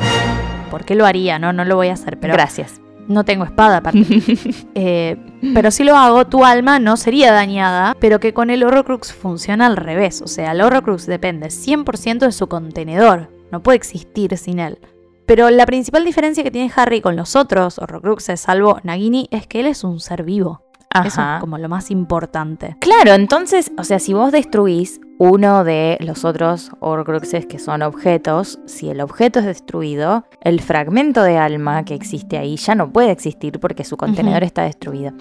¿Por 0.71 0.85
qué 0.85 0.95
lo 0.95 1.05
haría? 1.05 1.39
No, 1.39 1.51
no 1.51 1.65
lo 1.65 1.75
voy 1.75 1.89
a 1.89 1.93
hacer, 1.93 2.17
pero 2.17 2.35
Gracias. 2.35 2.79
No 3.09 3.25
tengo 3.25 3.43
espada 3.43 3.77
aparte. 3.77 3.99
Eh, 4.75 5.17
pero 5.53 5.71
si 5.71 5.83
lo 5.83 5.97
hago, 5.97 6.27
tu 6.27 6.45
alma 6.45 6.79
no 6.79 6.95
sería 6.95 7.33
dañada, 7.33 7.97
pero 7.99 8.19
que 8.19 8.33
con 8.33 8.49
el 8.49 8.63
Horrocrux 8.63 9.11
funciona 9.11 9.65
al 9.65 9.75
revés. 9.75 10.21
O 10.21 10.27
sea, 10.27 10.53
el 10.53 10.61
Horrocrux 10.61 11.05
depende 11.05 11.47
100% 11.47 12.19
de 12.19 12.31
su 12.31 12.47
contenedor. 12.47 13.29
No 13.51 13.61
puede 13.61 13.75
existir 13.77 14.37
sin 14.37 14.59
él. 14.59 14.79
Pero 15.25 15.49
la 15.49 15.65
principal 15.65 16.05
diferencia 16.05 16.43
que 16.43 16.51
tiene 16.51 16.71
Harry 16.75 17.01
con 17.01 17.15
los 17.15 17.35
otros 17.35 17.77
Horrocruxes, 17.77 18.39
salvo 18.39 18.79
Nagini, 18.83 19.27
es 19.31 19.47
que 19.47 19.59
él 19.59 19.65
es 19.67 19.83
un 19.83 19.99
ser 19.99 20.23
vivo. 20.23 20.61
Eso 21.05 21.21
Ajá. 21.21 21.35
es 21.35 21.41
como 21.41 21.57
lo 21.57 21.67
más 21.67 21.91
importante. 21.91 22.77
Claro, 22.79 23.13
entonces, 23.13 23.71
o 23.77 23.83
sea, 23.83 23.99
si 23.99 24.13
vos 24.13 24.31
destruís 24.31 25.01
uno 25.21 25.65
de 25.65 25.97
los 25.99 26.23
otros 26.23 26.71
Horcruxes 26.79 27.45
que 27.45 27.59
son 27.59 27.81
objetos, 27.81 28.57
si 28.65 28.89
el 28.89 29.01
objeto 29.01 29.39
es 29.39 29.45
destruido, 29.45 30.23
el 30.41 30.61
fragmento 30.61 31.23
de 31.23 31.37
alma 31.37 31.83
que 31.83 31.93
existe 31.93 32.37
ahí 32.37 32.55
ya 32.55 32.73
no 32.73 32.89
puede 32.93 33.11
existir 33.11 33.59
porque 33.59 33.83
su 33.83 33.97
contenedor 33.97 34.43
está 34.45 34.63
destruido. 34.63 35.11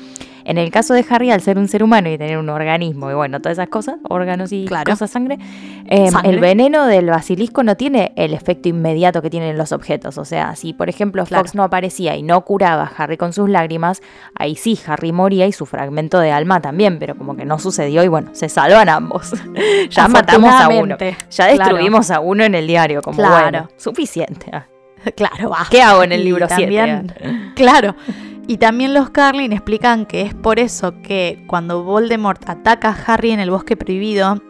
En 0.44 0.56
el 0.56 0.70
caso 0.70 0.94
de 0.94 1.04
Harry, 1.10 1.30
al 1.32 1.40
ser 1.42 1.58
un 1.58 1.66
ser 1.68 1.82
humano 1.82 2.08
y 2.08 2.16
tener 2.16 2.38
un 2.38 2.48
organismo 2.48 3.10
y 3.10 3.14
bueno, 3.14 3.40
todas 3.40 3.58
esas 3.58 3.68
cosas, 3.68 3.96
órganos 4.08 4.52
y 4.52 4.66
Claro. 4.66 4.88
cosas, 4.90 5.10
sangre, 5.10 5.36
eh, 5.88 6.10
Sangre. 6.10 6.30
el 6.30 6.38
veneno 6.40 6.86
del 6.86 7.06
basilisco 7.06 7.62
no 7.64 7.76
tiene 7.76 8.12
el 8.16 8.32
efecto 8.32 8.68
inmediato 8.68 9.20
que 9.20 9.30
tienen 9.30 9.58
los 9.58 9.72
objetos. 9.72 10.16
O 10.16 10.24
sea, 10.24 10.54
si 10.54 10.72
por 10.74 10.88
ejemplo 10.88 11.26
Fox 11.26 11.30
Claro. 11.30 11.50
no 11.54 11.62
aparecía 11.64 12.16
y 12.16 12.22
no 12.22 12.44
curaba 12.44 12.84
a 12.84 13.02
Harry 13.02 13.16
con 13.16 13.32
sus 13.32 13.50
lágrimas, 13.50 14.00
ahí 14.36 14.54
sí 14.54 14.78
Harry 14.86 15.10
moría 15.12 15.46
y 15.46 15.52
su 15.52 15.66
fragmento 15.66 16.20
de 16.20 16.30
alma 16.30 16.60
también, 16.62 16.98
pero 17.00 17.16
como 17.18 17.36
que 17.36 17.44
no 17.44 17.58
sucedió 17.58 18.04
y 18.04 18.08
bueno, 18.08 18.30
se 18.32 18.48
salvan 18.48 18.88
ambos. 18.88 19.32
Ya 19.90 20.08
matamos 20.08 20.52
a 20.52 20.68
uno. 20.68 20.96
Ya 21.30 21.46
destruimos 21.46 22.10
a 22.10 22.20
uno 22.20 22.44
en 22.44 22.54
el 22.54 22.66
diario, 22.66 23.02
como 23.02 23.16
Claro. 23.18 23.42
bueno, 23.42 23.68
suficiente. 23.76 24.46
Ah, 24.52 24.66
Claro, 25.16 25.50
va. 25.50 25.66
¿Qué 25.70 25.80
hago 25.82 26.02
en 26.02 26.12
el 26.12 26.24
libro 26.24 26.46
7? 26.48 26.62
también- 26.62 27.52
Claro. 27.54 27.94
Y 28.46 28.56
también 28.56 28.94
los 28.94 29.10
Carlin 29.10 29.52
explican 29.52 30.06
que 30.06 30.22
es 30.22 30.34
por 30.34 30.58
eso 30.58 30.94
que 31.02 31.44
cuando 31.46 31.84
Voldemort 31.84 32.48
ataca 32.48 32.88
a 32.88 33.12
Harry 33.12 33.30
en 33.32 33.40
el 33.40 33.50
bosque 33.50 33.76
prohibido, 33.76 34.42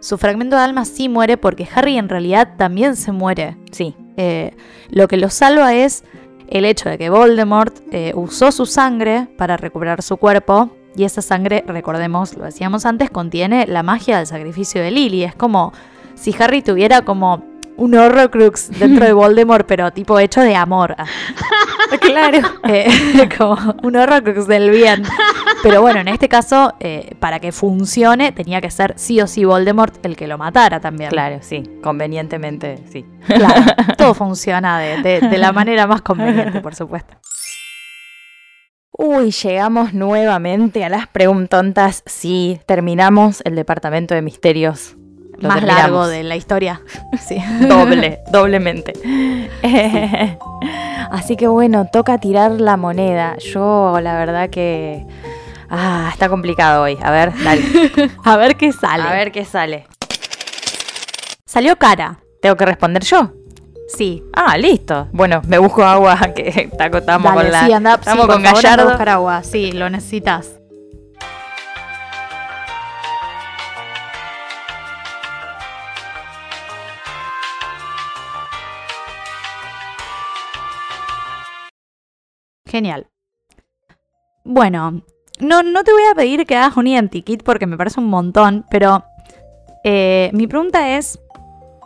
su 0.00 0.18
fragmento 0.18 0.56
de 0.56 0.62
alma 0.62 0.84
sí 0.84 1.08
muere 1.08 1.36
porque 1.36 1.66
Harry 1.74 1.96
en 1.96 2.08
realidad 2.08 2.54
también 2.56 2.96
se 2.96 3.12
muere. 3.12 3.56
Sí, 3.70 3.94
Eh, 4.18 4.56
lo 4.88 5.08
que 5.08 5.16
lo 5.18 5.28
salva 5.30 5.74
es 5.74 6.02
el 6.48 6.64
hecho 6.64 6.88
de 6.88 6.96
que 6.98 7.10
Voldemort 7.10 7.76
eh, 7.92 8.12
usó 8.14 8.50
su 8.50 8.64
sangre 8.66 9.28
para 9.36 9.56
recuperar 9.56 10.00
su 10.02 10.16
cuerpo. 10.16 10.70
Y 10.96 11.04
esa 11.04 11.20
sangre, 11.22 11.62
recordemos, 11.66 12.36
lo 12.36 12.44
decíamos 12.44 12.86
antes, 12.86 13.10
contiene 13.10 13.66
la 13.66 13.82
magia 13.82 14.16
del 14.18 14.26
sacrificio 14.26 14.82
de 14.82 14.90
Lily. 14.90 15.24
Es 15.24 15.34
como 15.34 15.72
si 16.14 16.34
Harry 16.38 16.62
tuviera 16.62 17.02
como 17.02 17.44
un 17.76 17.94
Horrocrux 17.94 18.70
dentro 18.78 19.04
de 19.04 19.12
Voldemort, 19.12 19.66
pero 19.66 19.90
tipo 19.92 20.18
hecho 20.18 20.40
de 20.40 20.56
amor. 20.56 20.96
claro. 22.00 22.38
Eh, 22.68 23.28
como 23.38 23.74
un 23.82 23.94
Horrocrux 23.96 24.46
del 24.48 24.70
bien. 24.70 25.02
Pero 25.62 25.82
bueno, 25.82 26.00
en 26.00 26.08
este 26.08 26.28
caso, 26.28 26.74
eh, 26.80 27.14
para 27.20 27.38
que 27.38 27.52
funcione, 27.52 28.32
tenía 28.32 28.60
que 28.60 28.70
ser 28.70 28.94
sí 28.96 29.20
o 29.20 29.26
sí 29.26 29.44
Voldemort 29.44 30.04
el 30.04 30.16
que 30.16 30.26
lo 30.26 30.36
matara 30.38 30.80
también. 30.80 31.10
claro, 31.10 31.38
sí, 31.42 31.62
convenientemente, 31.82 32.82
sí. 32.90 33.04
Claro, 33.26 33.62
todo 33.98 34.14
funciona 34.14 34.78
de, 34.80 35.02
de- 35.02 35.20
de 35.28 35.38
la 35.38 35.52
manera 35.52 35.86
más 35.86 36.02
conveniente, 36.02 36.60
por 36.60 36.74
supuesto. 36.74 37.14
Uy, 38.98 39.30
llegamos 39.30 39.92
nuevamente 39.92 40.84
a 40.84 40.88
las 40.88 41.06
preguntontas. 41.06 42.02
Sí, 42.06 42.60
terminamos 42.66 43.42
el 43.44 43.54
departamento 43.54 44.14
de 44.14 44.22
misterios. 44.22 44.96
lo 45.38 45.48
Más 45.48 45.56
terminamos. 45.58 45.82
largo 45.82 46.08
de 46.08 46.22
la 46.22 46.36
historia. 46.36 46.80
Sí. 47.20 47.36
Doble, 47.68 48.20
doblemente. 48.30 48.92
Así 51.10 51.36
que 51.36 51.46
bueno, 51.46 51.86
toca 51.92 52.18
tirar 52.18 52.52
la 52.52 52.76
moneda. 52.76 53.36
Yo, 53.38 53.98
la 54.02 54.14
verdad 54.18 54.48
que. 54.50 55.04
Ah, 55.68 56.08
está 56.12 56.28
complicado 56.28 56.82
hoy. 56.82 56.96
A 57.02 57.10
ver, 57.10 57.32
dale. 57.44 57.62
A 58.24 58.36
ver 58.36 58.56
qué 58.56 58.72
sale. 58.72 59.02
A 59.02 59.12
ver 59.12 59.30
qué 59.32 59.44
sale. 59.44 59.86
Salió 61.44 61.76
cara. 61.76 62.18
¿Tengo 62.40 62.56
que 62.56 62.66
responder 62.66 63.02
yo? 63.04 63.32
Sí. 63.88 64.22
Ah, 64.32 64.58
listo. 64.58 65.08
Bueno, 65.12 65.42
me 65.46 65.58
busco 65.58 65.82
agua, 65.84 66.18
que 66.34 66.70
estamos 66.92 67.32
con 67.32 67.50
la. 67.50 67.66
sí, 67.66 67.72
anda, 67.72 67.94
sí, 67.94 68.00
estamos 68.00 68.26
por 68.26 68.34
con 68.34 68.46
a 68.46 68.52
Gallardo. 68.52 68.88
buscar 68.88 69.08
agua. 69.08 69.42
Sí, 69.42 69.72
lo 69.72 69.88
necesitas. 69.88 70.58
Genial. 82.66 83.06
Bueno, 84.44 85.02
no, 85.38 85.62
no 85.62 85.84
te 85.84 85.92
voy 85.92 86.02
a 86.10 86.14
pedir 86.14 86.44
que 86.46 86.56
hagas 86.56 86.76
un 86.76 86.88
identikit 86.88 87.42
porque 87.42 87.66
me 87.66 87.76
parece 87.76 88.00
un 88.00 88.08
montón, 88.08 88.66
pero 88.70 89.04
eh, 89.84 90.30
mi 90.32 90.46
pregunta 90.46 90.96
es, 90.96 91.18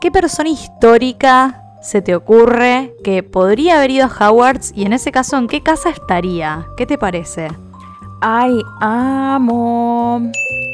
¿qué 0.01 0.11
persona 0.11 0.49
histórica 0.49 1.60
se 1.83 2.03
te 2.03 2.15
ocurre 2.15 2.93
que 3.05 3.23
podría 3.23 3.79
haber 3.79 3.91
ido 3.91 4.07
a 4.07 4.29
Hogwarts 4.31 4.73
y 4.75 4.85
en 4.85 4.93
ese 4.93 5.13
caso 5.13 5.37
en 5.39 5.49
qué 5.49 5.63
casa 5.63 5.91
estaría? 5.91 6.67
¿Qué 6.77 6.87
te 6.87 6.99
parece? 6.99 7.49
Ay, 8.21 8.61
amo. 8.81 10.21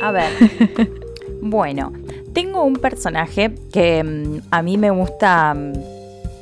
A 0.02 0.10
ver. 0.10 0.30
bueno, 1.40 1.92
tengo 2.32 2.64
un 2.64 2.74
personaje 2.74 3.54
que 3.72 4.02
mm, 4.02 4.48
a 4.50 4.62
mí 4.62 4.76
me 4.78 4.90
gusta. 4.90 5.54
mm, 5.54 5.72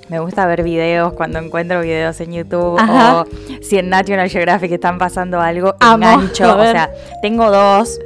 Me 0.08 0.18
gusta 0.18 0.46
ver 0.46 0.62
videos 0.62 1.12
cuando 1.12 1.38
encuentro 1.38 1.80
videos 1.82 2.20
en 2.20 2.32
YouTube 2.32 2.78
Ajá. 2.78 3.20
o 3.22 3.26
si 3.62 3.78
en 3.78 3.88
National 3.90 4.28
Geographic 4.30 4.72
están 4.72 4.96
pasando 4.98 5.40
algo, 5.40 5.74
Amo, 5.80 6.04
engancho. 6.10 6.56
O 6.58 6.62
sea, 6.62 6.90
tengo 7.22 7.50
dos. 7.50 7.98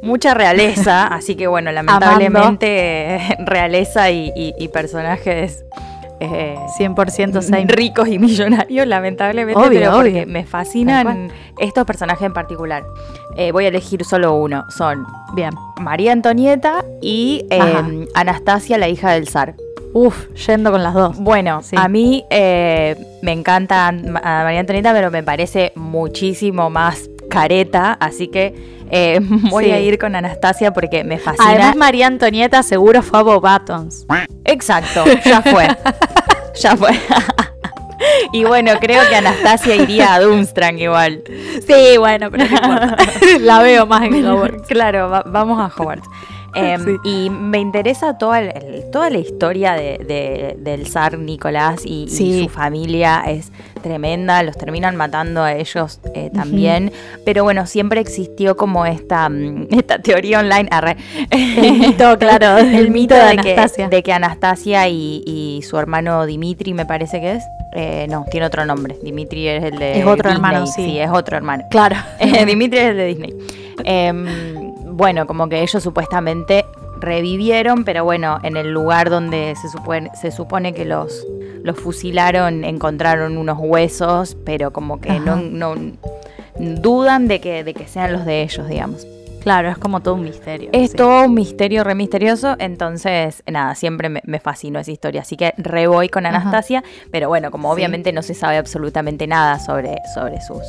Mucha 0.00 0.32
realeza, 0.32 1.06
así 1.08 1.34
que 1.34 1.48
bueno, 1.48 1.70
lamentablemente 2.42 3.18
realeza 3.40 4.10
y, 4.10 4.32
y- 4.36 4.54
y 4.58 4.68
personajes 4.68 5.64
eh, 6.20 6.56
100% 6.78 7.42
same. 7.42 7.66
ricos 7.68 8.08
y 8.08 8.18
millonarios, 8.18 8.86
lamentablemente, 8.88 9.58
Obvio, 9.60 9.80
pero 9.80 9.92
porque 9.92 10.10
obvio. 10.22 10.26
me 10.26 10.40
Tal 10.42 10.48
fascinan 10.50 11.32
estos 11.58 11.84
personajes 11.84 12.26
en 12.26 12.32
particular. 12.32 12.84
Eh, 13.36 13.52
voy 13.52 13.64
a 13.66 13.68
elegir 13.68 14.04
solo 14.04 14.34
uno. 14.36 14.64
Son 14.70 15.06
Bien. 15.34 15.50
María 15.80 16.12
Antonieta 16.12 16.84
y 17.00 17.44
eh. 17.50 18.06
Anastasia, 18.14 18.78
la 18.78 18.88
hija 18.88 19.12
del 19.12 19.28
zar. 19.28 19.54
Uf, 19.94 20.26
yendo 20.46 20.70
con 20.70 20.82
las 20.82 20.92
dos. 20.94 21.18
Bueno, 21.18 21.62
Sí. 21.62 21.74
a 21.78 21.88
mí 21.88 22.24
eh, 22.30 22.96
me 23.22 23.32
encanta 23.32 23.86
An- 23.88 24.16
a 24.18 24.42
María 24.44 24.60
Antonieta, 24.60 24.92
pero 24.92 25.10
me 25.10 25.22
parece 25.22 25.72
muchísimo 25.76 26.68
más 26.70 27.08
careta, 27.28 27.92
así 28.00 28.28
que 28.28 28.54
eh, 28.90 29.20
voy 29.50 29.66
Sí. 29.66 29.70
a 29.72 29.80
ir 29.80 29.98
con 29.98 30.14
Anastasia 30.16 30.72
porque 30.72 31.04
me 31.04 31.18
fascina. 31.18 31.50
Además, 31.50 31.76
María 31.76 32.06
Antonieta 32.06 32.62
seguro 32.62 33.02
fue 33.02 33.18
a 33.18 33.22
Bob 33.22 33.42
Buttons. 33.46 34.06
Exacto, 34.44 35.04
ya 35.24 35.42
fue. 35.42 35.68
ya 36.60 36.76
fue. 36.76 36.90
y 38.32 38.44
bueno, 38.44 38.72
creo 38.80 39.02
que 39.08 39.16
Anastasia 39.16 39.74
iría 39.76 40.14
a 40.14 40.20
Doomstrang 40.20 40.78
igual. 40.78 41.22
Sí, 41.66 41.98
bueno, 41.98 42.30
pero 42.30 42.44
no 42.48 42.56
importa. 42.56 42.96
la 43.40 43.62
veo 43.62 43.86
más 43.86 44.02
en 44.04 44.26
Hogwarts. 44.26 44.66
Claro, 44.68 45.10
va- 45.10 45.24
vamos 45.26 45.60
a 45.60 45.66
Hogwarts. 45.76 46.08
Em, 46.54 46.84
Sí. 46.84 46.96
Y 47.04 47.30
me 47.30 47.58
interesa 47.58 48.16
toda, 48.18 48.40
el- 48.40 48.90
toda 48.90 49.10
la 49.10 49.18
historia 49.18 49.74
de- 49.74 49.98
de- 49.98 50.56
del 50.58 50.86
zar 50.86 51.18
Nicolás 51.18 51.82
y, 51.84 52.08
su 52.08 52.48
familia 52.48 53.22
es 53.26 53.52
tremenda, 53.82 54.42
los 54.42 54.56
terminan 54.58 54.96
matando 54.96 55.42
a 55.42 55.52
ellos 55.54 56.00
eh, 56.14 56.30
también, 56.34 56.90
pero 57.24 57.44
bueno, 57.44 57.66
siempre 57.66 58.00
existió 58.00 58.56
como 58.56 58.86
esta, 58.86 59.28
mm, 59.28 59.68
esta 59.70 59.98
teoría 60.00 60.40
online, 60.40 60.68
arre. 60.70 60.96
El 61.30 61.78
mito, 61.78 62.16
claro, 62.18 62.58
el 62.58 62.90
mito 62.90 63.14
de, 63.14 63.20
Anastasia. 63.20 63.88
Que, 63.88 63.96
de 63.96 64.02
que 64.02 64.12
Anastasia 64.12 64.88
y, 64.88 65.22
y 65.26 65.62
su 65.62 65.78
hermano 65.78 66.26
Dimitri, 66.26 66.72
me 66.74 66.86
parece 66.86 67.20
que 67.20 67.32
es, 67.34 67.44
eh, 67.74 68.06
no, 68.10 68.24
tiene 68.30 68.46
otro 68.46 68.64
nombre, 68.64 68.96
Dimitri 69.02 69.46
es 69.48 69.62
el 69.64 69.78
de 69.78 70.00
Es 70.00 70.06
otro 70.06 70.30
Disney, 70.30 70.34
hermano, 70.34 70.66
sí. 70.66 70.84
sí, 70.84 70.98
es 70.98 71.10
otro 71.10 71.36
hermano. 71.36 71.64
Claro. 71.70 71.96
Eh, 72.18 72.44
Dimitri 72.46 72.78
es 72.78 72.84
el 72.86 72.96
de 72.96 73.04
Disney. 73.06 73.34
Bueno, 74.98 75.28
como 75.28 75.48
que 75.48 75.62
ellos 75.62 75.80
supuestamente 75.80 76.66
revivieron, 76.98 77.84
pero 77.84 78.02
bueno, 78.02 78.38
en 78.42 78.56
el 78.56 78.72
lugar 78.72 79.10
donde 79.10 79.54
se 79.54 79.68
supone, 79.68 80.10
se 80.20 80.32
supone 80.32 80.74
que 80.74 80.84
los, 80.84 81.24
los 81.62 81.78
fusilaron 81.78 82.64
encontraron 82.64 83.36
unos 83.38 83.58
huesos, 83.60 84.36
pero 84.44 84.72
como 84.72 85.00
que 85.00 85.20
no, 85.20 85.36
no 85.36 85.76
dudan 86.58 87.28
de 87.28 87.40
que, 87.40 87.62
de 87.62 87.74
que 87.74 87.86
sean 87.86 88.12
los 88.12 88.24
de 88.24 88.42
ellos, 88.42 88.66
digamos. 88.68 89.06
Claro, 89.40 89.70
es 89.70 89.78
como 89.78 90.00
todo 90.00 90.14
un 90.14 90.24
misterio. 90.24 90.68
Es 90.72 90.90
sí. 90.90 90.96
todo 90.96 91.26
un 91.26 91.32
misterio 91.34 91.84
re 91.84 91.94
misterioso, 91.94 92.56
entonces, 92.58 93.44
nada, 93.46 93.76
siempre 93.76 94.08
me, 94.08 94.20
me 94.24 94.40
fascinó 94.40 94.80
esa 94.80 94.90
historia. 94.90 95.20
Así 95.20 95.36
que 95.36 95.54
re 95.56 95.86
voy 95.86 96.08
con 96.08 96.26
Ajá. 96.26 96.38
Anastasia, 96.40 96.82
pero 97.12 97.28
bueno, 97.28 97.52
como 97.52 97.68
Sí. 97.68 97.74
obviamente 97.76 98.12
no 98.12 98.22
se 98.22 98.34
sabe 98.34 98.56
absolutamente 98.58 99.28
nada 99.28 99.60
sobre, 99.60 99.94
sobre 100.12 100.40
sus 100.40 100.64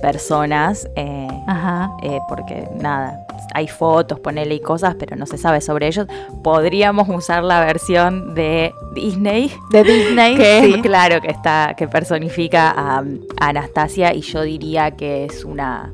personas, 0.00 0.88
eh, 0.94 1.26
Ajá. 1.48 1.90
eh, 2.04 2.20
porque 2.28 2.68
nada, 2.80 3.23
hay 3.52 3.68
fotos, 3.68 4.20
ponele 4.20 4.54
y 4.54 4.60
cosas, 4.60 4.96
pero 4.98 5.16
no 5.16 5.26
se 5.26 5.36
sabe 5.38 5.60
sobre 5.60 5.86
ellos. 5.88 6.06
Podríamos 6.42 7.08
usar 7.08 7.44
la 7.44 7.60
versión 7.64 8.34
de 8.34 8.72
Disney, 8.94 9.52
De 9.70 9.84
Disney, 9.84 10.36
que 10.38 10.62
sí. 10.62 10.74
es 10.74 10.82
claro 10.82 11.20
que 11.20 11.28
está, 11.30 11.74
que 11.76 11.88
personifica 11.88 12.70
a, 12.70 12.98
a 12.98 13.48
Anastasia, 13.48 14.14
y 14.14 14.20
yo 14.22 14.42
diría 14.42 14.92
que 14.92 15.24
es 15.24 15.44
una. 15.44 15.92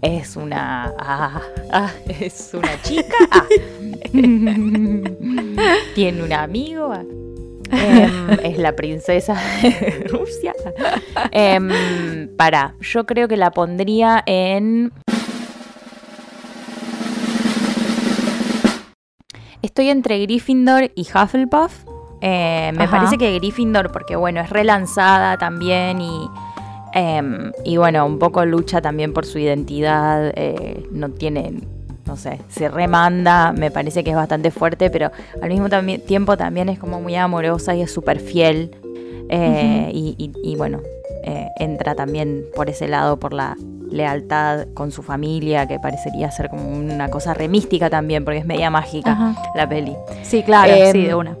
Es 0.00 0.36
una. 0.36 0.92
ah, 0.98 1.40
ah, 1.72 1.90
es 2.20 2.50
una 2.54 2.80
chica. 2.82 3.16
ah. 3.30 3.44
Tiene 5.94 6.22
un 6.22 6.32
amigo. 6.32 6.92
ah. 6.92 7.02
Em, 7.72 8.30
es 8.42 8.58
la 8.58 8.76
princesa 8.76 9.40
de 9.62 10.04
Rusia. 10.08 10.52
Em, 11.30 11.70
para, 12.36 12.74
yo 12.80 13.06
creo 13.06 13.28
que 13.28 13.36
la 13.36 13.50
pondría 13.50 14.22
en. 14.26 14.92
Estoy 19.62 19.88
entre 19.90 20.20
Gryffindor 20.22 20.90
y 20.94 21.02
Hufflepuff. 21.02 21.84
Eh, 22.20 22.72
me 22.74 22.84
Ajá. 22.84 22.98
parece 22.98 23.18
que 23.18 23.34
Gryffindor, 23.38 23.90
porque 23.92 24.16
bueno, 24.16 24.40
es 24.40 24.50
relanzada 24.50 25.38
también 25.38 26.00
y, 26.00 26.28
em, 26.94 27.52
y 27.64 27.76
bueno, 27.76 28.06
un 28.06 28.18
poco 28.18 28.44
lucha 28.44 28.80
también 28.80 29.12
por 29.12 29.24
su 29.26 29.38
identidad. 29.38 30.32
eh, 30.36 30.86
no 30.92 31.10
tiene, 31.10 31.52
no 32.06 32.16
sé, 32.16 32.40
se 32.48 32.68
remanda, 32.68 33.52
me 33.52 33.70
parece 33.70 34.04
que 34.04 34.10
es 34.10 34.16
bastante 34.16 34.50
fuerte, 34.50 34.90
pero 34.90 35.10
al 35.40 35.48
mismo 35.48 35.68
tiempo 36.06 36.36
también 36.36 36.68
es 36.68 36.78
como 36.78 37.00
muy 37.00 37.14
amorosa 37.16 37.74
y 37.74 37.82
es 37.82 37.92
súper 37.92 38.20
fiel. 38.20 38.76
eh, 39.34 39.90
y, 39.94 40.14
y- 40.18 40.52
y 40.52 40.56
bueno, 40.56 40.80
entra 41.58 41.94
también 41.94 42.44
por 42.54 42.68
ese 42.68 42.86
lado, 42.86 43.18
por 43.18 43.32
la 43.32 43.56
lealtad 43.92 44.66
con 44.74 44.90
su 44.90 45.02
familia, 45.02 45.66
que 45.68 45.78
parecería 45.78 46.30
ser 46.30 46.48
como 46.48 46.68
una 46.68 47.08
cosa 47.08 47.34
remística 47.34 47.88
también, 47.90 48.24
porque 48.24 48.38
es 48.38 48.46
media 48.46 48.70
mágica 48.70 49.12
Ajá. 49.12 49.34
la 49.54 49.68
peli. 49.68 49.94
Sí, 50.22 50.42
claro, 50.42 50.72
Em, 50.72 50.92
sí, 50.92 51.02
de 51.02 51.14
una. 51.14 51.36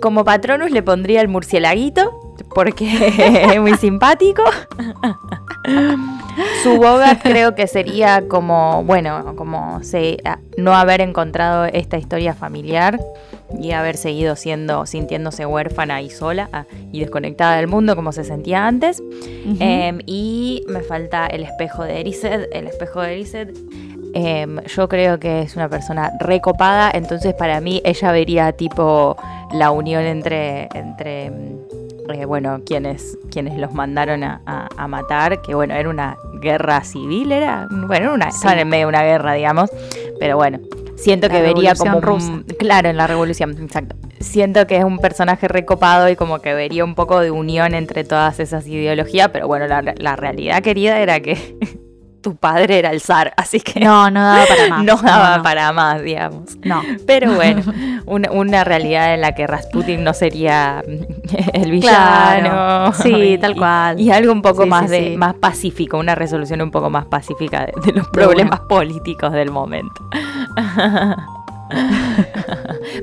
Como 0.00 0.24
patronus 0.24 0.70
le 0.70 0.82
pondría 0.82 1.20
el 1.20 1.28
murcielaguito, 1.28 2.34
porque 2.54 2.86
es 3.54 3.60
muy 3.60 3.74
simpático. 3.74 4.42
Su 6.62 6.76
boga 6.76 7.18
creo 7.18 7.54
que 7.54 7.66
sería 7.66 8.28
como, 8.28 8.84
bueno, 8.84 9.34
como 9.36 9.82
se, 9.82 10.18
no 10.56 10.74
haber 10.74 11.00
encontrado 11.00 11.64
esta 11.64 11.96
historia 11.96 12.34
familiar 12.34 13.00
y 13.60 13.72
haber 13.72 13.96
seguido 13.96 14.36
siendo, 14.36 14.86
sintiéndose 14.86 15.46
huérfana 15.46 16.02
y 16.02 16.10
sola 16.10 16.48
ah, 16.52 16.64
y 16.92 17.00
desconectada 17.00 17.56
del 17.56 17.68
mundo 17.68 17.94
como 17.96 18.12
se 18.12 18.24
sentía 18.24 18.66
antes. 18.66 19.02
Em, 19.60 20.00
y 20.06 20.64
me 20.68 20.80
falta 20.80 21.26
el 21.26 21.42
espejo 21.44 21.84
de 21.84 22.00
Erised. 22.00 22.48
El 22.52 22.66
espejo 22.66 23.00
de 23.02 23.12
Erised, 23.14 23.48
em, 24.14 24.60
yo 24.64 24.88
creo 24.88 25.18
que 25.18 25.42
es 25.42 25.54
una 25.56 25.68
persona 25.68 26.12
recopada, 26.20 26.90
entonces 26.92 27.34
para 27.34 27.60
mí 27.60 27.80
ella 27.84 28.12
vería 28.12 28.52
tipo 28.52 29.16
la 29.52 29.70
unión 29.70 30.02
entre, 30.04 30.68
entre 30.74 31.30
mm, 31.30 31.56
eh, 32.12 32.24
bueno, 32.24 32.60
quienes, 32.64 33.18
quienes 33.30 33.58
los 33.58 33.72
mandaron 33.72 34.22
a, 34.24 34.40
a- 34.46 34.68
a 34.76 34.88
matar, 34.88 35.40
que 35.42 35.54
bueno, 35.54 35.74
era 35.74 35.88
una 35.88 36.16
guerra 36.40 36.82
civil, 36.84 37.32
era, 37.32 37.66
bueno, 37.70 38.14
una, 38.14 38.28
estaban 38.28 38.58
en 38.60 38.68
medio 38.68 38.86
de 38.86 38.90
una 38.90 39.02
guerra, 39.02 39.32
digamos, 39.34 39.70
pero 40.18 40.36
bueno. 40.36 40.58
Siento 40.96 41.28
La 41.28 41.34
que 41.34 41.42
vería 41.42 41.74
como 41.74 41.98
un- 41.98 42.44
claro, 42.58 42.88
en 42.88 42.96
la 42.96 43.06
revolución, 43.06 43.54
exacto. 43.62 43.96
Siento 44.18 44.66
que 44.66 44.78
es 44.78 44.84
un 44.84 44.98
personaje 44.98 45.46
recopado 45.46 46.08
y 46.08 46.16
como 46.16 46.40
que 46.40 46.54
vería 46.54 46.84
un 46.84 46.94
poco 46.94 47.20
de 47.20 47.30
unión 47.30 47.74
entre 47.74 48.02
todas 48.02 48.40
esas 48.40 48.66
ideologías, 48.66 49.28
pero 49.30 49.46
bueno, 49.46 49.66
la, 49.66 49.82
la 49.98 50.16
realidad 50.16 50.62
querida 50.62 50.98
era 51.00 51.20
que 51.20 51.36
tu 52.22 52.34
padre 52.36 52.78
era 52.78 52.90
el 52.90 53.00
zar, 53.00 53.32
así 53.36 53.60
que 53.60 53.78
No, 53.80 54.10
no 54.10 54.20
daba 54.22 54.44
para 54.46 54.68
más. 54.70 54.84
no 54.84 54.96
daba 54.96 55.36
no. 55.36 55.42
para 55.42 55.72
más, 55.72 56.02
digamos. 56.02 56.56
No. 56.64 56.82
Pero 57.06 57.34
bueno, 57.34 57.62
una, 58.06 58.30
una 58.32 58.64
realidad 58.64 59.14
en 59.14 59.20
la 59.20 59.32
que 59.34 59.46
Rasputin 59.46 60.02
no 60.02 60.12
sería 60.14 60.82
el 61.52 61.70
villano. 61.70 62.48
Claro. 62.50 62.92
Sí, 62.94 63.14
Y- 63.14 63.38
tal 63.38 63.54
cual. 63.56 64.00
Y 64.00 64.10
algo 64.10 64.32
un 64.32 64.42
poco 64.42 64.64
Sí, 64.64 64.68
más 64.68 64.84
sí, 64.86 64.90
de 64.90 65.10
sí. 65.10 65.16
más 65.16 65.34
pacífico, 65.34 65.98
una 65.98 66.14
resolución 66.14 66.60
un 66.62 66.70
poco 66.70 66.90
más 66.90 67.04
pacífica 67.06 67.66
de, 67.66 67.72
de 67.84 67.92
los 67.92 68.08
problemas 68.08 68.60
políticos 68.60 69.32
del 69.32 69.50
momento. 69.50 70.08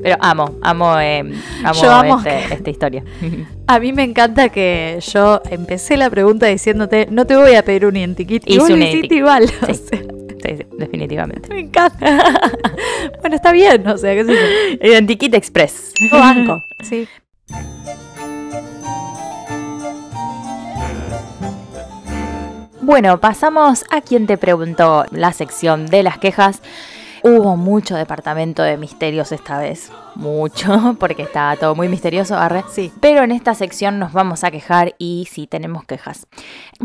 Pero 0.02 0.16
amo, 0.20 0.56
amo, 0.62 0.98
eh, 1.00 1.20
amo, 1.64 1.82
Yo 1.82 1.90
amo 1.90 2.18
este- 2.18 2.48
que- 2.48 2.54
esta 2.54 2.70
historia. 2.70 3.04
A 3.66 3.78
mí 3.80 3.92
me 3.92 4.02
encanta 4.04 4.48
que 4.50 4.98
yo 5.12 5.40
empecé 5.50 5.96
la 5.96 6.10
pregunta 6.10 6.46
diciéndote, 6.46 7.06
no 7.10 7.26
te 7.26 7.36
voy 7.36 7.54
a 7.54 7.64
pedir 7.64 7.86
un 7.86 7.96
identikit. 7.96 8.42
Y 8.46 8.58
vos 8.58 8.68
un 8.68 8.78
lo 8.78 8.84
hiciste 8.84 9.14
identikit. 9.14 9.18
igual. 9.18 9.44
o 9.62 9.66
Sí. 9.74 9.80
sea, 9.88 10.00
Sí, 10.44 10.56
sí, 10.58 10.66
definitivamente. 10.78 11.48
me 11.48 11.60
encanta. 11.60 12.06
bueno, 13.22 13.34
está 13.36 13.50
bien, 13.52 13.86
o 13.88 13.96
sea, 13.96 14.14
qué 14.14 14.24
sé 14.26 14.32
yo. 14.34 14.86
Identikit 14.88 15.32
Express. 15.34 15.94
Yo 15.98 16.18
banco. 16.18 16.62
Sí. 16.82 17.08
Bueno, 22.82 23.18
pasamos 23.18 23.84
a 23.90 24.00
quien 24.02 24.26
te 24.26 24.36
preguntó 24.36 25.06
la 25.10 25.32
sección 25.32 25.86
de 25.86 26.02
las 26.02 26.18
quejas. 26.18 26.60
Hubo 27.26 27.56
mucho 27.56 27.96
departamento 27.96 28.62
de 28.62 28.76
misterios 28.76 29.32
esta 29.32 29.58
vez. 29.58 29.90
Mucho, 30.16 30.96
porque 31.00 31.22
estaba 31.22 31.56
todo 31.56 31.74
muy 31.74 31.88
misterioso, 31.88 32.36
arre. 32.36 32.64
Sí. 32.70 32.92
Pero 33.00 33.22
en 33.24 33.32
esta 33.32 33.54
sección 33.54 33.98
nos 33.98 34.12
vamos 34.12 34.44
a 34.44 34.50
quejar 34.50 34.94
y 34.98 35.26
sí 35.30 35.46
tenemos 35.46 35.84
quejas. 35.84 36.26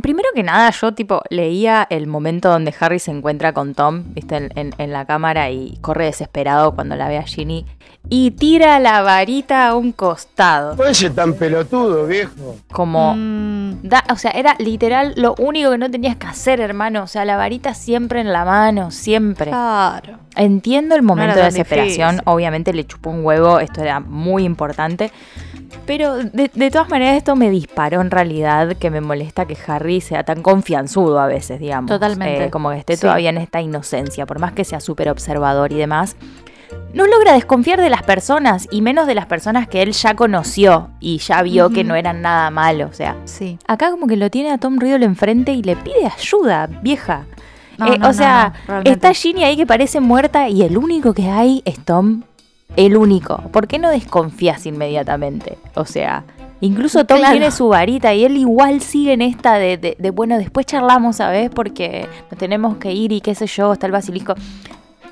Primero 0.02 0.30
que 0.34 0.44
nada, 0.44 0.70
yo 0.72 0.94
tipo 0.94 1.22
leía 1.30 1.86
el 1.90 2.08
momento 2.08 2.50
donde 2.50 2.74
Harry 2.80 3.00
se 3.00 3.12
encuentra 3.12 3.54
con 3.54 3.74
Tom, 3.76 4.04
viste, 4.14 4.36
en, 4.38 4.50
en- 4.56 4.74
en 4.78 4.92
la 4.92 5.06
cámara 5.06 5.50
y 5.52 5.78
corre 5.82 6.06
desesperado 6.06 6.74
cuando 6.76 6.96
la 6.96 7.08
ve 7.08 7.18
a 7.18 7.24
Ginny 7.24 7.66
y 8.10 8.32
tira 8.32 8.80
la 8.80 9.02
varita 9.02 9.68
a 9.68 9.76
un 9.76 9.92
costado. 9.92 10.76
Puede 10.76 10.94
ser 10.94 11.14
tan 11.14 11.34
pelotudo, 11.34 12.08
viejo. 12.08 12.56
Como 12.72 13.14
Mm, 13.16 13.82
Da- 13.84 14.04
o 14.12 14.16
sea, 14.18 14.32
era 14.32 14.56
literal 14.60 15.14
lo 15.18 15.36
único 15.38 15.72
que 15.72 15.78
no 15.78 15.90
tenías 15.92 16.16
que 16.16 16.28
hacer, 16.28 16.60
hermano. 16.62 17.04
O 17.04 17.08
sea, 17.08 17.26
la 17.26 17.38
varita 17.38 17.74
siempre 17.74 18.22
en 18.22 18.32
la 18.34 18.46
mano, 18.46 18.90
siempre. 18.92 19.52
claro. 19.52 20.18
Entiendo 20.36 20.96
el 20.96 21.02
momento 21.02 21.36
de 21.36 21.44
desesperación. 21.46 22.12
difícil. 22.18 22.24
Obviamente 22.34 22.74
le 22.74 22.86
chupó 22.86 23.10
un 23.10 23.19
huevo, 23.26 23.60
esto 23.60 23.82
era 23.82 24.00
muy 24.00 24.44
importante. 24.44 25.12
Pero 25.86 26.18
de, 26.18 26.52
de 26.54 26.72
todas 26.72 26.90
maneras 26.90 27.18
esto 27.18 27.36
me 27.36 27.50
disparó 27.50 28.02
en 28.02 28.12
realidad 28.12 28.76
que 28.78 28.90
me 28.90 29.02
molesta 29.02 29.46
que 29.46 29.58
Harry 29.68 30.02
sea 30.02 30.24
tan 30.24 30.42
confianzudo 30.42 31.20
a 31.20 31.28
veces, 31.28 31.60
digamos. 31.60 31.90
Totalmente. 31.90 32.46
Eh, 32.46 32.50
como 32.50 32.70
que 32.72 32.78
esté 32.78 32.96
Sí. 32.96 33.02
todavía 33.02 33.30
en 33.30 33.38
esta 33.38 33.62
inocencia, 33.62 34.26
por 34.26 34.40
más 34.40 34.52
que 34.54 34.64
sea 34.66 34.80
súper 34.80 35.10
observador 35.10 35.72
y 35.72 35.76
demás. 35.78 36.16
No 36.94 37.08
logra 37.08 37.34
desconfiar 37.34 37.82
de 37.82 37.90
las 37.90 38.04
personas 38.04 38.68
y 38.70 38.82
menos 38.84 39.08
de 39.08 39.16
las 39.16 39.26
personas 39.26 39.68
que 39.68 39.82
él 39.82 39.92
ya 39.92 40.14
conoció 40.16 40.90
y 41.00 41.18
ya 41.18 41.42
vio 41.42 41.70
que 41.72 41.84
no 41.84 41.96
eran 41.96 42.22
nada 42.22 42.52
malo. 42.52 42.86
O 42.88 42.94
sea, 42.94 43.16
Sí. 43.26 43.58
Acá 43.68 43.90
como 43.90 44.06
que 44.06 44.16
lo 44.18 44.30
tiene 44.30 44.52
a 44.52 44.60
Tom 44.60 44.78
Riddle 44.80 45.06
enfrente 45.06 45.52
y 45.54 45.64
le 45.64 45.76
pide 45.76 46.06
ayuda, 46.06 46.68
vieja. 46.84 47.26
No, 47.80 47.88
Eh, 47.94 47.98
no, 47.98 48.10
o 48.10 48.14
sea, 48.14 48.54
no, 48.68 48.82
está 48.82 49.14
Ginny 49.14 49.44
ahí 49.44 49.56
que 49.56 49.66
parece 49.66 50.00
muerta 50.00 50.50
y 50.50 50.62
el 50.62 50.78
único 50.78 51.14
que 51.14 51.28
hay 51.30 51.62
es 51.66 51.80
Tom. 51.80 52.22
El 52.76 52.96
único. 52.98 53.38
¿Por 53.52 53.68
qué 53.68 53.80
no 53.80 53.90
desconfías 53.90 54.66
inmediatamente? 54.66 55.58
O 55.76 55.86
sea, 55.86 56.24
incluso 56.62 57.04
Tom 57.06 57.18
Claro. 57.18 57.32
tiene 57.34 57.52
su 57.52 57.68
varita 57.70 58.14
y 58.14 58.24
él 58.24 58.38
igual 58.38 58.82
sigue 58.82 59.14
en 59.14 59.22
esta 59.22 59.56
de, 59.56 59.78
de- 59.78 59.96
de, 60.00 60.10
bueno, 60.12 60.38
después 60.38 60.66
charlamos, 60.66 61.18
¿sabes? 61.18 61.50
Porque 61.50 62.08
nos 62.30 62.38
tenemos 62.40 62.78
que 62.78 62.92
ir 62.94 63.12
y 63.12 63.22
qué 63.22 63.36
sé 63.36 63.48
yo, 63.48 63.74
está 63.74 63.86
el 63.88 63.92
basilisco. 63.92 64.36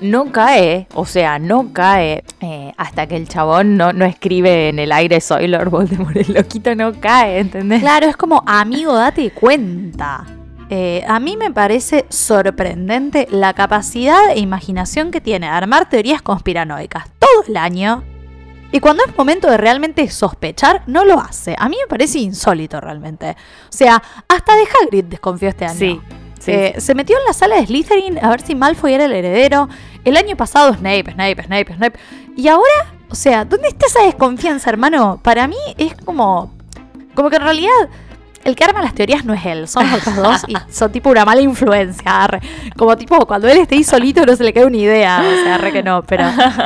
No 0.00 0.26
cae, 0.30 0.86
o 0.94 1.04
sea, 1.04 1.40
no 1.40 1.72
cae 1.72 2.22
eh, 2.40 2.72
hasta 2.76 3.08
que 3.08 3.16
el 3.16 3.28
chabón 3.28 3.76
no, 3.76 3.92
no 3.92 4.04
escribe 4.04 4.68
en 4.68 4.78
el 4.78 4.92
aire 4.92 5.20
soy 5.20 5.48
Lord 5.48 5.70
Voldemort. 5.70 6.16
El 6.16 6.34
loquito 6.34 6.72
no 6.76 6.92
cae, 7.00 7.40
¿entendés? 7.40 7.80
Claro, 7.80 8.06
es 8.06 8.16
como, 8.16 8.44
amigo, 8.46 8.94
date 8.94 9.32
cuenta. 9.32 10.24
Eh, 10.70 11.02
a 11.08 11.18
mí 11.18 11.36
me 11.36 11.50
parece 11.50 12.04
sorprendente 12.10 13.26
la 13.30 13.54
capacidad 13.54 14.30
e 14.30 14.38
imaginación 14.38 15.10
que 15.10 15.20
tiene 15.20 15.46
de 15.46 15.52
armar 15.52 15.88
teorías 15.88 16.20
conspiranoicas 16.22 17.06
todo 17.18 17.44
el 17.48 17.56
año. 17.56 18.04
Y 18.70 18.80
cuando 18.80 19.02
es 19.04 19.16
momento 19.16 19.50
de 19.50 19.56
realmente 19.56 20.06
sospechar, 20.10 20.82
no 20.86 21.04
lo 21.06 21.18
hace. 21.18 21.54
A 21.58 21.70
mí 21.70 21.76
me 21.80 21.88
parece 21.88 22.18
insólito 22.18 22.80
realmente. 22.80 23.30
O 23.30 23.72
sea, 23.72 24.02
hasta 24.28 24.54
de 24.56 24.64
Hagrid 24.64 25.04
desconfió 25.04 25.48
este 25.48 25.64
año. 25.64 25.78
Sí, 25.78 26.00
sí, 26.38 26.52
Eh, 26.52 26.74
Se 26.78 26.94
metió 26.94 27.16
en 27.16 27.24
la 27.24 27.32
sala 27.32 27.56
de 27.56 27.66
Slytherin 27.66 28.22
a 28.22 28.28
ver 28.28 28.42
si 28.42 28.54
Malfoy 28.54 28.92
era 28.92 29.06
el 29.06 29.12
heredero. 29.12 29.70
El 30.04 30.18
año 30.18 30.36
pasado 30.36 30.74
Snape, 30.74 31.12
Snape, 31.12 31.42
Snape, 31.44 31.74
Snape. 31.74 31.98
Y 32.36 32.48
ahora, 32.48 32.92
o 33.08 33.14
sea, 33.14 33.46
¿dónde 33.46 33.68
está 33.68 33.86
esa 33.86 34.02
desconfianza, 34.02 34.68
hermano? 34.68 35.18
Para 35.22 35.48
mí 35.48 35.56
es 35.78 35.94
como... 36.04 36.52
Como 37.14 37.30
que 37.30 37.36
en 37.36 37.42
realidad 37.42 37.88
el 38.44 38.56
que 38.56 38.64
arma 38.64 38.80
las 38.80 38.94
teorías 38.94 39.24
no 39.24 39.34
es 39.34 39.44
él, 39.44 39.68
son 39.68 39.90
los 39.90 40.00
otros 40.00 40.16
dos 40.16 40.44
y 40.48 40.54
son 40.72 40.90
tipo 40.92 41.10
una 41.10 41.24
mala 41.24 41.40
influencia. 41.40 42.24
arre. 42.24 42.40
Como 42.76 42.96
tipo, 42.96 43.18
cuando 43.26 43.48
él 43.48 43.58
esté 43.58 43.74
ahí 43.76 43.84
solito 43.84 44.24
no 44.24 44.34
se 44.36 44.44
le 44.44 44.52
cae 44.52 44.64
una 44.64 44.76
idea. 44.76 45.20
O 45.20 45.44
sea, 45.44 45.54
arre 45.56 45.72
que 45.72 45.82
no, 45.82 46.02
pero, 46.02 46.24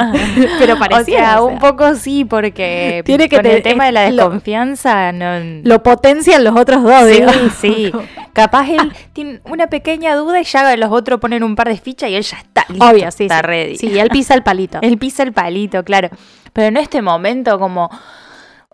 pero 0.58 0.74
o 0.74 0.78
parecía. 0.78 1.18
sea, 1.18 1.42
un 1.42 1.58
poco 1.58 1.94
sí, 1.94 2.24
porque 2.24 3.02
Tiene 3.04 3.28
que 3.28 3.36
con 3.36 3.46
el 3.46 3.56
te- 3.62 3.70
tema 3.70 3.86
de 3.86 3.92
la 3.92 4.10
lo- 4.10 4.24
desconfianza 4.24 5.12
no... 5.12 5.38
Lo 5.64 5.82
potencian 5.82 6.44
los 6.44 6.56
otros 6.56 6.82
dos, 6.82 7.04
Sí, 7.06 7.12
digo. 7.20 7.32
sí. 7.60 7.92
Capaz 8.32 8.68
él 8.70 8.92
tiene 9.12 9.40
una 9.44 9.66
pequeña 9.66 10.14
duda 10.14 10.40
y 10.40 10.44
ya 10.44 10.76
los 10.76 10.90
otros 10.90 11.20
ponen 11.20 11.42
un 11.42 11.54
par 11.56 11.68
de 11.68 11.76
fichas 11.76 12.08
y 12.10 12.14
él 12.14 12.22
ya 12.22 12.38
está 12.38 12.64
listo, 12.68 12.84
Obvio, 12.88 13.10
sí. 13.10 13.24
está 13.24 13.36
sí. 13.38 13.42
ready. 13.42 13.76
Sí, 13.76 13.98
él 13.98 14.08
pisa 14.08 14.34
el 14.34 14.42
palito. 14.42 14.78
Él 14.82 14.98
pisa 14.98 15.22
el 15.22 15.32
palito, 15.32 15.82
claro. 15.84 16.08
Pero 16.52 16.68
en 16.68 16.76
este 16.76 17.02
momento 17.02 17.58
como... 17.58 17.90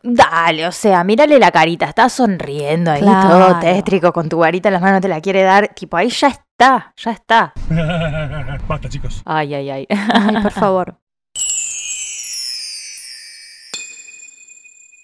Dale, 0.02 0.66
o 0.66 0.72
sea, 0.72 1.02
mírale 1.04 1.38
la 1.38 1.50
carita, 1.50 1.86
está 1.86 2.08
sonriendo 2.08 2.90
ahí 2.90 3.00
Claro. 3.02 3.28
todo 3.48 3.58
tétrico 3.60 4.12
con 4.12 4.28
tu 4.28 4.38
varita 4.38 4.68
en 4.68 4.74
las 4.74 4.82
manos, 4.82 5.00
te 5.00 5.08
la 5.08 5.20
quiere 5.20 5.42
dar, 5.42 5.68
tipo 5.74 5.96
ahí 5.96 6.08
ya 6.08 6.28
está, 6.28 6.92
ya 6.96 7.10
está. 7.10 7.52
Basta, 8.68 8.88
chicos. 8.88 9.22
Ay, 9.24 9.54
ay, 9.54 9.70
ay. 9.70 9.86
Ay, 9.90 10.42
por 10.42 10.52
favor. 10.52 10.96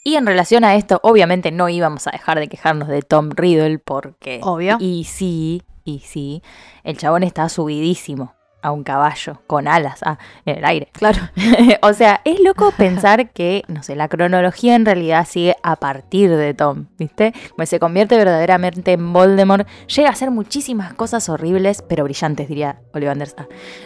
Y 0.07 0.17
en 0.17 0.27
relación 0.27 0.65
a 0.65 0.75
esto, 0.75 1.01
obviamente 1.03 1.51
no 1.51 1.69
íbamos 1.71 2.07
a 2.07 2.11
dejar 2.11 2.39
de 2.39 2.49
quejarnos 2.49 2.89
de 2.89 3.01
Tom 3.03 3.31
Riddle 3.31 3.79
porque... 3.79 4.41
Obvio. 4.43 4.77
Y 4.79 5.05
sí, 5.05 5.63
y 5.83 6.01
sí, 6.01 6.43
el 6.83 6.99
chabón 6.99 7.23
está 7.23 7.49
subidísimo 7.49 8.35
a 8.65 8.73
un 8.73 8.83
caballo 8.83 9.43
con 9.47 9.69
alas, 9.69 10.01
ah, 10.05 10.19
en 10.47 10.57
el 10.59 10.65
aire. 10.65 10.89
Claro. 10.93 11.21
o 11.83 11.93
sea, 11.93 12.23
es 12.25 12.41
loco 12.41 12.73
pensar 12.73 13.31
que, 13.31 13.63
no 13.69 13.83
sé, 13.83 13.95
la 13.95 14.09
cronología 14.09 14.75
en 14.75 14.87
realidad 14.87 15.27
sigue 15.29 15.55
a 15.63 15.77
partir 15.77 16.35
de 16.35 16.55
Tom, 16.55 16.87
¿viste? 16.99 17.35
Como 17.51 17.67
se 17.67 17.79
convierte 17.79 18.17
verdaderamente 18.17 18.93
en 18.93 19.13
Voldemort, 19.13 19.69
llega 19.87 20.09
a 20.09 20.13
hacer 20.13 20.31
muchísimas 20.31 20.95
cosas 20.95 21.29
horribles, 21.29 21.85
pero 21.87 22.05
brillantes, 22.05 22.49
diría 22.49 22.81
Ollivanders. 22.93 23.37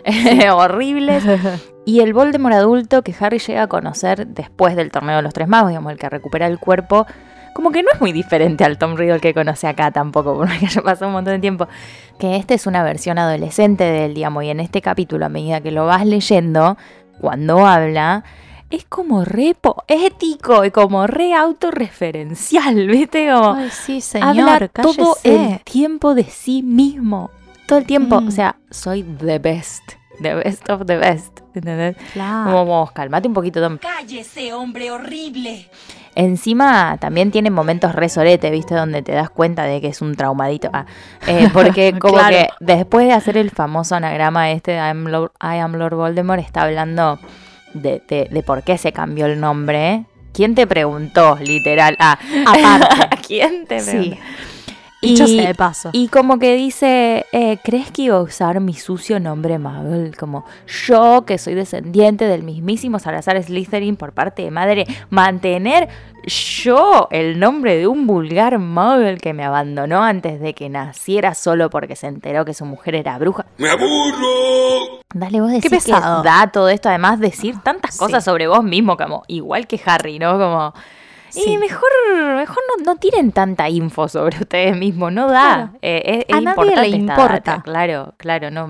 Ah. 0.09 0.55
horribles. 0.55 1.25
Y 1.85 2.01
el 2.01 2.13
Voldemort 2.13 2.55
adulto 2.55 3.03
que 3.03 3.15
Harry 3.19 3.39
llega 3.39 3.63
a 3.63 3.67
conocer 3.67 4.27
después 4.27 4.77
del 4.77 4.91
torneo 4.91 5.17
de 5.17 5.23
los 5.23 5.33
tres 5.33 5.49
magos, 5.49 5.71
digamos, 5.71 5.91
el 5.91 5.99
que 5.99 6.09
recupera 6.09 6.47
el 6.47 6.59
cuerpo, 6.59 7.07
como 7.55 7.71
que 7.73 7.83
no 7.83 7.89
es 7.93 8.01
muy 8.01 8.13
diferente 8.13 8.65
al 8.65 8.79
Tom 8.79 8.97
Riddle 8.97 9.21
que 9.21 9.35
conoce 9.35 9.67
acá 9.67 9.91
tampoco, 9.91 10.35
por 10.37 10.47
más 10.49 10.59
que 10.59 10.67
haya 10.67 10.83
pasado 10.83 11.07
un 11.09 11.13
montón 11.15 11.35
de 11.35 11.39
tiempo. 11.41 11.67
Que 12.19 12.37
esta 12.37 12.55
es 12.55 12.67
una 12.67 12.83
versión 12.83 13.19
adolescente 13.19 13.85
de 13.85 14.05
él, 14.07 14.15
digamos, 14.15 14.45
y 14.45 14.51
en 14.51 14.61
este 14.61 14.81
capítulo, 14.83 15.27
a 15.27 15.29
medida 15.29 15.61
que 15.61 15.71
lo 15.71 15.87
vas 15.87 16.05
leyendo, 16.07 16.77
cuando 17.21 17.67
habla, 17.67 18.25
es 18.71 18.85
como 18.85 19.25
re 19.25 19.55
poético 19.61 20.65
y 20.65 20.71
como 20.71 21.07
re 21.07 21.35
autorreferencial, 21.35 22.87
¿viste? 22.89 23.29
Como 23.33 23.55
Ay, 23.55 23.71
sí, 23.71 24.01
señor, 24.01 24.29
habla 24.29 24.69
todo 24.69 25.15
cállese. 25.23 25.53
el 25.55 25.61
tiempo 25.61 26.15
de 26.15 26.25
sí 26.25 26.63
mismo. 26.63 27.31
Todo 27.67 27.79
el 27.81 27.87
tiempo, 27.87 28.21
Mm. 28.21 28.29
o 28.29 28.31
sea, 28.31 28.57
soy 28.71 29.03
the 29.03 29.39
best, 29.39 29.83
the 30.23 30.35
best 30.35 30.69
of 30.71 30.87
the 30.87 30.97
best, 30.97 31.41
¿entendés? 31.55 31.97
Claro. 32.15 32.51
Como, 32.51 32.65
vos, 32.65 32.93
calmate 32.93 33.29
un 33.29 33.35
poquito, 33.35 33.61
Tom. 33.61 33.79
Cállese, 33.79 34.53
hombre 34.55 34.91
horrible. 34.91 35.69
Encima 36.21 36.97
también 36.99 37.31
tiene 37.31 37.49
momentos 37.49 37.95
re 37.95 38.09
sorete, 38.09 38.51
¿viste? 38.51 38.75
Donde 38.75 39.03
te 39.03 39.13
das 39.13 39.31
cuenta 39.31 39.63
de 39.63 39.81
que 39.81 39.87
es 39.87 40.03
un 40.03 40.17
traumadito. 40.17 40.69
Ah, 40.73 40.85
eh, 41.29 41.49
porque 41.53 41.93
como 42.01 42.15
Claro. 42.15 42.37
que 42.37 42.49
después 42.59 43.07
de 43.07 43.13
hacer 43.13 43.37
el 43.37 43.51
famoso 43.51 43.95
anagrama 43.95 44.51
este 44.51 44.73
de 44.73 44.79
I 44.79 44.91
am 44.91 45.05
Lord, 45.07 45.31
I 45.41 45.59
am 45.59 45.75
Lord 45.77 45.95
Voldemort, 45.95 46.41
está 46.41 46.63
hablando 46.63 47.21
de, 47.73 48.03
de- 48.09 48.29
de 48.31 48.43
por 48.43 48.65
qué 48.65 48.79
se 48.79 48.93
cambió 48.93 49.27
el 49.27 49.39
nombre. 49.39 50.07
¿Quién 50.33 50.57
te 50.57 50.67
preguntó, 50.67 51.37
literal? 51.41 51.97
Ah, 52.01 52.19
Aparte. 52.47 53.17
¿quién 53.27 53.67
te 53.67 53.79
Sí. 53.79 54.19
Preguntó? 55.01 55.25
Dicho 55.25 55.27
sea 55.27 55.49
de 55.49 55.55
paso. 55.55 55.91
Y 55.93 56.09
como 56.09 56.39
que 56.39 56.55
dice, 56.57 57.27
eh, 57.33 57.59
¿crees 57.63 57.91
que 57.91 58.03
iba 58.03 58.17
a 58.17 58.23
usar 58.23 58.61
mi 58.61 58.75
sucio 58.75 59.21
nombre 59.21 59.59
Muggle? 59.59 60.13
Como 60.15 60.45
yo, 60.87 61.25
que 61.27 61.39
soy 61.39 61.55
descendiente 61.55 62.25
del 62.27 62.43
mismísimo 62.43 62.99
Salazar 62.99 63.43
Slytherin 63.43 63.97
por 63.97 64.13
parte 64.13 64.43
de 64.43 64.51
madre, 64.51 64.87
mantener 65.11 65.89
yo 66.27 67.09
el 67.11 67.39
nombre 67.39 67.77
de 67.77 67.87
un 67.87 68.07
vulgar 68.07 68.59
Muggle 68.59 69.19
que 69.19 69.33
me 69.33 69.45
abandonó 69.45 70.03
antes 70.03 70.41
de 70.41 70.53
que 70.53 70.69
naciera 70.69 71.35
solo 71.35 71.71
porque 71.71 71.97
se 71.97 72.07
enteró 72.09 72.45
que 72.45 72.53
su 72.55 72.65
mujer 72.65 72.97
era 72.97 73.17
bruja. 73.19 73.47
¡Me 73.57 73.71
aburro! 73.71 75.01
Dale, 75.15 75.41
vos 75.41 75.51
decís 75.51 75.71
pesado. 75.71 76.23
que 76.23 76.29
da 76.29 76.49
todo 76.53 76.69
esto, 76.69 76.89
además 76.89 77.19
decir 77.19 77.57
tantas 77.63 77.95
Sí. 77.95 77.99
cosas 78.01 78.25
sobre 78.25 78.47
vos 78.47 78.63
mismo, 78.63 78.97
como 78.97 79.23
igual 79.29 79.67
que 79.67 79.81
Harry, 79.87 80.19
¿no? 80.19 80.33
Como... 80.39 80.75
Sí. 81.31 81.43
Y 81.53 81.59
mejor, 81.59 81.89
mejor 82.37 82.59
no, 82.79 82.85
no 82.85 82.97
tiren 82.97 83.33
tanta 83.33 83.69
info 83.69 84.09
sobre 84.09 84.39
ustedes 84.41 84.77
mismos, 84.77 85.13
no 85.13 85.29
da. 85.29 85.55
Claro. 85.55 85.71
Eh, 85.83 86.03
es, 86.05 86.25
es 86.29 86.37
A 86.37 86.41
nadie 86.41 86.77
le 86.77 86.89
importa. 86.89 87.29
data, 87.29 87.63
claro, 87.63 88.15
claro, 88.17 88.51
no, 88.51 88.69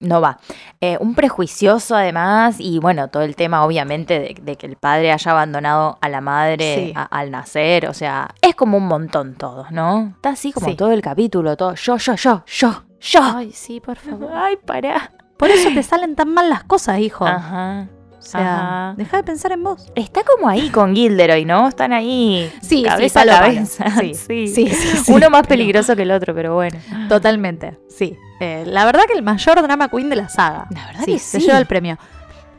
no 0.00 0.20
va. 0.20 0.38
Eh, 0.80 0.98
un 1.00 1.14
prejuicioso 1.14 1.96
además, 1.96 2.56
y 2.58 2.78
bueno, 2.78 3.08
todo 3.08 3.22
el 3.22 3.34
tema 3.36 3.64
obviamente 3.64 4.18
de, 4.18 4.36
de 4.42 4.56
que 4.56 4.66
el 4.66 4.76
padre 4.76 5.10
haya 5.12 5.30
abandonado 5.30 5.96
a 6.00 6.08
la 6.08 6.20
madre 6.20 6.86
Sí. 6.88 6.92
a- 6.94 7.04
al 7.04 7.30
nacer, 7.30 7.86
o 7.88 7.94
sea, 7.94 8.28
es 8.42 8.54
como 8.54 8.76
un 8.76 8.86
montón 8.86 9.34
todo, 9.34 9.66
¿no? 9.70 10.12
Está 10.16 10.30
así 10.30 10.52
como 10.52 10.66
Sí. 10.68 10.74
todo 10.74 10.92
el 10.92 11.00
capítulo, 11.02 11.56
todo 11.56 11.74
yo, 11.76 11.96
yo, 11.96 12.14
yo, 12.14 12.42
yo, 12.46 12.84
yo. 13.00 13.20
Ay, 13.22 13.52
sí, 13.52 13.80
por 13.80 13.96
favor. 13.96 14.30
Ay, 14.34 14.56
pará. 14.64 15.12
Por 15.38 15.50
eso 15.50 15.68
te 15.74 15.82
salen 15.82 16.14
tan 16.16 16.32
mal 16.32 16.48
las 16.50 16.64
cosas, 16.64 16.98
hijo. 16.98 17.26
Ajá. 17.26 17.88
O 18.26 18.30
sea, 18.30 18.40
ajá. 18.88 18.94
deja 18.96 19.16
de 19.18 19.22
pensar 19.22 19.52
en 19.52 19.62
vos. 19.62 19.90
Está 19.94 20.22
como 20.24 20.48
ahí 20.48 20.68
con 20.70 20.94
Gilderoy, 20.94 21.44
¿no? 21.44 21.68
Están 21.68 21.92
ahí 21.92 22.50
Sí, 22.60 22.68
sí, 22.78 22.82
cabeza 22.82 23.20
palo 23.20 23.32
a 23.32 23.38
cabeza. 23.40 23.84
Sí, 24.00 24.14
sí, 24.14 24.48
sí, 24.48 24.68
sí, 24.68 25.12
Uno 25.12 25.30
más 25.30 25.42
pero- 25.42 25.48
peligroso 25.50 25.94
que 25.96 26.02
el 26.02 26.10
otro, 26.10 26.34
pero 26.34 26.54
bueno. 26.54 26.78
Totalmente, 27.08 27.78
sí. 27.88 28.16
Eh, 28.40 28.64
la 28.66 28.84
verdad 28.84 29.02
que 29.06 29.14
el 29.16 29.22
mayor 29.22 29.62
drama 29.62 29.88
queen 29.88 30.10
de 30.10 30.16
la 30.16 30.28
saga. 30.28 30.66
La 30.70 30.86
verdad 30.86 31.02
sí, 31.04 31.12
que 31.14 31.18
se 31.18 31.40
sí. 31.40 31.46
lleva 31.46 31.58
el 31.58 31.66
premio. 31.66 31.98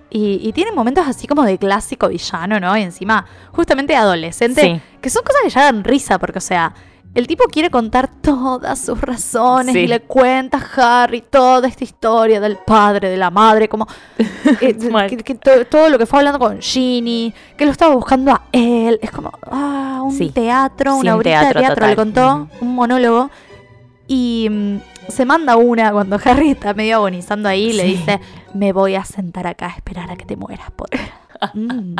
Y, 0.10 0.40
y 0.42 0.54
tiene 0.54 0.72
momentos 0.72 1.06
así 1.06 1.28
como 1.28 1.44
de 1.44 1.58
clásico 1.58 2.08
villano, 2.08 2.60
¿no? 2.62 2.78
Y 2.78 2.82
encima, 2.82 3.26
justamente 3.52 3.94
adolescente, 3.96 4.62
Sí. 4.62 4.82
que 5.02 5.10
son 5.10 5.22
cosas 5.24 5.42
que 5.44 5.50
ya 5.50 5.64
dan 5.64 5.84
risa, 5.84 6.18
porque, 6.18 6.38
o 6.38 6.42
sea, 6.42 6.74
el 7.16 7.26
tipo 7.28 7.46
quiere 7.46 7.70
contar 7.72 8.08
todas 8.22 8.80
sus 8.80 9.02
razones 9.02 9.74
Sí. 9.74 9.80
y 9.80 9.88
le 9.88 10.02
cuenta 10.02 10.58
a 10.60 11.04
Harry 11.04 11.22
toda 11.22 11.68
esta 11.68 11.84
historia 11.84 12.40
del 12.40 12.58
padre, 12.58 13.10
de 13.10 13.18
la 13.18 13.32
madre, 13.32 13.68
como 13.68 13.88
eh, 14.62 14.78
Mal. 14.92 15.10
que, 15.10 15.18
que 15.18 15.36
to- 15.36 15.66
todo 15.66 15.90
lo 15.90 15.98
que 15.98 16.06
fue 16.06 16.20
hablando 16.20 16.38
con 16.40 16.62
Ginny, 16.62 17.34
que 17.58 17.66
lo 17.66 17.72
estaba 17.72 17.96
buscando 17.96 18.32
a 18.32 18.44
él. 18.52 19.00
Es 19.02 19.10
como, 19.12 19.32
ah, 19.50 20.02
un 20.04 20.12
Sí. 20.12 20.30
teatro, 20.30 20.94
Sí, 20.96 21.00
una 21.02 21.16
un 21.16 21.24
teatro 21.24 21.60
de 21.60 21.66
teatro, 21.68 21.88
le 21.88 21.96
contó, 21.96 22.48
un 22.62 22.76
monólogo. 22.76 23.30
Y 24.08 24.48
mm, 24.50 24.78
se 25.10 25.26
manda 25.26 25.56
una 25.58 25.92
cuando 25.92 26.18
Harry 26.26 26.52
está 26.52 26.74
medio 26.74 26.98
agonizando 26.98 27.50
ahí 27.50 27.70
y 27.70 27.74
le 27.74 27.84
Sí. 27.84 27.90
dice, 27.96 28.22
me 28.54 28.72
voy 28.74 28.96
a 28.96 29.04
sentar 29.04 29.48
acá 29.48 29.68
a 29.68 29.76
esperar 29.76 30.12
a 30.12 30.16
que 30.18 30.26
te 30.26 30.36
mueras, 30.36 30.70
Potter. 30.72 31.00
Mm. 31.54 31.96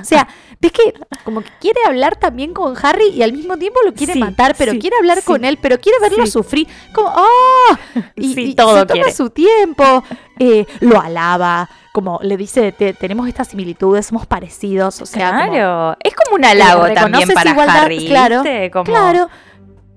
O 0.00 0.04
sea, 0.04 0.26
ves 0.60 0.72
que 0.72 0.94
como 1.24 1.40
que 1.42 1.50
quiere 1.60 1.80
hablar 1.86 2.16
también 2.16 2.52
con 2.52 2.74
Harry 2.82 3.08
y 3.10 3.22
al 3.22 3.32
mismo 3.32 3.56
tiempo 3.56 3.80
lo 3.84 3.92
quiere 3.94 4.14
Sí, 4.14 4.18
matar, 4.18 4.54
pero 4.58 4.72
sí, 4.72 4.78
quiere 4.78 4.96
hablar 4.96 5.18
sí. 5.18 5.24
con 5.24 5.44
él, 5.44 5.58
pero 5.60 5.78
quiere 5.78 5.98
verlo 6.00 6.26
sufrir. 6.26 6.66
Como, 6.94 7.08
¡ah! 7.14 7.78
Y, 8.16 8.54
todo 8.54 8.78
se 8.80 8.86
toma 8.86 8.92
quiere. 8.94 9.12
su 9.12 9.30
tiempo, 9.30 10.02
eh, 10.38 10.66
lo 10.80 11.00
alaba, 11.00 11.68
como 11.92 12.18
le 12.22 12.36
dice, 12.36 12.72
"Te- 12.72 12.92
tenemos 12.94 13.28
estas 13.28 13.48
similitudes, 13.48 14.06
somos 14.06 14.26
parecidos, 14.26 15.00
o 15.00 15.06
sea, 15.06 15.30
como- 15.30 15.52
claro. 15.52 15.96
es 16.02 16.14
como 16.14 16.36
un 16.36 16.44
halago 16.44 16.92
también 16.94 17.28
para 17.30 17.50
igualdad, 17.50 17.84
Harry. 17.84 18.06
claro. 18.06 18.42
Como- 18.72 18.84
Claro, 18.84 19.28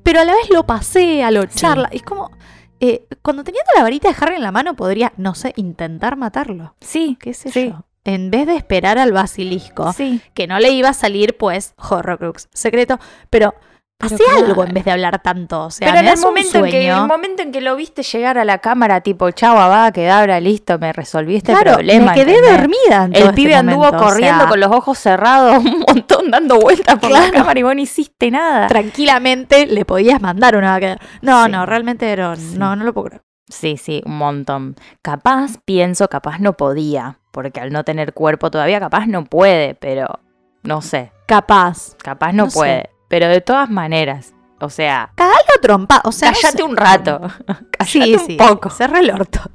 pero 0.03 0.19
a 0.21 0.25
la 0.25 0.33
vez 0.33 0.49
lo 0.49 0.65
pasea, 0.65 1.29
lo 1.31 1.45
charla. 1.45 1.89
Es 1.91 2.01
como, 2.03 2.31
eh, 2.79 3.05
cuando 3.21 3.43
teniendo 3.43 3.69
la 3.75 3.83
varita 3.83 4.09
de 4.09 4.15
Harry 4.19 4.35
en 4.35 4.41
la 4.41 4.51
mano, 4.51 4.75
podría, 4.75 5.13
no 5.17 5.35
sé, 5.35 5.53
intentar 5.55 6.15
matarlo. 6.17 6.73
Sí, 6.81 7.17
¿Qué 7.19 7.33
sé 7.35 7.51
sí, 7.51 7.69
yo? 7.69 7.83
En 8.03 8.31
vez 8.31 8.47
de 8.47 8.55
esperar 8.55 8.97
al 8.97 9.11
basilisco, 9.11 9.93
Sí. 9.93 10.21
que 10.33 10.47
no 10.47 10.59
le 10.59 10.71
iba 10.71 10.89
a 10.89 10.93
salir, 10.93 11.37
pues, 11.37 11.73
Horrocrux 11.77 12.47
secreto, 12.53 12.99
pero, 13.29 13.53
Pero 13.99 14.17
claro. 14.17 14.45
algo 14.47 14.63
en 14.63 14.73
vez 14.73 14.85
de 14.85 14.89
hablar 14.91 15.21
tanto. 15.21 15.65
O 15.65 15.69
sea, 15.69 15.87
Pero 15.87 15.99
en 15.99 16.07
el 16.07 16.19
momento, 16.19 16.57
en 16.57 16.63
que, 16.65 16.71
sueño. 16.71 17.01
el 17.03 17.07
momento 17.07 17.43
en 17.43 17.51
que 17.51 17.61
lo 17.61 17.75
viste 17.75 18.01
llegar 18.01 18.39
a 18.39 18.45
la 18.45 18.57
cámara, 18.57 19.01
tipo, 19.01 19.29
chau, 19.29 19.55
va, 19.55 19.91
quedabra, 19.91 20.39
listo, 20.39 20.79
me 20.79 20.91
resolví 20.91 21.35
este 21.35 21.51
claro, 21.51 21.73
problema. 21.73 22.05
me 22.07 22.13
quedé 22.15 22.37
¿entendés? 22.37 22.57
dormida 22.57 23.03
en 23.05 23.11
todo 23.11 23.21
El 23.21 23.29
este 23.29 23.35
pibe 23.35 23.53
anduvo 23.53 23.87
o 23.87 23.91
corriendo 23.97 24.39
sea, 24.39 24.49
con 24.49 24.59
los 24.59 24.71
ojos 24.71 24.97
cerrados 24.97 25.57
un 25.63 25.83
montón, 25.87 26.31
dando 26.31 26.57
vueltas 26.59 26.97
por 26.97 27.11
la 27.11 27.29
cámara 27.29 27.59
y 27.59 27.61
vos 27.61 27.75
no 27.75 27.81
hiciste 27.81 28.31
nada. 28.31 28.65
Tranquilamente 28.67 29.67
le 29.67 29.85
podías 29.85 30.19
mandar 30.19 30.55
una 30.55 30.79
quedar. 30.79 30.99
No, 31.21 31.45
Sí. 31.45 31.51
no, 31.51 31.67
realmente 31.67 32.11
era- 32.11 32.35
Sí. 32.35 32.55
no, 32.57 32.75
no 32.75 32.83
lo 32.83 32.93
puedo 32.93 33.05
creer. 33.09 33.21
Sí, 33.49 33.77
sí, 33.77 34.01
un 34.05 34.17
montón. 34.17 34.75
Capaz, 35.03 35.57
pienso, 35.63 36.07
capaz 36.07 36.39
no 36.39 36.53
podía, 36.53 37.19
porque 37.31 37.59
al 37.59 37.71
no 37.71 37.83
tener 37.83 38.13
cuerpo 38.13 38.51
todavía, 38.51 38.79
capaz 38.79 39.05
no 39.07 39.23
puede, 39.25 39.73
pero 39.75 40.19
no 40.63 40.81
sé, 40.81 41.11
Capaz. 41.25 41.95
capaz 42.03 42.33
no, 42.33 42.45
No 42.45 42.49
sé. 42.49 42.57
puede. 42.59 42.89
Pero 43.07 43.27
de 43.27 43.41
todas 43.41 43.69
maneras, 43.69 44.33
o 44.59 44.69
sea, 44.69 45.11
Cagalo 45.15 45.37
trompa. 45.61 46.01
O 46.05 46.11
sea, 46.11 46.31
no 46.31 46.37
cállate 46.41 46.57
sé. 46.57 46.63
un 46.63 46.77
rato. 46.77 47.19
Cállate 47.77 48.19
sí. 48.25 48.37
un 48.39 48.47
poco. 48.47 48.69
Cerra 48.69 48.99
el 48.99 49.11
orto. 49.11 49.39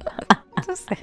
No 0.67 0.75
sé. 0.75 0.97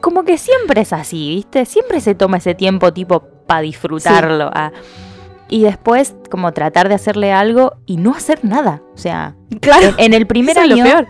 Como 0.00 0.24
que 0.24 0.36
siempre 0.36 0.80
es 0.80 0.92
así, 0.92 1.28
¿viste? 1.36 1.64
Siempre 1.64 2.00
se 2.00 2.16
toma 2.16 2.38
ese 2.38 2.54
tiempo 2.56 2.92
tipo 2.92 3.20
para 3.46 3.60
disfrutarlo. 3.60 4.50
ah. 4.52 4.72
Y 5.48 5.62
después 5.62 6.16
como 6.30 6.52
tratar 6.52 6.88
de 6.88 6.96
hacerle 6.96 7.32
algo 7.32 7.74
y 7.86 7.96
no 7.96 8.12
hacer 8.12 8.44
nada. 8.44 8.82
O 8.92 8.98
sea, 8.98 9.34
Claro. 9.60 9.86
en, 9.88 9.94
en 9.98 10.14
el 10.14 10.26
primer 10.26 10.58
es 10.58 10.66
lo 10.68 10.74
año, 10.74 10.84
peor. 10.84 11.06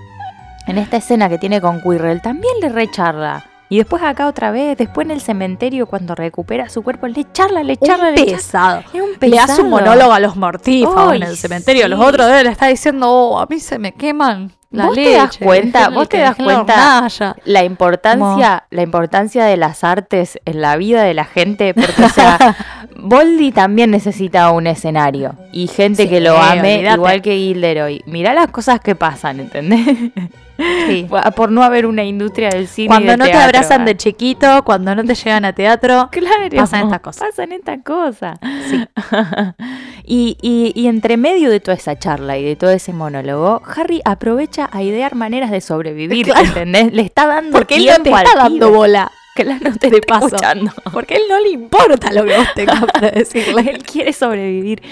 en 0.67 0.77
esta 0.79 0.99
escena 0.99 1.31
que 1.31 1.39
tiene 1.39 1.63
con 1.63 1.81
Quirrell, 1.81 2.21
también 2.21 2.53
le 2.61 2.69
recharla. 2.69 3.45
Y 3.71 3.79
después 3.79 4.03
acá 4.03 4.27
otra 4.27 4.51
vez, 4.51 4.77
después 4.77 5.07
en 5.07 5.13
el 5.13 5.21
cementerio 5.21 5.87
cuando 5.87 6.15
recupera 6.17 6.69
su 6.69 6.83
cuerpo, 6.83 7.07
le 7.07 7.25
charla, 7.33 7.63
le 7.63 7.77
charla, 7.77 8.09
un 8.09 8.15
le 8.17 8.21
charla. 8.23 8.37
pesado. 8.37 8.79
Es 8.93 9.01
un 9.01 9.11
Le 9.21 9.39
hace 9.39 9.47
pesado. 9.47 9.63
un 9.65 9.71
monólogo 9.71 10.13
a 10.13 10.19
los 10.21 10.37
mortífagos 10.37 11.15
en 11.15 11.23
el 11.23 11.37
cementerio. 11.37 11.87
Los 11.89 12.01
sí. 12.01 12.05
otros 12.05 12.27
de 12.27 12.41
él 12.41 12.47
le 12.47 12.53
está 12.53 12.67
diciendo, 12.67 13.09
oh, 13.09 13.39
a 13.39 13.47
mí 13.49 13.61
se 13.61 13.79
me 13.79 13.93
queman 13.93 14.51
la 14.73 14.87
¿Vos 14.87 14.95
te 14.97 15.01
leche. 15.05 15.17
das 15.17 15.39
cuenta? 15.39 15.89
¿Vos 15.89 16.09
te 16.09 16.19
das 16.19 16.35
cuenta? 16.37 16.97
hornalla". 16.99 17.37
La 17.45 17.63
importancia, 17.65 18.65
la 18.71 18.83
importancia 18.83 19.45
de 19.45 19.57
las 19.57 19.85
artes 19.85 20.39
en 20.45 20.61
la 20.61 20.77
vida 20.77 21.03
de 21.05 21.15
la 21.15 21.25
gente, 21.25 21.73
porque 21.73 22.05
o 22.05 22.09
sea, 22.09 22.57
Boldy 22.97 23.53
también 23.53 23.93
necesita 23.93 24.51
un 24.51 24.67
escenario 24.67 25.37
y 25.53 25.69
gente 25.69 26.05
Sí, 26.05 26.09
que 26.09 26.21
lo 26.21 26.37
ame, 26.37 26.83
igual 26.93 27.23
que 27.23 27.37
Gilderoy. 27.37 28.03
Mirá 28.07 28.35
las 28.35 28.49
cosas 28.51 28.81
que 28.81 28.97
pasan, 28.97 29.39
¿entendés? 29.41 29.87
Sí. 30.87 31.07
Por 31.37 31.51
no 31.51 31.63
haber 31.63 31.87
una 31.87 32.05
industria 32.05 32.51
del 32.51 32.69
cine. 32.69 32.87
y 32.87 32.89
Cuando 32.89 33.11
del 33.13 33.19
no 33.19 33.25
te 33.27 33.33
abrazan 33.33 33.83
ah. 33.83 33.85
de 33.85 33.97
chiquito, 33.97 34.63
cuando 34.65 34.95
no 34.95 35.05
te 35.05 35.15
llevan 35.15 35.45
a 35.45 35.53
teatro. 35.53 36.09
Claro, 36.13 36.49
pasan 36.57 36.85
estas 36.85 37.01
cosas. 37.01 37.29
Pasan 37.31 37.53
estas 37.53 37.79
cosas. 37.85 38.39
y, 40.05 40.37
y, 40.43 40.73
y 40.75 40.87
entre 40.89 41.17
medio 41.17 41.51
de 41.51 41.61
toda 41.61 41.77
esa 41.77 41.99
charla 41.99 42.39
y 42.39 42.45
de 42.45 42.57
todo 42.57 42.71
ese 42.71 42.93
monólogo, 42.93 43.63
Harry 43.77 44.01
aprovecha 44.05 44.69
a 44.73 44.83
idear 44.83 45.15
maneras 45.15 45.51
de 45.51 45.61
sobrevivir, 45.61 46.27
Claro. 46.27 46.45
¿entendés? 46.47 46.93
Le 46.93 47.03
está 47.03 47.27
dando 47.27 47.53
Porque 47.53 47.77
él 47.77 47.87
no 47.87 48.03
te 48.03 48.11
está 48.11 48.35
dando 48.37 48.71
bola. 48.71 49.11
Claro, 49.35 49.61
no 49.71 49.77
te 49.79 49.87
está 49.89 50.01
paso. 50.07 50.27
escuchando. 50.27 50.73
Porque 50.93 51.15
a 51.15 51.17
él 51.19 51.23
no 51.29 51.39
le 51.41 51.51
importa 51.51 52.13
lo 52.13 52.25
que 52.25 52.37
vos 52.37 52.49
tengas 52.55 52.85
para 52.87 53.11
decirle. 53.11 53.71
Él 53.71 53.83
quiere 53.83 54.13
sobrevivir. 54.13 54.83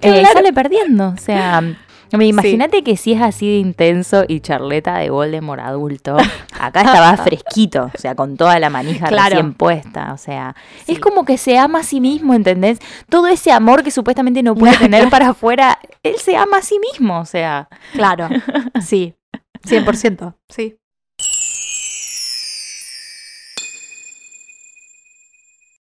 Eh, 0.00 0.20
Claro. 0.20 0.28
sale 0.32 0.52
perdiendo. 0.52 1.08
O 1.08 1.20
sea, 1.20 1.62
me 2.16 2.26
imagínate 2.26 2.82
que 2.82 2.96
si 2.96 3.12
es 3.12 3.20
así 3.22 3.46
de 3.48 3.58
intenso 3.58 4.24
y 4.26 4.40
charleta 4.40 4.96
de 4.98 5.10
Voldemort 5.10 5.60
adulto, 5.60 6.16
acá 6.60 6.80
estaba 6.82 7.16
fresquito, 7.16 7.90
o 7.94 7.98
sea, 7.98 8.14
con 8.14 8.36
toda 8.36 8.58
la 8.58 8.70
manija 8.70 9.08
Claro. 9.08 9.30
recién 9.36 9.54
puesta. 9.54 10.12
O 10.12 10.18
sea, 10.18 10.54
Sí. 10.86 10.92
es 10.92 11.00
como 11.00 11.24
que 11.24 11.36
se 11.38 11.58
ama 11.58 11.80
a 11.80 11.82
sí 11.82 12.00
mismo, 12.00 12.34
¿entendés? 12.34 12.78
Todo 13.08 13.26
ese 13.26 13.52
amor 13.52 13.82
que 13.82 13.90
supuestamente 13.90 14.42
no 14.42 14.54
puede 14.54 14.76
tener 14.78 15.10
para 15.10 15.30
afuera, 15.30 15.78
él 16.02 16.16
se 16.18 16.36
ama 16.36 16.58
a 16.58 16.62
sí 16.62 16.78
mismo, 16.78 17.18
o 17.20 17.24
sea. 17.26 17.68
Claro, 17.92 18.28
sí. 18.80 19.14
100%. 19.66 20.34
Sí. 20.48 20.76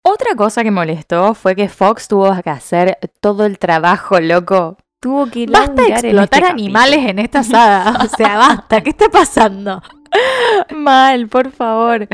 Otra 0.03 0.35
cosa 0.35 0.64
que 0.64 0.72
molestó 0.72 1.34
fue 1.34 1.56
que 1.56 1.68
Fox 1.68 2.07
tuvo 2.07 2.39
que 2.43 2.49
hacer 2.49 2.99
todo 3.22 3.45
el 3.45 3.57
trabajo 3.57 4.19
loco. 4.19 4.77
Tuvo 5.06 5.27
que 5.27 5.45
Basta 5.45 5.84
de 5.84 5.88
en 5.90 5.94
explotar 5.94 6.40
este 6.41 6.52
animales 6.52 6.99
en 7.07 7.19
esta 7.19 7.44
saga. 7.44 7.94
O 8.03 8.07
sea, 8.18 8.38
basta. 8.38 8.82
¿Qué 8.82 8.90
está 8.90 9.07
pasando? 9.07 9.84
Mal, 10.76 11.27
por 11.27 11.52
favor. 11.52 12.07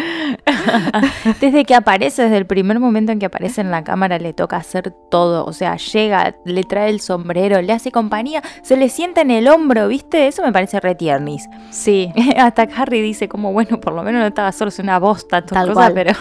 desde 1.40 1.64
que 1.64 1.74
aparece, 1.74 2.24
desde 2.24 2.36
el 2.36 2.46
primer 2.46 2.80
momento 2.80 3.14
en 3.14 3.20
que 3.20 3.28
aparece 3.28 3.62
en 3.62 3.72
la 3.72 3.86
cámara, 3.86 4.18
le 4.20 4.34
toca 4.34 4.58
hacer 4.58 4.92
todo. 5.10 5.46
O 5.46 5.54
sea, 5.54 5.78
llega, 5.78 6.36
le 6.44 6.64
trae 6.64 6.90
el 6.90 7.00
sombrero, 7.00 7.62
le 7.62 7.72
hace 7.72 7.92
compañía, 7.94 8.42
se 8.62 8.76
le 8.76 8.90
sienta 8.90 9.22
en 9.22 9.32
el 9.32 9.48
hombro, 9.48 9.88
¿viste? 9.88 10.28
Eso 10.28 10.42
me 10.44 10.52
parece 10.52 10.82
re 10.82 10.96
tiernis. 10.96 11.48
Sí. 11.70 12.12
Hasta 12.38 12.68
Harry 12.76 13.02
dice 13.02 13.30
como, 13.30 13.54
bueno, 13.54 13.80
por 13.80 13.94
lo 13.94 14.04
menos 14.04 14.20
no 14.20 14.28
estaba 14.28 14.52
solo, 14.52 14.68
es 14.68 14.80
una 14.80 15.00
bosta, 15.00 15.46
Tal 15.46 15.70
cosas, 15.70 15.74
cual. 15.76 15.94
pero 15.94 16.12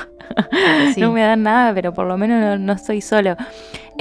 Sí. 0.94 1.01
no 1.01 1.10
me 1.10 1.22
dan 1.22 1.42
nada, 1.42 1.74
pero 1.74 1.92
por 1.92 2.06
lo 2.06 2.16
menos 2.16 2.40
no, 2.40 2.59
no 2.59 2.72
estoy 2.74 3.01
solo. 3.01 3.34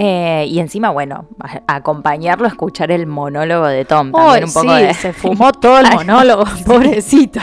Eh, 0.02 0.46
y 0.48 0.60
encima, 0.60 0.92
bueno, 0.92 1.28
a- 1.42 1.76
acompañarlo 1.76 2.46
a 2.46 2.48
escuchar 2.48 2.90
el 2.90 3.06
monólogo 3.06 3.66
de 3.68 3.84
Tom. 3.84 4.14
También 4.14 4.46
un 4.46 4.54
poco 4.54 4.78
sí, 4.78 4.84
de- 4.84 4.94
se 4.94 5.12
fumó 5.14 5.52
todo 5.52 5.80
el 5.80 5.88
monólogo, 5.94 6.46
pobrecito. 6.66 7.42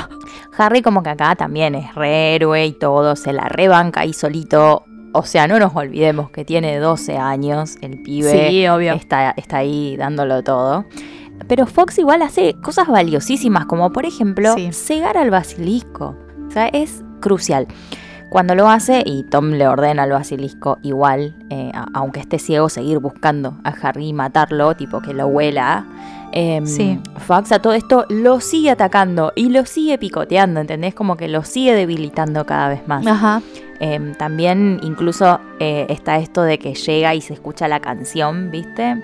Harry 0.57 0.81
como 0.81 1.03
que 1.03 1.11
acá 1.11 1.35
también 1.37 1.74
es 1.74 1.95
re 1.95 2.35
héroe 2.35 2.65
y 2.65 2.73
todo, 2.73 3.15
se 3.15 3.35
la 3.35 3.45
rebanca 3.45 4.01
ahí 4.01 4.15
solito. 4.15 4.85
O 5.12 5.23
sea, 5.24 5.47
no 5.47 5.59
nos 5.59 5.77
olvidemos 5.77 6.31
que 6.31 6.47
tiene 6.47 6.78
12 6.78 7.19
años, 7.19 7.77
el 7.83 8.01
pibe 8.03 8.49
Sí, 8.49 8.66
obvio. 8.69 8.95
está, 8.95 9.33
está 9.37 9.59
ahí 9.59 9.97
dándolo 9.99 10.43
todo. 10.43 10.87
Pero 11.49 11.66
Fox 11.66 11.99
igual 11.99 12.23
hace 12.23 12.55
cosas 12.62 12.89
valiosísimas, 12.89 13.66
como 13.66 13.93
por 13.93 14.07
ejemplo 14.07 14.55
Sí. 14.55 14.73
cegar 14.73 15.19
al 15.19 15.31
basilisco. 15.31 16.16
O 16.49 16.51
sea, 16.51 16.69
es 16.69 17.03
crucial. 17.20 17.66
Cuando 18.28 18.55
lo 18.55 18.69
hace, 18.69 19.03
y 19.07 19.23
Tom 19.23 19.53
le 19.53 19.69
ordena 19.69 20.03
al 20.03 20.11
basilisco 20.11 20.78
igual, 20.82 21.35
eh, 21.48 21.70
aunque 21.94 22.20
esté 22.20 22.39
ciego, 22.39 22.69
seguir 22.69 22.98
buscando 22.98 23.55
a 23.65 23.70
Harry 23.70 24.09
y 24.09 24.12
matarlo, 24.12 24.74
tipo 24.74 25.01
que 25.01 25.15
lo 25.15 25.27
huela. 25.28 25.85
em, 26.32 26.66
Sí. 26.66 27.01
Fox 27.19 27.53
a 27.53 27.61
todo 27.61 27.73
esto 27.73 28.05
lo 28.11 28.40
sigue 28.40 28.70
atacando 28.70 29.32
y 29.36 29.48
lo 29.48 29.65
sigue 29.65 29.97
picoteando, 29.97 30.61
¿entendés? 30.61 30.93
Como 30.94 31.16
que 31.16 31.28
lo 31.28 31.44
sigue 31.44 31.73
debilitando 31.73 32.44
cada 32.44 32.69
vez 32.69 32.86
más. 32.89 33.07
Ajá. 33.07 33.40
Em, 33.78 34.12
también 34.15 34.81
incluso 34.82 35.39
eh, 35.61 35.86
está 35.89 36.19
esto 36.19 36.43
de 36.43 36.59
que 36.59 36.74
llega 36.74 37.15
y 37.15 37.20
se 37.20 37.32
escucha 37.32 37.69
la 37.69 37.81
canción, 37.81 38.51
¿viste? 38.51 38.97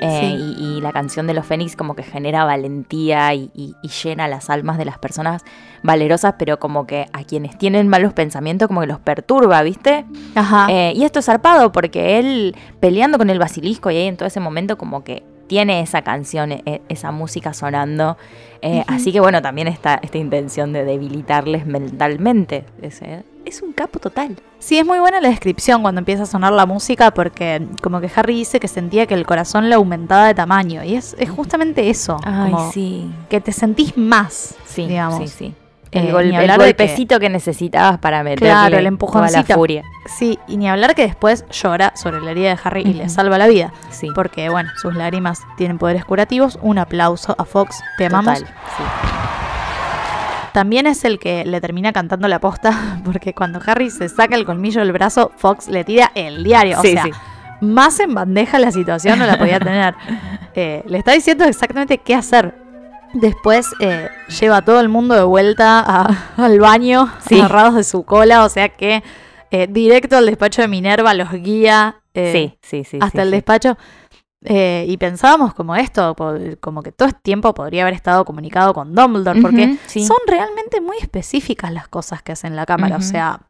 Eh, 0.00 0.20
Sí. 0.20 0.54
y, 0.58 0.64
y 0.78 0.80
la 0.80 0.92
canción 0.92 1.26
de 1.26 1.34
los 1.34 1.46
Fénix 1.46 1.76
como 1.76 1.94
que 1.94 2.02
genera 2.02 2.44
valentía 2.44 3.32
y, 3.34 3.50
y- 3.54 3.74
y 3.82 3.88
llena 3.88 4.26
las 4.28 4.50
almas 4.50 4.76
de 4.76 4.84
las 4.84 4.98
personas 4.98 5.42
valerosas, 5.82 6.34
pero 6.38 6.58
como 6.58 6.86
que 6.86 7.06
a 7.12 7.22
quienes 7.24 7.56
tienen 7.58 7.88
malos 7.88 8.12
pensamientos 8.12 8.68
como 8.68 8.80
que 8.80 8.86
los 8.88 8.98
perturba, 8.98 9.62
¿viste? 9.62 10.04
Ajá. 10.34 10.66
Eh, 10.70 10.92
y 10.96 11.04
esto 11.04 11.20
es 11.20 11.26
zarpado 11.26 11.70
porque 11.72 12.18
él 12.18 12.56
peleando 12.80 13.18
con 13.18 13.30
el 13.30 13.38
basilisco 13.38 13.90
y 13.90 13.96
ahí 13.96 14.06
en 14.06 14.16
todo 14.16 14.26
ese 14.26 14.40
momento 14.40 14.76
como 14.78 15.04
que 15.04 15.22
tiene 15.46 15.80
esa 15.80 16.02
canción, 16.02 16.52
e- 16.52 16.82
esa 16.88 17.12
música 17.12 17.52
sonando. 17.52 18.16
Eh. 18.62 18.82
Así 18.86 19.12
que 19.12 19.20
bueno, 19.20 19.42
también 19.42 19.68
está 19.68 20.00
esta 20.02 20.18
intención 20.18 20.72
de 20.72 20.84
debilitarles 20.84 21.66
mentalmente. 21.66 22.64
Es, 22.80 23.02
eh, 23.02 23.22
es 23.44 23.60
un 23.62 23.72
capo 23.72 23.98
total. 23.98 24.36
Sí, 24.58 24.78
es 24.78 24.86
muy 24.86 24.98
buena 24.98 25.20
la 25.20 25.28
descripción 25.28 25.82
cuando 25.82 25.98
empieza 25.98 26.22
a 26.22 26.26
sonar 26.26 26.52
la 26.54 26.64
música 26.64 27.10
porque 27.12 27.66
como 27.82 28.00
que 28.00 28.10
Harry 28.16 28.34
dice 28.36 28.58
que 28.58 28.68
sentía 28.68 29.06
que 29.06 29.12
el 29.14 29.26
corazón 29.26 29.68
le 29.68 29.74
aumentaba 29.74 30.26
de 30.28 30.34
tamaño 30.34 30.82
y 30.82 30.94
es, 30.94 31.14
es 31.18 31.28
justamente 31.30 31.90
eso, 31.90 32.16
Ay, 32.24 32.50
como 32.52 32.72
sí. 32.72 33.10
que 33.28 33.40
te 33.42 33.52
sentís 33.52 33.96
más, 33.98 34.54
Sí, 34.64 34.86
digamos. 34.86 35.18
sí, 35.18 35.28
sí. 35.28 35.54
Eh, 35.94 36.00
El, 36.00 36.06
ni 36.06 36.10
gol- 36.12 36.34
el 36.34 36.50
que- 36.50 36.56
golpecito 36.56 37.20
que... 37.20 37.30
necesitabas 37.30 37.98
para 37.98 38.22
meterle 38.22 38.48
Claro, 38.48 38.64
el 38.66 38.70
toda 38.72 38.82
la 38.82 38.88
empujoncito. 38.88 39.54
furia. 39.54 39.82
Sí, 40.18 40.38
y 40.48 40.56
ni 40.56 40.68
hablar 40.68 40.94
que 40.94 41.02
después 41.02 41.44
llora 41.50 41.92
sobre 41.96 42.20
la 42.20 42.32
herida 42.32 42.50
de 42.54 42.58
Harry 42.64 42.82
y 42.82 42.94
le 42.94 43.08
salva 43.08 43.38
la 43.38 43.46
vida, 43.46 43.72
Sí, 43.90 44.08
porque 44.14 44.48
bueno, 44.50 44.70
sus 44.76 44.94
lágrimas 44.94 45.40
tienen 45.56 45.78
poderes 45.78 46.04
curativos. 46.04 46.58
Un 46.62 46.78
aplauso 46.78 47.34
a 47.38 47.44
Fox, 47.44 47.80
te 47.96 48.06
amamos. 48.06 48.40
total. 48.40 48.54
Sí. 48.76 48.82
También 50.52 50.86
es 50.86 51.04
el 51.04 51.18
que 51.18 51.44
le 51.44 51.60
termina 51.60 51.92
cantando 51.92 52.28
la 52.28 52.38
posta, 52.38 52.98
porque 53.04 53.34
cuando 53.34 53.60
Harry 53.66 53.90
se 53.90 54.08
saca 54.08 54.36
el 54.36 54.44
colmillo 54.44 54.80
del 54.80 54.92
brazo, 54.92 55.32
Fox 55.36 55.68
le 55.68 55.84
tira 55.84 56.12
el 56.14 56.44
diario. 56.44 56.80
Sí, 56.80 56.88
o 56.88 56.92
sea, 56.92 57.02
sí. 57.04 57.10
más 57.60 57.98
en 58.00 58.14
bandeja 58.14 58.58
la 58.58 58.70
situación 58.70 59.18
no 59.18 59.26
la 59.26 59.38
podía 59.38 59.58
tener. 59.60 59.94
Eh, 60.56 60.84
le 60.86 60.98
está 60.98 61.10
diciendo 61.10 61.44
exactamente 61.46 61.98
qué 61.98 62.14
hacer. 62.14 62.54
Después 63.14 63.66
eh, 63.80 64.08
lleva 64.40 64.58
a 64.58 64.62
todo 64.64 64.80
el 64.80 64.88
mundo 64.88 65.14
de 65.14 65.22
vuelta 65.22 65.80
a- 65.86 66.34
al 66.36 66.58
baño, 66.60 67.10
Sí. 67.26 67.38
agarrados 67.38 67.74
de 67.76 67.84
su 67.84 68.02
cola, 68.04 68.44
o 68.44 68.48
sea 68.48 68.68
que 68.70 69.02
eh, 69.50 69.68
directo 69.70 70.16
al 70.16 70.26
despacho 70.26 70.62
de 70.62 70.68
Minerva 70.68 71.14
los 71.14 71.30
guía 71.32 72.02
eh, 72.12 72.32
sí, 72.32 72.58
sí, 72.62 72.84
sí. 72.84 72.98
hasta 73.00 73.22
el 73.22 73.30
despacho. 73.30 73.76
Y 74.46 74.96
pensábamos 74.98 75.54
como 75.54 75.74
esto, 75.74 76.14
como 76.60 76.82
que 76.82 76.92
todo 76.92 77.08
este 77.08 77.20
tiempo 77.22 77.54
podría 77.54 77.80
haber 77.82 77.94
estado 77.94 78.26
comunicado 78.26 78.74
con 78.74 78.94
Dumbledore, 78.94 79.40
porque 79.40 79.78
son 79.88 80.18
realmente 80.26 80.82
muy 80.82 80.98
específicas 80.98 81.72
las 81.72 81.88
cosas 81.88 82.22
que 82.22 82.32
hace 82.32 82.46
en 82.48 82.54
la 82.56 82.66
cámara. 82.66 82.96
O 82.96 83.00
sea, 83.00 83.40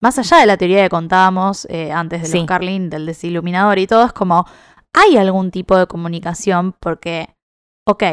más 0.00 0.20
allá 0.20 0.36
de 0.38 0.46
la 0.46 0.56
teoría 0.56 0.84
que 0.84 0.88
contábamos 0.88 1.66
antes 1.92 2.30
de 2.30 2.38
los 2.38 2.46
Carlin, 2.46 2.90
del 2.90 3.06
desiluminador 3.06 3.80
y 3.80 3.88
todo, 3.88 4.04
es 4.04 4.12
como 4.12 4.46
hay 4.92 5.16
algún 5.16 5.50
tipo 5.50 5.76
de 5.76 5.88
comunicación 5.88 6.76
porque, 6.78 7.34
ok, 7.84 8.04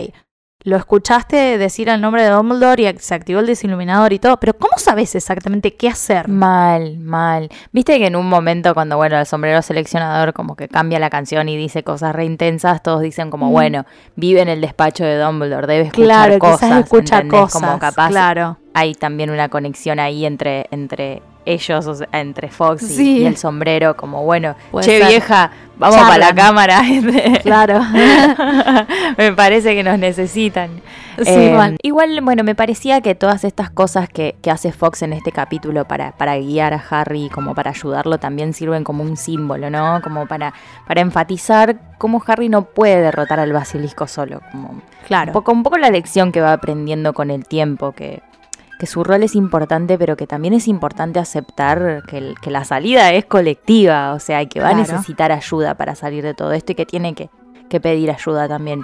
lo 0.68 0.76
escuchaste 0.76 1.58
decir 1.58 1.88
el 1.88 2.02
nombre 2.02 2.24
de 2.24 2.30
Dumbledore 2.30 2.84
y 2.84 2.98
se 3.00 3.16
activó 3.16 3.40
el 3.40 3.46
desiluminador 3.46 4.12
y 4.12 4.20
todo, 4.20 4.38
pero 4.38 4.54
¿cómo 4.54 4.74
sabes 4.78 5.16
exactamente 5.16 5.74
qué 5.76 5.88
hacer? 5.88 6.28
Mal, 6.28 6.98
mal. 6.98 7.48
Viste 7.72 7.98
que 8.00 8.08
en 8.08 8.18
un 8.18 8.28
momento 8.28 8.74
cuando, 8.74 8.98
bueno, 8.98 9.18
el 9.18 9.26
sombrero 9.26 9.62
seleccionador 9.62 10.34
como 10.34 10.58
que 10.58 10.68
cambia 10.68 11.00
la 11.00 11.10
canción 11.10 11.48
y 11.48 11.56
dice 11.56 11.84
cosas 11.84 12.14
re 12.14 12.26
intensas, 12.26 12.84
todos 12.84 13.00
dicen 13.00 13.30
como, 13.32 13.48
Mm. 13.48 13.52
bueno, 13.54 13.86
vive 14.18 14.42
en 14.42 14.50
el 14.50 14.60
despacho 14.60 15.06
de 15.06 15.18
Dumbledore, 15.18 15.68
debe 15.68 15.86
escuchar 15.88 16.06
Claro, 16.06 16.40
cosas, 16.40 16.84
escucha 16.84 17.16
¿entendés? 17.20 17.40
cosas. 17.40 17.62
Como 17.62 17.80
capaz 17.80 18.10
claro. 18.10 18.58
hay 18.74 18.94
también 18.94 19.30
una 19.30 19.48
conexión 19.48 20.00
ahí 20.02 20.26
entre, 20.26 20.68
entre 20.72 21.22
ellos, 21.48 21.86
o 21.88 21.96
sea, 21.96 22.08
entre 22.12 22.50
Fox 22.50 22.84
y, 22.84 22.88
Sí. 22.96 23.18
y 23.20 23.26
el 23.26 23.38
sombrero, 23.38 23.96
como, 23.98 24.24
bueno, 24.24 24.56
Puede 24.72 24.86
che 24.86 25.00
ser. 25.00 25.08
vieja, 25.10 25.52
vamos 25.78 25.98
para 25.98 26.18
la 26.18 26.36
cámara. 26.36 26.82
Claro. 27.44 27.80
me 29.18 29.34
parece 29.34 29.74
que 29.76 29.84
nos 29.84 29.98
necesitan. 30.00 30.70
Sí, 31.18 31.24
Eh, 31.30 31.50
igual. 31.52 31.78
igual, 31.82 32.22
bueno, 32.22 32.44
me 32.44 32.54
parecía 32.56 33.02
que 33.02 33.16
todas 33.16 33.44
estas 33.44 33.70
cosas 33.70 34.08
que, 34.10 34.36
que 34.42 34.52
hace 34.52 34.72
Fox 34.72 35.02
en 35.02 35.14
este 35.14 35.32
capítulo 35.32 35.86
para, 35.86 36.12
para 36.12 36.38
guiar 36.38 36.74
a 36.74 36.84
Harry, 36.90 37.30
como 37.30 37.56
para 37.56 37.72
ayudarlo, 37.72 38.18
también 38.20 38.54
sirven 38.54 38.84
como 38.84 39.04
un 39.04 39.18
símbolo, 39.18 39.70
¿no? 39.70 40.00
Como 40.04 40.28
para, 40.28 40.54
para 40.88 41.02
enfatizar 41.02 41.78
cómo 41.98 42.22
Harry 42.28 42.50
no 42.50 42.66
puede 42.66 43.02
derrotar 43.02 43.40
al 43.40 43.52
basilisco 43.54 44.08
solo. 44.08 44.42
Como 44.52 44.82
Claro. 45.08 45.30
un, 45.30 45.34
poco, 45.34 45.52
un 45.54 45.64
poco 45.64 45.78
la 45.78 45.90
lección 45.90 46.32
que 46.32 46.42
va 46.42 46.52
aprendiendo 46.54 47.14
con 47.14 47.32
el 47.32 47.46
tiempo, 47.48 47.94
que, 47.94 48.22
que 48.80 48.86
su 48.88 49.04
rol 49.04 49.24
es 49.24 49.36
importante, 49.36 49.98
pero 49.98 50.16
que 50.18 50.28
también 50.28 50.54
es 50.54 50.68
importante 50.68 51.20
aceptar 51.20 52.04
que, 52.08 52.18
el- 52.20 52.40
que 52.40 52.52
la 52.52 52.64
salida 52.64 53.12
es 53.14 53.26
colectiva, 53.26 54.14
o 54.14 54.20
sea, 54.20 54.46
que 54.46 54.60
va 54.60 54.70
Claro. 54.70 54.84
a 54.84 54.94
necesitar 54.94 55.32
ayuda 55.32 55.76
para 55.76 55.96
salir 55.96 56.24
de 56.24 56.34
todo 56.34 56.52
esto 56.54 56.74
y 56.74 56.76
que 56.76 56.86
tiene 56.86 57.14
que, 57.16 57.30
que 57.70 57.80
pedir 57.80 58.12
ayuda 58.12 58.48
también. 58.48 58.84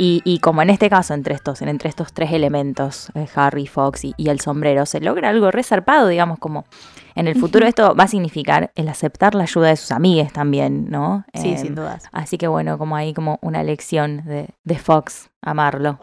Y, 0.00 0.22
y 0.24 0.38
como 0.38 0.62
en 0.62 0.70
este 0.70 0.88
caso, 0.88 1.12
entre 1.12 1.34
estos, 1.34 1.60
entre 1.60 1.88
estos 1.88 2.12
tres 2.12 2.30
elementos, 2.32 3.10
eh, 3.16 3.26
Harry, 3.34 3.66
Fox 3.66 4.04
y, 4.04 4.14
y 4.16 4.28
el 4.28 4.38
sombrero, 4.40 4.86
se 4.86 5.00
logra 5.00 5.28
algo 5.28 5.50
resarpado, 5.50 6.06
digamos, 6.06 6.38
como 6.38 6.64
en 7.16 7.26
el 7.26 7.34
futuro 7.34 7.66
esto 7.66 7.96
va 7.96 8.04
a 8.04 8.08
significar 8.08 8.70
el 8.76 8.88
aceptar 8.88 9.34
la 9.34 9.42
ayuda 9.42 9.68
de 9.70 9.76
sus 9.76 9.90
amigues 9.90 10.32
también, 10.32 10.88
¿no? 10.88 11.24
Sí, 11.34 11.48
Em, 11.50 11.58
sin 11.58 11.74
dudas. 11.74 12.04
Así 12.12 12.38
que 12.38 12.46
bueno, 12.46 12.78
como 12.78 12.94
ahí 12.94 13.12
como 13.12 13.40
una 13.42 13.64
lección 13.64 14.22
de, 14.24 14.50
de 14.62 14.78
Fox, 14.78 15.30
amarlo. 15.42 15.98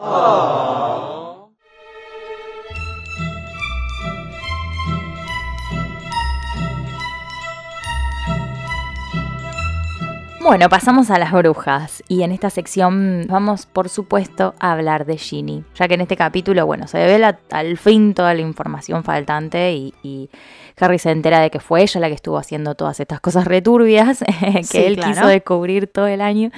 Bueno, 10.46 10.68
pasamos 10.68 11.10
a 11.10 11.18
las 11.18 11.32
brujas 11.32 12.04
y 12.06 12.22
en 12.22 12.30
esta 12.30 12.50
sección 12.50 13.26
vamos 13.28 13.66
por 13.66 13.88
supuesto 13.88 14.54
a 14.60 14.70
hablar 14.70 15.04
de 15.04 15.18
Ginny, 15.18 15.64
ya 15.74 15.88
que 15.88 15.94
en 15.94 16.02
este 16.02 16.16
capítulo, 16.16 16.64
bueno, 16.64 16.86
se 16.86 16.98
devela 16.98 17.40
al 17.50 17.76
fin 17.76 18.14
toda 18.14 18.32
la 18.32 18.42
información 18.42 19.02
faltante 19.02 19.72
y, 19.72 19.92
y 20.04 20.30
Harry 20.78 21.00
se 21.00 21.10
entera 21.10 21.40
de 21.40 21.50
que 21.50 21.58
fue 21.58 21.82
ella 21.82 22.00
la 22.00 22.06
que 22.06 22.14
estuvo 22.14 22.38
haciendo 22.38 22.76
todas 22.76 23.00
estas 23.00 23.18
cosas 23.20 23.44
returbias 23.44 24.24
que 24.52 24.62
Sí, 24.62 24.78
él 24.78 24.94
claro. 24.94 25.12
quiso 25.12 25.26
descubrir 25.26 25.88
todo 25.88 26.06
el 26.06 26.20
año. 26.20 26.52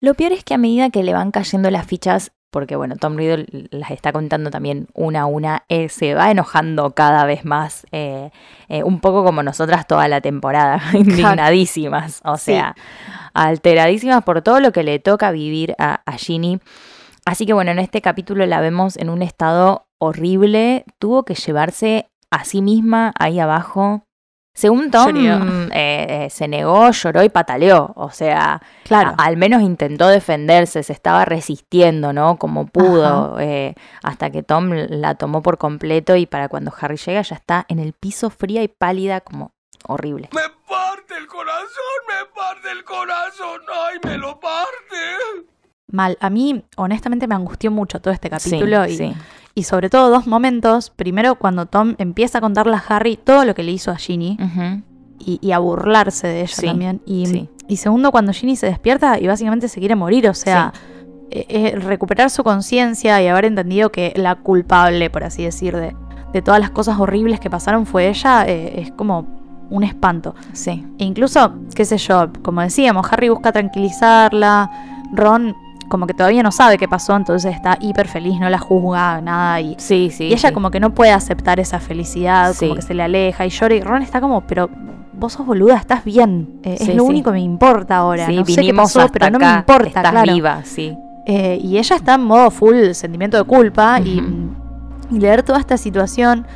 Lo 0.00 0.14
peor 0.14 0.30
es 0.30 0.44
que 0.44 0.54
a 0.54 0.58
medida 0.58 0.90
que 0.90 1.02
le 1.02 1.12
van 1.12 1.32
cayendo 1.32 1.72
las 1.72 1.86
fichas, 1.86 2.30
porque 2.50 2.76
bueno, 2.76 2.96
Tom 2.96 3.16
Riddle 3.16 3.46
las 3.70 3.90
está 3.90 4.12
contando 4.12 4.50
también 4.50 4.88
una 4.94 5.22
a 5.22 5.26
una, 5.26 5.64
se 5.88 6.14
va 6.14 6.30
enojando 6.30 6.90
cada 6.92 7.24
vez 7.24 7.44
más, 7.44 7.86
eh, 7.92 8.30
eh, 8.68 8.82
un 8.82 9.00
poco 9.00 9.22
como 9.24 9.42
nosotras 9.42 9.86
toda 9.86 10.08
la 10.08 10.20
temporada, 10.20 10.80
indignadísimas, 10.94 12.20
o 12.24 12.36
Sí. 12.36 12.52
sea, 12.52 12.74
alteradísimas 13.34 14.24
por 14.24 14.42
todo 14.42 14.60
lo 14.60 14.72
que 14.72 14.82
le 14.82 14.98
toca 14.98 15.30
vivir 15.30 15.74
a, 15.78 16.00
a 16.06 16.12
Ginny. 16.12 16.60
Así 17.24 17.44
que 17.46 17.52
bueno, 17.52 17.70
en 17.70 17.78
este 17.78 18.00
capítulo 18.00 18.46
la 18.46 18.60
vemos 18.60 18.96
en 18.96 19.10
un 19.10 19.22
estado 19.22 19.86
horrible, 19.98 20.84
tuvo 20.98 21.24
que 21.24 21.34
llevarse 21.34 22.08
a 22.30 22.44
sí 22.44 22.62
misma 22.62 23.12
ahí 23.18 23.38
abajo. 23.40 24.04
Según 24.58 24.90
Tom, 24.90 25.16
eh, 25.16 25.70
eh, 25.72 26.30
se 26.30 26.48
negó, 26.48 26.90
lloró 26.90 27.22
y 27.22 27.28
pataleó. 27.28 27.92
O 27.94 28.10
sea, 28.10 28.60
Claro. 28.82 29.14
a- 29.16 29.24
al 29.24 29.36
menos 29.36 29.62
intentó 29.62 30.08
defenderse, 30.08 30.82
se 30.82 30.92
estaba 30.92 31.24
resistiendo, 31.24 32.12
¿no? 32.12 32.38
Como 32.38 32.66
pudo, 32.66 33.38
eh, 33.38 33.76
hasta 34.02 34.30
que 34.30 34.42
Tom 34.42 34.70
la 34.72 35.14
tomó 35.14 35.42
por 35.42 35.58
completo 35.58 36.16
y 36.16 36.26
para 36.26 36.48
cuando 36.48 36.72
Harry 36.80 36.96
llega 36.96 37.22
ya 37.22 37.36
está 37.36 37.66
en 37.68 37.78
el 37.78 37.92
piso 37.92 38.30
fría 38.30 38.64
y 38.64 38.68
pálida, 38.68 39.20
como 39.20 39.52
horrible. 39.86 40.28
Me 40.32 40.40
parte 40.68 41.14
el 41.16 41.28
corazón, 41.28 42.00
me 42.08 42.26
parte 42.34 42.70
el 42.72 42.82
corazón, 42.84 43.60
ay, 43.86 43.98
me 44.04 44.18
lo 44.18 44.40
parte. 44.40 45.54
Mal. 45.90 46.18
A 46.20 46.28
mí, 46.30 46.64
honestamente, 46.76 47.26
me 47.28 47.34
angustió 47.36 47.70
mucho 47.70 48.00
todo 48.00 48.12
este 48.12 48.28
capítulo 48.28 48.84
Sí, 48.86 48.90
y, 48.92 48.96
sí. 48.96 49.14
Y 49.58 49.64
sobre 49.64 49.90
todo 49.90 50.08
dos 50.10 50.26
momentos. 50.26 50.90
Primero, 50.90 51.34
cuando 51.34 51.66
Tom 51.66 51.94
empieza 51.98 52.38
a 52.38 52.40
contarle 52.40 52.76
a 52.76 52.82
Harry 52.88 53.16
todo 53.16 53.44
lo 53.44 53.54
que 53.54 53.62
le 53.64 53.72
hizo 53.72 53.90
a 53.90 53.96
Ginny. 53.96 54.38
Y, 55.18 55.38
y 55.42 55.50
a 55.52 55.58
burlarse 55.58 56.28
de 56.28 56.40
ella 56.42 56.54
Sí, 56.54 56.66
también. 56.66 57.00
Y, 57.04 57.26
sí. 57.26 57.48
y 57.66 57.76
segundo, 57.78 58.12
cuando 58.12 58.32
Ginny 58.32 58.54
se 58.54 58.66
despierta 58.66 59.18
y 59.18 59.26
básicamente 59.26 59.66
se 59.68 59.80
quiere 59.80 59.96
morir, 59.96 60.28
o 60.28 60.34
sea, 60.34 60.72
eh, 61.30 61.44
eh, 61.48 61.76
recuperar 61.76 62.30
su 62.30 62.44
conciencia 62.44 63.20
y 63.20 63.26
haber 63.26 63.46
entendido 63.46 63.90
que 63.90 64.12
la 64.16 64.36
culpable, 64.36 65.10
por 65.10 65.24
así 65.24 65.42
decir, 65.42 65.76
de, 65.76 65.96
de 66.32 66.40
todas 66.42 66.60
las 66.60 66.70
cosas 66.70 67.00
horribles 67.00 67.40
que 67.40 67.50
pasaron 67.50 67.84
fue 67.84 68.08
ella, 68.08 68.46
eh, 68.46 68.80
es 68.80 68.92
como 68.92 69.26
un 69.70 69.82
espanto. 69.82 70.36
Sí. 70.52 70.86
E 70.98 71.04
incluso, 71.04 71.52
qué 71.74 71.84
sé 71.84 71.98
yo, 71.98 72.28
como 72.42 72.60
decíamos, 72.60 73.06
Harry 73.10 73.28
busca 73.28 73.50
tranquilizarla, 73.52 74.70
Ron 75.12 75.54
como 75.88 76.06
que 76.06 76.14
todavía 76.14 76.42
no 76.42 76.52
sabe 76.52 76.78
qué 76.78 76.86
pasó, 76.88 77.16
entonces 77.16 77.54
está 77.54 77.76
hiper 77.80 78.08
feliz, 78.08 78.38
no 78.40 78.48
la 78.50 78.58
juzga, 78.58 79.20
nada, 79.20 79.60
y, 79.60 79.74
Sí, 79.78 80.10
sí. 80.10 80.24
y 80.24 80.32
ella 80.32 80.48
sí. 80.48 80.54
como 80.54 80.70
que 80.70 80.80
no 80.80 80.94
puede 80.94 81.10
aceptar 81.12 81.58
esa 81.60 81.80
felicidad, 81.80 82.54
como 82.58 82.74
que 82.74 82.82
se 82.82 82.94
le 82.94 83.02
aleja, 83.02 83.46
y 83.46 83.50
llora, 83.50 83.74
y 83.74 83.80
Ron 83.80 84.02
está 84.02 84.20
como, 84.20 84.42
pero 84.42 84.68
vos 85.14 85.32
sos 85.32 85.46
boluda, 85.46 85.76
estás 85.76 86.04
bien, 86.04 86.60
eh, 86.62 86.76
es 86.78 86.94
lo 86.94 87.04
único 87.04 87.30
que 87.30 87.38
me 87.38 87.40
importa 87.42 87.96
ahora, 87.96 88.26
Sí, 88.26 88.36
no 88.36 88.44
sé 88.44 88.54
qué 88.54 88.60
vinimos 88.60 88.84
pasó, 88.84 89.00
hasta 89.00 89.12
pero 89.12 89.30
no 89.30 89.38
me 89.38 89.46
acá, 89.46 89.58
importa, 89.58 89.86
estás 89.88 90.10
claro. 90.12 90.32
viva, 90.32 90.62
sí. 90.64 90.96
Eh, 91.26 91.58
y 91.62 91.76
ella 91.78 91.96
está 91.96 92.14
en 92.14 92.22
modo 92.24 92.50
full 92.50 92.92
sentimiento 92.92 93.36
de 93.36 93.44
culpa 93.44 94.00
y, 94.00 94.22
y 95.10 95.18
leer 95.18 95.42
toda 95.42 95.58
esta 95.58 95.76
situación 95.76 96.46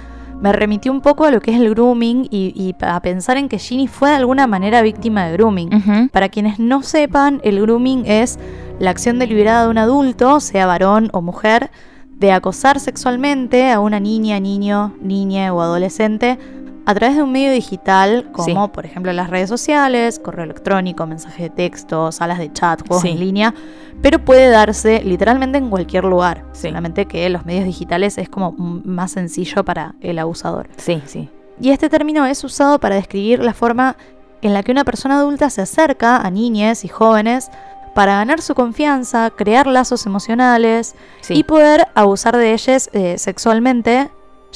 me 0.42 0.52
remitió 0.52 0.90
un 0.90 1.00
poco 1.00 1.24
a 1.24 1.30
lo 1.30 1.40
que 1.40 1.52
es 1.52 1.60
el 1.60 1.70
grooming 1.70 2.26
y, 2.28 2.52
y 2.56 2.74
a 2.84 3.00
pensar 3.00 3.36
en 3.36 3.48
que 3.48 3.58
Ginny 3.58 3.86
fue 3.86 4.10
de 4.10 4.16
alguna 4.16 4.48
manera 4.48 4.82
víctima 4.82 5.24
de 5.24 5.32
grooming. 5.34 6.08
Para 6.08 6.28
quienes 6.28 6.58
no 6.58 6.82
sepan, 6.82 7.40
el 7.44 7.60
grooming 7.60 8.04
es 8.06 8.40
la 8.80 8.90
acción 8.90 9.20
deliberada 9.20 9.64
de 9.64 9.70
un 9.70 9.78
adulto, 9.78 10.40
sea 10.40 10.66
varón 10.66 11.10
o 11.12 11.22
mujer, 11.22 11.70
de 12.18 12.32
acosar 12.32 12.80
sexualmente 12.80 13.70
a 13.70 13.78
una 13.78 14.00
niña, 14.00 14.40
niño, 14.40 14.94
niña 15.00 15.54
o 15.54 15.60
adolescente 15.60 16.38
a 16.84 16.94
través 16.94 17.16
de 17.16 17.22
un 17.22 17.30
medio 17.32 17.52
digital 17.52 18.28
como 18.32 18.44
Sí. 18.66 18.70
por 18.72 18.84
ejemplo 18.86 19.12
las 19.12 19.30
redes 19.30 19.48
sociales, 19.48 20.18
correo 20.18 20.44
electrónico, 20.44 21.06
mensaje 21.06 21.44
de 21.44 21.50
texto, 21.50 22.10
salas 22.12 22.38
de 22.38 22.52
chat, 22.52 22.80
juegos 22.86 23.02
Sí. 23.02 23.10
en 23.10 23.20
línea, 23.20 23.54
pero 24.02 24.18
puede 24.18 24.48
darse 24.48 25.02
literalmente 25.04 25.58
en 25.58 25.70
cualquier 25.70 26.04
lugar, 26.04 26.44
Sí. 26.52 26.68
solamente 26.68 27.06
que 27.06 27.28
los 27.30 27.44
medios 27.46 27.64
digitales 27.64 28.18
es 28.18 28.28
como 28.28 28.52
más 28.56 29.12
sencillo 29.12 29.64
para 29.64 29.94
el 30.00 30.18
abusador. 30.18 30.68
Sí, 30.76 31.00
sí. 31.06 31.28
Y 31.60 31.70
este 31.70 31.88
término 31.88 32.26
es 32.26 32.42
usado 32.42 32.78
para 32.80 32.96
describir 32.96 33.38
la 33.40 33.54
forma 33.54 33.96
en 34.40 34.52
la 34.54 34.62
que 34.64 34.72
una 34.72 34.84
persona 34.84 35.18
adulta 35.18 35.50
se 35.50 35.62
acerca 35.62 36.16
a 36.16 36.30
niñas 36.30 36.84
y 36.84 36.88
jóvenes 36.88 37.48
para 37.94 38.16
ganar 38.16 38.40
su 38.40 38.54
confianza, 38.54 39.30
crear 39.36 39.66
lazos 39.66 40.06
emocionales 40.06 40.94
y 41.28 41.44
poder 41.44 41.86
abusar 41.94 42.36
de 42.36 42.52
ellas 42.54 42.88
eh, 42.94 43.18
sexualmente, 43.18 44.08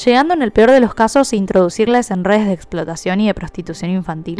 llegando 0.05 0.35
en 0.35 0.43
el 0.43 0.53
peor 0.53 0.71
de 0.71 0.81
los 0.81 0.95
casos 0.95 1.33
a 1.33 1.37
introducirles 1.37 2.11
en 2.11 2.25
redes 2.25 2.47
de 2.47 2.53
explotación 2.53 3.21
y 3.21 3.27
de 3.27 3.35
prostitución 3.35 3.91
infantil. 3.91 4.39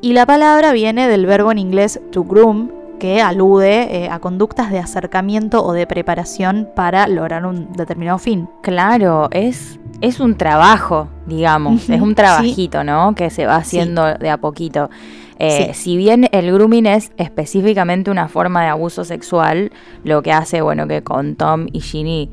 Y 0.00 0.14
la 0.14 0.26
palabra 0.26 0.72
viene 0.72 1.08
del 1.08 1.26
verbo 1.26 1.52
en 1.52 1.58
inglés 1.58 2.00
to 2.10 2.24
groom, 2.24 2.70
que 2.98 3.20
alude 3.20 4.04
eh, 4.04 4.08
a 4.10 4.18
conductas 4.18 4.70
de 4.70 4.78
acercamiento 4.78 5.64
o 5.64 5.72
de 5.72 5.86
preparación 5.86 6.68
para 6.76 7.08
lograr 7.08 7.46
un 7.46 7.72
determinado 7.72 8.18
fin. 8.18 8.48
Claro, 8.62 9.28
es, 9.30 9.78
es 10.00 10.20
un 10.20 10.36
trabajo, 10.36 11.08
digamos, 11.26 11.88
es 11.88 12.00
un 12.00 12.10
sí. 12.10 12.14
trabajito, 12.14 12.84
¿no? 12.84 13.14
Que 13.14 13.30
se 13.30 13.46
va 13.46 13.56
haciendo 13.56 14.14
de 14.14 14.30
a 14.30 14.38
poquito. 14.38 14.90
Eh, 15.38 15.70
Sí. 15.72 15.82
Si 15.82 15.96
bien 15.96 16.28
el 16.32 16.52
grooming 16.52 16.84
es 16.84 17.12
específicamente 17.16 18.10
una 18.10 18.28
forma 18.28 18.62
de 18.62 18.68
abuso 18.68 19.04
sexual, 19.04 19.72
lo 20.04 20.20
que 20.22 20.32
hace, 20.32 20.60
bueno, 20.60 20.86
que 20.86 21.02
con 21.02 21.34
Tom 21.34 21.66
y 21.72 21.80
Ginny, 21.80 22.28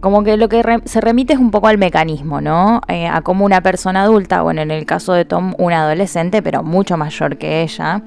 como 0.00 0.22
que 0.22 0.36
lo 0.36 0.48
que 0.48 0.62
re- 0.62 0.82
se 0.84 1.00
remite 1.00 1.32
es 1.32 1.38
un 1.38 1.50
poco 1.50 1.66
al 1.68 1.78
mecanismo, 1.78 2.40
¿no? 2.40 2.80
Eh, 2.88 3.06
a 3.08 3.20
cómo 3.22 3.44
una 3.44 3.60
persona 3.62 4.02
adulta, 4.02 4.42
bueno, 4.42 4.60
en 4.62 4.70
el 4.70 4.86
caso 4.86 5.12
de 5.12 5.24
Tom, 5.24 5.54
un 5.58 5.72
adolescente, 5.72 6.42
pero 6.42 6.62
mucho 6.62 6.96
mayor 6.96 7.36
que 7.36 7.62
ella, 7.62 8.02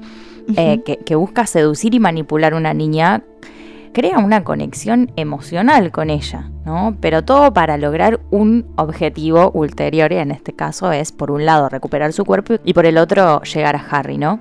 eh, 0.56 0.82
que, 0.84 0.98
que 0.98 1.14
busca 1.14 1.46
seducir 1.46 1.94
y 1.94 2.00
manipular 2.00 2.54
a 2.54 2.56
una 2.56 2.72
niña, 2.74 3.22
crea 3.92 4.18
una 4.18 4.42
conexión 4.42 5.12
emocional 5.16 5.92
con 5.92 6.08
ella, 6.08 6.50
¿no? 6.64 6.96
Pero 7.00 7.24
todo 7.24 7.52
para 7.52 7.76
lograr 7.76 8.20
un 8.30 8.64
objetivo 8.76 9.50
ulterior, 9.52 10.12
y 10.12 10.16
en 10.16 10.30
este 10.30 10.54
caso 10.54 10.92
es, 10.92 11.12
por 11.12 11.30
un 11.30 11.44
lado, 11.44 11.68
recuperar 11.68 12.14
su 12.14 12.24
cuerpo 12.24 12.54
y 12.64 12.72
por 12.72 12.86
el 12.86 12.96
otro, 12.96 13.42
llegar 13.42 13.76
a 13.76 13.84
Harry, 13.90 14.16
¿no? 14.16 14.40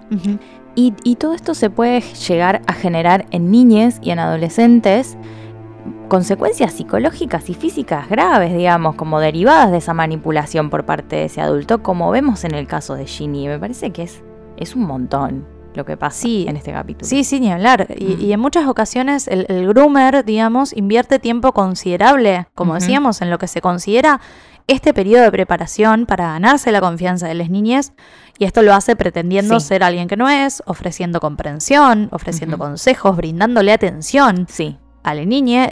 Y, 0.73 0.93
y 1.03 1.17
todo 1.17 1.33
esto 1.33 1.53
se 1.53 1.69
puede 1.69 1.99
llegar 1.99 2.61
a 2.65 2.71
generar 2.71 3.25
en 3.31 3.51
niñes 3.51 3.99
y 4.01 4.11
en 4.11 4.19
adolescentes 4.19 5.17
consecuencias 6.11 6.73
psicológicas 6.73 7.49
y 7.49 7.53
físicas 7.53 8.09
graves, 8.09 8.53
digamos, 8.53 8.95
como 8.95 9.21
derivadas 9.21 9.71
de 9.71 9.77
esa 9.77 9.93
manipulación 9.93 10.69
por 10.69 10.85
parte 10.85 11.15
de 11.15 11.25
ese 11.25 11.39
adulto, 11.39 11.81
como 11.81 12.11
vemos 12.11 12.43
en 12.43 12.53
el 12.53 12.67
caso 12.67 12.95
de 12.95 13.05
Ginny. 13.05 13.47
Me 13.47 13.57
parece 13.57 13.91
que 13.91 14.03
es, 14.03 14.21
es 14.57 14.75
un 14.75 14.83
montón 14.83 15.47
lo 15.73 15.85
que 15.85 15.95
pasa 15.95 16.23
Sí. 16.23 16.45
en 16.49 16.57
este 16.57 16.73
capítulo. 16.73 17.07
Sí, 17.07 17.23
sí, 17.23 17.39
ni 17.39 17.49
hablar. 17.49 17.87
Y, 17.97 18.03
Mm. 18.17 18.21
y 18.23 18.33
en 18.33 18.39
muchas 18.41 18.67
ocasiones 18.67 19.29
el, 19.29 19.45
el 19.47 19.65
groomer, 19.69 20.25
digamos, 20.25 20.75
invierte 20.75 21.17
tiempo 21.17 21.53
considerable, 21.53 22.45
como 22.55 22.73
decíamos, 22.73 23.21
en 23.21 23.29
lo 23.29 23.37
que 23.37 23.47
se 23.47 23.61
considera 23.61 24.19
este 24.67 24.93
periodo 24.93 25.23
de 25.23 25.31
preparación 25.31 26.05
para 26.05 26.33
ganarse 26.33 26.73
la 26.73 26.81
confianza 26.81 27.27
de 27.29 27.35
las 27.35 27.49
niñas. 27.49 27.93
Y 28.37 28.43
esto 28.43 28.63
lo 28.63 28.73
hace 28.73 28.97
pretendiendo 28.97 29.61
Sí. 29.61 29.67
ser 29.67 29.81
alguien 29.83 30.09
que 30.09 30.17
no 30.17 30.27
es, 30.27 30.61
ofreciendo 30.65 31.21
comprensión, 31.21 32.09
ofreciendo 32.11 32.57
consejos, 32.57 33.15
brindándole 33.15 33.71
atención 33.71 34.45
Sí, 34.49 34.77
a 35.03 35.13
la 35.15 35.23
niña, 35.23 35.69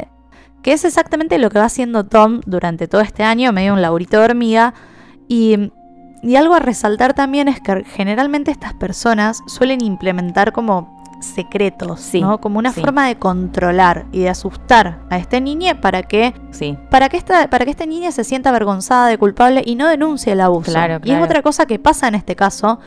que 0.62 0.74
es 0.74 0.86
exactamente 0.86 1.38
lo 1.38 1.50
que 1.50 1.60
va 1.60 1.66
haciendo 1.66 2.06
Tom 2.06 2.42
durante 2.46 2.88
todo 2.88 3.02
este 3.02 3.24
año, 3.24 3.52
medio 3.54 3.74
un 3.74 3.82
laburito 3.82 4.18
de 4.20 4.26
hormiga. 4.26 4.74
Y, 5.28 5.72
y 6.22 6.36
algo 6.36 6.56
a 6.56 6.60
resaltar 6.60 7.14
también 7.14 7.48
es 7.48 7.60
que 7.62 7.84
generalmente 7.86 8.52
estas 8.52 8.74
personas 8.74 9.40
suelen 9.48 9.84
implementar 9.84 10.52
como 10.52 11.00
secretos, 11.22 12.00
Sí, 12.00 12.22
¿no? 12.22 12.40
Como 12.40 12.60
una 12.60 12.72
sí. 12.72 12.82
forma 12.82 13.08
de 13.08 13.18
controlar 13.18 14.06
y 14.12 14.20
de 14.20 14.30
asustar 14.30 15.02
a 15.10 15.18
esta 15.18 15.40
niña 15.40 15.82
para 15.82 16.04
que, 16.04 16.34
sí. 16.52 16.78
para 16.90 17.10
que 17.10 17.18
esta, 17.18 17.50
para 17.50 17.66
que 17.66 17.72
esta 17.72 17.86
niña 17.86 18.12
se 18.12 18.24
sienta 18.24 18.50
avergonzada 18.50 19.08
de 19.08 19.18
culpable 19.18 19.62
y 19.66 19.76
no 19.76 19.88
denuncie 19.88 20.34
el 20.34 20.42
abuso. 20.42 20.72
Claro, 20.72 21.00
Y 21.04 21.12
es 21.12 21.22
otra 21.22 21.42
cosa 21.42 21.66
que 21.66 21.78
pasa 21.80 22.08
en 22.08 22.16
este 22.16 22.36
caso. 22.36 22.80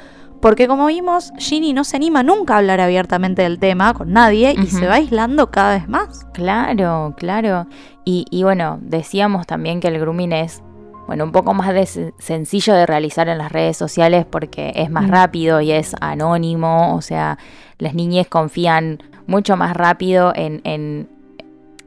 Porque 0.42 0.66
como 0.66 0.86
vimos, 0.86 1.32
Ginny 1.38 1.72
no 1.72 1.84
se 1.84 1.96
anima 1.96 2.22
nunca 2.22 2.54
a 2.54 2.58
hablar 2.58 2.80
abiertamente 2.80 3.42
del 3.42 3.58
tema 3.58 3.94
con 3.94 4.12
nadie 4.12 4.54
y 4.60 4.66
se 4.66 4.86
va 4.88 4.94
aislando 4.96 5.50
cada 5.50 5.74
vez 5.76 5.88
más. 5.88 6.26
Claro, 6.34 7.14
claro. 7.16 7.66
Y, 8.04 8.26
y 8.30 8.42
bueno, 8.42 8.78
decíamos 8.82 9.46
también 9.46 9.78
que 9.80 9.86
el 9.88 10.00
grooming 10.00 10.32
es, 10.32 10.60
bueno, 11.06 11.22
un 11.24 11.30
poco 11.32 11.54
más 11.54 11.72
de 11.72 12.12
sencillo 12.18 12.74
de 12.74 12.86
realizar 12.86 13.28
en 13.28 13.38
las 13.38 13.52
redes 13.52 13.76
sociales 13.76 14.26
porque 14.28 14.72
es 14.74 14.90
más 14.90 15.04
Mm. 15.04 15.10
rápido 15.10 15.60
y 15.60 15.70
es 15.70 15.94
anónimo, 16.00 16.94
o 16.96 17.00
sea, 17.02 17.38
las 17.78 17.94
niñas 17.94 18.26
confían 18.28 18.98
mucho 19.28 19.56
más 19.56 19.76
rápido 19.76 20.32
en, 20.34 20.60
en, 20.64 21.08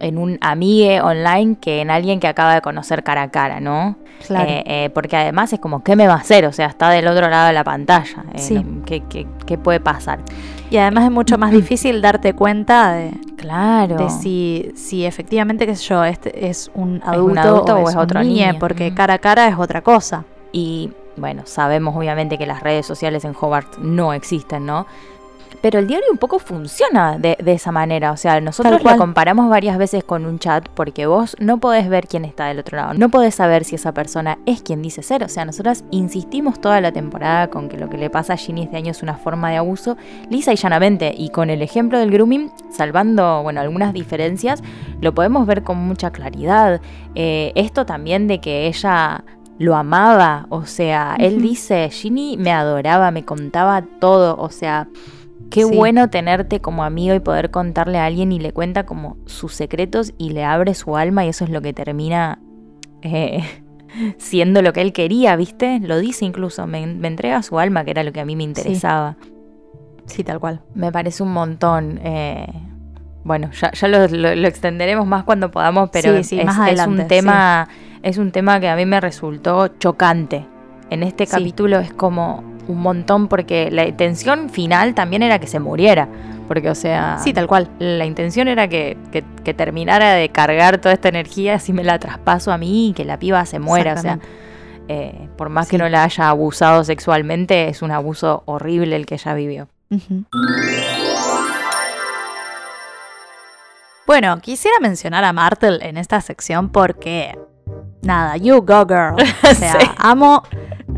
en 0.07 0.17
un 0.17 0.37
amigue 0.41 1.01
online 1.01 1.57
que 1.59 1.81
en 1.81 1.89
alguien 1.89 2.19
que 2.19 2.27
acaba 2.27 2.53
de 2.55 2.61
conocer 2.61 3.03
cara 3.03 3.23
a 3.23 3.31
cara, 3.31 3.59
¿no? 3.59 3.95
Claro. 4.27 4.49
Eh, 4.49 4.63
eh, 4.65 4.89
porque 4.93 5.17
además 5.17 5.51
es 5.53 5.59
como, 5.59 5.83
¿qué 5.83 5.95
me 5.95 6.07
va 6.07 6.13
a 6.13 6.17
hacer? 6.17 6.45
O 6.45 6.51
sea, 6.53 6.67
está 6.67 6.89
del 6.89 7.07
otro 7.07 7.27
lado 7.29 7.47
de 7.47 7.53
la 7.53 7.63
pantalla. 7.63 8.23
Eh, 8.33 8.39
Sí. 8.39 8.65
¿qué, 8.85 9.01
qué, 9.09 9.27
qué 9.45 9.57
puede 9.57 9.79
pasar? 9.79 10.19
Y 10.71 10.77
además 10.77 11.05
es 11.05 11.11
mucho 11.11 11.37
más 11.37 11.51
difícil 11.51 12.01
darte 12.01 12.33
cuenta 12.33 12.93
de, 12.93 13.11
Claro. 13.37 13.97
de 13.97 14.09
si, 14.09 14.71
si 14.75 15.05
efectivamente, 15.05 15.65
qué 15.67 15.75
sé 15.75 15.83
yo, 15.89 16.03
este 16.03 16.47
es 16.49 16.71
un 16.73 16.95
un 16.95 17.01
adulto, 17.05 17.39
adulto 17.41 17.75
o, 17.75 17.83
es, 17.83 17.89
es 17.89 17.95
un 17.95 18.01
otro 18.01 18.23
niñe, 18.23 18.47
niño. 18.47 18.59
porque 18.59 18.87
Ujú. 18.87 18.95
cara 18.95 19.13
a 19.15 19.19
cara 19.19 19.47
es 19.47 19.55
otra 19.57 19.81
cosa. 19.81 20.23
Y 20.51 20.91
bueno, 21.17 21.43
sabemos 21.45 21.95
obviamente 21.95 22.37
que 22.37 22.45
las 22.45 22.61
redes 22.61 22.85
sociales 22.85 23.23
en 23.25 23.33
Hobart 23.39 23.77
no 23.77 24.13
existen, 24.13 24.65
¿no? 24.65 24.85
Pero 25.61 25.79
el 25.79 25.87
diario 25.87 26.07
un 26.11 26.17
poco 26.17 26.39
funciona 26.39 27.17
de, 27.17 27.37
de 27.41 27.53
esa 27.53 27.71
manera. 27.71 28.11
O 28.11 28.17
sea, 28.17 28.39
nosotros 28.41 28.83
lo 28.83 28.97
comparamos 28.97 29.49
varias 29.49 29.77
veces 29.77 30.03
con 30.03 30.25
un 30.25 30.39
chat 30.39 30.67
porque 30.69 31.05
vos 31.05 31.35
no 31.39 31.59
podés 31.59 31.89
ver 31.89 32.07
quién 32.07 32.25
está 32.25 32.47
del 32.47 32.59
otro 32.59 32.77
lado. 32.77 32.93
No 32.93 33.09
podés 33.09 33.35
saber 33.35 33.63
si 33.63 33.75
esa 33.75 33.93
persona 33.93 34.37
es 34.45 34.61
quien 34.61 34.81
dice 34.81 35.03
ser. 35.03 35.23
O 35.23 35.29
sea, 35.29 35.45
nosotras 35.45 35.83
insistimos 35.91 36.59
toda 36.59 36.81
la 36.81 36.91
temporada 36.91 37.49
con 37.49 37.69
que 37.69 37.77
lo 37.77 37.89
que 37.89 37.97
le 37.97 38.09
pasa 38.09 38.33
a 38.33 38.37
Ginny 38.37 38.63
este 38.63 38.77
año 38.77 38.91
es 38.91 39.03
una 39.03 39.15
forma 39.15 39.49
de 39.49 39.57
abuso 39.57 39.97
lisa 40.29 40.53
y 40.53 40.55
llanamente. 40.55 41.13
Y 41.17 41.29
con 41.29 41.49
el 41.49 41.61
ejemplo 41.61 41.99
del 41.99 42.11
grooming, 42.11 42.51
salvando, 42.69 43.41
bueno, 43.43 43.61
algunas 43.61 43.93
diferencias, 43.93 44.63
lo 45.01 45.13
podemos 45.13 45.45
ver 45.47 45.63
con 45.63 45.77
mucha 45.77 46.11
claridad. 46.11 46.81
Eh, 47.15 47.51
esto 47.55 47.85
también 47.85 48.27
de 48.27 48.39
que 48.39 48.67
ella 48.67 49.23
lo 49.57 49.75
amaba, 49.75 50.47
o 50.49 50.65
sea, 50.65 51.15
él 51.17 51.41
dice, 51.41 51.89
Ginny 51.89 52.35
me 52.37 52.51
adoraba, 52.51 53.11
me 53.11 53.23
contaba 53.23 53.83
todo, 53.99 54.35
o 54.37 54.49
sea, 54.49 54.89
qué 55.49 55.63
Sí. 55.65 55.75
bueno 55.75 56.09
tenerte 56.09 56.59
como 56.59 56.83
amigo 56.83 57.13
y 57.15 57.19
poder 57.19 57.51
contarle 57.51 57.97
a 57.99 58.05
alguien 58.05 58.31
y 58.31 58.39
le 58.39 58.51
cuenta 58.53 58.85
como 58.85 59.17
sus 59.25 59.53
secretos 59.53 60.13
y 60.17 60.31
le 60.31 60.43
abre 60.43 60.73
su 60.73 60.97
alma 60.97 61.25
y 61.25 61.29
eso 61.29 61.43
es 61.45 61.49
lo 61.49 61.61
que 61.61 61.73
termina 61.73 62.39
eh, 63.01 63.39
siendo 64.17 64.61
lo 64.61 64.73
que 64.73 64.81
él 64.81 64.91
quería, 64.93 65.35
¿viste? 65.35 65.79
Lo 65.79 65.99
dice 65.99 66.25
incluso, 66.25 66.67
me, 66.67 66.85
me 66.87 67.07
entrega 67.07 67.41
su 67.43 67.59
alma, 67.59 67.83
que 67.85 67.91
era 67.91 68.03
lo 68.03 68.11
que 68.11 68.19
a 68.19 68.25
mí 68.25 68.35
me 68.35 68.43
interesaba. 68.43 69.15
Sí, 70.05 70.23
tal 70.23 70.39
cual. 70.39 70.61
Me 70.75 70.91
parece 70.91 71.23
un 71.23 71.31
montón. 71.33 71.99
eh, 72.03 72.47
bueno, 73.23 73.49
ya, 73.59 73.71
ya 73.71 73.87
lo, 73.87 74.07
lo- 74.07 74.35
lo 74.35 74.47
extenderemos 74.47 75.07
más 75.07 75.23
cuando 75.23 75.49
podamos, 75.49 75.89
pero 75.91 76.15
Sí, 76.17 76.23
sí, 76.23 76.39
es, 76.39 76.45
más 76.45 76.69
es 76.71 76.85
un 76.85 77.07
tema, 77.07 77.67
es 78.03 78.17
un 78.19 78.31
tema 78.31 78.59
que 78.59 78.69
a 78.69 78.75
mí 78.75 78.85
me 78.85 79.01
resultó 79.01 79.67
chocante. 79.79 80.45
En 80.91 81.01
este 81.01 81.25
capítulo 81.25 81.79
es 81.79 81.91
como 81.91 82.43
un 82.67 82.81
montón 82.81 83.27
porque 83.27 83.69
la 83.71 83.85
intención 83.87 84.49
final 84.49 84.93
también 84.95 85.23
era 85.23 85.39
que 85.39 85.47
se 85.47 85.59
muriera. 85.59 86.07
Porque, 86.47 86.69
o 86.69 86.75
sea, 86.75 87.17
Sí, 87.19 87.33
tal 87.33 87.47
cual. 87.47 87.69
la 87.79 88.05
intención 88.05 88.47
era 88.47 88.67
que, 88.67 88.97
que- 89.11 89.23
que 89.43 89.53
terminara 89.55 90.13
de 90.13 90.29
cargar 90.29 90.77
toda 90.77 90.93
esta 90.93 91.09
energía, 91.09 91.55
así 91.55 91.73
me 91.73 91.83
la 91.83 91.97
traspaso 91.97 92.51
a 92.51 92.57
mí 92.59 92.89
y 92.89 92.93
que 92.93 93.03
la 93.03 93.17
piba 93.17 93.43
se 93.47 93.57
muera. 93.59 93.93
O 93.93 93.97
sea, 93.97 94.19
eh, 94.87 95.27
por 95.37 95.49
más 95.49 95.65
Sí. 95.67 95.71
que 95.71 95.77
no 95.79 95.89
la 95.89 96.03
haya 96.03 96.29
abusado 96.29 96.83
sexualmente, 96.83 97.67
es 97.69 97.81
un 97.81 97.89
abuso 97.91 98.43
horrible 98.45 98.95
el 98.95 99.07
que 99.07 99.15
ella 99.15 99.33
vivió. 99.33 99.67
Bueno, 104.07 104.39
quisiera 104.39 104.77
mencionar 104.81 105.23
a 105.23 105.33
Martel 105.33 105.79
en 105.81 105.97
esta 105.97 106.21
sección 106.21 106.69
porque, 106.69 107.35
nada, 108.03 108.37
you 108.37 108.61
go 108.61 108.85
girl. 108.85 109.15
O 109.43 109.53
sea, 109.55 109.79
Sí. 109.79 109.87
amo, 109.97 110.43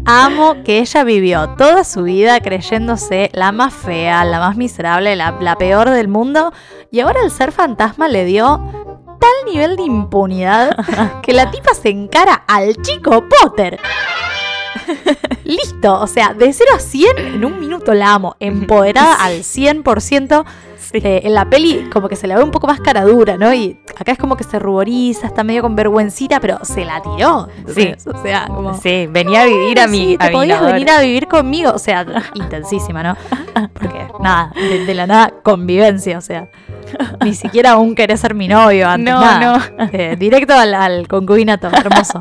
amo 0.08 0.64
que 0.64 0.80
ella 0.80 1.04
vivió 1.04 1.50
toda 1.58 1.84
su 1.84 2.04
vida 2.04 2.40
creyéndose 2.40 3.30
la 3.34 3.52
más 3.52 3.74
fea, 3.74 4.24
la 4.24 4.40
más 4.40 4.56
miserable, 4.56 5.16
la, 5.16 5.38
la 5.40 5.58
peor 5.58 5.90
del 5.90 6.08
mundo. 6.08 6.54
Y 6.92 7.02
ahora 7.02 7.20
el 7.24 7.30
ser 7.30 7.52
fantasma 7.52 8.08
le 8.08 8.24
dio 8.24 8.62
tal 9.20 9.54
nivel 9.54 9.76
de 9.76 9.84
impunidad 9.84 10.76
que 11.22 11.34
la 11.34 11.52
tipa 11.52 11.74
se 11.74 11.90
encara 11.90 12.46
al 12.48 12.82
chico 12.82 13.26
Potter. 13.28 13.80
Listo, 15.44 16.00
o 16.00 16.08
sea, 16.08 16.34
de 16.34 16.52
0 16.52 16.72
a 16.76 16.80
100 16.80 17.18
en 17.18 17.46
un 17.46 17.60
minuto 17.60 17.94
la 17.94 18.14
amo, 18.14 18.36
empoderada 18.40 19.16
al 19.24 19.40
100%. 19.44 20.46
Eh, 20.94 21.22
en 21.26 21.34
la 21.34 21.50
peli 21.50 21.90
como 21.92 22.08
que 22.08 22.16
se 22.16 22.28
la 22.28 22.38
ve 22.38 22.44
un 22.44 22.52
poco 22.52 22.66
más 22.66 22.80
cara 22.80 23.04
dura, 23.04 23.36
¿no? 23.36 23.54
Y 23.54 23.78
acá 24.00 24.14
es 24.14 24.18
como 24.18 24.38
que 24.38 24.46
se 24.46 24.58
ruboriza, 24.58 25.28
está 25.28 25.44
medio 25.44 25.62
con 25.62 25.76
vergüencita, 25.76 26.40
pero 26.40 26.60
se 26.64 26.86
la 26.86 27.02
tiró. 27.02 27.50
Sí. 27.76 27.94
O 28.06 28.22
sea, 28.22 28.48
como... 28.48 28.74
Sí, 28.80 29.06
venía 29.10 29.42
a 29.42 29.46
vivir 29.46 29.80
a 29.82 29.84
"Ah, 29.84 29.88
mi, 29.88 29.98
sí, 29.98 30.18
a 30.18 30.28
te 30.28 30.32
podías 30.32 30.62
venir 30.62 30.90
a 30.90 31.02
vivir 31.02 31.28
conmigo. 31.28 31.72
O 31.74 31.80
sea, 31.80 32.06
intensísima, 32.36 33.04
¿no? 33.04 33.18
Porque, 33.74 34.08
nada, 34.22 34.52
de, 34.56 34.86
de 34.86 34.94
la 34.96 35.08
nada, 35.08 35.34
convivencia, 35.44 36.18
o 36.18 36.22
sea. 36.22 36.48
Ni 37.22 37.34
siquiera 37.34 37.72
aún 37.72 37.94
querés 37.94 38.22
ser 38.22 38.34
mi 38.34 38.48
novio 38.48 38.88
antes. 38.88 39.14
No, 39.14 39.20
nada. 39.20 39.70
Eh, 39.92 40.16
directo 40.18 40.54
al, 40.54 40.74
al 40.74 41.08
concubinato, 41.10 41.68
hermoso. 41.68 42.18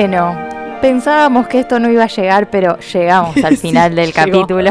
Bueno, 0.00 0.34
pensábamos 0.80 1.46
que 1.46 1.60
esto 1.60 1.78
no 1.78 1.90
iba 1.90 2.04
a 2.04 2.06
llegar, 2.06 2.48
pero 2.48 2.78
llegamos 2.78 3.36
al 3.44 3.56
final 3.58 3.94
del 3.94 4.14
llegó. 4.14 4.16
capítulo. 4.46 4.70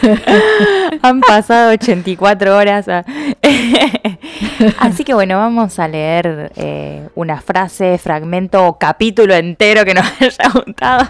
Han 1.02 1.20
pasado 1.20 1.72
84 1.72 2.56
horas. 2.56 2.88
ah. 2.88 3.04
Así 4.78 5.04
que 5.04 5.12
bueno, 5.12 5.36
vamos 5.36 5.78
a 5.78 5.88
leer 5.88 6.52
eh, 6.56 7.06
una 7.16 7.42
frase, 7.42 7.98
fragmento 7.98 8.64
o 8.66 8.78
capítulo 8.78 9.34
entero 9.34 9.84
que 9.84 9.92
nos 9.92 10.06
haya 10.22 10.50
gustado. 10.54 11.04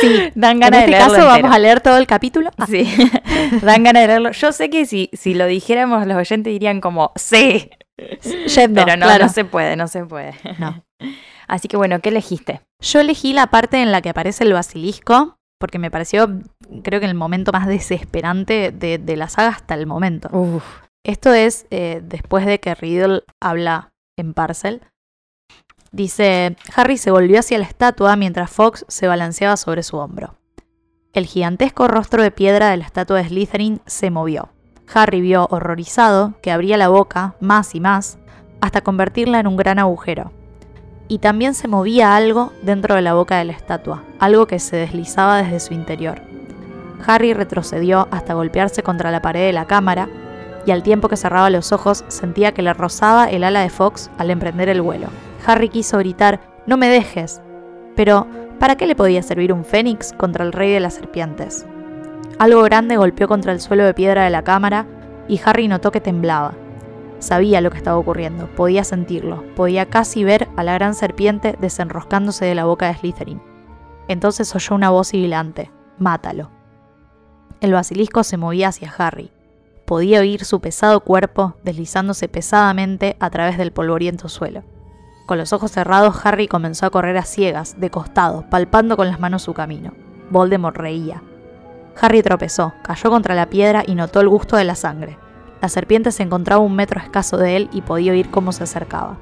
Sí, 0.00 0.30
Dan 0.36 0.52
en 0.52 0.60
ganas 0.60 0.80
este 0.82 0.92
de 0.92 0.96
leerlo 0.98 1.12
caso 1.12 1.26
entero. 1.26 1.42
vamos 1.42 1.56
a 1.56 1.58
leer 1.58 1.80
todo 1.80 1.98
el 1.98 2.06
capítulo. 2.06 2.50
Ah, 2.56 2.66
Sí, 2.68 2.88
dan 3.62 3.82
ganas 3.82 4.02
de 4.02 4.06
leerlo. 4.06 4.30
Yo 4.30 4.52
sé 4.52 4.70
que 4.70 4.86
si, 4.86 5.10
si 5.12 5.34
lo 5.34 5.46
dijéramos, 5.46 6.06
los 6.06 6.16
oyentes 6.16 6.52
dirían 6.52 6.80
como, 6.80 7.10
sí, 7.16 7.68
pero 8.54 8.96
no, 8.96 9.06
claro. 9.06 9.24
no 9.24 9.28
se 9.32 9.44
puede, 9.44 9.74
no 9.74 9.88
se 9.88 10.04
puede. 10.04 10.34
No. 10.60 10.84
Así 11.46 11.68
que 11.68 11.76
bueno, 11.76 12.00
¿qué 12.00 12.08
elegiste? 12.10 12.62
Yo 12.80 13.00
elegí 13.00 13.32
la 13.32 13.48
parte 13.48 13.82
en 13.82 13.92
la 13.92 14.02
que 14.02 14.10
aparece 14.10 14.44
el 14.44 14.52
basilisco, 14.52 15.38
porque 15.58 15.78
me 15.78 15.90
pareció, 15.90 16.40
creo 16.82 17.00
que 17.00 17.06
el 17.06 17.14
momento 17.14 17.52
más 17.52 17.66
desesperante 17.66 18.72
de, 18.72 18.98
de 18.98 19.16
la 19.16 19.28
saga 19.28 19.48
hasta 19.48 19.74
el 19.74 19.86
momento. 19.86 20.28
Uf, 20.32 20.64
Esto 21.04 21.32
es 21.32 21.66
eh, 21.70 22.02
después 22.04 22.44
de 22.46 22.60
que 22.60 22.74
Riddle 22.74 23.22
habla 23.40 23.92
en 24.18 24.34
Parcel. 24.34 24.82
Dice, 25.92 26.56
Harry 26.74 26.98
se 26.98 27.10
volvió 27.10 27.38
hacia 27.40 27.58
la 27.58 27.64
estatua 27.64 28.16
mientras 28.16 28.50
Fox 28.50 28.84
se 28.88 29.06
balanceaba 29.06 29.56
sobre 29.56 29.82
su 29.82 29.96
hombro. 29.96 30.34
El 31.14 31.24
gigantesco 31.24 31.88
rostro 31.88 32.22
de 32.22 32.30
piedra 32.30 32.68
de 32.68 32.76
la 32.76 32.84
estatua 32.84 33.16
de 33.16 33.28
Slytherin 33.28 33.80
se 33.86 34.10
movió. 34.10 34.50
Harry 34.92 35.22
vio 35.22 35.46
horrorizado 35.50 36.34
que 36.42 36.50
abría 36.50 36.76
la 36.76 36.88
boca 36.88 37.34
más 37.40 37.74
y 37.74 37.80
más 37.80 38.18
hasta 38.60 38.82
convertirla 38.82 39.40
en 39.40 39.46
un 39.46 39.56
gran 39.56 39.78
agujero. 39.78 40.32
Y 41.08 41.18
también 41.18 41.54
se 41.54 41.68
movía 41.68 42.16
algo 42.16 42.52
dentro 42.62 42.94
de 42.94 43.02
la 43.02 43.14
boca 43.14 43.38
de 43.38 43.44
la 43.44 43.52
estatua, 43.52 44.02
algo 44.18 44.46
que 44.46 44.58
se 44.58 44.76
deslizaba 44.76 45.42
desde 45.42 45.60
su 45.60 45.74
interior. 45.74 46.20
Harry 47.06 47.32
retrocedió 47.32 48.08
hasta 48.10 48.34
golpearse 48.34 48.82
contra 48.82 49.10
la 49.10 49.22
pared 49.22 49.46
de 49.46 49.52
la 49.52 49.66
cámara 49.66 50.08
y 50.66 50.72
al 50.72 50.82
tiempo 50.82 51.08
que 51.08 51.16
cerraba 51.16 51.50
los 51.50 51.72
ojos 51.72 52.04
sentía 52.08 52.52
que 52.52 52.62
le 52.62 52.74
rozaba 52.74 53.30
el 53.30 53.44
ala 53.44 53.60
de 53.60 53.70
Fox 53.70 54.10
al 54.18 54.30
emprender 54.30 54.68
el 54.68 54.82
vuelo. 54.82 55.08
Harry 55.46 55.68
quiso 55.68 55.98
gritar, 55.98 56.40
no 56.66 56.76
me 56.76 56.88
dejes. 56.88 57.40
Pero, 57.94 58.26
¿para 58.58 58.76
qué 58.76 58.86
le 58.86 58.96
podía 58.96 59.22
servir 59.22 59.52
un 59.52 59.64
fénix 59.64 60.12
contra 60.12 60.44
el 60.44 60.52
rey 60.52 60.72
de 60.72 60.80
las 60.80 60.94
serpientes? 60.94 61.66
Algo 62.38 62.62
grande 62.62 62.96
golpeó 62.96 63.28
contra 63.28 63.52
el 63.52 63.60
suelo 63.60 63.84
de 63.84 63.94
piedra 63.94 64.24
de 64.24 64.30
la 64.30 64.42
cámara 64.42 64.86
y 65.28 65.40
Harry 65.44 65.68
notó 65.68 65.92
que 65.92 66.00
temblaba. 66.00 66.54
Sabía 67.18 67.60
lo 67.60 67.70
que 67.70 67.78
estaba 67.78 67.96
ocurriendo, 67.96 68.46
podía 68.54 68.84
sentirlo, 68.84 69.42
podía 69.54 69.86
casi 69.86 70.22
ver 70.22 70.48
a 70.56 70.62
la 70.62 70.74
gran 70.74 70.94
serpiente 70.94 71.56
desenroscándose 71.60 72.44
de 72.44 72.54
la 72.54 72.66
boca 72.66 72.88
de 72.88 72.94
Slytherin. 72.94 73.42
Entonces 74.08 74.54
oyó 74.54 74.74
una 74.74 74.90
voz 74.90 75.08
sibilante, 75.08 75.70
mátalo. 75.98 76.50
El 77.60 77.72
basilisco 77.72 78.22
se 78.22 78.36
movía 78.36 78.68
hacia 78.68 78.92
Harry. 78.98 79.32
Podía 79.86 80.20
oír 80.20 80.44
su 80.44 80.60
pesado 80.60 81.00
cuerpo 81.00 81.56
deslizándose 81.64 82.28
pesadamente 82.28 83.16
a 83.18 83.30
través 83.30 83.56
del 83.56 83.72
polvoriento 83.72 84.28
suelo. 84.28 84.62
Con 85.26 85.38
los 85.38 85.52
ojos 85.52 85.72
cerrados, 85.72 86.24
Harry 86.24 86.46
comenzó 86.48 86.86
a 86.86 86.90
correr 86.90 87.16
a 87.16 87.22
ciegas, 87.22 87.80
de 87.80 87.90
costado, 87.90 88.44
palpando 88.50 88.96
con 88.96 89.08
las 89.08 89.18
manos 89.18 89.42
su 89.42 89.54
camino. 89.54 89.92
Voldemort 90.30 90.76
reía. 90.76 91.22
Harry 92.00 92.22
tropezó, 92.22 92.74
cayó 92.84 93.10
contra 93.10 93.34
la 93.34 93.46
piedra 93.46 93.82
y 93.86 93.94
notó 93.94 94.20
el 94.20 94.28
gusto 94.28 94.56
de 94.56 94.64
la 94.64 94.74
sangre. 94.74 95.18
La 95.66 95.70
serpiente 95.70 96.12
se 96.12 96.22
encontraba 96.22 96.62
un 96.62 96.76
metro 96.76 97.00
escaso 97.00 97.38
de 97.38 97.56
él 97.56 97.68
y 97.72 97.82
podía 97.82 98.12
oír 98.12 98.30
cómo 98.30 98.52
se 98.52 98.62
acercaba. 98.62 99.18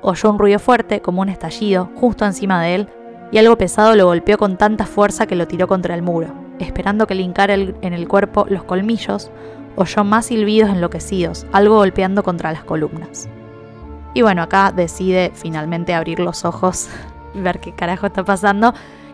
Oyó 0.00 0.30
un 0.30 0.38
ruido 0.38 0.58
fuerte, 0.58 1.02
como 1.02 1.20
un 1.20 1.28
estallido, 1.28 1.90
justo 1.94 2.24
encima 2.24 2.62
de 2.62 2.74
él, 2.74 2.88
y 3.30 3.36
algo 3.36 3.58
pesado 3.58 3.94
lo 3.94 4.06
golpeó 4.06 4.38
con 4.38 4.56
tanta 4.56 4.86
fuerza 4.86 5.26
que 5.26 5.36
lo 5.36 5.46
tiró 5.46 5.68
contra 5.68 5.94
el 5.94 6.00
muro. 6.00 6.32
Esperando 6.58 7.06
que 7.06 7.14
le 7.14 7.20
hincara 7.20 7.52
en 7.52 7.92
el 7.92 8.08
cuerpo 8.08 8.46
los 8.48 8.64
colmillos, 8.64 9.30
oyó 9.76 10.04
más 10.04 10.24
silbidos 10.24 10.70
enloquecidos, 10.70 11.44
algo 11.52 11.76
golpeando 11.76 12.22
contra 12.22 12.50
las 12.50 12.64
columnas. 12.64 13.28
Y 14.14 14.22
bueno, 14.22 14.40
acá 14.40 14.72
decide 14.74 15.32
finalmente 15.34 15.92
abrir 15.92 16.18
los 16.18 16.46
ojos, 16.46 16.88
ver 17.34 17.60
qué 17.60 17.72
carajo 17.72 18.06
está 18.06 18.24
pasando, 18.24 18.72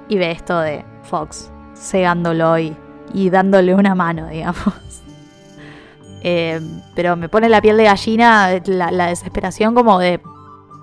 y 0.08 0.18
ve 0.18 0.30
esto 0.30 0.60
de 0.60 0.84
Fox 1.02 1.50
cegándolo 1.74 2.56
y, 2.60 2.76
y 3.12 3.28
dándole 3.28 3.74
una 3.74 3.96
mano, 3.96 4.28
digamos. 4.28 4.87
Eh, 6.22 6.60
pero 6.94 7.16
me 7.16 7.28
pone 7.28 7.48
la 7.48 7.60
piel 7.60 7.76
de 7.76 7.84
gallina 7.84 8.50
la, 8.66 8.90
la 8.90 9.06
desesperación 9.06 9.74
como 9.74 9.98
de 9.98 10.20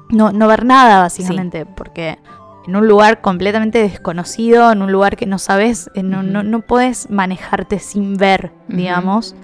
no, 0.10 0.32
no 0.32 0.48
ver 0.48 0.66
nada, 0.66 1.00
básicamente, 1.00 1.66
porque 1.66 2.20
en 2.68 2.76
un 2.76 2.88
lugar 2.88 3.22
completamente 3.22 3.80
desconocido, 3.80 4.72
en 4.72 4.82
un 4.82 4.92
lugar 4.92 5.18
que 5.18 5.26
no 5.26 5.38
sabes, 5.38 5.90
eh, 5.96 6.04
no, 6.04 6.24
no, 6.24 6.44
no 6.44 6.62
puedes 6.62 7.10
manejarte 7.10 7.80
sin 7.80 8.18
ver, 8.18 8.52
digamos, 8.68 9.36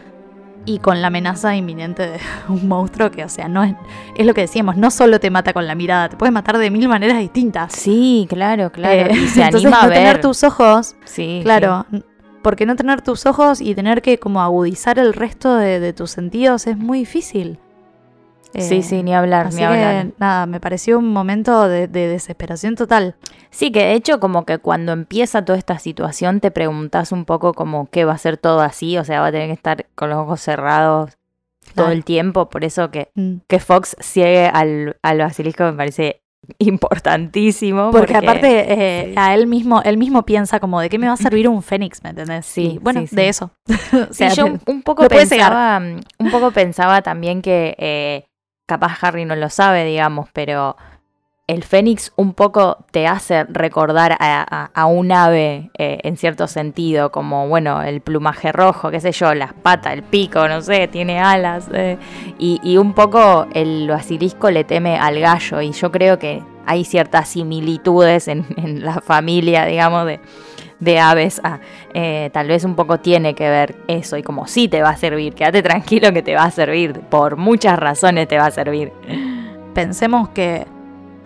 y 0.66 0.80
con 0.80 1.02
la 1.02 1.08
amenaza 1.08 1.56
inminente 1.56 2.08
de 2.08 2.20
un 2.50 2.68
monstruo 2.68 3.12
que, 3.12 3.24
o 3.24 3.30
sea, 3.30 3.48
no 3.48 3.64
es, 3.64 3.76
es 4.16 4.26
lo 4.26 4.34
que 4.34 4.42
decíamos, 4.42 4.78
no 4.78 4.92
solo 4.92 5.20
te 5.20 5.30
mata 5.30 5.54
con 5.54 5.68
la 5.68 5.76
mirada, 5.76 6.10
te 6.10 6.18
puede 6.18 6.32
matar 6.32 6.58
de 6.58 6.70
mil 6.72 6.88
maneras 6.88 7.20
distintas. 7.20 7.74
Sí, 7.74 8.28
claro, 8.30 8.72
claro. 8.72 9.12
Eh, 9.12 9.16
y 9.16 9.28
se 9.28 9.42
entonces, 9.44 9.66
anima 9.66 9.88
no 9.88 9.94
tener 9.94 10.22
tus 10.22 10.44
ojos 10.44 10.96
Sí, 11.06 11.42
Claro, 11.44 11.86
porque 12.42 12.66
no 12.66 12.76
tener 12.76 13.02
tus 13.02 13.26
ojos 13.26 13.62
y 13.62 13.76
tener 13.76 14.02
que 14.02 14.18
como 14.20 14.42
agudizar 14.42 15.00
el 15.00 15.14
resto 15.14 15.56
de, 15.56 15.80
de 15.80 15.94
tus 15.94 16.12
sentidos 16.12 16.68
es 16.68 16.78
muy 16.78 17.00
difícil. 17.00 17.60
Sí, 18.54 18.62
sí, 18.62 18.82
sí, 18.82 19.04
ni 19.04 19.14
hablar, 19.16 19.48
Así 19.48 19.58
ni 19.60 19.64
hablar. 19.64 20.08
que 20.08 20.14
nada, 20.20 20.46
me 20.46 20.60
pareció 20.60 21.00
un 21.00 21.08
momento 21.08 21.70
de, 21.70 21.88
de 21.88 22.08
desesperación 22.10 22.76
total. 22.76 23.16
Sí, 23.50 23.72
que 23.72 23.80
de 23.80 23.94
hecho 23.94 24.20
como 24.20 24.44
que 24.46 24.58
cuando 24.58 24.92
empieza 24.92 25.46
toda 25.46 25.58
esta 25.58 25.80
situación 25.80 26.42
te 26.42 26.52
preguntas 26.52 27.14
un 27.14 27.24
poco 27.24 27.54
como 27.54 27.86
qué 27.90 28.04
va 28.04 28.12
a 28.12 28.18
ser 28.18 28.36
todo 28.38 28.60
así, 28.60 28.98
o 28.98 29.06
sea, 29.06 29.22
va 29.22 29.28
a 29.28 29.32
tener 29.32 29.48
que 29.48 29.54
estar 29.54 29.86
con 29.96 30.10
los 30.10 30.18
ojos 30.20 30.42
cerrados 30.42 31.12
todo 31.76 31.86
Claro. 31.86 31.92
el 31.92 32.04
tiempo, 32.04 32.50
por 32.50 32.66
eso 32.66 32.92
que, 32.92 33.12
Mm. 33.16 33.36
que 33.48 33.60
Fox 33.60 33.96
ciegue 34.02 34.48
al, 34.48 34.98
al 35.02 35.20
basilisco 35.20 35.64
me 35.64 35.74
parece 35.74 36.21
importantísimo. 36.60 37.92
Porque, 37.92 38.16
aparte 38.16 38.74
eh, 38.74 39.06
sí. 39.10 39.14
a 39.18 39.34
él 39.34 39.48
mismo, 39.48 39.82
él 39.84 39.98
mismo 39.98 40.24
piensa 40.24 40.60
como 40.60 40.80
de 40.80 40.90
qué 40.90 40.98
me 40.98 41.08
va 41.08 41.14
a 41.14 41.18
servir 41.18 41.48
un 41.48 41.62
fénix, 41.64 42.04
¿me 42.04 42.12
entendés? 42.12 42.46
Sí, 42.46 42.80
bueno, 42.82 43.06
sí, 43.08 43.16
de 43.16 43.30
eso. 43.30 43.52
o 44.10 44.14
sea, 44.14 44.30
yo 44.30 44.46
un, 44.66 44.82
poco 44.82 45.08
pensaba, 45.08 45.80
un 45.80 46.32
poco 46.32 46.52
pensaba 46.52 47.02
también 47.02 47.42
que 47.42 47.76
eh, 47.78 48.26
capaz 48.68 48.98
Harry 49.02 49.26
no 49.26 49.36
lo 49.36 49.50
sabe, 49.50 49.86
digamos, 49.86 50.30
pero 50.34 50.76
el 51.48 51.64
Fénix 51.64 52.14
un 52.16 52.34
poco 52.34 52.86
te 52.92 53.08
hace 53.08 53.44
recordar 53.44 54.16
a, 54.20 54.86
un 54.86 55.12
ave 55.12 55.70
eh, 55.78 56.00
en 56.04 56.16
cierto 56.16 56.48
sentido, 56.48 57.12
como 57.12 57.48
bueno, 57.50 57.82
el 57.82 58.00
plumaje 58.00 58.54
rojo, 58.54 58.90
qué 58.90 59.02
sé 59.02 59.12
yo, 59.12 59.34
las 59.34 59.54
patas, 59.54 59.94
el 59.94 60.04
pico, 60.04 60.48
no 60.48 60.62
sé, 60.62 60.88
tiene 60.88 61.20
alas. 61.20 61.68
eh, 61.74 61.98
y, 62.40 62.78
un 62.78 62.94
poco 62.94 63.48
el 63.54 63.88
basilisco 63.90 64.50
le 64.50 64.64
teme 64.64 64.98
al 64.98 65.20
gallo, 65.20 65.62
y 65.62 65.74
yo 65.74 65.92
creo 65.92 66.18
que 66.18 66.42
hay 66.66 66.86
ciertas 66.86 67.28
similitudes 67.28 68.30
en, 68.30 68.46
la 68.86 69.02
familia, 69.02 69.66
digamos, 69.66 70.06
de, 70.06 70.22
de 70.80 71.00
aves. 71.00 71.42
Ah, 71.44 71.60
eh, 71.94 72.30
tal 72.32 72.48
vez 72.48 72.64
un 72.64 72.76
poco 72.76 73.00
tiene 73.00 73.36
que 73.36 73.50
ver 73.50 73.76
eso, 73.88 74.16
y 74.16 74.24
como 74.24 74.48
sí 74.48 74.70
te 74.70 74.82
va 74.82 74.92
a 74.92 74.96
servir, 74.96 75.34
quédate 75.34 75.62
tranquilo 75.64 76.14
que 76.14 76.22
te 76.22 76.34
va 76.34 76.44
a 76.44 76.52
servir, 76.52 77.02
por 77.02 77.36
muchas 77.36 77.78
razones 77.78 78.30
te 78.30 78.38
va 78.38 78.46
a 78.46 78.52
servir. 78.52 78.94
Pensemos 79.74 80.30
que 80.30 80.66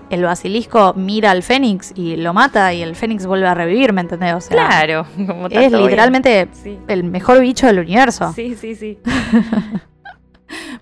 el 0.10 0.24
basilisco 0.24 0.94
mira 0.96 1.32
al 1.32 1.44
fénix 1.44 1.92
y 1.96 2.16
lo 2.18 2.34
mata 2.34 2.74
y 2.74 2.82
el 2.82 2.96
fénix 2.96 3.26
vuelve 3.26 3.48
a 3.48 3.54
revivir, 3.54 3.92
¿me 3.94 4.02
entendés? 4.02 4.34
O 4.34 4.42
sea, 4.42 4.56
Claro, 4.68 5.06
como 5.16 5.48
Es 5.48 5.72
literalmente 5.72 6.48
Sí. 6.54 6.78
el 6.88 7.04
mejor 7.04 7.40
bicho 7.42 7.68
del 7.68 7.80
universo. 7.80 8.32
Sí, 8.34 8.56
sí, 8.56 8.76
sí. 8.76 9.00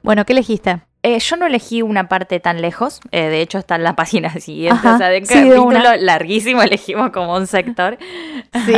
Bueno, 0.01 0.25
¿qué 0.25 0.33
elegiste? 0.33 0.81
Eh, 1.03 1.19
yo 1.19 1.35
no 1.37 1.45
elegí 1.45 1.81
una 1.81 2.07
parte 2.09 2.39
tan 2.39 2.61
lejos, 2.61 2.99
eh, 3.11 3.27
de 3.29 3.41
hecho 3.41 3.57
está 3.57 3.75
en 3.75 3.83
la 3.83 3.95
página 3.95 4.29
siguiente, 4.39 4.77
Ajá, 4.87 4.95
o 4.95 4.97
sea, 4.97 5.09
de 5.09 5.19
un 5.19 5.25
sí, 5.25 5.33
capítulo 5.33 5.63
una. 5.63 5.95
larguísimo 5.97 6.61
elegimos 6.61 7.11
como 7.11 7.35
un 7.35 7.47
sector. 7.47 7.97
Sí. 8.65 8.73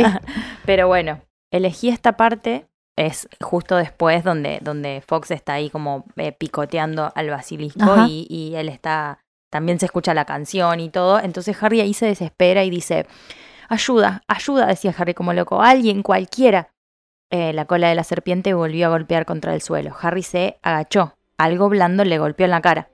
Pero 0.64 0.86
bueno, 0.88 1.20
elegí 1.52 1.88
esta 1.88 2.16
parte, 2.16 2.66
es 2.96 3.28
justo 3.40 3.76
después 3.76 4.24
donde, 4.24 4.58
donde 4.62 5.02
Fox 5.06 5.30
está 5.32 5.54
ahí 5.54 5.70
como 5.70 6.04
eh, 6.16 6.32
picoteando 6.32 7.12
al 7.14 7.30
basilisco 7.30 8.06
y 8.08 8.54
él 8.56 8.68
está, 8.68 9.18
también 9.56 9.80
se 9.80 9.86
escucha 9.86 10.12
la 10.12 10.26
canción 10.26 10.80
y 10.80 10.90
todo, 10.90 11.18
entonces 11.18 11.56
Harry 11.62 11.80
ahí 11.80 11.94
se 11.94 12.04
desespera 12.04 12.62
y 12.62 12.68
dice, 12.68 13.06
ayuda, 13.70 14.22
ayuda, 14.28 14.66
decía 14.66 14.94
Harry 14.98 15.14
como 15.14 15.32
loco, 15.32 15.62
alguien, 15.62 16.02
cualquiera. 16.02 16.68
Eh, 17.30 17.54
la 17.54 17.64
cola 17.64 17.88
de 17.88 17.94
la 17.94 18.04
serpiente 18.04 18.52
volvió 18.52 18.86
a 18.86 18.90
golpear 18.90 19.24
contra 19.24 19.54
el 19.54 19.62
suelo. 19.62 19.96
Harry 19.98 20.22
se 20.22 20.58
agachó. 20.60 21.14
Algo 21.38 21.70
blando 21.70 22.04
le 22.04 22.18
golpeó 22.18 22.44
en 22.44 22.50
la 22.50 22.60
cara. 22.60 22.90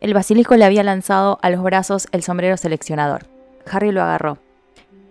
El 0.00 0.12
basilisco 0.12 0.56
le 0.56 0.64
había 0.64 0.82
lanzado 0.82 1.38
a 1.42 1.50
los 1.50 1.62
brazos 1.62 2.08
el 2.10 2.24
sombrero 2.24 2.56
seleccionador. 2.56 3.28
Harry 3.70 3.92
lo 3.92 4.02
agarró. 4.02 4.38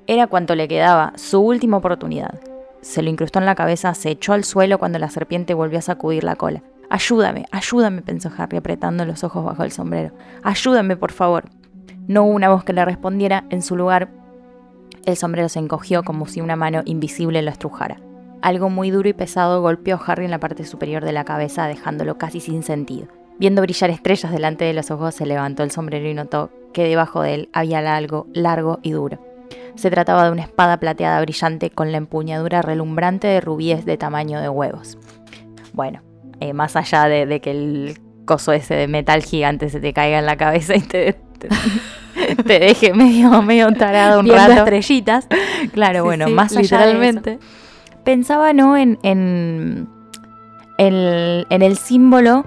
Era 0.05 0.27
cuanto 0.27 0.53
le 0.53 0.67
quedaba, 0.67 1.13
su 1.15 1.39
última 1.39 1.77
oportunidad. 1.77 2.41
Se 2.81 3.01
lo 3.01 3.09
incrustó 3.09 3.39
en 3.39 3.45
la 3.45 3.55
cabeza, 3.55 3.93
se 3.93 4.09
echó 4.09 4.33
al 4.33 4.43
suelo 4.43 4.79
cuando 4.79 4.99
la 4.99 5.09
serpiente 5.09 5.53
volvió 5.53 5.79
a 5.79 5.81
sacudir 5.81 6.25
la 6.25 6.35
cola. 6.35 6.61
Ayúdame, 6.89 7.45
ayúdame, 7.51 8.01
pensó 8.01 8.31
Harry 8.35 8.57
apretando 8.57 9.05
los 9.05 9.23
ojos 9.23 9.45
bajo 9.45 9.63
el 9.63 9.71
sombrero. 9.71 10.11
Ayúdame, 10.43 10.97
por 10.97 11.11
favor. 11.11 11.45
No 12.07 12.23
hubo 12.23 12.31
una 12.31 12.49
voz 12.49 12.63
que 12.63 12.73
le 12.73 12.83
respondiera. 12.83 13.45
En 13.51 13.61
su 13.61 13.75
lugar, 13.75 14.09
el 15.05 15.15
sombrero 15.15 15.49
se 15.49 15.59
encogió 15.59 16.03
como 16.03 16.25
si 16.25 16.41
una 16.41 16.55
mano 16.55 16.81
invisible 16.85 17.41
lo 17.41 17.51
estrujara. 17.51 17.99
Algo 18.41 18.69
muy 18.69 18.89
duro 18.89 19.09
y 19.09 19.13
pesado 19.13 19.61
golpeó 19.61 19.95
a 19.95 20.03
Harry 20.05 20.25
en 20.25 20.31
la 20.31 20.39
parte 20.39 20.65
superior 20.65 21.03
de 21.05 21.11
la 21.11 21.25
cabeza, 21.25 21.67
dejándolo 21.67 22.17
casi 22.17 22.39
sin 22.39 22.63
sentido. 22.63 23.07
Viendo 23.37 23.61
brillar 23.61 23.89
estrellas 23.89 24.31
delante 24.31 24.65
de 24.65 24.73
los 24.73 24.91
ojos, 24.91 25.15
se 25.15 25.25
levantó 25.25 25.63
el 25.63 25.71
sombrero 25.71 26.09
y 26.09 26.13
notó 26.13 26.49
que 26.73 26.83
debajo 26.83 27.21
de 27.21 27.35
él 27.35 27.49
había 27.53 27.95
algo 27.95 28.27
largo 28.33 28.79
y 28.81 28.91
duro. 28.91 29.19
Se 29.75 29.89
trataba 29.89 30.25
de 30.25 30.31
una 30.31 30.43
espada 30.43 30.79
plateada 30.79 31.21
brillante 31.21 31.69
con 31.69 31.91
la 31.91 31.97
empuñadura 31.97 32.61
relumbrante 32.61 33.27
de 33.27 33.41
rubíes 33.41 33.85
de 33.85 33.97
tamaño 33.97 34.41
de 34.41 34.49
huevos. 34.49 34.97
Bueno, 35.73 36.01
eh, 36.39 36.53
más 36.53 36.75
allá 36.75 37.05
de, 37.05 37.25
de 37.25 37.39
que 37.41 37.51
el 37.51 37.99
coso 38.25 38.51
ese 38.53 38.75
de 38.75 38.87
metal 38.87 39.23
gigante 39.23 39.69
se 39.69 39.79
te 39.79 39.91
caiga 39.93 40.19
en 40.19 40.25
la 40.25 40.37
cabeza 40.37 40.75
y 40.75 40.81
te, 40.81 41.13
te, 41.39 41.49
te 42.43 42.59
deje 42.59 42.93
medio, 42.93 43.41
medio 43.41 43.71
tarado 43.73 44.19
un 44.19 44.25
Viendo 44.25 44.41
rato. 44.47 44.59
estrellitas. 44.59 45.27
Claro, 45.73 45.99
Sí, 45.99 46.05
bueno, 46.05 46.25
sí, 46.27 46.31
más 46.33 46.51
allá 46.55 46.59
de 46.59 46.63
eso 46.65 46.75
literalmente. 46.75 47.39
pensaba 48.03 48.53
no 48.53 48.77
en, 48.77 48.99
en, 49.03 49.87
el, 50.77 51.47
en 51.49 51.61
el 51.61 51.77
símbolo 51.77 52.45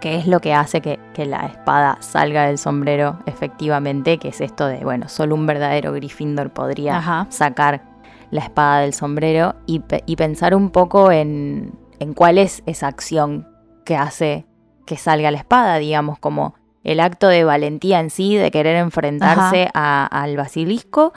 que 0.00 0.16
es 0.16 0.26
lo 0.26 0.40
que 0.40 0.52
hace 0.52 0.80
que, 0.82 1.00
que 1.14 1.24
la 1.24 1.46
espada 1.46 1.96
salga 2.00 2.46
del 2.46 2.58
sombrero 2.58 3.18
efectivamente, 3.26 4.18
que 4.18 4.28
es 4.28 4.40
esto 4.42 4.66
de, 4.66 4.84
bueno, 4.84 5.08
solo 5.08 5.34
un 5.34 5.46
verdadero 5.46 5.92
Gryffindor 5.92 6.50
podría 6.50 6.98
Ajá. 6.98 7.26
sacar 7.30 7.82
la 8.30 8.42
espada 8.42 8.80
del 8.80 8.92
sombrero 8.92 9.54
y, 9.66 9.82
y 10.04 10.16
pensar 10.16 10.54
un 10.54 10.70
poco 10.70 11.10
en, 11.10 11.72
en 12.00 12.14
cuál 12.14 12.38
es 12.38 12.62
esa 12.66 12.86
acción 12.88 13.46
que 13.84 13.96
hace 13.96 14.44
que 14.84 14.96
salga 14.96 15.30
la 15.30 15.38
espada, 15.38 15.78
digamos, 15.78 16.18
como 16.18 16.54
el 16.84 17.00
acto 17.00 17.26
de 17.28 17.42
valentía 17.44 17.98
en 18.00 18.10
sí, 18.10 18.36
de 18.36 18.50
querer 18.52 18.76
enfrentarse 18.76 19.68
a- 19.74 20.06
al 20.06 20.36
basilisco, 20.36 21.12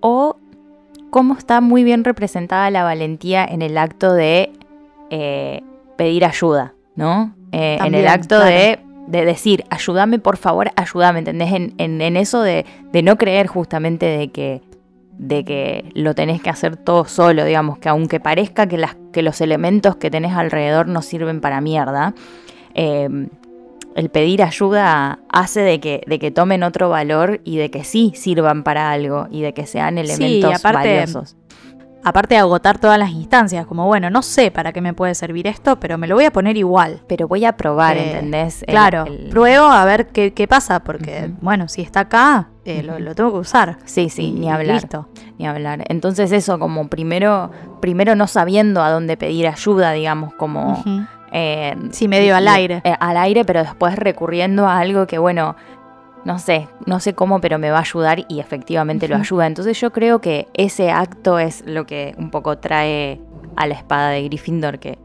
o 0.00 0.36
cómo 1.10 1.34
está 1.34 1.60
muy 1.62 1.84
bien 1.84 2.04
representada 2.04 2.70
la 2.70 2.82
valentía 2.84 3.44
en 3.44 3.62
el 3.62 3.78
acto 3.78 4.12
de 4.12 4.52
eh, 5.10 5.62
pedir 5.96 6.24
ayuda, 6.24 6.74
¿no? 6.96 7.34
Eh, 7.52 7.78
en 7.82 7.94
el 7.94 8.08
acto 8.08 8.36
claro. 8.36 8.44
de, 8.46 8.78
de 9.06 9.24
decir, 9.24 9.64
ayúdame, 9.70 10.18
por 10.18 10.36
favor, 10.36 10.72
ayúdame, 10.76 11.20
¿entendés? 11.20 11.52
En, 11.52 11.72
en- 11.78 12.00
en 12.02 12.16
eso 12.16 12.42
de, 12.42 12.66
de 12.92 13.02
no 13.02 13.16
creer 13.16 13.46
justamente 13.46 14.06
de 14.06 14.28
que, 14.28 14.60
de 15.18 15.44
que 15.44 15.90
lo 15.94 16.14
tenés 16.14 16.42
que 16.42 16.50
hacer 16.50 16.76
todo 16.76 17.04
solo, 17.04 17.44
digamos, 17.44 17.78
que 17.78 17.88
aunque 17.88 18.20
parezca 18.20 18.66
que, 18.66 18.78
las, 18.78 18.96
que 19.12 19.22
los 19.22 19.40
elementos 19.40 19.96
que 19.96 20.10
tenés 20.10 20.32
alrededor 20.32 20.88
no 20.88 21.02
sirven 21.02 21.40
para 21.40 21.60
mierda, 21.60 22.14
eh, 22.74 23.08
el 23.94 24.08
pedir 24.10 24.42
ayuda 24.42 25.20
hace 25.28 25.60
de 25.60 25.78
que, 25.78 26.02
de 26.06 26.18
que 26.18 26.30
tomen 26.32 26.64
otro 26.64 26.88
valor 26.88 27.40
y 27.44 27.58
de 27.58 27.70
que 27.70 27.84
sí 27.84 28.12
sirvan 28.16 28.64
para 28.64 28.90
algo 28.90 29.28
y 29.30 29.42
de 29.42 29.54
que 29.54 29.66
sean 29.66 29.98
elementos 29.98 30.52
aparte- 30.52 30.88
valiosos. 30.88 31.36
Aparte 32.04 32.34
de 32.34 32.40
agotar 32.40 32.78
todas 32.78 32.98
las 32.98 33.10
instancias, 33.10 33.66
como 33.66 33.86
bueno, 33.86 34.10
no 34.10 34.20
sé 34.22 34.50
para 34.50 34.72
qué 34.72 34.80
me 34.82 34.92
puede 34.92 35.14
servir 35.14 35.46
esto, 35.46 35.80
pero 35.80 35.96
me 35.98 36.06
lo 36.06 36.14
voy 36.14 36.26
a 36.26 36.30
poner 36.32 36.56
igual. 36.56 37.00
Pero 37.08 37.26
voy 37.28 37.44
a 37.46 37.56
probar, 37.56 37.96
Eh, 37.96 38.10
¿entendés? 38.12 38.62
El- 38.62 38.68
claro, 38.68 39.04
el- 39.06 39.30
pruebo 39.30 39.64
a 39.66 39.84
ver 39.86 40.08
qué, 40.08 40.34
qué 40.34 40.46
pasa, 40.46 40.80
porque 40.84 41.30
bueno, 41.40 41.66
si 41.68 41.80
está 41.82 42.00
acá, 42.00 42.48
eh, 42.66 42.82
lo, 42.82 43.14
tengo 43.14 43.32
que 43.32 43.38
usar. 43.38 43.78
Sí, 43.86 44.10
sí, 44.10 44.26
Y- 44.28 44.32
ni 44.32 44.50
hablar. 44.50 44.76
Listo. 44.82 45.08
Ni 45.38 45.46
hablar. 45.46 45.84
Entonces 45.88 46.30
eso, 46.32 46.58
como 46.58 46.88
primero, 46.88 47.50
primero 47.80 48.14
no 48.16 48.26
sabiendo 48.26 48.82
a 48.82 48.90
dónde 48.90 49.16
pedir 49.16 49.48
ayuda, 49.48 49.92
digamos, 49.92 50.34
como... 50.34 50.72
Ujú. 50.72 51.06
eh, 51.32 51.74
Sí, 51.90 52.06
medio 52.06 52.36
al 52.36 52.46
aire. 52.46 52.80
eh, 52.84 52.94
al 53.00 53.16
aire, 53.16 53.44
pero 53.44 53.60
después 53.60 53.96
recurriendo 53.96 54.68
a 54.68 54.78
algo 54.78 55.06
que, 55.08 55.18
bueno, 55.18 55.56
no 56.24 56.38
sé, 56.38 56.68
no 56.86 57.00
sé 57.00 57.14
cómo, 57.14 57.40
pero 57.40 57.58
me 57.58 57.70
va 57.70 57.78
a 57.78 57.82
ayudar 57.82 58.24
y 58.28 58.40
efectivamente 58.40 59.08
lo 59.08 59.16
ayuda. 59.16 59.46
Entonces 59.46 59.78
yo 59.80 59.92
creo 59.92 60.20
que 60.20 60.48
ese 60.54 60.90
acto 60.90 61.38
es 61.38 61.62
lo 61.66 61.86
que 61.86 62.14
un 62.18 62.30
poco 62.30 62.58
trae 62.58 63.20
a 63.56 63.66
la 63.66 63.74
espada 63.74 64.10
de 64.10 64.24
Gryffindor, 64.24 64.78
que, 64.78 64.98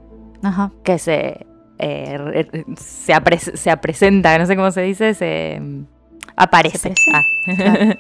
Ajá. 0.43 0.71
que 0.83 0.97
se, 0.97 1.45
eh, 1.77 2.63
se, 2.77 3.13
apres- 3.13 3.55
se 3.55 3.75
presenta, 3.77 4.37
no 4.37 4.45
sé 4.45 4.55
cómo 4.55 4.71
se 4.71 4.81
dice, 4.81 5.13
se 5.13 5.59
mm, 5.61 5.83
aparece. 6.35 6.93
Se 6.95 7.11
Ah. 7.13 7.21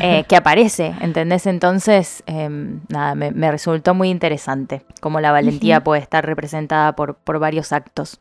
Eh, 0.00 0.24
que 0.28 0.36
aparece, 0.36 0.94
¿entendés? 1.00 1.46
Entonces, 1.46 2.22
em, 2.26 2.80
nada, 2.88 3.14
me, 3.14 3.30
me 3.32 3.50
resultó 3.50 3.94
muy 3.94 4.08
interesante 4.10 4.82
cómo 5.00 5.20
la 5.20 5.32
valentía 5.32 5.82
puede 5.82 6.00
estar 6.02 6.24
representada 6.24 6.94
por, 6.94 7.16
por 7.16 7.38
varios 7.38 7.72
actos. 7.72 8.20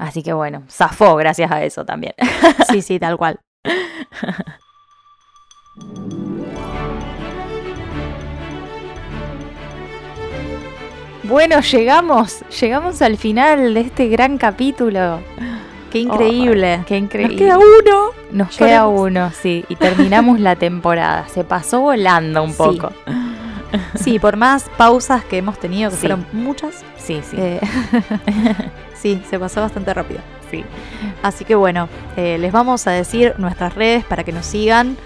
Así 0.00 0.22
que 0.22 0.32
bueno, 0.32 0.62
zafó 0.70 1.14
gracias 1.16 1.50
a 1.52 1.62
eso 1.62 1.84
también. 1.84 2.14
Sí, 2.70 2.80
sí, 2.82 2.98
tal 2.98 3.16
cual. 3.18 3.38
Bueno, 11.24 11.60
llegamos, 11.60 12.42
llegamos 12.60 13.02
al 13.02 13.16
final 13.16 13.74
de 13.74 13.80
este 13.80 14.08
gran 14.08 14.38
capítulo. 14.38 15.20
Qué 15.92 16.00
increíble. 16.00 16.78
Oh, 16.82 16.84
qué 16.86 16.96
increíble. 16.96 17.34
Nos 17.36 17.38
queda 17.40 17.58
uno. 17.58 18.10
Nos 18.32 18.56
queda 18.56 18.86
uno, 18.86 19.30
sí. 19.32 19.64
Y 19.68 19.76
terminamos 19.76 20.40
la 20.40 20.56
temporada. 20.56 21.28
Se 21.28 21.44
pasó 21.44 21.80
volando 21.80 22.42
un 22.42 22.50
Sí. 22.52 22.56
poco. 22.58 22.92
Sí, 23.94 24.18
por 24.18 24.36
más 24.36 24.68
pausas 24.76 25.24
que 25.24 25.38
hemos 25.38 25.58
tenido, 25.60 25.90
que 25.90 25.96
Sí. 25.96 26.00
fueron 26.00 26.26
muchas, 26.32 26.84
Sí, 26.96 27.20
sí. 27.28 27.36
eh, 27.38 27.60
sí, 29.00 29.22
se 29.28 29.38
pasó 29.38 29.60
bastante 29.60 29.94
rápido. 29.94 30.20
sí. 30.50 30.64
Así 31.22 31.44
que 31.44 31.54
bueno, 31.54 31.88
eh, 32.16 32.38
les 32.38 32.52
vamos 32.52 32.86
a 32.86 32.90
decir 32.90 33.34
nuestras 33.38 33.74
redes 33.74 34.04
para 34.04 34.24
que 34.24 34.32
nos 34.32 34.46
sigan. 34.46 34.96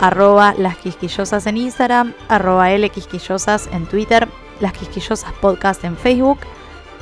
Arroba 0.00 0.54
las 0.58 0.76
quisquillosas 0.76 1.46
en 1.46 1.56
Instagram, 1.56 2.14
arroba 2.28 2.72
L 2.72 2.88
quisquillosas 2.90 3.68
en 3.72 3.86
Twitter, 3.86 4.26
las 4.60 4.72
quisquillosas 4.72 5.32
podcast 5.34 5.84
en 5.84 5.96
Facebook 5.96 6.40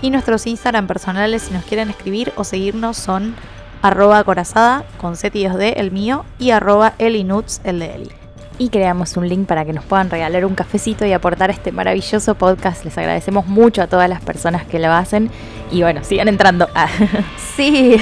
y 0.03 0.11
nuestros 0.11 0.47
Instagram 0.47 0.87
personales 0.87 1.43
si 1.43 1.55
nos 1.55 1.65
quieren 1.65 1.89
escribir 1.89 2.33
o 2.37 2.45
seguirnos 2.45 2.99
son 2.99 3.35
arroba 3.81 4.23
corazada 4.25 4.85
con 4.99 5.17
Z 5.17 5.39
y 5.39 5.45
2D 5.45 5.75
el 5.77 5.91
mío 5.91 6.25
y 6.39 6.51
arroba 6.51 6.95
elinuts 6.99 7.61
el 7.65 7.79
de 7.79 7.95
Eli. 7.95 8.22
Y 8.63 8.69
creamos 8.69 9.17
un 9.17 9.29
link 9.29 9.49
para 9.49 9.65
que 9.65 9.73
nos 9.73 9.85
puedan 9.85 10.09
regalar 10.09 10.45
un 10.45 10.55
cafecito 10.55 11.05
y 11.05 11.13
aportar 11.13 11.51
a 11.51 11.53
este 11.53 11.73
maravilloso 11.73 12.37
podcast. 12.37 12.85
Les 12.85 12.97
agradecemos 12.97 13.49
mucho 13.49 13.83
a 13.83 13.89
todas 13.89 14.09
las 14.09 14.21
personas 14.21 14.65
que 14.67 14.79
lo 14.79 14.93
hacen 14.93 15.33
y 15.73 15.83
bueno, 15.83 16.05
sigan 16.05 16.29
entrando. 16.29 16.69
Ah. 16.73 16.87
Sí. 17.57 17.97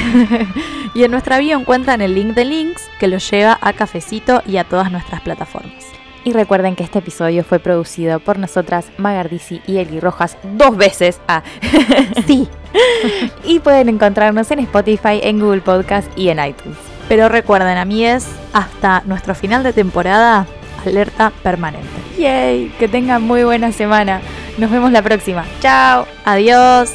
y 0.95 1.03
en 1.03 1.11
nuestra 1.11 1.39
bio 1.39 1.59
encuentran 1.59 2.03
el 2.03 2.15
link 2.15 2.35
de 2.35 2.45
links 2.45 2.83
que 3.01 3.09
los 3.09 3.29
lleva 3.31 3.59
a 3.63 3.73
Cafecito 3.73 4.43
y 4.47 4.59
a 4.59 4.65
todas 4.65 4.93
nuestras 4.93 5.23
plataformas. 5.23 5.87
Y 6.25 6.35
recuerden 6.35 6.77
que 6.77 6.85
este 6.85 6.99
episodio 6.99 7.43
fue 7.43 7.59
producido 7.59 8.21
por 8.21 8.39
nosotras, 8.39 8.85
Magardisi 8.99 9.63
y 9.67 9.79
Eli 9.79 9.99
Rojas, 9.99 10.37
dos 10.59 10.77
veces. 10.77 11.21
Ah, 11.27 11.43
Sí. 12.27 12.49
y 13.45 13.61
pueden 13.61 13.89
encontrarnos 13.89 14.51
en 14.51 14.59
Spotify, 14.59 15.21
en 15.23 15.41
Google 15.41 15.63
Podcast 15.63 16.07
y 16.19 16.29
en 16.29 16.45
iTunes. 16.45 16.90
Pero 17.11 17.29
recuerden, 17.29 17.77
amigues, 17.77 18.25
hasta 18.53 19.03
nuestro 19.05 19.35
final 19.35 19.65
de 19.65 19.73
temporada, 19.73 20.47
alerta 20.87 21.33
permanente. 21.43 21.89
Yay, 22.17 22.69
que 22.79 22.87
tengan 22.87 23.21
muy 23.21 23.43
buena 23.43 23.73
semana. 23.73 24.21
Nos 24.59 24.71
vemos 24.71 24.93
la 24.93 25.03
próxima. 25.03 25.45
Chao. 25.61 26.07
Adiós. 26.25 26.95